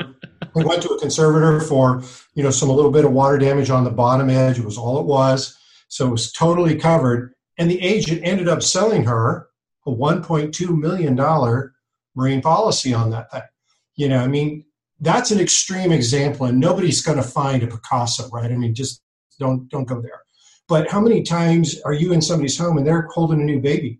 we 0.55 0.63
went 0.63 0.81
to 0.83 0.89
a 0.89 0.99
conservator 0.99 1.59
for 1.59 2.01
you 2.35 2.43
know 2.43 2.51
some 2.51 2.69
a 2.69 2.73
little 2.73 2.91
bit 2.91 3.03
of 3.03 3.11
water 3.11 3.37
damage 3.37 3.69
on 3.69 3.83
the 3.83 3.89
bottom 3.89 4.29
edge. 4.29 4.59
It 4.59 4.65
was 4.65 4.77
all 4.77 4.97
it 4.99 5.05
was, 5.05 5.57
so 5.89 6.07
it 6.07 6.11
was 6.11 6.31
totally 6.31 6.75
covered. 6.77 7.33
And 7.57 7.69
the 7.69 7.81
agent 7.81 8.21
ended 8.23 8.47
up 8.47 8.63
selling 8.63 9.03
her 9.03 9.47
a 9.85 9.91
1.2 9.91 10.79
million 10.79 11.15
dollar 11.15 11.73
marine 12.15 12.41
policy 12.41 12.93
on 12.93 13.09
that 13.09 13.29
thing. 13.29 13.41
You 13.95 14.09
know, 14.09 14.19
I 14.19 14.27
mean, 14.27 14.65
that's 14.99 15.31
an 15.31 15.39
extreme 15.39 15.91
example, 15.91 16.45
and 16.45 16.59
nobody's 16.59 17.01
going 17.01 17.17
to 17.17 17.23
find 17.23 17.61
a 17.63 17.67
Picasso, 17.67 18.29
right? 18.29 18.51
I 18.51 18.55
mean, 18.55 18.73
just 18.73 19.01
don't 19.39 19.67
don't 19.69 19.87
go 19.87 20.01
there. 20.01 20.21
But 20.67 20.89
how 20.89 21.01
many 21.01 21.23
times 21.23 21.81
are 21.81 21.93
you 21.93 22.13
in 22.13 22.21
somebody's 22.21 22.57
home 22.57 22.77
and 22.77 22.87
they're 22.87 23.07
holding 23.13 23.41
a 23.41 23.43
new 23.43 23.59
baby? 23.59 23.99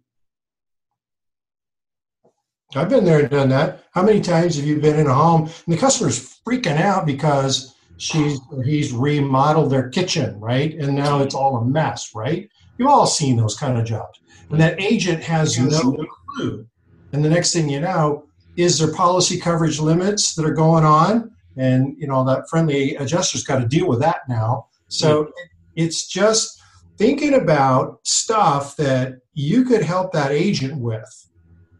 I've 2.75 2.89
been 2.89 3.05
there 3.05 3.19
and 3.19 3.29
done 3.29 3.49
that. 3.49 3.83
How 3.91 4.01
many 4.01 4.21
times 4.21 4.55
have 4.55 4.65
you 4.65 4.79
been 4.79 4.97
in 4.97 5.07
a 5.07 5.13
home 5.13 5.43
and 5.43 5.73
the 5.73 5.77
customer's 5.77 6.39
freaking 6.47 6.79
out 6.79 7.05
because 7.05 7.75
she's 7.97 8.39
he's 8.63 8.91
remodeled 8.91 9.71
their 9.71 9.89
kitchen, 9.89 10.39
right? 10.39 10.73
And 10.73 10.95
now 10.95 11.21
it's 11.21 11.35
all 11.35 11.57
a 11.57 11.65
mess, 11.65 12.11
right? 12.15 12.49
You've 12.77 12.89
all 12.89 13.05
seen 13.05 13.37
those 13.37 13.55
kind 13.55 13.77
of 13.77 13.85
jobs. 13.85 14.19
And 14.49 14.59
that 14.59 14.81
agent 14.81 15.23
has 15.23 15.59
no 15.59 15.95
clue. 16.29 16.67
And 17.11 17.23
the 17.23 17.29
next 17.29 17.53
thing 17.53 17.69
you 17.69 17.81
know, 17.81 18.25
is 18.55 18.79
there 18.79 18.93
policy 18.93 19.39
coverage 19.39 19.79
limits 19.79 20.35
that 20.35 20.45
are 20.45 20.53
going 20.53 20.83
on? 20.83 21.31
And 21.57 21.95
you 21.97 22.07
know, 22.07 22.23
that 22.25 22.49
friendly 22.49 22.95
adjuster's 22.95 23.43
got 23.43 23.59
to 23.59 23.67
deal 23.67 23.87
with 23.87 23.99
that 23.99 24.21
now. 24.27 24.67
So 24.87 25.31
it's 25.75 26.07
just 26.07 26.61
thinking 26.97 27.33
about 27.33 27.99
stuff 28.03 28.75
that 28.77 29.19
you 29.33 29.65
could 29.65 29.83
help 29.83 30.11
that 30.13 30.31
agent 30.31 30.79
with. 30.79 31.29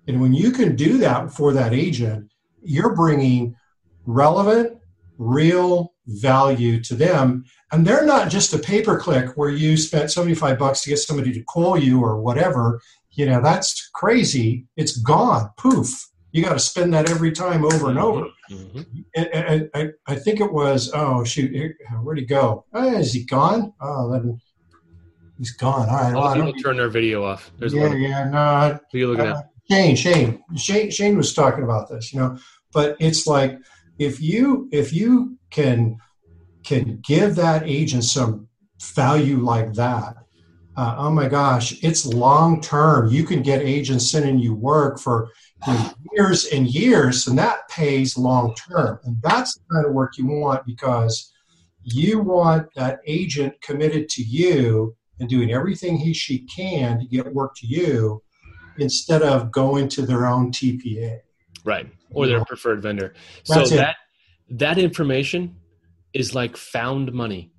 And 0.08 0.20
when 0.20 0.34
you 0.34 0.52
can 0.52 0.76
do 0.76 0.98
that 1.00 1.32
for 1.32 1.54
that 1.54 1.74
agent, 1.74 2.30
you're 2.64 2.96
bringing 2.96 3.56
relevant, 4.06 4.78
real 5.18 5.94
value 6.08 6.82
to 6.84 6.96
them. 6.96 7.46
And 7.72 7.86
they're 7.86 8.06
not 8.06 8.30
just 8.30 8.54
a 8.54 8.60
pay 8.60 8.82
per 8.82 9.00
click 9.00 9.38
where 9.38 9.50
you 9.50 9.78
spent 9.78 10.12
75 10.12 10.60
bucks 10.60 10.82
to 10.82 10.90
get 10.90 11.00
somebody 11.00 11.32
to 11.34 11.44
call 11.44 11.78
you 11.78 12.02
or 12.02 12.22
whatever. 12.22 12.82
You 13.12 13.28
know, 13.28 13.42
that's 13.42 13.90
crazy. 13.94 14.66
It's 14.76 14.98
gone. 14.98 15.52
Poof. 15.58 16.10
You 16.34 16.44
got 16.44 16.54
to 16.54 16.60
spend 16.60 16.94
that 16.96 17.10
every 17.10 17.32
time 17.32 17.64
over 17.64 17.90
and 17.90 18.00
over. 18.00 18.28
Mhm. 18.52 19.06
And, 19.16 19.70
I, 19.74 19.90
I 20.08 20.16
think 20.16 20.42
it 20.42 20.52
was, 20.52 20.92
oh, 20.94 21.24
shoot, 21.24 21.54
where'd 22.02 22.20
he 22.20 22.26
go? 22.26 22.66
Oh, 22.74 22.98
is 22.98 23.14
he 23.14 23.24
gone? 23.24 23.72
Oh, 23.80 24.12
then 24.12 24.42
he's 25.38 25.52
gone. 25.52 25.88
All 25.88 25.96
right. 25.96 26.14
Well, 26.14 26.24
I 26.24 26.32
of 26.32 26.38
don't, 26.38 26.48
people 26.48 26.64
turn 26.64 26.78
their 26.78 26.90
video 26.90 27.24
off. 27.24 27.52
There's 27.60 27.74
yeah, 27.74 27.94
yeah, 27.94 28.30
no, 28.30 28.80
Who 28.92 28.98
you 28.98 29.08
looking 29.08 29.28
uh, 29.28 29.38
at? 29.38 29.50
Shane, 29.72 29.96
Shane, 29.96 30.44
Shane, 30.58 30.92
Shane 30.92 31.18
was 31.18 31.34
talking 31.34 31.64
about 31.64 31.88
this, 31.88 32.12
you 32.12 32.20
know. 32.20 32.38
But 32.74 32.98
it's 33.00 33.28
like 33.28 33.58
if 34.00 34.20
you 34.20 34.68
if 34.72 34.92
you 34.92 35.38
can 35.52 35.98
can 36.64 37.00
give 37.06 37.36
that 37.36 37.64
agent 37.66 38.04
some 38.04 38.48
value 38.96 39.38
like 39.38 39.74
that, 39.74 40.16
uh, 40.76 40.96
oh 40.98 41.12
my 41.12 41.28
gosh, 41.28 41.82
it's 41.84 42.06
long 42.06 42.60
term. 42.60 43.10
You 43.10 43.24
can 43.24 43.42
get 43.42 43.62
agents 43.62 44.10
sending 44.10 44.40
you 44.40 44.56
work 44.56 45.00
for 45.00 45.30
years 46.14 46.46
and 46.46 46.68
years, 46.68 47.28
and 47.28 47.38
that 47.38 47.68
pays 47.70 48.18
long 48.18 48.56
term. 48.56 49.00
And 49.04 49.18
that's 49.22 49.56
the 49.56 49.62
kind 49.74 49.86
of 49.86 49.94
work 49.94 50.18
you 50.18 50.28
want 50.28 50.66
because 50.66 51.32
you 51.84 52.20
want 52.20 52.68
that 52.76 53.00
agent 53.06 53.62
committed 53.62 54.10
to 54.10 54.24
you 54.24 54.96
and 55.20 55.30
doing 55.30 55.52
everything 55.52 55.98
he 55.98 56.14
she 56.14 56.40
can 56.40 57.00
to 57.00 57.06
get 57.06 57.34
work 57.34 57.56
to 57.58 57.68
you 57.68 58.22
instead 58.78 59.22
of 59.22 59.52
going 59.52 59.88
to 59.90 60.06
their 60.06 60.26
own 60.26 60.52
TPA. 60.52 61.20
Right. 61.64 61.90
Or 62.12 62.28
their 62.28 62.44
preferred 62.46 62.82
vendor. 62.82 63.14
That's 63.48 63.70
so 63.70 63.76
it. 63.76 63.78
that 63.78 63.96
that 64.50 64.78
information 64.78 65.56
is 66.14 66.36
like 66.36 66.58
found 66.58 67.14
money. 67.14 67.52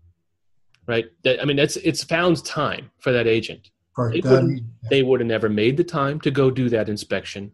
Right? 0.86 1.06
That 1.22 1.40
I 1.40 1.44
mean 1.44 1.56
that's 1.56 1.76
it's 1.76 2.04
found 2.04 2.44
time 2.44 2.90
for 2.98 3.12
that 3.12 3.26
agent. 3.26 3.70
They 3.96 4.20
wouldn't, 4.20 4.62
they 4.90 5.02
would 5.04 5.20
have 5.20 5.28
never 5.28 5.48
made 5.48 5.76
the 5.76 5.84
time 5.84 6.20
to 6.22 6.30
go 6.30 6.50
do 6.50 6.68
that 6.70 6.88
inspection, 6.88 7.52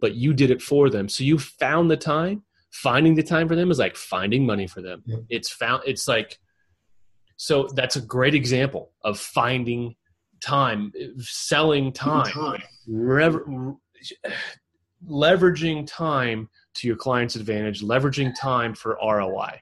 but 0.00 0.14
you 0.14 0.32
did 0.32 0.50
it 0.50 0.62
for 0.62 0.90
them. 0.90 1.08
So 1.08 1.24
you 1.24 1.38
found 1.38 1.90
the 1.90 1.96
time. 1.96 2.42
Finding 2.70 3.14
the 3.14 3.22
time 3.22 3.48
for 3.48 3.56
them 3.56 3.70
is 3.70 3.78
like 3.78 3.96
finding 3.96 4.44
money 4.44 4.66
for 4.66 4.82
them. 4.82 5.02
Yep. 5.06 5.20
It's 5.30 5.48
found. 5.48 5.82
It's 5.86 6.06
like 6.06 6.38
so. 7.36 7.66
That's 7.74 7.96
a 7.96 8.00
great 8.00 8.34
example 8.34 8.92
of 9.02 9.18
finding 9.18 9.96
time, 10.42 10.92
selling 11.18 11.92
time, 11.92 12.62
rev- 12.86 13.40
leveraging 15.08 15.86
time 15.86 16.48
to 16.74 16.86
your 16.86 16.96
client's 16.96 17.36
advantage, 17.36 17.82
leveraging 17.82 18.34
time 18.38 18.74
for 18.74 18.98
ROI. 19.02 19.60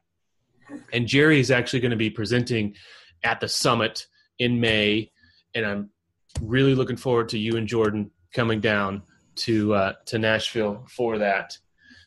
And 0.93 1.07
Jerry 1.07 1.39
is 1.39 1.53
actually 1.53 1.80
going 1.80 1.93
to 1.93 1.97
be 1.97 2.11
presenting 2.11 2.74
at 3.22 3.41
the 3.41 3.49
summit 3.49 4.07
in 4.39 4.61
May, 4.61 5.12
and 5.55 5.64
I'm 5.64 5.91
really 6.43 6.74
looking 6.74 6.97
forward 6.97 7.28
to 7.30 7.39
you 7.39 7.57
and 7.57 7.66
Jordan 7.66 8.11
coming 8.34 8.61
down 8.61 9.03
to 9.37 9.74
uh, 9.74 9.93
to 10.07 10.18
Nashville 10.18 10.87
for 10.89 11.18
that. 11.18 11.57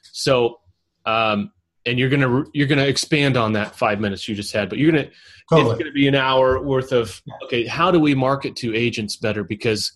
So, 0.04 0.60
um, 1.06 1.52
and 1.86 1.98
you're 1.98 2.10
gonna 2.10 2.44
you're 2.54 2.68
gonna 2.68 2.86
expand 2.86 3.38
on 3.38 3.54
that 3.54 3.76
five 3.76 4.00
minutes 4.00 4.28
you 4.28 4.36
just 4.36 4.54
had, 4.54 4.70
but 4.70 4.78
you're 4.78 4.92
gonna 4.92 5.10
it's 5.52 5.78
gonna 5.80 5.92
be 5.92 6.08
an 6.08 6.16
hour 6.16 6.62
worth 6.62 6.92
of 6.92 7.22
okay. 7.46 7.66
How 7.66 7.92
do 7.92 8.00
we 8.00 8.14
market 8.16 8.56
to 8.58 8.76
agents 8.76 9.16
better? 9.16 9.44
Because 9.44 9.92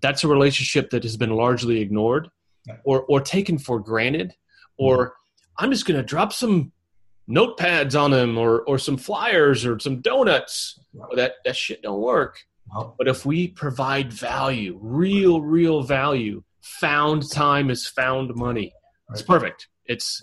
that's 0.00 0.24
a 0.24 0.28
relationship 0.28 0.90
that 0.90 1.02
has 1.02 1.16
been 1.16 1.30
largely 1.30 1.80
ignored. 1.80 2.28
or 2.84 3.02
or 3.02 3.20
taken 3.20 3.58
for 3.58 3.80
granted, 3.80 4.34
or 4.76 5.14
I'm 5.58 5.70
just 5.70 5.86
going 5.86 5.96
to 5.96 6.04
drop 6.04 6.32
some 6.32 6.72
notepads 7.28 7.98
on 7.98 8.10
them, 8.10 8.38
or 8.38 8.62
or 8.62 8.78
some 8.78 8.96
flyers, 8.96 9.64
or 9.64 9.78
some 9.78 10.00
donuts. 10.00 10.78
Well, 10.92 11.08
that 11.16 11.34
that 11.44 11.56
shit 11.56 11.82
don't 11.82 12.00
work. 12.00 12.38
But 12.98 13.08
if 13.08 13.24
we 13.24 13.48
provide 13.48 14.12
value, 14.12 14.78
real, 14.80 15.40
real 15.40 15.82
value, 15.82 16.42
found 16.80 17.30
time 17.30 17.70
is 17.70 17.86
found 17.86 18.34
money. 18.34 18.72
It's 19.10 19.22
perfect. 19.22 19.68
It's 19.86 20.20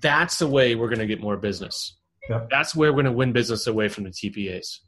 that's 0.00 0.38
the 0.38 0.46
way 0.46 0.74
we're 0.74 0.88
going 0.88 0.98
to 0.98 1.06
get 1.06 1.20
more 1.20 1.36
business. 1.36 1.96
Yep. 2.28 2.48
That's 2.50 2.74
where 2.74 2.90
we're 2.92 3.02
going 3.02 3.12
to 3.12 3.18
win 3.18 3.32
business 3.32 3.66
away 3.66 3.88
from 3.88 4.04
the 4.04 4.10
TPAs. 4.10 4.78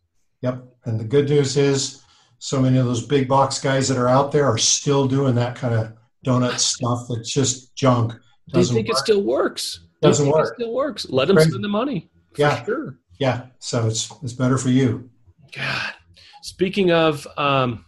Yep. 0.43 0.65
And 0.85 1.01
the 1.01 1.05
good 1.05 1.29
news 1.29 1.57
is, 1.57 2.03
so 2.39 2.61
many 2.61 2.77
of 2.79 2.85
those 2.85 3.07
big 3.07 3.27
box 3.29 3.59
guys 3.61 3.89
that 3.89 3.97
are 3.97 4.09
out 4.09 4.31
there 4.33 4.45
are 4.47 4.59
still 4.59 5.09
doing 5.09 5.35
that 5.37 5.57
kind 5.57 5.75
of 5.75 5.93
donut 6.27 6.59
stuff 6.59 7.07
that's 7.09 7.33
just 7.33 7.75
junk. 7.77 8.13
Do 8.13 8.19
you 8.19 8.53
Doesn't 8.55 8.75
think 8.77 8.89
it 8.91 8.97
still 8.97 9.23
works? 9.23 9.87
Doesn't 10.03 10.27
think 10.27 10.37
work. 10.37 10.51
It 10.53 10.55
still 10.63 10.75
works. 10.75 11.07
Let 11.09 11.29
them 11.29 11.37
Crazy. 11.37 11.51
spend 11.51 11.65
the 11.65 11.69
money. 11.69 12.11
For 12.35 12.43
Yeah. 12.43 12.65
sure. 12.65 12.99
Yeah. 13.19 13.47
So 13.59 13.87
it's 13.87 14.13
it's 14.23 14.35
better 14.35 14.59
for 14.59 14.69
you. 14.69 15.09
God. 15.57 15.95
Speaking 16.43 16.91
of, 16.93 17.27
um, 17.39 17.86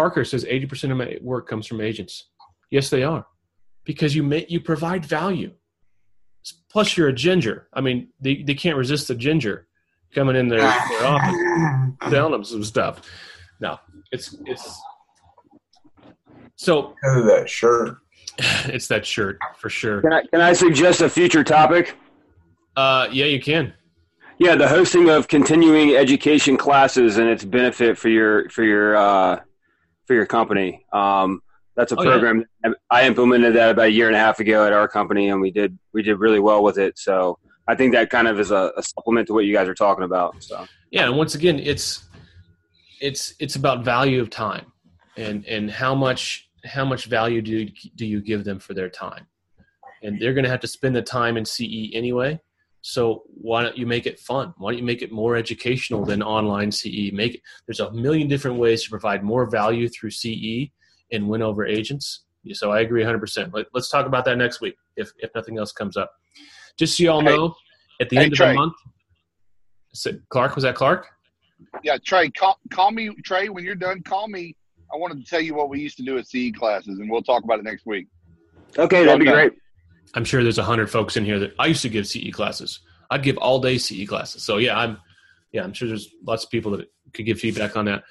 Parker 0.00 0.24
says 0.24 0.46
eighty 0.48 0.64
percent 0.64 0.90
of 0.92 0.96
my 0.96 1.18
work 1.20 1.46
comes 1.46 1.66
from 1.66 1.82
agents. 1.82 2.30
Yes, 2.70 2.88
they 2.88 3.02
are, 3.02 3.26
because 3.84 4.16
you 4.16 4.22
make 4.22 4.50
you 4.50 4.58
provide 4.58 5.04
value. 5.04 5.52
Plus, 6.72 6.96
you're 6.96 7.08
a 7.08 7.12
ginger. 7.12 7.68
I 7.74 7.82
mean, 7.82 8.08
they, 8.18 8.42
they 8.42 8.54
can't 8.54 8.78
resist 8.78 9.08
the 9.08 9.14
ginger 9.14 9.66
coming 10.14 10.36
in 10.36 10.48
their, 10.48 10.60
their 10.60 11.06
office 11.06 11.36
telling 12.08 12.32
them 12.32 12.44
some 12.44 12.64
stuff. 12.64 13.02
No, 13.60 13.78
it's 14.10 14.34
it's 14.46 14.80
so 16.56 16.94
Because 17.02 17.18
of 17.18 17.24
that 17.26 17.50
shirt. 17.50 17.98
it's 18.38 18.88
that 18.88 19.04
shirt 19.04 19.38
for 19.58 19.68
sure. 19.68 20.00
Can 20.00 20.14
I, 20.14 20.22
can 20.32 20.40
I 20.40 20.54
suggest 20.54 21.02
a 21.02 21.10
future 21.10 21.44
topic? 21.44 21.94
Uh, 22.74 23.06
yeah, 23.12 23.26
you 23.26 23.38
can. 23.38 23.74
Yeah, 24.38 24.54
the 24.54 24.66
hosting 24.66 25.10
of 25.10 25.28
continuing 25.28 25.94
education 25.94 26.56
classes 26.56 27.18
and 27.18 27.28
its 27.28 27.44
benefit 27.44 27.98
for 27.98 28.08
your 28.08 28.48
for 28.48 28.64
your 28.64 28.96
uh, 28.96 29.40
for 30.10 30.14
your 30.14 30.26
company. 30.26 30.84
Um, 30.92 31.40
that's 31.76 31.92
a 31.92 31.96
Oh, 31.96 32.02
yeah. 32.02 32.10
program 32.10 32.44
I 32.90 33.06
implemented 33.06 33.54
that 33.54 33.70
about 33.70 33.86
a 33.86 33.90
year 33.92 34.08
and 34.08 34.16
a 34.16 34.18
half 34.18 34.40
ago 34.40 34.66
at 34.66 34.72
our 34.72 34.88
company, 34.88 35.28
and 35.28 35.40
we 35.40 35.52
did 35.52 35.78
we 35.94 36.02
did 36.02 36.16
really 36.16 36.40
well 36.40 36.64
with 36.64 36.78
it. 36.78 36.98
So 36.98 37.38
I 37.68 37.76
think 37.76 37.92
that 37.92 38.10
kind 38.10 38.26
of 38.26 38.40
is 38.40 38.50
a, 38.50 38.72
a 38.76 38.82
supplement 38.82 39.28
to 39.28 39.34
what 39.34 39.44
you 39.44 39.54
guys 39.54 39.68
are 39.68 39.74
talking 39.74 40.02
about. 40.02 40.42
So 40.42 40.66
yeah 40.90 41.06
and 41.06 41.16
once 41.16 41.36
again 41.36 41.60
it's 41.60 42.08
it's 43.00 43.34
it's 43.38 43.54
about 43.54 43.84
value 43.84 44.20
of 44.20 44.30
time 44.30 44.66
and 45.16 45.46
and 45.46 45.70
how 45.70 45.94
much 45.94 46.50
how 46.64 46.84
much 46.84 47.04
value 47.04 47.40
do 47.40 47.52
you, 47.52 47.70
do 47.94 48.04
you 48.04 48.20
give 48.20 48.42
them 48.42 48.58
for 48.58 48.74
their 48.74 48.90
time 48.90 49.24
and 50.02 50.18
they're 50.20 50.34
going 50.34 50.44
to 50.44 50.50
have 50.50 50.64
to 50.66 50.66
spend 50.66 50.96
the 50.96 51.02
time 51.02 51.36
in 51.36 51.44
ce 51.44 51.60
anyway 51.94 52.32
so 52.82 53.22
why 53.26 53.62
don't 53.62 53.76
you 53.76 53.86
make 53.86 54.06
it 54.06 54.18
fun 54.18 54.54
why 54.58 54.70
don't 54.70 54.78
you 54.78 54.84
make 54.84 55.02
it 55.02 55.12
more 55.12 55.36
educational 55.36 56.04
than 56.04 56.22
online 56.22 56.70
ce 56.70 56.86
make 57.12 57.34
it, 57.34 57.40
there's 57.66 57.80
a 57.80 57.92
million 57.92 58.26
different 58.26 58.58
ways 58.58 58.82
to 58.82 58.90
provide 58.90 59.22
more 59.22 59.48
value 59.50 59.88
through 59.88 60.10
ce 60.10 60.70
and 61.12 61.28
win 61.28 61.42
over 61.42 61.66
agents 61.66 62.24
so 62.52 62.70
i 62.70 62.80
agree 62.80 63.02
100% 63.02 63.50
Let, 63.52 63.66
let's 63.74 63.90
talk 63.90 64.06
about 64.06 64.24
that 64.24 64.38
next 64.38 64.60
week 64.60 64.74
if 64.96 65.10
if 65.18 65.30
nothing 65.34 65.58
else 65.58 65.72
comes 65.72 65.96
up 65.96 66.10
just 66.78 66.96
so 66.96 67.04
y'all 67.04 67.20
Hey. 67.22 67.36
know 67.36 67.54
at 68.00 68.08
the 68.08 68.16
Hey, 68.16 68.24
end 68.24 68.32
of 68.32 68.38
the 68.38 68.54
month 68.54 68.74
Clark 70.30 70.54
was 70.54 70.62
that 70.62 70.76
Clark? 70.76 71.08
Yeah, 71.82 71.96
Trey, 72.04 72.30
call, 72.30 72.58
call 72.72 72.90
me, 72.92 73.10
Trey, 73.24 73.48
when 73.48 73.64
you're 73.64 73.74
done, 73.74 74.02
call 74.02 74.28
me. 74.28 74.54
I 74.92 74.96
wanted 74.96 75.18
to 75.24 75.28
tell 75.28 75.40
you 75.40 75.54
what 75.54 75.68
we 75.68 75.80
used 75.80 75.96
to 75.98 76.04
do 76.04 76.18
at 76.18 76.26
CE 76.28 76.52
classes, 76.56 76.98
and 76.98 77.10
we'll 77.10 77.22
talk 77.22 77.44
about 77.44 77.58
it 77.58 77.64
next 77.64 77.86
week. 77.86 78.06
okay, 78.78 79.04
that'd 79.04 79.18
be 79.18 79.24
Okay. 79.26 79.32
great. 79.32 79.52
I'm 80.14 80.24
sure 80.24 80.42
there's 80.42 80.58
a 80.58 80.64
hundred 80.64 80.90
folks 80.90 81.16
in 81.16 81.24
here 81.24 81.38
that 81.38 81.54
I 81.58 81.66
used 81.66 81.82
to 81.82 81.88
give 81.88 82.06
CE 82.06 82.30
classes. 82.32 82.80
I'd 83.10 83.22
give 83.22 83.36
all 83.38 83.60
day 83.60 83.78
CE 83.78 84.06
classes. 84.06 84.42
So 84.42 84.58
yeah, 84.58 84.78
I'm 84.78 84.98
yeah, 85.52 85.62
I'm 85.62 85.72
sure 85.72 85.88
there's 85.88 86.08
lots 86.24 86.44
of 86.44 86.50
people 86.50 86.72
that 86.72 86.90
could 87.12 87.26
give 87.26 87.40
feedback 87.40 87.76
on 87.76 87.86
that. 87.86 88.04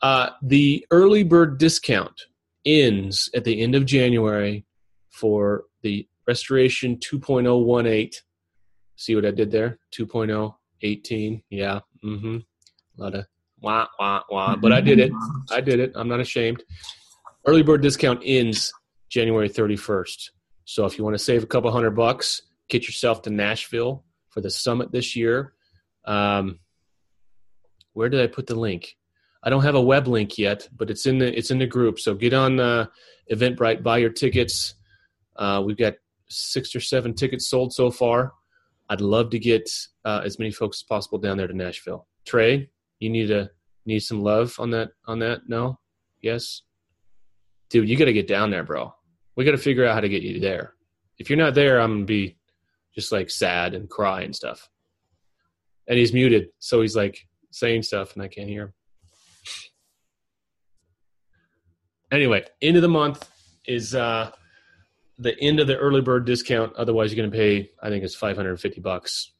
Uh, 0.00 0.30
the 0.42 0.86
early 0.90 1.24
bird 1.24 1.58
discount 1.58 2.20
ends 2.64 3.28
at 3.34 3.44
the 3.44 3.60
end 3.60 3.74
of 3.74 3.84
January 3.84 4.64
for 5.10 5.64
the 5.82 6.06
restoration 6.26 6.96
2.018. 6.98 8.14
See 8.96 9.14
what 9.14 9.26
I 9.26 9.30
did 9.32 9.50
there? 9.50 9.78
2.018. 9.96 11.42
Yeah. 11.50 11.80
Mm-hmm. 12.04 12.36
A 12.36 13.02
lot 13.02 13.14
of 13.14 13.26
wah 13.60 13.86
wah 13.98 14.22
wah. 14.30 14.56
But 14.56 14.72
I 14.72 14.80
did 14.80 14.98
it. 15.00 15.12
I 15.50 15.60
did 15.60 15.80
it. 15.80 15.92
I'm 15.94 16.08
not 16.08 16.20
ashamed. 16.20 16.62
Early 17.46 17.62
bird 17.62 17.80
discount 17.80 18.22
ends 18.24 18.72
January 19.08 19.48
31st. 19.48 20.30
So 20.68 20.84
if 20.84 20.98
you 20.98 21.02
want 21.02 21.14
to 21.14 21.24
save 21.24 21.42
a 21.42 21.46
couple 21.46 21.70
hundred 21.70 21.92
bucks, 21.92 22.42
get 22.68 22.86
yourself 22.86 23.22
to 23.22 23.30
Nashville 23.30 24.04
for 24.28 24.42
the 24.42 24.50
summit 24.50 24.92
this 24.92 25.16
year. 25.16 25.54
Um, 26.04 26.58
where 27.94 28.10
did 28.10 28.20
I 28.20 28.26
put 28.26 28.46
the 28.46 28.54
link? 28.54 28.94
I 29.42 29.48
don't 29.48 29.62
have 29.62 29.76
a 29.76 29.80
web 29.80 30.06
link 30.06 30.36
yet, 30.36 30.68
but 30.76 30.90
it's 30.90 31.06
in 31.06 31.16
the 31.16 31.34
it's 31.34 31.50
in 31.50 31.58
the 31.58 31.66
group. 31.66 31.98
So 31.98 32.12
get 32.12 32.34
on 32.34 32.60
uh, 32.60 32.88
Eventbrite, 33.32 33.82
buy 33.82 33.96
your 33.96 34.10
tickets. 34.10 34.74
Uh, 35.36 35.62
we've 35.64 35.78
got 35.78 35.94
six 36.28 36.76
or 36.76 36.80
seven 36.80 37.14
tickets 37.14 37.48
sold 37.48 37.72
so 37.72 37.90
far. 37.90 38.34
I'd 38.90 39.00
love 39.00 39.30
to 39.30 39.38
get 39.38 39.70
uh, 40.04 40.20
as 40.22 40.38
many 40.38 40.50
folks 40.50 40.80
as 40.80 40.82
possible 40.82 41.16
down 41.16 41.38
there 41.38 41.46
to 41.46 41.56
Nashville. 41.56 42.06
Trey, 42.26 42.68
you 43.00 43.08
need 43.08 43.30
a 43.30 43.48
need 43.86 44.00
some 44.00 44.20
love 44.20 44.54
on 44.58 44.68
that 44.72 44.90
on 45.06 45.20
that. 45.20 45.48
No, 45.48 45.78
yes, 46.20 46.60
dude, 47.70 47.88
you 47.88 47.96
got 47.96 48.04
to 48.04 48.12
get 48.12 48.28
down 48.28 48.50
there, 48.50 48.64
bro. 48.64 48.92
We 49.38 49.44
got 49.44 49.52
to 49.52 49.56
figure 49.56 49.86
out 49.86 49.94
how 49.94 50.00
to 50.00 50.08
get 50.08 50.24
you 50.24 50.40
there. 50.40 50.74
If 51.16 51.30
you're 51.30 51.38
not 51.38 51.54
there, 51.54 51.80
I'm 51.80 51.92
gonna 51.92 52.06
be 52.06 52.36
just 52.92 53.12
like 53.12 53.30
sad 53.30 53.72
and 53.72 53.88
cry 53.88 54.22
and 54.22 54.34
stuff. 54.34 54.68
And 55.86 55.96
he's 55.96 56.12
muted, 56.12 56.48
so 56.58 56.80
he's 56.80 56.96
like 56.96 57.24
saying 57.52 57.84
stuff, 57.84 58.14
and 58.14 58.22
I 58.24 58.26
can't 58.26 58.48
hear 58.48 58.64
him. 58.64 58.72
Anyway, 62.10 62.46
end 62.60 62.74
of 62.74 62.82
the 62.82 62.88
month 62.88 63.30
is 63.64 63.94
uh, 63.94 64.32
the 65.18 65.38
end 65.40 65.60
of 65.60 65.68
the 65.68 65.76
early 65.76 66.00
bird 66.00 66.24
discount. 66.24 66.74
Otherwise, 66.74 67.12
you're 67.12 67.22
to 67.30 67.36
pay. 67.36 67.70
I 67.80 67.90
think 67.90 68.02
it's 68.02 68.16
550 68.16 68.80
bucks. 68.80 69.34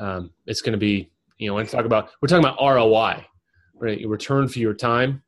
Um, 0.00 0.32
it's 0.46 0.62
to 0.72 0.78
be, 0.78 1.12
you 1.38 1.46
know, 1.46 1.54
when 1.54 1.64
I 1.64 1.68
talk 1.68 1.84
about 1.84 2.10
we're 2.20 2.26
talking 2.26 2.44
about 2.44 2.58
ROI, 2.60 3.24
right? 3.76 4.00
Your 4.00 4.10
return 4.10 4.48
for 4.48 4.58
your 4.58 4.74
time. 4.74 5.22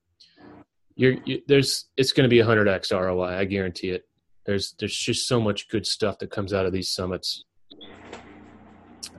You're, 0.99 1.15
you, 1.25 1.41
there's 1.47 1.87
it's 1.97 2.11
going 2.11 2.25
to 2.25 2.29
be 2.29 2.41
a 2.41 2.45
100x 2.45 2.91
ROI. 2.93 3.39
I 3.39 3.45
guarantee 3.45 3.91
it. 3.91 4.05
There's 4.45 4.75
there's 4.81 4.97
just 4.97 5.29
so 5.29 5.41
much 5.41 5.69
good 5.69 5.87
stuff 5.87 6.19
that 6.19 6.33
comes 6.33 6.53
out 6.53 6.67
of 6.67 6.73
these 6.73 6.91
summits. 6.93 7.45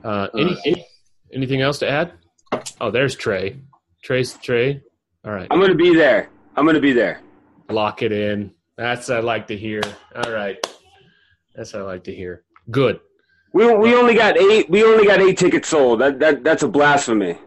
Uh, 0.04 0.28
any, 0.38 0.58
any- 0.66 0.86
anything 1.32 1.62
else 1.62 1.78
to 1.78 1.88
add? 1.88 2.12
Oh, 2.82 2.90
there's 2.90 3.14
Trey. 3.16 3.56
Trey's 4.04 4.34
Trey. 4.34 4.82
All 5.24 5.32
right, 5.32 5.48
I'm 5.50 5.58
going 5.58 5.70
to 5.70 5.76
be 5.76 5.94
there. 5.94 6.28
I'm 6.54 6.64
going 6.66 6.74
to 6.74 6.80
be 6.82 6.92
there. 6.92 7.22
lock 7.70 8.02
it 8.02 8.12
in. 8.12 8.52
That's 8.76 9.08
what 9.08 9.18
I 9.18 9.20
like 9.20 9.46
to 9.48 9.56
hear. 9.56 9.80
All 10.14 10.32
right, 10.32 10.58
that's 11.54 11.72
what 11.72 11.82
I 11.82 11.84
like 11.86 12.04
to 12.04 12.14
hear. 12.14 12.44
Good. 12.70 13.00
We, 13.54 13.66
we 13.74 13.94
only 13.94 14.14
got 14.14 14.38
eight. 14.38 14.68
We 14.68 14.84
only 14.84 15.06
got 15.06 15.20
eight 15.20 15.38
tickets 15.38 15.68
sold. 15.68 16.00
That 16.02 16.18
that 16.20 16.44
that's 16.44 16.62
a 16.62 16.68
blasphemy. 16.68 17.38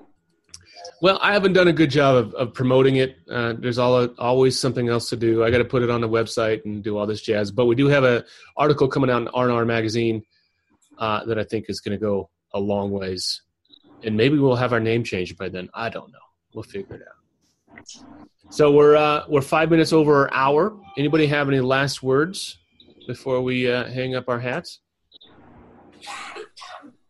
Well, 1.04 1.20
I 1.22 1.34
haven't 1.34 1.52
done 1.52 1.68
a 1.68 1.74
good 1.74 1.92
job 1.92 2.16
of, 2.16 2.34
of 2.36 2.54
promoting 2.54 2.96
it. 2.96 3.18
Uh, 3.30 3.56
there's 3.60 3.78
all, 3.78 4.06
always 4.20 4.58
something 4.58 4.88
else 4.88 5.10
to 5.10 5.18
do. 5.18 5.44
I 5.44 5.52
got 5.52 5.58
to 5.58 5.66
put 5.66 5.84
it 5.84 5.90
on 5.90 6.00
the 6.00 6.08
website 6.08 6.64
and 6.64 6.82
do 6.82 6.98
all 6.98 7.06
this 7.06 7.22
jazz. 7.22 7.52
But 7.52 7.66
we 7.66 7.76
do 7.76 7.88
have 7.88 8.06
an 8.06 8.24
article 8.56 8.88
coming 8.88 9.10
out 9.10 9.22
in 9.22 9.28
R&R 9.28 9.66
magazine 9.66 10.24
uh, 10.98 11.26
that 11.26 11.38
I 11.38 11.44
think 11.44 11.66
is 11.68 11.82
going 11.82 11.92
to 11.92 12.02
go 12.02 12.30
a 12.54 12.60
long 12.62 12.90
ways, 12.92 13.42
and 14.02 14.16
maybe 14.16 14.40
we'll 14.40 14.56
have 14.56 14.72
our 14.72 14.80
name 14.80 15.04
changed 15.04 15.38
by 15.38 15.50
then. 15.50 15.68
I 15.74 15.90
don't 15.90 16.10
know. 16.10 16.20
We'll 16.54 16.64
figure 16.64 16.96
it 16.96 17.02
out. 17.02 17.82
So 18.50 18.72
we're 18.72 18.96
uh, 18.96 19.26
we're 19.28 19.42
five 19.42 19.70
minutes 19.70 19.92
over 19.92 20.30
our 20.30 20.34
hour. 20.34 20.80
Anybody 20.98 21.28
have 21.28 21.50
any 21.50 21.60
last 21.60 22.02
words 22.02 22.60
before 23.08 23.42
we 23.42 23.70
uh, 23.70 23.88
hang 23.90 24.16
up 24.16 24.30
our 24.30 24.40
hats? 24.40 24.80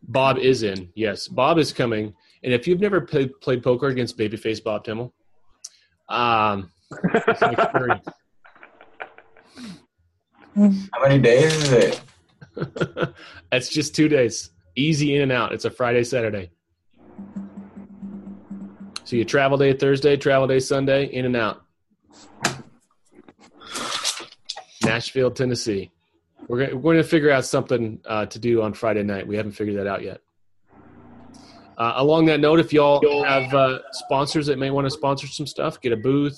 Bob 0.02 0.40
is 0.40 0.64
in. 0.64 0.90
Yes, 0.96 1.28
Bob 1.28 1.60
is 1.60 1.72
coming. 1.72 2.16
And 2.44 2.54
if 2.54 2.68
you've 2.68 2.80
never 2.80 3.02
played, 3.02 3.32
played 3.42 3.64
poker 3.64 3.88
against 3.88 4.18
babyface 4.18 4.64
Bob 4.64 4.84
Timmel, 4.84 5.14
um, 6.10 6.72
it's 7.14 7.42
an 7.42 7.54
experience. 7.54 8.08
How 10.94 11.02
many 11.02 11.20
days 11.20 11.54
is 11.56 11.72
it? 11.72 12.02
It's 13.52 13.70
just 13.70 13.96
two 13.96 14.08
days, 14.08 14.50
easy 14.76 15.16
in 15.16 15.22
and 15.22 15.32
out. 15.32 15.54
It's 15.54 15.66
a 15.66 15.70
Friday, 15.70 16.04
Saturday. 16.04 16.50
So 19.04 19.16
you 19.16 19.26
travel 19.26 19.60
day 19.60 19.74
Thursday, 19.74 20.18
travel 20.18 20.48
day 20.48 20.60
Sunday, 20.60 21.06
in 21.06 21.26
and 21.26 21.36
out. 21.36 21.64
Nashville, 24.84 25.30
Tennessee. 25.30 25.92
We're 26.48 26.66
going, 26.66 26.76
we're 26.78 26.94
going 26.94 27.04
to 27.04 27.04
figure 27.04 27.30
out 27.30 27.46
something 27.46 28.02
uh, 28.06 28.26
to 28.26 28.40
do 28.40 28.64
on 28.64 28.74
Friday 28.74 29.04
night. 29.04 29.28
We 29.28 29.38
haven't 29.38 29.52
figured 29.52 29.78
that 29.78 29.86
out 29.86 30.02
yet. 30.02 30.22
Uh, 31.78 31.94
along 31.98 32.26
that 32.26 32.40
note, 32.40 32.60
if 32.60 32.72
y'all 32.72 33.24
have 33.24 33.54
uh, 33.54 33.80
sponsors 33.92 34.46
that 34.48 34.58
may 34.58 34.70
want 34.70 34.86
to 34.86 34.92
sponsor 34.92 35.28
some 35.28 35.48
stuff, 35.48 35.82
get 35.82 35.92
a 35.92 35.98
booth, 35.98 36.38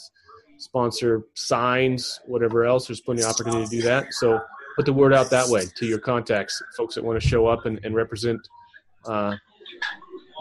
sponsor 0.58 1.24
signs, 1.34 2.20
whatever 2.26 2.66
else. 2.66 2.88
There's 2.88 3.02
plenty 3.02 3.22
of 3.22 3.30
opportunity 3.30 3.66
to 3.66 3.70
do 3.70 3.82
that. 3.84 4.14
So 4.14 4.40
put 4.76 4.86
the 4.86 4.94
word 4.94 5.14
out 5.14 5.30
that 5.30 5.48
way 5.50 5.66
to 5.78 5.86
your 5.86 6.00
contacts, 6.00 6.62
folks 6.78 6.96
that 6.96 7.04
want 7.04 7.22
to 7.22 7.28
show 7.28 7.48
up 7.48 7.66
and, 7.66 7.80
and 7.84 7.96
represent 7.96 8.40
uh, 9.06 9.36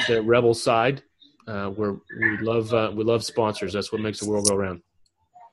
the 0.09 0.23
rebel 0.23 0.55
side. 0.55 1.03
Uh, 1.47 1.69
where 1.69 1.93
we 2.19 2.39
love 2.39 2.73
uh, 2.73 2.91
we 2.95 3.05
love 3.05 3.23
sponsors. 3.23 3.75
That's 3.75 3.93
what 3.93 4.01
makes 4.01 4.19
the 4.19 4.27
world 4.27 4.49
go 4.49 4.57
round. 4.57 4.81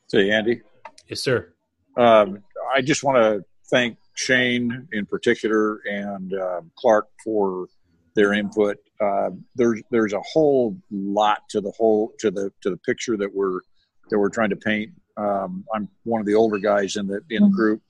Say, 0.07 0.31
Andy. 0.31 0.61
Yes, 1.09 1.21
sir. 1.21 1.53
Um, 1.97 2.43
I 2.73 2.81
just 2.81 3.03
want 3.03 3.17
to 3.17 3.43
thank 3.69 3.97
Shane 4.15 4.87
in 4.93 5.05
particular 5.05 5.81
and 5.89 6.33
uh, 6.33 6.61
Clark 6.77 7.09
for 7.21 7.67
their 8.15 8.33
input. 8.33 8.77
Uh, 8.99 9.31
there's 9.55 9.81
there's 9.91 10.13
a 10.13 10.21
whole 10.21 10.77
lot 10.91 11.39
to 11.49 11.61
the 11.61 11.71
whole 11.71 12.13
to 12.19 12.31
the 12.31 12.51
to 12.61 12.69
the 12.69 12.77
picture 12.77 13.17
that 13.17 13.33
we're 13.33 13.61
that 14.09 14.19
we're 14.19 14.29
trying 14.29 14.49
to 14.49 14.55
paint. 14.55 14.91
Um, 15.17 15.65
I'm 15.73 15.89
one 16.03 16.21
of 16.21 16.27
the 16.27 16.35
older 16.35 16.57
guys 16.57 16.95
in 16.95 17.07
the 17.07 17.21
in 17.29 17.43
the 17.43 17.49
group, 17.49 17.81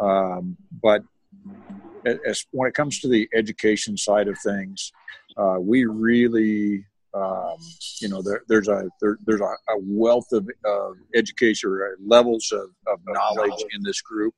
um, 0.00 0.56
but 0.82 1.02
as 2.26 2.44
when 2.50 2.68
it 2.68 2.74
comes 2.74 3.00
to 3.00 3.08
the 3.08 3.28
education 3.34 3.96
side 3.96 4.28
of 4.28 4.38
things, 4.38 4.92
uh, 5.36 5.56
we 5.60 5.84
really 5.84 6.84
um, 7.14 7.56
you 8.00 8.08
know 8.08 8.22
there, 8.22 8.42
there's 8.48 8.68
a 8.68 8.88
there, 9.00 9.18
there's 9.24 9.40
a, 9.40 9.44
a 9.44 9.78
wealth 9.80 10.28
of 10.32 10.48
uh, 10.66 10.90
education 11.14 11.70
or 11.70 11.96
levels 12.04 12.52
of, 12.52 12.70
of 12.86 13.00
knowledge 13.06 13.64
in 13.72 13.82
this 13.82 14.00
group 14.02 14.34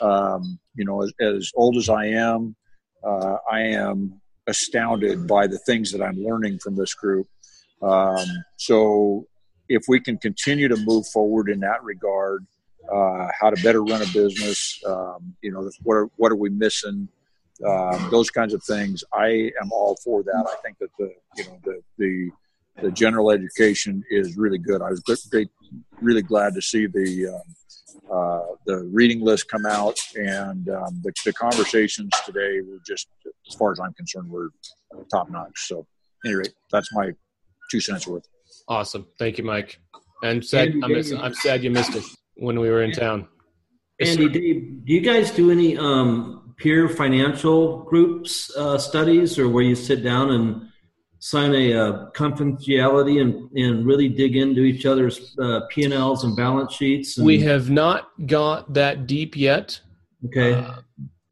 um, 0.00 0.58
you 0.74 0.84
know 0.84 1.02
as, 1.02 1.12
as, 1.20 1.52
old 1.54 1.76
as 1.76 1.88
i 1.88 2.06
am 2.06 2.56
uh, 3.04 3.36
i 3.50 3.60
am 3.60 4.20
astounded 4.46 5.26
by 5.26 5.46
the 5.46 5.58
things 5.58 5.92
that 5.92 6.02
i'm 6.02 6.22
learning 6.22 6.58
from 6.58 6.76
this 6.76 6.94
group 6.94 7.26
um, 7.82 8.26
so 8.56 9.26
if 9.68 9.82
we 9.88 10.00
can 10.00 10.16
continue 10.16 10.68
to 10.68 10.76
move 10.76 11.06
forward 11.08 11.48
in 11.48 11.60
that 11.60 11.82
regard 11.82 12.46
uh, 12.92 13.26
how 13.38 13.50
to 13.50 13.60
better 13.62 13.82
run 13.82 14.00
a 14.02 14.06
business 14.12 14.80
um, 14.86 15.34
you 15.42 15.52
know 15.52 15.70
what 15.82 15.94
are, 15.94 16.08
what 16.16 16.32
are 16.32 16.36
we 16.36 16.48
missing 16.50 17.08
um, 17.64 18.08
those 18.10 18.30
kinds 18.30 18.52
of 18.52 18.62
things. 18.64 19.02
I 19.12 19.50
am 19.62 19.72
all 19.72 19.96
for 20.04 20.22
that. 20.22 20.46
I 20.46 20.60
think 20.62 20.78
that 20.78 20.90
the 20.98 21.12
you 21.36 21.44
know 21.44 21.58
the 21.64 21.82
the 21.98 22.30
the 22.82 22.90
general 22.90 23.30
education 23.30 24.04
is 24.10 24.36
really 24.36 24.58
good. 24.58 24.82
I 24.82 24.90
was 24.90 25.00
great, 25.00 25.48
really 26.00 26.22
glad 26.22 26.54
to 26.54 26.60
see 26.60 26.86
the 26.86 27.28
um, 27.28 27.54
uh, 28.12 28.40
the 28.66 28.88
reading 28.92 29.20
list 29.20 29.48
come 29.48 29.66
out, 29.66 29.98
and 30.14 30.68
um, 30.68 31.00
the, 31.02 31.12
the, 31.24 31.32
conversations 31.32 32.10
today 32.24 32.60
were 32.60 32.78
just, 32.86 33.08
as 33.48 33.54
far 33.54 33.72
as 33.72 33.80
I'm 33.80 33.92
concerned, 33.94 34.30
were 34.30 34.50
top 35.10 35.28
notch. 35.30 35.66
So, 35.66 35.86
anyway, 36.24 36.44
that's 36.70 36.92
my 36.92 37.12
two 37.70 37.80
cents 37.80 38.06
worth. 38.06 38.26
Awesome, 38.68 39.06
thank 39.18 39.38
you, 39.38 39.44
Mike. 39.44 39.80
And 40.22 40.44
sad, 40.44 40.74
I'm, 40.82 40.94
I'm 41.20 41.34
sad 41.34 41.62
you 41.64 41.70
missed 41.70 41.94
it 41.94 42.04
when 42.36 42.60
we 42.60 42.70
were 42.70 42.82
in 42.82 42.92
town. 42.92 43.28
Andy, 44.00 44.28
Dave, 44.28 44.84
do 44.84 44.92
you 44.92 45.00
guys 45.00 45.30
do 45.30 45.50
any 45.50 45.76
um, 45.76 46.54
peer 46.58 46.88
financial 46.88 47.78
groups 47.84 48.54
uh, 48.56 48.78
studies 48.78 49.38
or 49.38 49.48
where 49.48 49.64
you 49.64 49.74
sit 49.74 50.02
down 50.02 50.30
and 50.30 50.68
sign 51.26 51.52
a 51.56 51.72
uh, 51.72 52.10
confidentiality 52.12 53.20
and, 53.20 53.50
and 53.58 53.84
really 53.84 54.08
dig 54.08 54.36
into 54.36 54.60
each 54.60 54.86
other's 54.86 55.36
uh, 55.42 55.62
P&Ls 55.70 56.22
and 56.22 56.36
balance 56.36 56.72
sheets? 56.72 57.18
And... 57.18 57.26
We 57.26 57.40
have 57.40 57.68
not 57.68 58.10
got 58.26 58.74
that 58.74 59.08
deep 59.08 59.36
yet. 59.36 59.80
Okay. 60.26 60.54
Uh, 60.54 60.82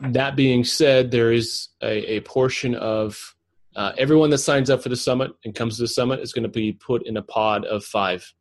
that 0.01 0.35
being 0.35 0.65
said, 0.65 1.13
there 1.13 1.31
is 1.31 1.69
a, 1.81 2.17
a 2.17 2.21
portion 2.23 2.75
of 2.75 3.37
uh, 3.77 3.93
everyone 3.97 4.31
that 4.31 4.39
signs 4.39 4.69
up 4.69 4.83
for 4.83 4.89
the 4.89 4.97
summit 4.97 5.31
and 5.45 5.55
comes 5.55 5.77
to 5.77 5.83
the 5.83 5.89
summit 5.89 6.19
is 6.19 6.33
going 6.33 6.43
to 6.43 6.49
be 6.49 6.73
put 6.73 7.07
in 7.07 7.17
a 7.17 7.23
pod 7.23 7.65
of 7.65 7.85
five 7.85 8.35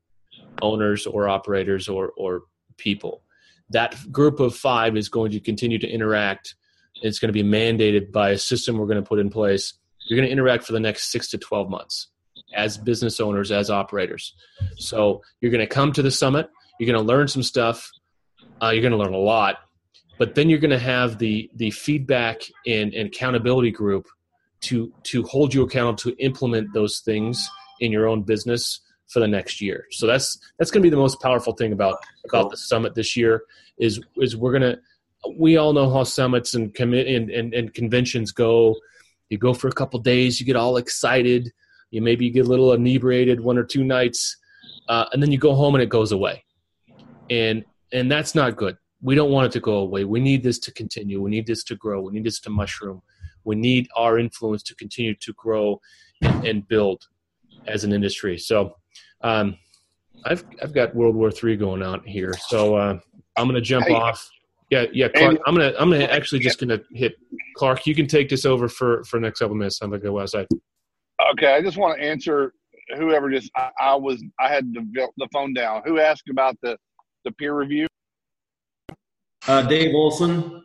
owners 0.64 1.06
or 1.06 1.30
operators 1.30 1.88
or, 1.88 2.14
or 2.18 2.41
people. 2.78 3.22
That 3.70 3.95
group 4.12 4.39
of 4.39 4.56
five 4.56 4.97
is 4.97 5.08
going 5.08 5.32
to 5.32 5.39
continue 5.39 5.78
to 5.78 5.88
interact 5.88 6.56
it's 7.01 7.20
going 7.20 7.34
to 7.34 7.34
be 7.34 7.47
mandated 7.47 8.12
by 8.12 8.30
a 8.30 8.38
system 8.38 8.78
we're 8.78 8.88
going 8.88 9.01
to 9.01 9.08
put 9.08 9.20
in 9.20 9.30
place. 9.30 9.74
You're 10.08 10.18
going 10.18 10.28
to 10.28 10.32
interact 10.32 10.66
for 10.66 10.74
the 10.74 10.80
next 10.80 11.12
six 11.12 11.30
to 11.30 11.38
12 11.38 11.70
months 11.70 12.10
as 12.56 12.78
business 12.78 13.20
owners, 13.20 13.51
as 13.51 13.70
operators. 13.70 14.34
So 14.78 15.22
you're 15.41 15.51
going 15.51 15.68
to 15.68 15.74
come 15.74 15.91
to 15.93 16.01
the 16.01 16.12
summit. 16.12 16.49
You're 16.80 16.91
going 16.91 17.04
to 17.04 17.08
learn 17.08 17.28
some 17.28 17.43
stuff. 17.43 17.89
Uh, 18.62 18.70
you're 18.70 18.82
going 18.82 18.91
to 18.91 18.97
learn 18.97 19.14
a 19.14 19.18
lot, 19.18 19.58
but 20.18 20.36
then 20.36 20.49
you're 20.49 20.60
going 20.60 20.72
to 20.72 20.80
have 20.80 21.18
the 21.18 21.49
the 21.56 21.72
feedback 21.72 22.43
and, 22.66 22.93
and 22.93 23.08
accountability 23.08 23.72
group 23.72 24.08
to 24.62 24.93
to 25.04 25.24
hold 25.24 25.54
you 25.54 25.64
accountable 25.64 25.97
to 25.97 26.16
implement 26.24 26.74
those 26.74 26.99
things 26.99 27.49
in 27.80 27.91
your 27.91 28.08
own 28.08 28.22
business 28.22 28.80
for 29.08 29.20
the 29.20 29.28
next 29.28 29.60
year. 29.60 29.86
So 29.91 30.08
that's 30.08 30.38
that's 30.58 30.72
going 30.72 30.82
to 30.82 30.86
be 30.86 30.89
the 30.89 31.01
most 31.01 31.22
powerful 31.22 31.54
thing 31.54 31.74
about 31.74 31.97
about 32.26 32.51
the 32.51 32.58
summit 32.58 32.95
this 32.95 33.18
year 33.18 33.43
is 33.78 33.99
is 34.18 34.36
we're 34.36 34.58
going 34.58 34.74
to 34.74 34.80
we 35.38 35.58
all 35.58 35.74
know 35.74 35.89
how 35.89 36.04
summits 36.04 36.54
and, 36.54 36.74
commit 36.74 37.08
and, 37.08 37.30
and, 37.30 37.54
and 37.54 37.74
conventions 37.74 38.32
go. 38.32 38.76
You 39.34 39.39
go 39.39 39.51
for 39.51 39.67
a 39.67 39.71
couple 39.71 39.99
days, 39.99 40.39
you 40.39 40.45
get 40.45 40.55
all 40.55 40.77
excited. 40.77 41.51
You 41.89 42.03
maybe 42.03 42.29
get 42.29 42.45
a 42.45 42.47
little 42.47 42.73
inebriated 42.73 43.41
one 43.41 43.57
or 43.57 43.63
two 43.63 43.84
nights, 43.84 44.38
uh, 44.88 45.05
and 45.11 45.23
then 45.23 45.31
you 45.31 45.39
go 45.39 45.55
home 45.55 45.73
and 45.73 45.81
it 45.81 45.89
goes 45.89 46.11
away. 46.11 46.45
And 47.31 47.65
and 47.91 48.11
that's 48.11 48.36
not 48.36 48.57
good. 48.57 48.77
We 49.01 49.15
don't 49.15 49.31
want 49.31 49.47
it 49.47 49.51
to 49.53 49.59
go 49.59 49.77
away. 49.77 50.03
We 50.03 50.19
need 50.19 50.43
this 50.43 50.59
to 50.59 50.71
continue. 50.71 51.19
We 51.19 51.31
need 51.31 51.47
this 51.47 51.63
to 51.63 51.75
grow. 51.75 52.01
We 52.01 52.13
need 52.13 52.25
this 52.25 52.39
to 52.41 52.51
mushroom. 52.51 53.01
We 53.43 53.55
need 53.55 53.88
our 53.95 54.19
influence 54.19 54.61
to 54.63 54.75
continue 54.75 55.15
to 55.15 55.34
grow 55.34 55.81
and, 56.21 56.45
and 56.45 56.67
build 56.67 57.07
as 57.65 57.84
an 57.84 57.91
industry. 57.91 58.38
So, 58.38 58.75
um, 59.21 59.57
I've 60.25 60.45
I've 60.61 60.75
got 60.75 60.93
World 60.93 61.15
War 61.15 61.31
Three 61.31 61.57
going 61.57 61.81
on 61.81 62.03
here. 62.03 62.36
So 62.49 62.75
uh, 62.75 62.99
I'm 63.36 63.45
going 63.45 63.55
to 63.55 63.61
jump 63.61 63.88
hey, 63.88 63.95
off. 63.95 64.29
Yeah, 64.74 64.86
yeah, 64.91 65.07
Clark. 65.09 65.36
And, 65.36 65.39
I'm 65.45 65.53
gonna 65.53 65.74
I'm 65.78 65.91
gonna 65.91 66.05
actually 66.05 66.39
just 66.39 66.59
gonna 66.59 66.80
hit 66.91 67.13
Clark. 67.55 67.86
You 67.86 67.93
can 67.93 68.07
take 68.07 68.28
this 68.28 68.43
over 68.43 68.67
for 68.67 69.03
for 69.03 69.19
next 69.19 69.38
couple 69.38 69.55
minutes. 69.55 69.80
I'm 69.84 69.91
gonna 69.91 70.01
go 70.01 70.19
outside. 70.19 70.47
Okay, 71.34 71.53
I 71.53 71.61
just 71.61 71.78
want 71.78 71.95
to 71.99 72.03
answer 72.03 72.53
whoever 72.97 73.30
just 73.30 73.51
I, 73.55 73.69
I 73.80 73.95
was 73.95 74.24
I 74.39 74.51
had 74.51 74.74
the 74.74 75.07
the 75.17 75.28
phone 75.32 75.53
down. 75.53 75.84
Who 75.86 75.99
asked 75.99 76.28
about 76.28 76.57
the 76.63 76.76
the 77.24 77.32
peer 77.34 77.55
review? 77.55 77.86
Uh, 79.47 79.61
Dave 79.61 79.93
Olson. 79.93 80.63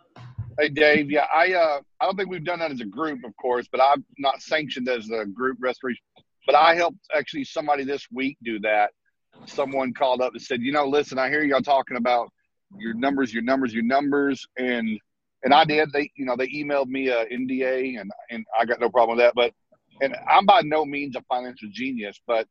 Hey 0.58 0.70
Dave, 0.70 1.10
yeah, 1.10 1.26
I 1.34 1.52
uh 1.52 1.80
I 2.00 2.06
don't 2.06 2.16
think 2.16 2.30
we've 2.30 2.44
done 2.44 2.60
that 2.60 2.70
as 2.72 2.80
a 2.80 2.86
group, 2.86 3.24
of 3.24 3.36
course, 3.36 3.68
but 3.70 3.82
I'm 3.82 4.06
not 4.16 4.40
sanctioned 4.40 4.88
as 4.88 5.10
a 5.10 5.26
group 5.26 5.58
restoration. 5.60 6.02
But 6.46 6.54
I 6.54 6.74
helped 6.76 6.96
actually 7.14 7.44
somebody 7.44 7.84
this 7.84 8.06
week 8.10 8.38
do 8.42 8.58
that. 8.60 8.92
Someone 9.44 9.92
called 9.92 10.22
up 10.22 10.32
and 10.32 10.40
said, 10.40 10.62
you 10.62 10.72
know, 10.72 10.86
listen, 10.86 11.18
I 11.18 11.28
hear 11.28 11.44
y'all 11.44 11.60
talking 11.60 11.98
about 11.98 12.30
your 12.76 12.94
numbers, 12.94 13.32
your 13.32 13.42
numbers, 13.42 13.72
your 13.72 13.84
numbers, 13.84 14.46
and 14.58 14.98
and 15.44 15.54
I 15.54 15.64
did. 15.64 15.92
They 15.92 16.10
you 16.16 16.24
know 16.24 16.36
they 16.36 16.48
emailed 16.48 16.88
me 16.88 17.08
a 17.08 17.24
NDA, 17.26 18.00
and 18.00 18.10
and 18.30 18.44
I 18.58 18.64
got 18.64 18.80
no 18.80 18.90
problem 18.90 19.16
with 19.16 19.24
that. 19.24 19.34
But 19.34 19.52
and 20.00 20.16
I'm 20.28 20.46
by 20.46 20.62
no 20.62 20.84
means 20.84 21.16
a 21.16 21.22
financial 21.22 21.68
genius, 21.72 22.20
but 22.26 22.46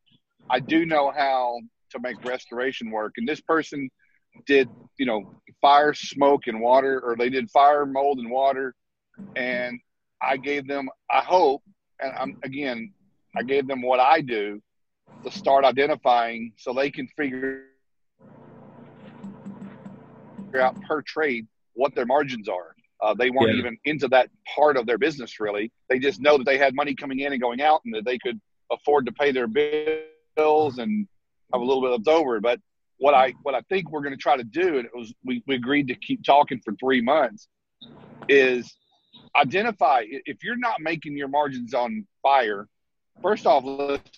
I 0.49 0.59
do 0.59 0.85
know 0.85 1.11
how 1.11 1.59
to 1.91 1.99
make 1.99 2.23
restoration 2.23 2.91
work. 2.91 3.13
And 3.17 3.27
this 3.27 3.41
person 3.41 3.89
did 4.45 4.69
you 4.97 5.05
know 5.05 5.41
fire, 5.61 5.93
smoke, 5.93 6.47
and 6.47 6.61
water, 6.61 7.01
or 7.03 7.15
they 7.15 7.29
did 7.29 7.49
fire, 7.51 7.85
mold, 7.85 8.19
and 8.19 8.31
water, 8.31 8.73
and 9.35 9.79
I 10.21 10.37
gave 10.37 10.67
them. 10.67 10.89
I 11.11 11.21
hope, 11.21 11.63
and 12.01 12.13
I'm 12.17 12.37
again, 12.43 12.93
I 13.35 13.43
gave 13.43 13.67
them 13.67 13.81
what 13.81 13.99
I 13.99 14.21
do 14.21 14.61
to 15.23 15.31
start 15.31 15.65
identifying 15.65 16.53
so 16.57 16.73
they 16.73 16.91
can 16.91 17.07
figure 17.07 17.63
figure 20.47 20.61
out 20.61 20.81
per 20.81 21.01
trade 21.01 21.47
what 21.73 21.93
their 21.95 22.05
margins 22.05 22.49
are. 22.49 22.75
Uh, 23.01 23.13
they 23.13 23.29
weren't 23.29 23.53
yeah. 23.53 23.59
even 23.59 23.77
into 23.85 24.07
that 24.07 24.29
part 24.55 24.75
of 24.75 24.87
their 24.87 24.97
business 24.97 25.39
really. 25.39 25.71
They 25.89 25.99
just 25.99 26.19
know 26.19 26.37
that 26.37 26.45
they 26.45 26.57
had 26.57 26.73
money 26.73 26.95
coming 26.95 27.19
in 27.19 27.31
and 27.31 27.41
going 27.41 27.61
out, 27.61 27.81
and 27.85 27.93
that 27.93 28.05
they 28.05 28.17
could 28.17 28.39
afford 28.71 29.05
to 29.05 29.11
pay 29.11 29.31
their 29.31 29.47
bills 30.35 30.79
and 30.79 31.07
have 31.53 31.61
a 31.61 31.63
little 31.63 31.81
bit 31.81 31.91
left 31.91 32.07
over. 32.07 32.39
But 32.39 32.59
what 32.97 33.13
I 33.13 33.33
what 33.43 33.53
I 33.53 33.61
think 33.69 33.91
we're 33.91 34.01
going 34.01 34.15
to 34.15 34.21
try 34.21 34.35
to 34.37 34.43
do, 34.43 34.77
and 34.77 34.85
it 34.85 34.91
was 34.95 35.13
we, 35.23 35.43
we 35.47 35.55
agreed 35.55 35.87
to 35.89 35.95
keep 35.95 36.23
talking 36.23 36.59
for 36.63 36.73
three 36.79 37.01
months, 37.01 37.47
is 38.27 38.75
identify 39.35 40.01
if 40.07 40.43
you're 40.43 40.57
not 40.57 40.81
making 40.81 41.15
your 41.15 41.27
margins 41.27 41.73
on 41.73 42.05
fire. 42.23 42.67
First 43.21 43.45
off, 43.45 43.63
let's 43.65 44.09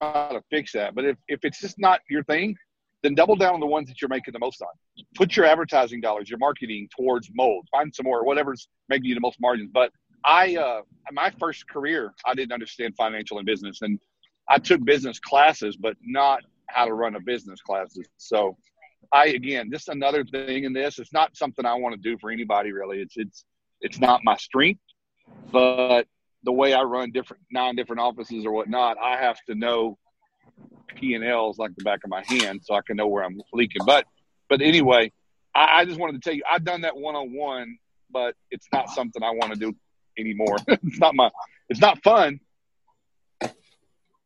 try 0.00 0.28
to 0.32 0.42
fix 0.50 0.72
that. 0.72 0.94
But 0.94 1.04
if, 1.04 1.16
if 1.28 1.40
it's 1.44 1.60
just 1.60 1.78
not 1.78 2.00
your 2.10 2.24
thing, 2.24 2.56
then 3.02 3.14
double 3.14 3.36
down 3.36 3.54
on 3.54 3.60
the 3.60 3.66
ones 3.66 3.88
that 3.88 4.00
you're 4.00 4.08
making 4.08 4.32
the 4.32 4.38
most 4.38 4.60
on. 4.60 4.68
Put 5.14 5.36
your 5.36 5.46
advertising 5.46 6.00
dollars, 6.00 6.28
your 6.28 6.38
marketing 6.38 6.88
towards 6.96 7.30
mold. 7.32 7.68
Find 7.70 7.94
some 7.94 8.04
more, 8.04 8.24
whatever's 8.24 8.68
making 8.88 9.06
you 9.06 9.14
the 9.14 9.20
most 9.20 9.40
margins. 9.40 9.70
But 9.72 9.92
I, 10.24 10.56
uh, 10.56 10.82
my 11.12 11.30
first 11.38 11.68
career, 11.68 12.12
I 12.26 12.34
didn't 12.34 12.52
understand 12.52 12.94
financial 12.96 13.38
and 13.38 13.46
business, 13.46 13.82
and 13.82 13.98
I 14.48 14.58
took 14.58 14.84
business 14.84 15.20
classes, 15.20 15.76
but 15.76 15.96
not 16.02 16.42
how 16.66 16.86
to 16.86 16.92
run 16.92 17.14
a 17.14 17.20
business 17.20 17.60
classes. 17.60 18.06
So, 18.16 18.56
I 19.12 19.26
again, 19.26 19.70
this 19.70 19.82
is 19.82 19.88
another 19.88 20.24
thing 20.24 20.64
in 20.64 20.72
this. 20.72 20.98
It's 20.98 21.12
not 21.12 21.36
something 21.36 21.64
I 21.64 21.74
want 21.74 21.94
to 21.94 22.00
do 22.00 22.18
for 22.18 22.30
anybody 22.30 22.72
really. 22.72 23.00
It's 23.00 23.16
it's 23.16 23.44
it's 23.80 23.98
not 24.00 24.20
my 24.24 24.36
strength, 24.36 24.82
but 25.50 26.06
the 26.42 26.52
way 26.52 26.74
I 26.74 26.82
run 26.82 27.12
different 27.12 27.42
nine 27.50 27.76
different 27.76 28.00
offices 28.00 28.44
or 28.44 28.52
whatnot, 28.52 28.96
I 29.02 29.16
have 29.16 29.38
to 29.48 29.54
know 29.54 29.98
P 30.94 31.14
and 31.14 31.24
Ls 31.24 31.58
like 31.58 31.74
the 31.76 31.84
back 31.84 32.00
of 32.04 32.10
my 32.10 32.22
hand, 32.26 32.60
so 32.64 32.74
I 32.74 32.80
can 32.86 32.96
know 32.96 33.06
where 33.06 33.24
I'm 33.24 33.40
leaking. 33.52 33.82
But 33.86 34.06
but 34.48 34.60
anyway, 34.60 35.12
I, 35.54 35.80
I 35.80 35.84
just 35.84 35.98
wanted 35.98 36.14
to 36.14 36.20
tell 36.20 36.34
you 36.34 36.42
I've 36.50 36.64
done 36.64 36.82
that 36.82 36.96
one 36.96 37.14
on 37.14 37.32
one, 37.32 37.78
but 38.10 38.34
it's 38.50 38.66
not 38.72 38.90
something 38.90 39.22
I 39.22 39.30
want 39.30 39.52
to 39.52 39.58
do 39.58 39.74
anymore. 40.18 40.56
it's 40.68 40.98
not 40.98 41.14
my 41.14 41.30
it's 41.68 41.80
not 41.80 42.02
fun. 42.02 42.40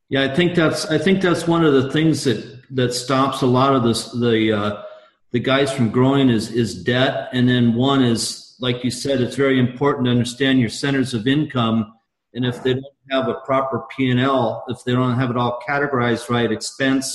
Yeah, 0.09 0.31
I 0.31 0.35
think 0.35 0.55
that's 0.55 0.87
I 0.87 0.99
think 0.99 1.23
that's 1.23 1.47
one 1.47 1.65
of 1.65 1.73
the 1.73 1.91
things 1.91 2.25
that 2.25 2.63
that 2.71 2.93
stops 2.93 3.43
a 3.43 3.47
lot 3.47 3.75
of 3.75 3.83
this 3.83 4.11
the 4.13 4.53
uh, 4.53 4.83
the 5.31 5.41
guys 5.41 5.73
from 5.73 5.91
growing 5.91 6.29
is 6.29 6.51
is 6.51 6.83
debt, 6.83 7.31
and 7.33 7.49
then 7.49 7.75
one 7.75 8.03
is 8.03 8.55
like 8.61 8.85
you 8.85 8.91
said, 8.91 9.21
it's 9.21 9.37
very 9.37 9.59
important 9.59 10.07
to 10.07 10.11
understand 10.11 10.61
your 10.61 10.69
centers 10.69 11.15
of 11.15 11.27
income, 11.27 11.95
and 12.35 12.45
if 12.45 12.63
they 12.63 12.75
don't 12.75 12.92
have 13.11 13.29
a 13.29 13.35
proper 13.45 13.85
P 13.91 14.11
and 14.11 14.21
L, 14.21 14.65
if 14.69 14.85
they 14.85 14.93
don't 14.93 15.15
have 15.15 15.31
it 15.31 15.37
all 15.37 15.61
categorized 15.69 16.29
right, 16.31 16.51
expense, 16.51 17.15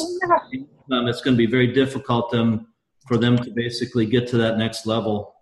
income, 0.53 1.07
it's 1.07 1.21
going 1.21 1.35
to 1.35 1.37
be 1.37 1.45
very 1.45 1.67
difficult 1.67 2.31
them 2.31 2.67
for 3.07 3.17
them 3.17 3.37
to 3.37 3.51
basically 3.51 4.05
get 4.05 4.27
to 4.27 4.37
that 4.37 4.57
next 4.57 4.85
level. 4.85 5.35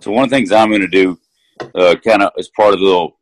So 0.00 0.10
one 0.10 0.24
of 0.24 0.30
the 0.30 0.36
things 0.36 0.52
I'm 0.52 0.68
going 0.68 0.80
to 0.82 0.88
do, 0.88 1.18
uh, 1.74 1.94
kind 2.04 2.22
of 2.22 2.32
as 2.38 2.48
part 2.48 2.74
of 2.74 2.80
the 2.80 2.86
little 2.86 3.18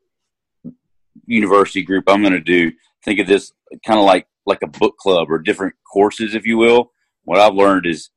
university 1.26 1.82
group, 1.82 2.04
I'm 2.08 2.22
going 2.22 2.32
to 2.32 2.40
do 2.40 2.72
think 3.04 3.20
of 3.20 3.26
this 3.26 3.52
kind 3.86 3.98
of 3.98 4.04
like 4.04 4.26
like 4.46 4.62
a 4.62 4.66
book 4.66 4.96
club 4.96 5.30
or 5.30 5.38
different 5.38 5.74
courses, 5.90 6.34
if 6.34 6.46
you 6.46 6.56
will. 6.56 6.92
What 7.24 7.38
I've 7.38 7.54
learned 7.54 7.86
is 7.86 8.10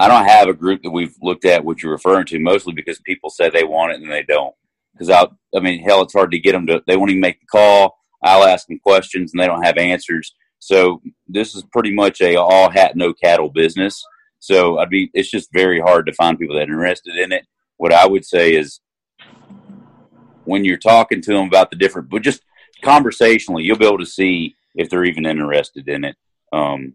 I 0.00 0.08
don't 0.08 0.26
have 0.26 0.48
a 0.48 0.54
group 0.54 0.82
that 0.82 0.90
we've 0.90 1.14
looked 1.20 1.44
at 1.44 1.64
what 1.64 1.82
you're 1.82 1.92
referring 1.92 2.24
to, 2.26 2.38
mostly 2.38 2.72
because 2.72 2.98
people 3.00 3.30
say 3.30 3.50
they 3.50 3.64
want 3.64 3.92
it 3.92 4.00
and 4.00 4.10
they 4.10 4.22
don't. 4.22 4.54
Because 4.98 5.10
I, 5.10 5.56
I 5.56 5.60
mean, 5.60 5.82
hell, 5.82 6.02
it's 6.02 6.14
hard 6.14 6.32
to 6.32 6.38
get 6.38 6.52
them 6.52 6.66
to. 6.66 6.82
They 6.86 6.96
won't 6.96 7.10
even 7.10 7.20
make 7.20 7.40
the 7.40 7.46
call. 7.46 7.96
I'll 8.22 8.44
ask 8.44 8.66
them 8.66 8.80
questions 8.80 9.32
and 9.32 9.40
they 9.40 9.46
don't 9.46 9.62
have 9.62 9.78
answers. 9.78 10.34
So 10.58 11.00
this 11.28 11.54
is 11.54 11.62
pretty 11.72 11.94
much 11.94 12.20
a 12.20 12.36
all 12.36 12.68
hat 12.68 12.96
no 12.96 13.12
cattle 13.12 13.48
business. 13.48 14.04
So 14.40 14.78
I'd 14.78 14.90
be. 14.90 15.10
It's 15.14 15.30
just 15.30 15.52
very 15.52 15.80
hard 15.80 16.06
to 16.06 16.12
find 16.12 16.38
people 16.38 16.56
that 16.56 16.68
are 16.68 16.72
interested 16.72 17.16
in 17.16 17.32
it. 17.32 17.46
What 17.76 17.92
I 17.92 18.06
would 18.06 18.24
say 18.24 18.54
is 18.54 18.80
when 20.44 20.64
you're 20.64 20.78
talking 20.78 21.20
to 21.22 21.32
them 21.32 21.46
about 21.46 21.70
the 21.70 21.76
different, 21.76 22.10
but 22.10 22.22
just 22.22 22.42
conversationally, 22.82 23.62
you'll 23.62 23.78
be 23.78 23.86
able 23.86 23.98
to 23.98 24.06
see 24.06 24.56
if 24.74 24.88
they're 24.88 25.04
even 25.04 25.26
interested 25.26 25.88
in 25.88 26.04
it. 26.04 26.16
Um, 26.52 26.94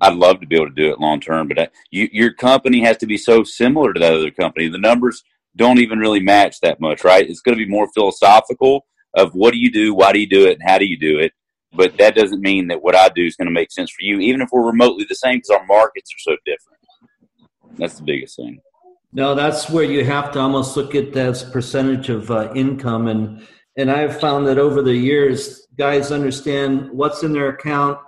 I'd 0.00 0.16
love 0.16 0.40
to 0.40 0.46
be 0.46 0.56
able 0.56 0.68
to 0.68 0.74
do 0.74 0.90
it 0.90 1.00
long 1.00 1.20
term, 1.20 1.48
but 1.48 1.58
I, 1.58 1.68
you, 1.90 2.08
your 2.12 2.32
company 2.32 2.80
has 2.82 2.96
to 2.98 3.06
be 3.06 3.16
so 3.16 3.44
similar 3.44 3.92
to 3.92 4.00
that 4.00 4.12
other 4.12 4.30
company. 4.30 4.68
The 4.68 4.78
numbers 4.78 5.22
don't 5.56 5.78
even 5.78 5.98
really 5.98 6.20
match 6.20 6.60
that 6.60 6.80
much, 6.80 7.04
right? 7.04 7.28
It's 7.28 7.40
going 7.40 7.56
to 7.56 7.64
be 7.64 7.70
more 7.70 7.88
philosophical 7.94 8.86
of 9.14 9.32
what 9.34 9.52
do 9.52 9.58
you 9.58 9.70
do, 9.70 9.94
why 9.94 10.12
do 10.12 10.18
you 10.18 10.28
do 10.28 10.46
it, 10.46 10.58
and 10.58 10.68
how 10.68 10.78
do 10.78 10.86
you 10.86 10.98
do 10.98 11.18
it. 11.18 11.32
But 11.72 11.96
that 11.98 12.14
doesn't 12.14 12.40
mean 12.40 12.68
that 12.68 12.82
what 12.82 12.94
I 12.94 13.08
do 13.08 13.24
is 13.24 13.36
going 13.36 13.46
to 13.46 13.52
make 13.52 13.72
sense 13.72 13.90
for 13.90 14.02
you, 14.02 14.18
even 14.20 14.40
if 14.40 14.48
we're 14.52 14.66
remotely 14.66 15.06
the 15.08 15.14
same, 15.14 15.38
because 15.38 15.50
our 15.50 15.66
markets 15.66 16.10
are 16.12 16.32
so 16.32 16.36
different. 16.44 16.78
That's 17.76 17.98
the 17.98 18.04
biggest 18.04 18.36
thing. 18.36 18.60
No, 19.12 19.34
that's 19.34 19.70
where 19.70 19.84
you 19.84 20.04
have 20.04 20.32
to 20.32 20.40
almost 20.40 20.76
look 20.76 20.94
at 20.94 21.12
that 21.12 21.50
percentage 21.52 22.08
of 22.08 22.30
uh, 22.30 22.52
income, 22.54 23.06
and 23.06 23.46
and 23.76 23.90
I've 23.90 24.20
found 24.20 24.46
that 24.46 24.58
over 24.58 24.82
the 24.82 24.94
years, 24.94 25.66
guys 25.76 26.12
understand 26.12 26.90
what's 26.90 27.22
in 27.24 27.32
their 27.32 27.48
account, 27.48 27.98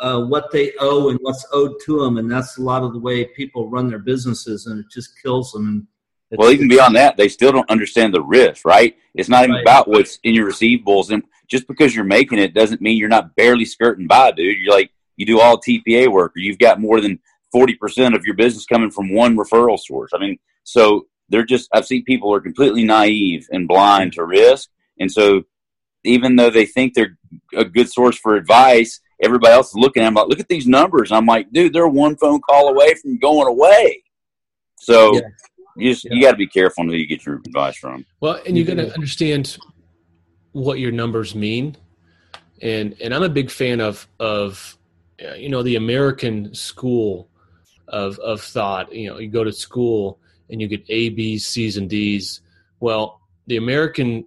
uh, 0.00 0.22
what 0.22 0.50
they 0.52 0.72
owe, 0.80 1.08
and 1.08 1.18
what's 1.22 1.46
owed 1.52 1.72
to 1.84 2.00
them, 2.00 2.18
and 2.18 2.30
that's 2.30 2.58
a 2.58 2.62
lot 2.62 2.82
of 2.82 2.92
the 2.92 2.98
way 2.98 3.24
people 3.24 3.70
run 3.70 3.88
their 3.88 3.98
businesses, 3.98 4.66
and 4.66 4.80
it 4.80 4.86
just 4.90 5.20
kills 5.22 5.52
them. 5.52 5.88
Well, 6.32 6.50
even 6.50 6.68
beyond 6.68 6.96
that, 6.96 7.16
they 7.16 7.28
still 7.28 7.52
don't 7.52 7.70
understand 7.70 8.12
the 8.12 8.22
risk, 8.22 8.64
right? 8.64 8.96
It's 9.14 9.28
not 9.28 9.44
even 9.44 9.54
right. 9.54 9.62
about 9.62 9.88
what's 9.88 10.18
in 10.24 10.34
your 10.34 10.50
receivables, 10.50 11.10
and 11.10 11.22
just 11.48 11.68
because 11.68 11.94
you're 11.94 12.04
making 12.04 12.38
it 12.38 12.54
doesn't 12.54 12.80
mean 12.80 12.98
you're 12.98 13.08
not 13.08 13.36
barely 13.36 13.64
skirting 13.64 14.08
by, 14.08 14.32
dude. 14.32 14.56
You're 14.58 14.74
like 14.74 14.90
you 15.16 15.24
do 15.24 15.40
all 15.40 15.60
TPA 15.60 16.10
work, 16.10 16.32
or 16.36 16.40
you've 16.40 16.58
got 16.58 16.80
more 16.80 17.00
than 17.00 17.20
forty 17.52 17.74
percent 17.74 18.14
of 18.14 18.24
your 18.24 18.34
business 18.34 18.66
coming 18.66 18.90
from 18.90 19.14
one 19.14 19.36
referral 19.36 19.78
source. 19.78 20.10
I 20.14 20.18
mean, 20.18 20.38
so 20.64 21.06
they're 21.28 21.44
just 21.44 21.68
I've 21.72 21.86
seen 21.86 22.04
people 22.04 22.34
are 22.34 22.40
completely 22.40 22.84
naive 22.84 23.46
and 23.52 23.68
blind 23.68 24.14
to 24.14 24.24
risk, 24.24 24.68
and 24.98 25.10
so 25.10 25.44
even 26.04 26.36
though 26.36 26.50
they 26.50 26.66
think 26.66 26.94
they're 26.94 27.16
a 27.54 27.64
good 27.64 27.90
source 27.90 28.18
for 28.18 28.34
advice, 28.34 29.00
everybody 29.22 29.52
else 29.52 29.68
is 29.68 29.74
looking 29.74 30.02
at 30.02 30.06
them 30.06 30.14
like, 30.14 30.28
look 30.28 30.40
at 30.40 30.48
these 30.48 30.66
numbers. 30.66 31.12
I'm 31.12 31.26
like, 31.26 31.50
dude, 31.52 31.72
they're 31.72 31.88
one 31.88 32.16
phone 32.16 32.40
call 32.40 32.68
away 32.68 32.94
from 32.94 33.18
going 33.18 33.48
away. 33.48 34.02
So 34.78 35.14
yeah. 35.14 35.20
You 35.76 35.92
just 35.92 36.04
yeah. 36.04 36.14
you 36.14 36.22
got 36.22 36.32
to 36.32 36.36
be 36.36 36.46
careful 36.46 36.84
who 36.84 36.92
you 36.92 37.06
get 37.06 37.24
your 37.26 37.36
advice 37.36 37.76
from. 37.76 38.04
Well, 38.20 38.40
and 38.46 38.56
you 38.56 38.64
got 38.64 38.76
to 38.76 38.92
understand 38.94 39.58
what 40.52 40.78
your 40.78 40.92
numbers 40.92 41.34
mean, 41.34 41.76
and 42.62 42.96
and 43.00 43.14
I'm 43.14 43.22
a 43.22 43.28
big 43.28 43.50
fan 43.50 43.80
of 43.80 44.08
of 44.18 44.76
uh, 45.22 45.34
you 45.34 45.48
know 45.48 45.62
the 45.62 45.76
American 45.76 46.54
school 46.54 47.28
of 47.88 48.18
of 48.20 48.40
thought. 48.40 48.92
You 48.92 49.10
know, 49.10 49.18
you 49.18 49.28
go 49.28 49.44
to 49.44 49.52
school 49.52 50.18
and 50.50 50.60
you 50.60 50.68
get 50.68 50.84
A, 50.88 51.10
B's, 51.10 51.46
C's, 51.46 51.76
and 51.76 51.90
D's. 51.90 52.40
Well, 52.80 53.20
the 53.46 53.56
American 53.56 54.26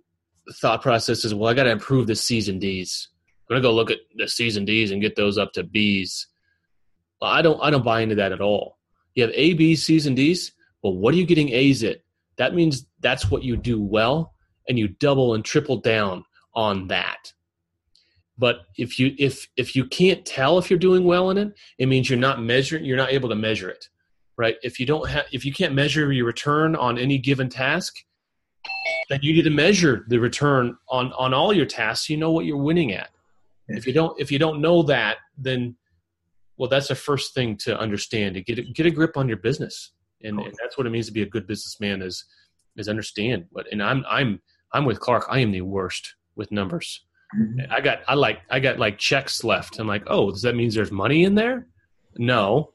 thought 0.56 0.82
process 0.82 1.24
is, 1.24 1.34
well, 1.34 1.50
I 1.50 1.54
got 1.54 1.64
to 1.64 1.72
improve 1.72 2.08
the 2.08 2.16
C's 2.16 2.50
and 2.50 2.60
D's. 2.60 3.10
I'm 3.50 3.56
gonna 3.56 3.62
go 3.62 3.74
look 3.74 3.92
at 3.92 4.00
the 4.16 4.28
C's 4.28 4.58
and 4.58 4.68
D's 4.68 4.92
and 4.92 5.02
get 5.02 5.16
those 5.16 5.38
up 5.38 5.54
to 5.54 5.64
B's. 5.64 6.28
Well, 7.22 7.32
I 7.32 7.42
don't 7.42 7.60
I 7.62 7.70
don't 7.70 7.84
buy 7.84 8.02
into 8.02 8.16
that 8.16 8.32
at 8.32 8.42
all. 8.42 8.78
You 9.16 9.24
have 9.24 9.34
A, 9.34 9.54
B, 9.54 9.76
C's, 9.76 10.06
and 10.06 10.16
D's. 10.16 10.52
Well, 10.84 10.96
what 10.96 11.14
are 11.14 11.18
you 11.18 11.26
getting 11.26 11.50
A's 11.50 11.84
at? 11.84 12.02
That 12.38 12.56
means 12.56 12.86
that's 13.02 13.30
what 13.30 13.44
you 13.44 13.58
do 13.58 13.82
well, 13.82 14.34
and 14.68 14.80
you 14.80 14.88
double 14.88 15.34
and 15.34 15.44
triple 15.44 15.78
down 15.78 16.24
on 16.56 16.88
that. 16.88 17.34
But 18.38 18.62
if 18.78 18.98
you 18.98 19.14
if 19.18 19.50
if 19.58 19.76
you 19.76 19.86
can't 19.86 20.26
tell 20.26 20.58
if 20.58 20.70
you're 20.70 20.80
doing 20.80 21.04
well 21.04 21.30
in 21.30 21.38
it, 21.38 21.54
it 21.78 21.88
means 21.88 22.10
you're 22.10 22.18
not 22.18 22.42
measuring. 22.42 22.86
You're 22.86 22.98
not 22.98 23.12
able 23.12 23.28
to 23.30 23.36
measure 23.36 23.70
it, 23.70 23.90
right? 24.38 24.56
If 24.64 24.80
you 24.80 24.86
don't 24.86 25.10
have 25.10 25.26
if 25.34 25.44
you 25.44 25.52
can't 25.52 25.74
measure 25.74 26.12
your 26.14 26.26
return 26.26 26.76
on 26.78 26.98
any 26.98 27.18
given 27.18 27.50
task, 27.50 27.98
then 29.10 29.20
you 29.22 29.34
need 29.34 29.44
to 29.44 29.50
measure 29.50 30.06
the 30.08 30.20
return 30.20 30.78
on 30.88 31.12
on 31.14 31.34
all 31.34 31.52
your 31.52 31.66
tasks. 31.66 32.10
You 32.10 32.16
know 32.16 32.32
what 32.32 32.46
you're 32.46 32.58
winning 32.58 32.94
at. 32.94 33.10
If 33.68 33.86
you 33.86 33.94
don't 33.94 34.20
if 34.20 34.32
you 34.32 34.40
don't 34.40 34.62
know 34.62 34.84
that, 34.84 35.18
then 35.38 35.76
well, 36.58 36.70
that's 36.70 36.88
the 36.88 36.96
first 36.96 37.34
thing 37.34 37.58
to 37.58 37.78
understand. 37.78 38.36
To 38.36 38.42
get 38.42 38.60
a, 38.60 38.62
get 38.64 38.86
a 38.86 38.92
grip 38.92 39.18
on 39.18 39.28
your 39.28 39.38
business, 39.38 39.92
and, 40.24 40.40
and 40.40 40.54
that's 40.62 40.78
what 40.78 40.88
it 40.88 40.92
means 40.92 41.08
to 41.08 41.14
be 41.14 41.22
a 41.22 41.30
good 41.30 41.48
businessman. 41.48 42.02
Is 42.02 42.26
is 42.78 42.90
understand. 42.90 43.46
But 43.52 43.68
and 43.72 43.82
I'm 43.82 44.06
I'm 44.10 44.42
I'm 44.74 44.86
with 44.86 45.00
Clark. 45.00 45.26
I 45.30 45.40
am 45.40 45.52
the 45.52 45.62
worst 45.62 46.16
with 46.36 46.52
numbers. 46.52 47.06
Mm-hmm. 47.38 47.72
I 47.72 47.82
got 47.82 48.00
I 48.08 48.16
like 48.16 48.40
I 48.50 48.60
got 48.60 48.80
like 48.80 48.98
checks 48.98 49.44
left. 49.44 49.80
I'm 49.80 49.88
like, 49.88 50.04
oh, 50.08 50.32
does 50.32 50.42
that 50.42 50.56
mean 50.56 50.70
there's 50.72 50.92
money 50.92 51.24
in 51.24 51.36
there? 51.36 51.68
No, 52.18 52.74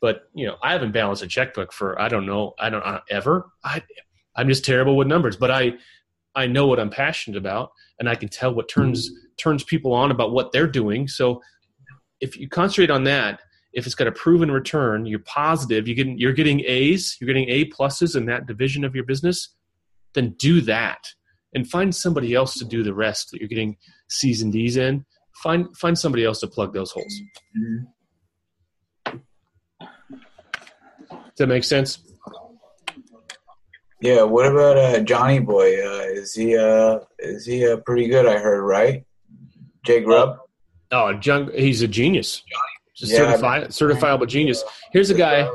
but 0.00 0.28
you 0.34 0.46
know, 0.46 0.56
I 0.62 0.72
haven't 0.72 0.92
balanced 0.92 1.22
a 1.22 1.26
checkbook 1.26 1.72
for 1.72 2.00
I 2.00 2.08
don't 2.08 2.26
know 2.26 2.54
I 2.58 2.70
don't 2.70 2.82
uh, 2.82 3.00
ever. 3.10 3.50
I 3.64 3.82
I'm 4.36 4.48
just 4.48 4.64
terrible 4.64 4.96
with 4.96 5.06
numbers, 5.06 5.36
but 5.36 5.50
I 5.50 5.74
I 6.34 6.46
know 6.46 6.66
what 6.66 6.78
I'm 6.78 6.90
passionate 6.90 7.38
about, 7.38 7.70
and 7.98 8.08
I 8.08 8.14
can 8.14 8.28
tell 8.28 8.54
what 8.54 8.68
turns 8.68 9.10
turns 9.38 9.64
people 9.64 9.92
on 9.92 10.10
about 10.10 10.32
what 10.32 10.52
they're 10.52 10.66
doing. 10.66 11.08
So 11.08 11.40
if 12.20 12.36
you 12.38 12.48
concentrate 12.48 12.90
on 12.90 13.04
that, 13.04 13.40
if 13.76 13.84
it's 13.84 13.94
got 13.94 14.06
a 14.06 14.12
proven 14.12 14.50
return, 14.50 15.04
you're 15.04 15.18
positive, 15.20 15.86
you're 15.86 15.94
getting 15.94 16.18
you're 16.18 16.32
getting 16.32 16.62
A's, 16.66 17.16
you're 17.20 17.26
getting 17.26 17.48
A 17.50 17.66
pluses 17.66 18.16
in 18.16 18.24
that 18.26 18.46
division 18.46 18.84
of 18.84 18.94
your 18.94 19.04
business, 19.04 19.54
then 20.14 20.34
do 20.38 20.62
that 20.62 21.12
and 21.54 21.68
find 21.68 21.94
somebody 21.94 22.34
else 22.34 22.54
to 22.54 22.64
do 22.64 22.82
the 22.82 22.94
rest 22.94 23.30
that 23.30 23.38
you're 23.38 23.48
getting 23.48 23.76
C's 24.08 24.40
and 24.40 24.52
D's 24.52 24.78
in. 24.78 25.04
Find 25.42 25.66
find 25.76 25.96
somebody 25.96 26.24
else 26.24 26.40
to 26.40 26.46
plug 26.46 26.72
those 26.72 26.90
holes. 26.90 27.20
Does 31.10 31.36
that 31.36 31.46
make 31.46 31.64
sense? 31.64 31.98
Yeah. 34.00 34.22
What 34.22 34.46
about 34.46 34.78
uh, 34.78 35.00
Johnny 35.00 35.38
Boy? 35.38 35.86
Uh, 35.86 36.04
is 36.04 36.34
he 36.34 36.56
uh, 36.56 37.00
is 37.18 37.44
he 37.44 37.66
uh, 37.66 37.76
pretty 37.84 38.08
good? 38.08 38.26
I 38.26 38.38
heard 38.38 38.62
right. 38.62 39.04
Jay 39.84 40.00
Grubb. 40.00 40.38
Oh, 40.90 41.12
John, 41.12 41.50
he's 41.54 41.82
a 41.82 41.88
genius. 41.88 42.42
Just 42.96 43.12
yeah, 43.12 43.18
certified, 43.18 43.68
certifiable 43.68 44.26
genius. 44.26 44.64
Here's 44.90 45.10
a 45.10 45.14
guy 45.14 45.48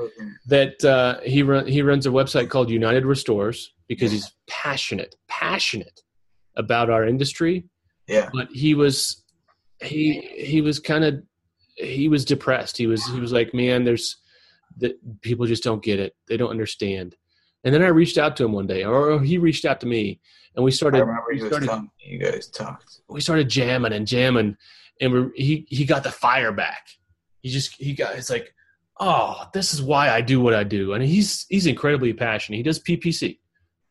that 0.46 0.84
uh, 0.86 1.20
he 1.22 1.42
run, 1.42 1.66
he 1.66 1.82
runs 1.82 2.06
a 2.06 2.10
website 2.10 2.50
called 2.50 2.70
United 2.70 3.04
Restores 3.04 3.74
because 3.88 4.12
he's 4.12 4.32
passionate, 4.48 5.16
passionate 5.28 6.02
about 6.56 6.92
our 6.92 7.06
industry. 7.06 7.66
Yeah. 8.08 8.30
But 8.32 8.50
he 8.52 8.76
was 8.76 9.24
he 9.82 10.20
he 10.38 10.62
was 10.62 10.80
kind 10.80 11.04
of 11.04 11.24
he 11.76 12.08
was 12.08 12.26
depressed. 12.26 12.78
He 12.78 12.86
was 12.86 13.04
he 13.08 13.20
was 13.20 13.32
like, 13.32 13.54
man, 13.54 13.86
there's 13.86 14.18
that 14.78 15.00
people 15.22 15.46
just 15.48 15.64
don't 15.64 15.84
get 15.84 16.00
it. 16.00 16.14
They 16.28 16.38
don't 16.38 16.52
understand. 16.52 17.16
And 17.64 17.74
then 17.74 17.84
I 17.84 17.88
reached 17.88 18.18
out 18.18 18.36
to 18.38 18.46
him 18.46 18.52
one 18.52 18.68
day, 18.68 18.84
or 18.84 19.20
he 19.22 19.38
reached 19.38 19.66
out 19.66 19.80
to 19.82 19.88
me, 19.88 20.20
and 20.56 20.64
we 20.64 20.72
started. 20.72 20.98
I 20.98 21.02
remember 21.02 21.32
you, 21.32 21.48
started, 21.48 21.90
you 22.00 22.18
guys 22.18 22.48
talked. 22.48 23.02
We 23.08 23.22
started 23.22 23.50
jamming 23.50 23.94
and 23.94 24.08
jamming, 24.08 24.58
and 25.00 25.14
we 25.14 25.30
he 25.36 25.66
he 25.70 25.86
got 25.86 26.04
the 26.04 26.12
fire 26.12 26.52
back. 26.52 26.88
He 27.42 27.50
just 27.50 27.74
he 27.76 27.94
got 27.94 28.16
it's 28.16 28.30
like, 28.30 28.54
oh, 29.00 29.46
this 29.54 29.74
is 29.74 29.82
why 29.82 30.10
I 30.10 30.22
do 30.22 30.40
what 30.42 30.54
I 30.54 30.64
do, 30.64 30.94
and 30.94 31.04
he's 31.04 31.46
he's 31.50 31.66
incredibly 31.68 32.14
passionate. 32.14 32.58
He 32.58 32.64
does 32.64 32.80
PPC, 32.80 33.40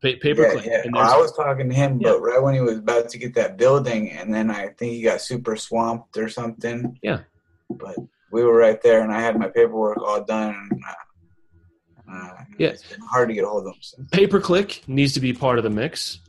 Pa- 0.02 0.08
pay 0.20 0.34
per 0.34 0.42
Yeah, 0.46 0.52
click. 0.52 0.66
yeah. 0.66 0.82
And 0.84 0.96
I 0.96 1.16
was 1.18 1.32
talking 1.36 1.68
to 1.68 1.74
him, 1.74 2.00
Yeah. 2.00 2.10
but 2.12 2.20
right 2.20 2.42
when 2.42 2.54
he 2.54 2.60
was 2.60 2.78
about 2.78 3.08
to 3.10 3.18
get 3.18 3.34
that 3.34 3.56
building, 3.56 4.10
and 4.12 4.32
then 4.32 4.50
I 4.50 4.68
think 4.68 4.92
he 4.92 5.02
got 5.02 5.20
super 5.20 5.56
swamped 5.56 6.16
or 6.16 6.28
something. 6.28 6.98
Yeah. 7.02 7.20
But 7.68 7.96
we 8.32 8.44
were 8.44 8.56
right 8.56 8.80
there, 8.82 9.02
and 9.02 9.12
I 9.12 9.20
had 9.20 9.38
my 9.38 9.48
paperwork 9.48 9.98
all 9.98 10.22
done. 10.24 10.54
And, 10.70 10.82
uh, 10.88 12.12
uh, 12.12 12.44
Yeah. 12.58 12.68
It's 12.68 12.84
been 12.84 13.00
hard 13.00 13.28
to 13.28 13.34
get 13.34 13.44
a 13.44 13.48
hold 13.48 13.66
of 13.66 13.74
him. 13.74 13.78
So. 13.82 14.04
pay 14.12 14.26
per 14.26 14.40
click 14.40 14.82
needs 14.86 15.12
to 15.14 15.20
be 15.20 15.32
part 15.32 15.58
of 15.58 15.64
the 15.64 15.70
mix. 15.70 16.20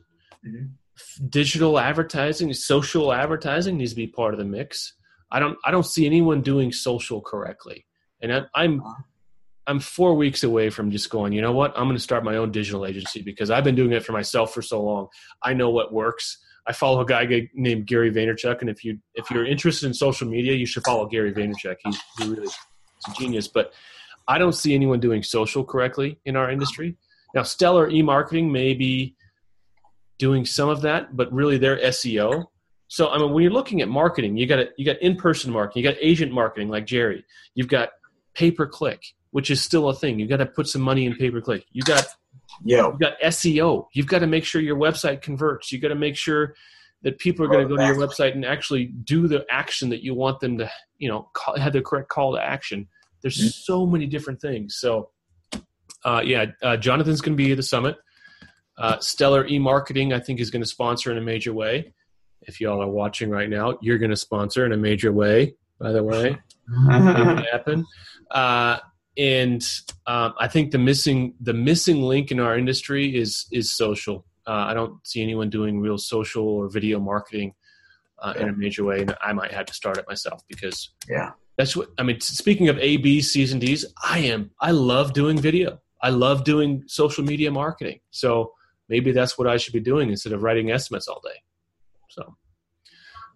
Mhm. 0.46 0.72
Digital 1.30 1.80
advertising, 1.80 2.54
social 2.54 3.12
advertising 3.14 3.78
needs 3.78 3.92
to 3.92 3.96
be 3.96 4.08
part 4.08 4.34
of 4.34 4.40
the 4.40 4.46
mix. 4.46 4.94
I 5.32 5.40
don't 5.40 5.58
I 5.64 5.72
don't 5.72 5.86
see 5.86 6.06
anyone 6.06 6.42
doing 6.42 6.72
social 6.72 7.22
correctly, 7.22 7.86
and 8.22 8.34
I, 8.34 8.42
I'm 8.54 8.82
I'm 9.68 9.80
four 9.80 10.16
weeks 10.16 10.44
away 10.44 10.70
from 10.70 10.92
just 10.92 11.10
going. 11.10 11.34
You 11.34 11.42
know 11.42 11.52
what? 11.52 11.72
I'm 11.78 11.86
going 11.86 11.96
to 11.96 12.02
start 12.02 12.24
my 12.24 12.38
own 12.38 12.52
digital 12.52 12.86
agency 12.86 13.22
because 13.22 13.50
I've 13.52 13.64
been 13.64 13.76
doing 13.76 13.92
it 13.92 14.04
for 14.04 14.12
myself 14.12 14.54
for 14.54 14.62
so 14.62 14.82
long. 14.82 15.08
I 15.44 15.54
know 15.54 15.70
what 15.70 15.94
works. 15.94 16.38
I 16.68 16.74
follow 16.74 17.02
a 17.02 17.06
guy 17.06 17.50
named 17.54 17.88
Gary 17.88 18.12
Vaynerchuk, 18.12 18.62
and 18.62 18.70
if 18.70 18.84
you 18.84 19.00
if 19.16 19.30
you're 19.32 19.46
interested 19.46 19.88
in 19.88 19.94
social 19.94 20.28
media, 20.28 20.54
you 20.54 20.66
should 20.66 20.84
follow 20.84 21.06
Gary 21.08 21.34
Vaynerchuk. 21.34 21.78
He's 21.84 22.00
he 22.20 22.28
really 22.28 22.44
is 22.44 22.58
a 23.08 23.14
genius. 23.20 23.48
But 23.48 23.74
I 24.28 24.38
don't 24.38 24.54
see 24.54 24.76
anyone 24.76 25.00
doing 25.00 25.24
social 25.24 25.64
correctly 25.64 26.20
in 26.26 26.36
our 26.36 26.52
industry. 26.52 26.98
Now, 27.34 27.44
Stellar 27.44 27.90
e-marketing 27.90 28.52
may 28.52 28.74
be 28.74 29.16
doing 30.20 30.46
some 30.46 30.70
of 30.70 30.82
that, 30.82 31.16
but 31.16 31.32
really 31.34 31.58
they're 31.58 31.78
SEO. 31.78 32.46
So 32.92 33.08
I 33.08 33.18
mean, 33.20 33.32
when 33.32 33.42
you're 33.42 33.54
looking 33.54 33.80
at 33.80 33.88
marketing, 33.88 34.36
you 34.36 34.46
got 34.46 34.68
you 34.78 34.84
got 34.84 35.02
in-person 35.02 35.50
marketing, 35.54 35.82
you 35.82 35.90
got 35.90 35.98
agent 36.02 36.34
marketing 36.34 36.68
like 36.68 36.86
Jerry, 36.86 37.24
you've 37.56 37.70
got 37.70 37.92
pay-per-click, 38.34 39.02
which 39.30 39.50
is 39.50 39.62
still 39.62 39.88
a 39.88 39.96
thing. 39.96 40.20
You've 40.20 40.28
got 40.28 40.38
to 40.38 40.46
put 40.46 40.68
some 40.68 40.82
money 40.82 41.06
in 41.06 41.16
pay-per-click. 41.16 41.64
You 41.72 41.84
got 41.84 42.06
Yo, 42.66 42.90
You've 42.90 43.00
got 43.00 43.14
SEO. 43.22 43.86
You've 43.94 44.08
got 44.08 44.20
to 44.20 44.28
make 44.28 44.44
sure 44.44 44.60
your 44.60 44.76
website 44.76 45.22
converts. 45.22 45.72
You've 45.72 45.82
got 45.82 45.88
to 45.88 45.96
make 45.96 46.18
sure 46.18 46.54
that 47.04 47.18
people 47.18 47.46
are 47.46 47.48
going 47.48 47.66
to 47.66 47.70
go 47.70 47.78
to 47.78 47.88
your 47.88 47.96
website 47.96 48.34
and 48.34 48.44
actually 48.44 48.88
do 48.88 49.26
the 49.30 49.46
action 49.50 49.88
that 49.92 50.04
you 50.04 50.14
want 50.14 50.42
them 50.42 50.58
to, 50.58 50.70
you 50.98 51.08
know, 51.08 51.30
call, 51.32 51.58
have 51.58 51.72
the 51.72 51.82
correct 51.82 52.10
call 52.10 52.36
to 52.36 52.44
action. 52.44 52.90
There's 53.22 53.38
Mhm. 53.38 53.54
so 53.54 53.86
many 53.86 54.06
different 54.06 54.42
things. 54.42 54.76
So, 54.76 55.12
uh, 56.04 56.24
yeah, 56.26 56.48
uh, 56.62 56.76
Jonathan's 56.76 57.22
going 57.22 57.38
to 57.38 57.42
be 57.42 57.52
at 57.52 57.58
the 57.58 57.64
summit. 57.64 57.96
Uh, 58.78 59.00
Stellar 59.00 59.48
e-marketing, 59.48 60.12
I 60.12 60.20
think, 60.20 60.42
is 60.42 60.52
going 60.52 60.62
to 60.62 60.68
sponsor 60.68 61.10
in 61.10 61.18
a 61.18 61.22
major 61.22 61.54
way. 61.54 61.94
If 62.44 62.60
y'all 62.60 62.82
are 62.82 62.90
watching 62.90 63.30
right 63.30 63.50
now, 63.50 63.78
you're 63.82 63.98
going 63.98 64.12
to 64.12 64.18
sponsor 64.18 64.66
in 64.66 64.72
a 64.72 64.78
major 64.78 65.12
way. 65.12 65.56
By 65.80 65.92
the 65.92 66.04
way, 66.04 66.38
happen. 67.52 67.86
Uh, 68.30 68.78
and 69.18 69.64
um, 70.06 70.34
I 70.40 70.48
think 70.48 70.72
the 70.72 70.78
missing 70.78 71.34
the 71.42 71.54
missing 71.54 72.02
link 72.02 72.32
in 72.32 72.40
our 72.40 72.58
industry 72.58 73.16
is 73.16 73.48
is 73.52 73.72
social. 73.72 74.26
Uh, 74.48 74.66
I 74.70 74.74
don't 74.74 75.06
see 75.06 75.22
anyone 75.22 75.50
doing 75.50 75.80
real 75.80 75.98
social 75.98 76.48
or 76.48 76.70
video 76.70 77.00
marketing 77.00 77.54
uh, 78.20 78.34
in 78.38 78.50
a 78.50 78.54
major 78.54 78.84
way, 78.84 79.02
and 79.02 79.16
I 79.22 79.34
might 79.34 79.52
have 79.52 79.66
to 79.68 79.74
start 79.74 79.98
it 79.98 80.06
myself 80.08 80.44
because 80.48 80.92
yeah. 81.10 81.32
that's 81.58 81.76
what 81.76 81.90
I 81.98 82.04
mean. 82.04 82.20
Speaking 82.22 82.70
of 82.70 82.78
A, 82.80 82.98
B, 82.98 83.22
C's, 83.22 83.52
and 83.52 83.62
D's, 83.62 83.86
I 84.04 84.20
am 84.20 84.52
I 84.60 84.72
love 84.72 85.14
doing 85.14 85.38
video. 85.38 85.80
I 86.02 86.10
love 86.10 86.44
doing 86.44 86.84
social 86.88 87.24
media 87.24 87.52
marketing. 87.52 88.00
So 88.10 88.54
maybe 88.90 89.12
that's 89.12 89.38
what 89.38 89.48
I 89.48 89.58
should 89.58 89.74
be 89.74 89.80
doing 89.80 90.10
instead 90.10 90.34
of 90.34 90.42
writing 90.42 90.72
estimates 90.72 91.08
all 91.08 91.22
day. 91.24 91.40
So, 92.12 92.36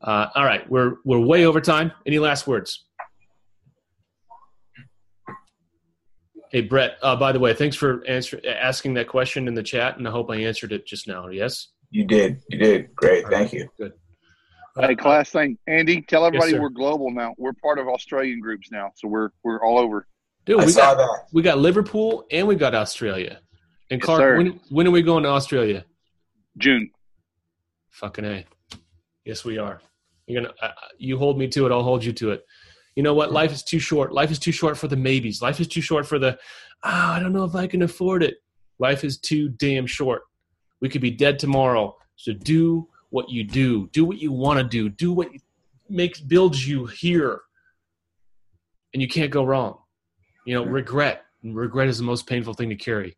uh, 0.01 0.27
all 0.35 0.43
right, 0.45 0.69
we're 0.69 0.95
we're 1.05 1.19
way 1.19 1.45
over 1.45 1.61
time. 1.61 1.91
Any 2.05 2.19
last 2.19 2.45
words? 2.47 2.85
Hey 6.51 6.61
Brett. 6.61 6.97
Uh, 7.01 7.15
by 7.15 7.31
the 7.31 7.39
way, 7.39 7.53
thanks 7.53 7.75
for 7.75 8.05
answer, 8.07 8.39
asking 8.47 8.93
that 8.95 9.07
question 9.07 9.47
in 9.47 9.53
the 9.55 9.63
chat, 9.63 9.97
and 9.97 10.07
I 10.07 10.11
hope 10.11 10.29
I 10.29 10.35
answered 10.37 10.71
it 10.71 10.85
just 10.85 11.07
now. 11.07 11.27
Yes. 11.29 11.67
You 11.89 12.05
did. 12.05 12.41
You 12.49 12.57
did. 12.59 12.95
Great. 12.95 13.25
Thank 13.27 13.53
you. 13.53 13.69
Good. 13.77 13.93
Hey, 14.77 14.95
class 14.95 15.29
thing, 15.31 15.57
Andy. 15.67 16.01
Tell 16.01 16.25
everybody 16.25 16.51
sir. 16.51 16.61
we're 16.61 16.69
global 16.69 17.09
now. 17.11 17.33
We're 17.37 17.53
part 17.53 17.79
of 17.79 17.87
Australian 17.87 18.41
groups 18.41 18.69
now, 18.71 18.91
so 18.95 19.07
we're 19.07 19.29
we're 19.43 19.63
all 19.63 19.77
over. 19.77 20.05
Dude, 20.45 20.59
I 20.59 20.65
we 20.65 20.71
saw 20.71 20.93
got 20.93 20.97
that. 20.97 21.25
we 21.31 21.41
got 21.41 21.57
Liverpool 21.59 22.25
and 22.29 22.47
we 22.47 22.55
got 22.55 22.75
Australia. 22.75 23.39
And 23.89 23.99
Yes, 24.01 24.05
Clark, 24.05 24.19
sir. 24.21 24.37
when 24.37 24.59
when 24.69 24.87
are 24.87 24.91
we 24.91 25.01
going 25.01 25.23
to 25.23 25.29
Australia? 25.29 25.85
June. 26.57 26.89
Fucking 27.91 28.25
a. 28.25 28.45
Yes, 29.25 29.43
we 29.43 29.57
are. 29.57 29.81
You're 30.27 30.41
gonna. 30.41 30.53
Uh, 30.61 30.71
you 30.97 31.17
hold 31.17 31.37
me 31.37 31.47
to 31.49 31.65
it. 31.65 31.71
I'll 31.71 31.83
hold 31.83 32.03
you 32.03 32.13
to 32.13 32.31
it. 32.31 32.45
You 32.95 33.03
know 33.03 33.13
what? 33.13 33.31
Life 33.31 33.51
is 33.51 33.63
too 33.63 33.79
short. 33.79 34.13
Life 34.13 34.31
is 34.31 34.39
too 34.39 34.51
short 34.51 34.77
for 34.77 34.87
the 34.87 34.95
maybes. 34.95 35.41
Life 35.41 35.59
is 35.59 35.67
too 35.67 35.81
short 35.81 36.07
for 36.07 36.17
the. 36.19 36.37
Ah, 36.83 37.15
I 37.15 37.19
don't 37.19 37.33
know 37.33 37.43
if 37.43 37.55
I 37.55 37.67
can 37.67 37.81
afford 37.81 38.23
it. 38.23 38.35
Life 38.79 39.03
is 39.03 39.17
too 39.17 39.49
damn 39.49 39.87
short. 39.87 40.23
We 40.81 40.89
could 40.89 41.01
be 41.01 41.11
dead 41.11 41.39
tomorrow. 41.39 41.95
So 42.15 42.33
do 42.33 42.87
what 43.09 43.29
you 43.29 43.43
do. 43.43 43.87
Do 43.87 44.05
what 44.05 44.17
you 44.17 44.31
want 44.31 44.59
to 44.59 44.63
do. 44.63 44.89
Do 44.89 45.11
what 45.11 45.29
makes 45.89 46.19
builds 46.19 46.67
you 46.67 46.85
here. 46.85 47.41
And 48.93 49.01
you 49.01 49.07
can't 49.07 49.31
go 49.31 49.43
wrong. 49.43 49.79
You 50.45 50.55
know, 50.55 50.65
regret. 50.65 51.23
Regret 51.43 51.87
is 51.87 51.97
the 51.97 52.03
most 52.03 52.27
painful 52.27 52.53
thing 52.53 52.69
to 52.69 52.75
carry. 52.75 53.17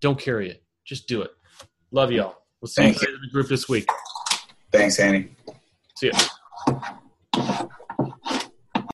Don't 0.00 0.18
carry 0.18 0.50
it. 0.50 0.62
Just 0.84 1.08
do 1.08 1.22
it. 1.22 1.30
Love 1.90 2.12
y'all. 2.12 2.36
We'll 2.60 2.68
see 2.68 2.82
Thank 2.82 3.02
you 3.02 3.08
in 3.08 3.20
the 3.20 3.30
group 3.30 3.48
this 3.48 3.68
week. 3.68 3.88
Thanks, 4.72 4.98
Andy. 4.98 5.28
See 5.94 6.08
ya. 6.08 7.68